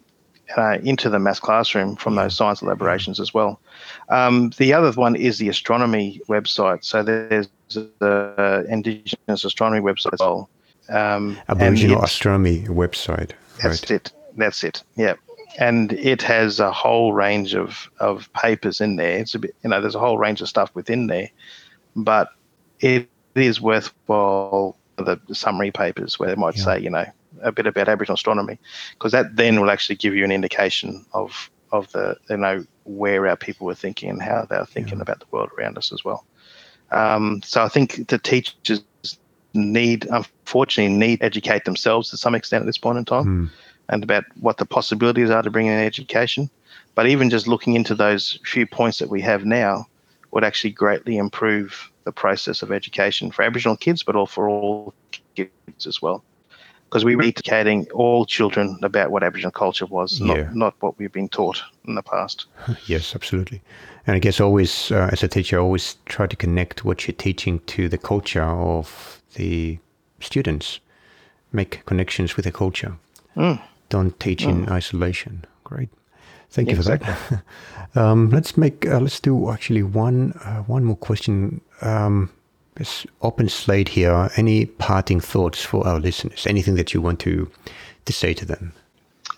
uh, 0.58 0.78
into 0.84 1.10
the 1.10 1.20
math 1.20 1.42
classroom 1.42 1.96
from 1.96 2.16
those 2.16 2.36
science 2.36 2.62
elaborations 2.62 3.20
as 3.20 3.34
well. 3.34 3.60
Um, 4.10 4.52
the 4.58 4.74
other 4.74 4.92
one 4.92 5.16
is 5.16 5.38
the 5.38 5.50
astronomy 5.50 6.22
website. 6.28 6.84
So 6.84 7.04
there's 7.04 7.50
the 7.70 8.66
Indigenous 8.70 9.46
astronomy 9.46 9.82
website 9.82 10.14
as 10.14 10.20
well. 10.20 10.50
Um, 10.90 11.38
Aboriginal 11.48 12.04
astronomy 12.04 12.64
website. 12.64 13.32
That's 13.62 13.82
right. 13.84 13.92
it. 13.92 14.12
That's 14.36 14.64
it. 14.64 14.84
Yeah. 14.96 15.16
And 15.60 15.94
it 15.94 16.22
has 16.22 16.60
a 16.60 16.72
whole 16.72 17.14
range 17.14 17.56
of, 17.56 17.90
of 18.00 18.32
papers 18.34 18.82
in 18.82 18.96
there. 18.96 19.18
It's 19.20 19.36
a 19.36 19.40
bit, 19.40 19.56
you 19.64 19.70
know, 19.70 19.82
there's 19.82 19.96
a 19.96 20.00
whole 20.00 20.18
range 20.18 20.42
of 20.42 20.48
stuff 20.48 20.74
within 20.74 21.08
there, 21.08 21.30
but 21.96 22.30
it 22.80 23.10
is 23.36 23.62
worthwhile 23.62 24.78
the 24.98 25.20
summary 25.34 25.72
papers 25.72 26.20
where 26.20 26.30
they 26.30 26.36
might 26.36 26.56
yeah. 26.58 26.64
say, 26.64 26.80
you 26.80 26.90
know, 26.90 27.06
a 27.44 27.52
bit 27.52 27.68
about 27.68 27.88
Aboriginal 27.88 28.16
astronomy, 28.16 28.60
because 28.94 29.12
that 29.12 29.36
then 29.36 29.60
will 29.60 29.72
actually 29.72 29.96
give 29.96 30.16
you 30.16 30.24
an 30.24 30.32
indication 30.32 31.06
of 31.14 31.50
of 31.72 31.92
the 31.92 32.16
you 32.30 32.38
know 32.38 32.66
where 32.84 33.28
our 33.28 33.36
people 33.36 33.68
were 33.68 33.76
thinking 33.76 34.10
and 34.10 34.22
how 34.22 34.46
they're 34.50 34.66
thinking 34.66 34.98
yeah. 34.98 35.04
about 35.04 35.20
the 35.20 35.26
world 35.32 35.50
around 35.58 35.78
us 35.78 35.92
as 35.92 36.04
well. 36.04 36.26
Um, 36.92 37.42
so 37.44 37.64
I 37.64 37.70
think 37.70 38.08
the 38.10 38.18
teachers 38.18 38.84
need, 39.54 40.06
unfortunately, 40.10 40.94
need 40.94 41.22
educate 41.22 41.66
themselves 41.66 42.10
to 42.10 42.18
some 42.18 42.36
extent 42.36 42.64
at 42.64 42.66
this 42.66 42.78
point 42.78 42.98
in 42.98 43.06
time, 43.06 43.26
mm. 43.26 43.50
and 43.90 44.04
about 44.04 44.26
what 44.40 44.58
the 44.58 44.66
possibilities 44.66 45.30
are 45.30 45.42
to 45.42 45.52
bring 45.52 45.68
in 45.68 45.80
education. 45.80 46.50
But 46.96 47.08
even 47.08 47.30
just 47.30 47.48
looking 47.48 47.76
into 47.76 47.96
those 47.96 48.40
few 48.44 48.68
points 48.68 49.00
that 49.00 49.10
we 49.10 49.22
have 49.22 49.46
now 49.46 49.88
would 50.32 50.44
actually 50.44 50.72
greatly 50.72 51.18
improve 51.18 51.90
the 52.04 52.12
process 52.12 52.62
of 52.62 52.72
education 52.72 53.32
for 53.32 53.44
Aboriginal 53.44 53.78
kids, 53.78 54.04
but 54.04 54.16
all 54.16 54.26
for 54.26 54.50
all 54.50 54.94
kids 55.36 55.86
as 55.86 56.02
well 56.02 56.24
because 56.92 57.06
we 57.06 57.16
were 57.16 57.24
educating 57.24 57.90
all 57.92 58.26
children 58.26 58.78
about 58.84 59.12
what 59.12 59.24
Aboriginal 59.24 59.52
culture 59.52 59.86
was, 59.86 60.20
yeah. 60.20 60.34
not, 60.34 60.56
not 60.56 60.76
what 60.82 61.00
we've 61.00 61.14
been 61.14 61.30
taught 61.30 61.64
in 61.88 61.96
the 61.96 62.04
past. 62.04 62.48
Yes, 62.86 63.16
absolutely. 63.16 63.62
And 64.06 64.18
I 64.18 64.20
guess 64.20 64.42
always, 64.42 64.92
uh, 64.92 65.10
as 65.10 65.24
a 65.24 65.30
teacher, 65.30 65.58
always 65.58 65.96
try 66.06 66.28
to 66.28 66.36
connect 66.36 66.84
what 66.84 67.08
you're 67.08 67.16
teaching 67.16 67.60
to 67.68 67.88
the 67.88 67.98
culture 67.98 68.44
of 68.44 69.22
the 69.36 69.80
students. 70.20 70.82
Make 71.54 71.86
connections 71.86 72.36
with 72.36 72.44
the 72.44 72.52
culture. 72.52 72.98
Mm. 73.38 73.62
Don't 73.88 74.20
teach 74.20 74.44
mm. 74.44 74.50
in 74.50 74.70
isolation. 74.70 75.46
Great. 75.64 75.90
Thank 76.50 76.72
you 76.72 76.76
exactly. 76.76 77.14
for 77.14 77.44
that. 77.94 78.02
um, 78.02 78.30
let's 78.32 78.58
make 78.58 78.86
uh, 78.86 79.00
let's 79.00 79.22
do 79.22 79.50
actually 79.50 79.84
one 79.84 80.34
uh, 80.44 80.64
one 80.64 80.84
more 80.84 80.98
question. 80.98 81.62
Um, 81.82 82.30
it's 82.78 83.06
open 83.22 83.50
slate 83.50 83.90
here. 83.90 84.30
Any 84.36 84.66
parting 84.66 85.20
thoughts 85.20 85.64
for 85.64 85.86
our 85.86 86.00
listeners? 86.00 86.48
Anything 86.48 86.76
that 86.76 86.94
you 86.94 87.02
want 87.02 87.20
to 87.22 87.50
to 88.06 88.14
say 88.14 88.34
to 88.34 88.46
them? 88.46 88.74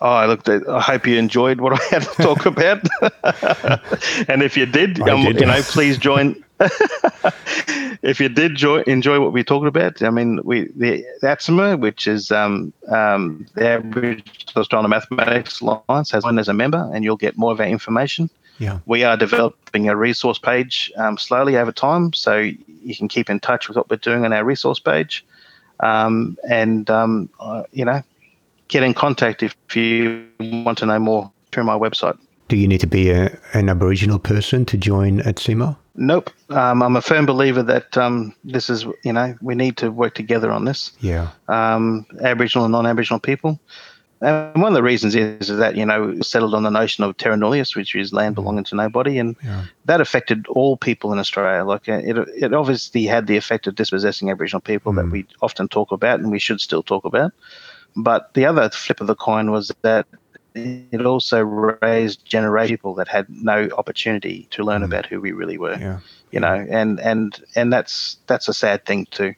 Oh, 0.00 0.12
I 0.12 0.26
looked 0.26 0.48
at. 0.48 0.68
I 0.68 0.80
hope 0.80 1.06
you 1.06 1.16
enjoyed 1.16 1.60
what 1.60 1.72
I 1.80 1.84
had 1.86 2.02
to 2.02 2.22
talk 2.22 2.46
about. 2.46 2.80
and 4.28 4.42
if 4.42 4.56
you 4.56 4.66
did, 4.66 5.00
um, 5.00 5.24
did. 5.24 5.40
you 5.40 5.46
know, 5.46 5.62
please 5.62 5.98
join. 5.98 6.42
if 8.02 8.20
you 8.20 8.28
did 8.28 8.54
joy, 8.54 8.82
enjoy 8.82 9.18
what 9.20 9.32
we 9.32 9.42
talked 9.42 9.66
about, 9.66 10.02
I 10.02 10.10
mean, 10.10 10.40
we 10.44 10.68
the 10.76 11.04
ATSIMA, 11.22 11.80
which 11.80 12.06
is 12.06 12.30
um, 12.30 12.72
um, 12.88 13.46
the 13.54 13.68
Average 13.68 14.46
Australian 14.56 14.90
Mathematics 14.90 15.60
Alliance, 15.60 16.10
has 16.10 16.24
one 16.24 16.38
as 16.38 16.48
a 16.48 16.54
member, 16.54 16.90
and 16.94 17.02
you'll 17.02 17.16
get 17.16 17.36
more 17.36 17.52
of 17.52 17.60
our 17.60 17.66
information. 17.66 18.30
Yeah. 18.58 18.78
We 18.86 19.04
are 19.04 19.16
developing 19.16 19.88
a 19.88 19.96
resource 19.96 20.38
page 20.38 20.92
um, 20.96 21.18
slowly 21.18 21.56
over 21.56 21.72
time, 21.72 22.12
so 22.12 22.36
you 22.36 22.96
can 22.96 23.08
keep 23.08 23.28
in 23.28 23.40
touch 23.40 23.68
with 23.68 23.76
what 23.76 23.90
we're 23.90 23.96
doing 23.96 24.24
on 24.24 24.32
our 24.32 24.44
resource 24.44 24.78
page, 24.78 25.24
um, 25.80 26.38
and 26.48 26.88
um, 26.90 27.28
uh, 27.40 27.64
you 27.72 27.84
know, 27.84 28.02
get 28.68 28.82
in 28.82 28.94
contact 28.94 29.42
if 29.42 29.56
you 29.74 30.26
want 30.38 30.78
to 30.78 30.86
know 30.86 30.98
more 30.98 31.30
through 31.52 31.64
my 31.64 31.76
website. 31.76 32.18
Do 32.48 32.56
you 32.56 32.68
need 32.68 32.80
to 32.80 32.86
be 32.86 33.10
a, 33.10 33.36
an 33.54 33.68
Aboriginal 33.68 34.18
person 34.18 34.64
to 34.66 34.76
join 34.76 35.20
ATSIMA? 35.20 35.76
Nope. 35.96 36.30
Um, 36.50 36.82
I'm 36.82 36.96
a 36.96 37.00
firm 37.00 37.24
believer 37.24 37.62
that 37.62 37.96
um, 37.96 38.34
this 38.44 38.68
is, 38.68 38.84
you 39.04 39.12
know, 39.12 39.34
we 39.40 39.54
need 39.54 39.76
to 39.78 39.90
work 39.90 40.14
together 40.14 40.50
on 40.50 40.64
this. 40.64 40.92
Yeah. 41.00 41.30
Um, 41.48 42.04
Aboriginal 42.20 42.64
and 42.64 42.72
non-Aboriginal 42.72 43.20
people. 43.20 43.60
And 44.24 44.62
one 44.62 44.72
of 44.72 44.74
the 44.74 44.82
reasons 44.82 45.14
is, 45.14 45.50
is 45.50 45.58
that, 45.58 45.76
you 45.76 45.84
know, 45.84 46.20
settled 46.20 46.54
on 46.54 46.62
the 46.62 46.70
notion 46.70 47.04
of 47.04 47.16
terra 47.16 47.36
nullius, 47.36 47.76
which 47.76 47.94
is 47.94 48.12
land 48.12 48.34
belonging 48.34 48.64
to 48.64 48.74
nobody. 48.74 49.18
And 49.18 49.36
yeah. 49.44 49.64
that 49.84 50.00
affected 50.00 50.46
all 50.48 50.76
people 50.76 51.12
in 51.12 51.18
Australia. 51.18 51.64
Like 51.64 51.88
uh, 51.88 52.00
it, 52.02 52.16
it 52.36 52.54
obviously 52.54 53.04
had 53.04 53.26
the 53.26 53.36
effect 53.36 53.66
of 53.66 53.74
dispossessing 53.74 54.30
Aboriginal 54.30 54.60
people 54.60 54.92
mm. 54.92 54.96
that 54.96 55.10
we 55.10 55.26
often 55.42 55.68
talk 55.68 55.92
about 55.92 56.20
and 56.20 56.30
we 56.30 56.38
should 56.38 56.60
still 56.60 56.82
talk 56.82 57.04
about. 57.04 57.32
But 57.96 58.32
the 58.34 58.46
other 58.46 58.70
flip 58.70 59.00
of 59.00 59.06
the 59.06 59.14
coin 59.14 59.50
was 59.50 59.70
that 59.82 60.06
it 60.54 61.04
also 61.04 61.40
raised 61.40 62.24
generation 62.24 62.74
people 62.74 62.94
that 62.94 63.08
had 63.08 63.28
no 63.28 63.68
opportunity 63.76 64.46
to 64.52 64.64
learn 64.64 64.82
mm. 64.82 64.86
about 64.86 65.06
who 65.06 65.20
we 65.20 65.32
really 65.32 65.58
were. 65.58 65.76
Yeah. 65.76 66.00
You 66.30 66.40
know, 66.40 66.66
and 66.68 66.98
and 67.00 67.40
and 67.54 67.72
that's 67.72 68.16
that's 68.26 68.48
a 68.48 68.54
sad 68.54 68.86
thing 68.86 69.06
too. 69.10 69.34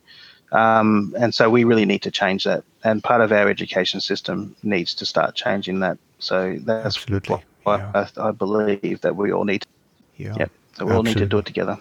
Um, 0.53 1.15
and 1.19 1.35
so 1.35 1.51
we 1.51 1.65
really 1.65 1.85
need 1.85 2.03
to 2.03 2.11
change 2.11 2.45
that. 2.45 2.65
And 2.87 3.03
part 3.03 3.21
of 3.21 3.33
our 3.33 3.49
education 3.49 4.01
system 4.01 4.55
needs 4.63 4.95
to 4.95 5.05
start 5.05 5.35
changing 5.35 5.81
that. 5.81 5.99
So 6.21 6.57
that's 6.61 6.97
Absolutely. 6.97 7.43
what 7.65 7.81
yeah. 7.81 8.07
I, 8.17 8.29
I, 8.29 8.31
believe 8.31 9.01
that 9.01 9.17
we 9.17 9.33
all 9.33 9.45
need. 9.45 9.63
To, 9.63 9.69
yeah. 10.17 10.35
Yep. 10.39 10.51
So 10.75 10.87
we 10.87 10.93
all 10.93 11.03
need 11.03 11.17
to 11.17 11.27
do 11.27 11.39
it 11.39 11.47
together. 11.47 11.77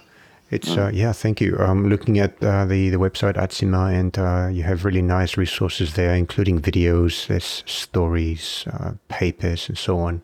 It's 0.50 0.70
mm. 0.70 0.88
uh, 0.88 0.90
yeah, 0.90 1.14
thank 1.14 1.42
you. 1.42 1.58
I'm 1.58 1.90
looking 1.90 2.18
at 2.18 2.32
uh, 2.44 2.66
the 2.66 2.90
the 2.90 2.98
website 2.98 3.36
ATSIMA, 3.36 3.94
and 4.00 4.18
uh, 4.18 4.48
you 4.52 4.64
have 4.64 4.84
really 4.84 5.04
nice 5.04 5.38
resources 5.38 5.94
there, 5.94 6.16
including 6.16 6.60
videos, 6.60 7.28
there's 7.28 7.64
stories, 7.68 8.66
uh, 8.74 8.94
papers, 9.08 9.70
and 9.70 9.78
so 9.78 10.00
on. 10.00 10.22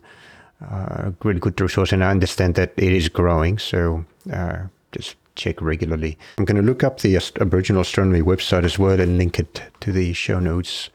Uh, 0.68 1.12
really 1.22 1.40
good 1.40 1.60
resource, 1.60 1.92
and 1.92 2.02
I 2.02 2.10
understand 2.10 2.54
that 2.56 2.72
it 2.76 2.92
is 2.92 3.08
growing. 3.08 3.58
So 3.58 4.04
uh, 4.32 4.58
just 4.90 5.16
check 5.34 5.60
regularly. 5.60 6.18
I'm 6.38 6.44
going 6.44 6.56
to 6.56 6.62
look 6.62 6.84
up 6.84 7.00
the 7.00 7.16
Aboriginal 7.40 7.82
Astronomy 7.82 8.22
website 8.22 8.64
as 8.64 8.78
well 8.78 9.00
and 9.00 9.18
link 9.18 9.38
it 9.38 9.62
to 9.80 9.92
the 9.92 10.12
show 10.12 10.38
notes 10.38 10.90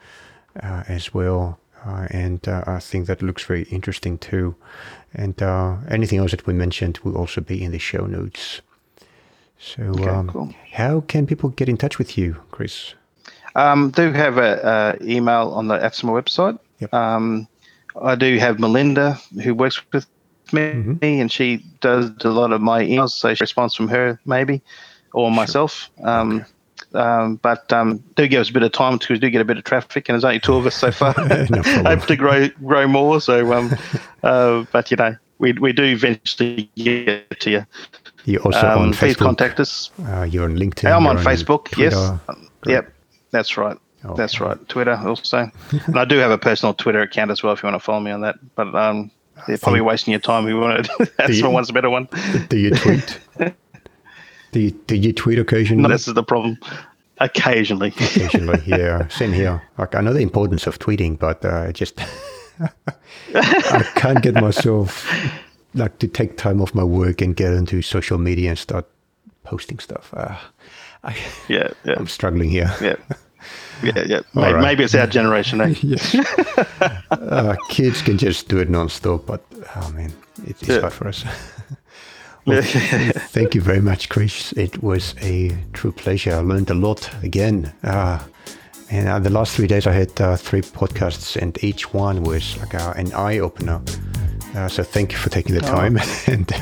uh, 0.62 0.84
as 0.88 1.12
well. 1.14 1.58
Uh, 1.86 2.06
and 2.10 2.46
uh, 2.48 2.64
I 2.66 2.80
think 2.80 3.06
that 3.06 3.22
looks 3.22 3.44
very 3.44 3.62
interesting 3.64 4.18
too. 4.18 4.56
And 5.14 5.40
uh, 5.42 5.76
anything 5.88 6.18
else 6.18 6.32
that 6.32 6.46
we 6.46 6.52
mentioned 6.52 6.98
will 6.98 7.16
also 7.16 7.40
be 7.40 7.62
in 7.62 7.72
the 7.72 7.78
show 7.78 8.06
notes. 8.06 8.60
So, 9.58 9.82
okay, 9.82 10.08
um, 10.08 10.28
cool. 10.28 10.54
how 10.72 11.00
can 11.00 11.26
people 11.26 11.50
get 11.50 11.68
in 11.68 11.76
touch 11.76 11.98
with 11.98 12.16
you, 12.16 12.36
Chris? 12.50 12.94
Um, 13.54 13.90
do 13.90 14.12
have 14.12 14.38
a, 14.38 14.96
a, 15.00 15.04
email 15.04 15.50
on 15.50 15.66
the 15.66 15.78
ATSIMA 15.78 16.22
website. 16.22 16.58
Yep. 16.78 16.94
Um, 16.94 17.48
I 18.00 18.14
do 18.14 18.38
have 18.38 18.60
Melinda 18.60 19.18
who 19.42 19.54
works 19.54 19.80
with 19.92 20.06
me, 20.52 20.62
mm-hmm. 20.62 21.04
and 21.04 21.30
she 21.30 21.64
does 21.80 22.10
a 22.24 22.30
lot 22.30 22.52
of 22.52 22.60
my 22.60 22.82
emails, 22.84 23.10
so 23.10 23.32
she 23.34 23.42
responds 23.42 23.74
from 23.74 23.88
her 23.88 24.20
maybe, 24.24 24.62
or 25.12 25.30
myself. 25.30 25.90
Sure. 25.98 26.08
Um, 26.08 26.36
okay. 26.40 26.44
Um, 26.94 27.36
but 27.36 27.70
um, 27.72 28.02
do 28.16 28.26
give 28.26 28.40
us 28.40 28.50
a 28.50 28.52
bit 28.52 28.62
of 28.62 28.72
time 28.72 28.94
because 28.94 29.10
we 29.10 29.18
do 29.18 29.30
get 29.30 29.40
a 29.40 29.44
bit 29.44 29.58
of 29.58 29.64
traffic, 29.64 30.08
and 30.08 30.14
there's 30.14 30.24
only 30.24 30.40
two 30.40 30.54
of 30.54 30.66
us 30.66 30.74
so 30.74 30.90
far. 30.90 31.14
no 31.50 31.62
Hope 31.64 32.06
to 32.06 32.16
grow 32.16 32.48
grow 32.64 32.86
more. 32.86 33.20
So, 33.20 33.52
um, 33.52 33.72
uh, 34.22 34.64
but 34.72 34.90
you 34.90 34.96
know, 34.96 35.16
we 35.38 35.52
we 35.52 35.72
do 35.72 35.84
eventually 35.84 36.70
get 36.76 37.40
to 37.40 37.50
you. 37.50 37.66
You're 38.24 38.42
also 38.42 38.66
um, 38.66 38.78
on 38.78 38.92
please 38.92 39.16
Facebook. 39.16 39.18
contact 39.18 39.60
us. 39.60 39.90
Uh, 40.06 40.22
you're 40.22 40.44
on 40.44 40.56
LinkedIn. 40.56 40.90
I'm 40.90 41.06
on 41.06 41.18
Facebook. 41.18 41.76
On 41.76 41.82
yes. 41.82 42.38
Yep. 42.66 42.92
That's 43.30 43.56
right. 43.56 43.76
Okay. 44.04 44.14
That's 44.16 44.40
right. 44.40 44.68
Twitter 44.68 44.94
also, 44.94 45.50
and 45.86 45.98
I 45.98 46.04
do 46.04 46.18
have 46.18 46.30
a 46.30 46.38
personal 46.38 46.72
Twitter 46.72 47.00
account 47.00 47.30
as 47.30 47.42
well. 47.42 47.52
If 47.52 47.62
you 47.62 47.66
want 47.66 47.80
to 47.80 47.84
follow 47.84 48.00
me 48.00 48.12
on 48.12 48.20
that, 48.20 48.36
but 48.54 48.74
um, 48.74 49.10
they're 49.46 49.58
probably 49.58 49.80
wasting 49.80 50.12
your 50.12 50.20
time. 50.20 50.44
We 50.44 50.54
want 50.54 50.84
to. 50.84 51.12
That's 51.16 51.40
the 51.40 51.50
one's 51.50 51.70
a 51.70 51.72
better 51.72 51.90
one. 51.90 52.08
Do 52.48 52.56
you 52.56 52.70
tweet? 52.70 53.20
do 54.52 54.60
you 54.60 54.70
do 54.70 54.96
you 54.96 55.12
tweet 55.12 55.38
occasionally? 55.38 55.82
No, 55.82 55.88
this 55.88 56.08
is 56.08 56.14
the 56.14 56.22
problem. 56.22 56.58
Occasionally. 57.20 57.88
Occasionally, 57.88 58.62
yeah. 58.66 59.08
Same 59.08 59.32
here. 59.32 59.62
Like 59.76 59.94
I 59.94 60.00
know 60.00 60.12
the 60.12 60.20
importance 60.20 60.66
of 60.66 60.78
tweeting, 60.78 61.18
but 61.18 61.44
uh, 61.44 61.72
just 61.72 62.00
I 63.34 63.82
can't 63.96 64.22
get 64.22 64.34
myself 64.34 65.06
like 65.74 65.98
to 65.98 66.08
take 66.08 66.36
time 66.36 66.60
off 66.62 66.74
my 66.74 66.84
work 66.84 67.20
and 67.20 67.36
get 67.36 67.52
into 67.52 67.82
social 67.82 68.18
media 68.18 68.50
and 68.50 68.58
start 68.58 68.86
posting 69.42 69.78
stuff. 69.78 70.12
Uh, 70.16 70.36
I, 71.04 71.16
yeah, 71.48 71.70
yeah. 71.84 71.94
I'm 71.96 72.06
struggling 72.06 72.50
here. 72.50 72.74
Yeah. 72.80 72.96
Yeah, 73.82 74.04
yeah. 74.06 74.20
Maybe, 74.34 74.52
right. 74.54 74.62
maybe, 74.62 74.84
it's 74.84 74.94
our 74.94 75.06
generation, 75.06 75.60
eh? 75.60 75.74
uh, 77.10 77.56
kids 77.68 78.02
can 78.02 78.18
just 78.18 78.48
do 78.48 78.58
it 78.58 78.68
non-stop, 78.68 79.26
but 79.26 79.44
oh 79.76 79.90
man, 79.92 80.12
it, 80.44 80.60
it's 80.60 80.68
yeah. 80.68 80.80
hard 80.80 80.92
for 80.92 81.08
us. 81.08 81.24
well, 82.46 82.62
thank 82.62 83.54
you 83.54 83.60
very 83.60 83.80
much, 83.80 84.08
Chris. 84.08 84.52
It 84.52 84.82
was 84.82 85.14
a 85.20 85.56
true 85.72 85.92
pleasure. 85.92 86.34
I 86.34 86.40
learned 86.40 86.70
a 86.70 86.74
lot 86.74 87.10
again. 87.22 87.72
Uh, 87.82 88.18
and 88.90 89.08
uh, 89.08 89.18
the 89.18 89.30
last 89.30 89.54
three 89.54 89.66
days, 89.66 89.86
I 89.86 89.92
had 89.92 90.20
uh, 90.20 90.36
three 90.36 90.62
podcasts, 90.62 91.36
and 91.36 91.62
each 91.62 91.92
one 91.92 92.22
was 92.22 92.56
like 92.58 92.74
uh, 92.74 92.94
an 92.96 93.12
eye 93.12 93.38
opener. 93.38 93.82
Uh, 94.54 94.66
so 94.66 94.82
thank 94.82 95.12
you 95.12 95.18
for 95.18 95.28
taking 95.28 95.54
the 95.54 95.64
oh. 95.64 95.70
time 95.70 95.98
oh. 96.00 96.24
and 96.26 96.52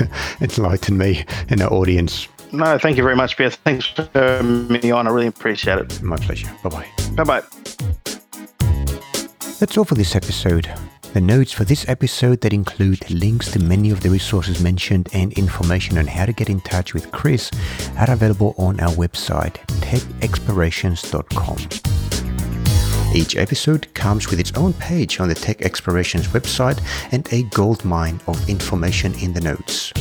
enlighten 0.41 0.99
me 0.99 1.25
and 1.49 1.63
our 1.63 1.73
audience. 1.73 2.29
No, 2.53 2.79
thank 2.79 2.97
you 2.97 3.03
very 3.03 3.17
much, 3.17 3.37
Pierre. 3.37 3.51
Thanks 3.51 3.87
for 3.87 4.09
having 4.13 4.69
me 4.69 4.91
on. 4.91 5.07
I 5.07 5.11
really 5.11 5.27
appreciate 5.27 5.79
it. 5.79 6.03
My 6.03 6.17
pleasure. 6.17 6.51
Bye 6.63 6.71
bye. 6.71 6.87
Bye 7.13 7.25
bye. 7.25 7.43
That's 9.59 9.77
all 9.79 9.85
for 9.85 9.95
this 9.95 10.15
episode. 10.15 10.73
The 11.13 11.21
notes 11.23 11.51
for 11.51 11.65
this 11.65 11.89
episode 11.89 12.43
that 12.43 12.53
include 12.53 13.11
links 13.11 13.51
to 13.53 13.59
many 13.59 13.91
of 13.91 14.01
the 14.03 14.11
resources 14.11 14.63
mentioned 14.63 15.09
and 15.15 15.33
information 15.33 15.97
on 15.97 16.07
how 16.07 16.27
to 16.27 16.33
get 16.33 16.51
in 16.51 16.61
touch 16.61 16.93
with 16.93 17.11
Chris 17.11 17.51
are 17.97 18.11
available 18.11 18.55
on 18.59 18.79
our 18.81 18.93
website, 18.97 19.55
techexplorations.com. 19.81 21.57
Each 23.15 23.35
episode 23.35 23.95
comes 23.95 24.29
with 24.29 24.39
its 24.41 24.53
own 24.59 24.75
page 24.75 25.19
on 25.21 25.29
the 25.29 25.35
Tech 25.35 25.63
Explorations 25.63 26.29
website 26.29 26.83
and 27.13 27.27
a 27.33 27.45
goldmine 27.45 28.21
of 28.27 28.47
information 28.47 29.15
in 29.15 29.33
the 29.33 29.41
notes. 29.41 29.95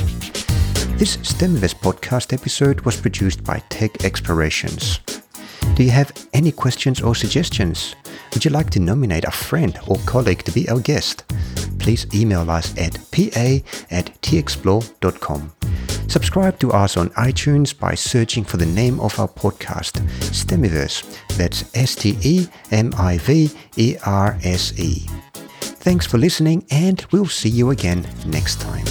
This 0.97 1.17
STEMiverse 1.17 1.76
podcast 1.76 2.31
episode 2.31 2.80
was 2.81 2.99
produced 2.99 3.43
by 3.43 3.59
Tech 3.67 4.05
Explorations. 4.05 5.01
Do 5.76 5.84
you 5.84 5.91
have 5.91 6.13
any 6.34 6.53
questions 6.53 7.01
or 7.01 7.13
suggestions? 7.13 7.95
Would 8.34 8.45
you 8.45 8.51
like 8.51 8.69
to 8.69 8.80
nominate 8.80 9.26
a 9.26 9.31
friend 9.31 9.77
or 9.88 9.97
colleague 10.05 10.43
to 10.43 10.53
be 10.53 10.69
our 10.69 10.80
guest? 10.80 11.26
Please 11.80 12.07
email 12.15 12.49
us 12.49 12.73
at 12.77 12.93
pa 13.11 13.59
at 13.91 14.05
texplore.com. 14.22 15.51
Subscribe 16.07 16.59
to 16.59 16.72
us 16.72 16.95
on 16.95 17.09
iTunes 17.09 17.77
by 17.77 17.93
searching 17.93 18.45
for 18.45 18.55
the 18.55 18.65
name 18.65 18.97
of 19.01 19.19
our 19.19 19.27
podcast, 19.27 19.99
STEMiverse. 20.31 21.03
That's 21.35 21.76
S 21.76 21.95
T 21.95 22.17
E 22.22 22.47
M 22.72 22.93
I 22.97 23.17
V 23.17 23.51
E 23.76 23.97
R 24.05 24.38
S 24.45 24.80
E. 24.80 25.05
Thanks 25.59 26.07
for 26.07 26.17
listening, 26.17 26.65
and 26.72 27.05
we'll 27.11 27.26
see 27.26 27.49
you 27.49 27.72
again 27.72 28.07
next 28.26 28.61
time. 28.61 28.85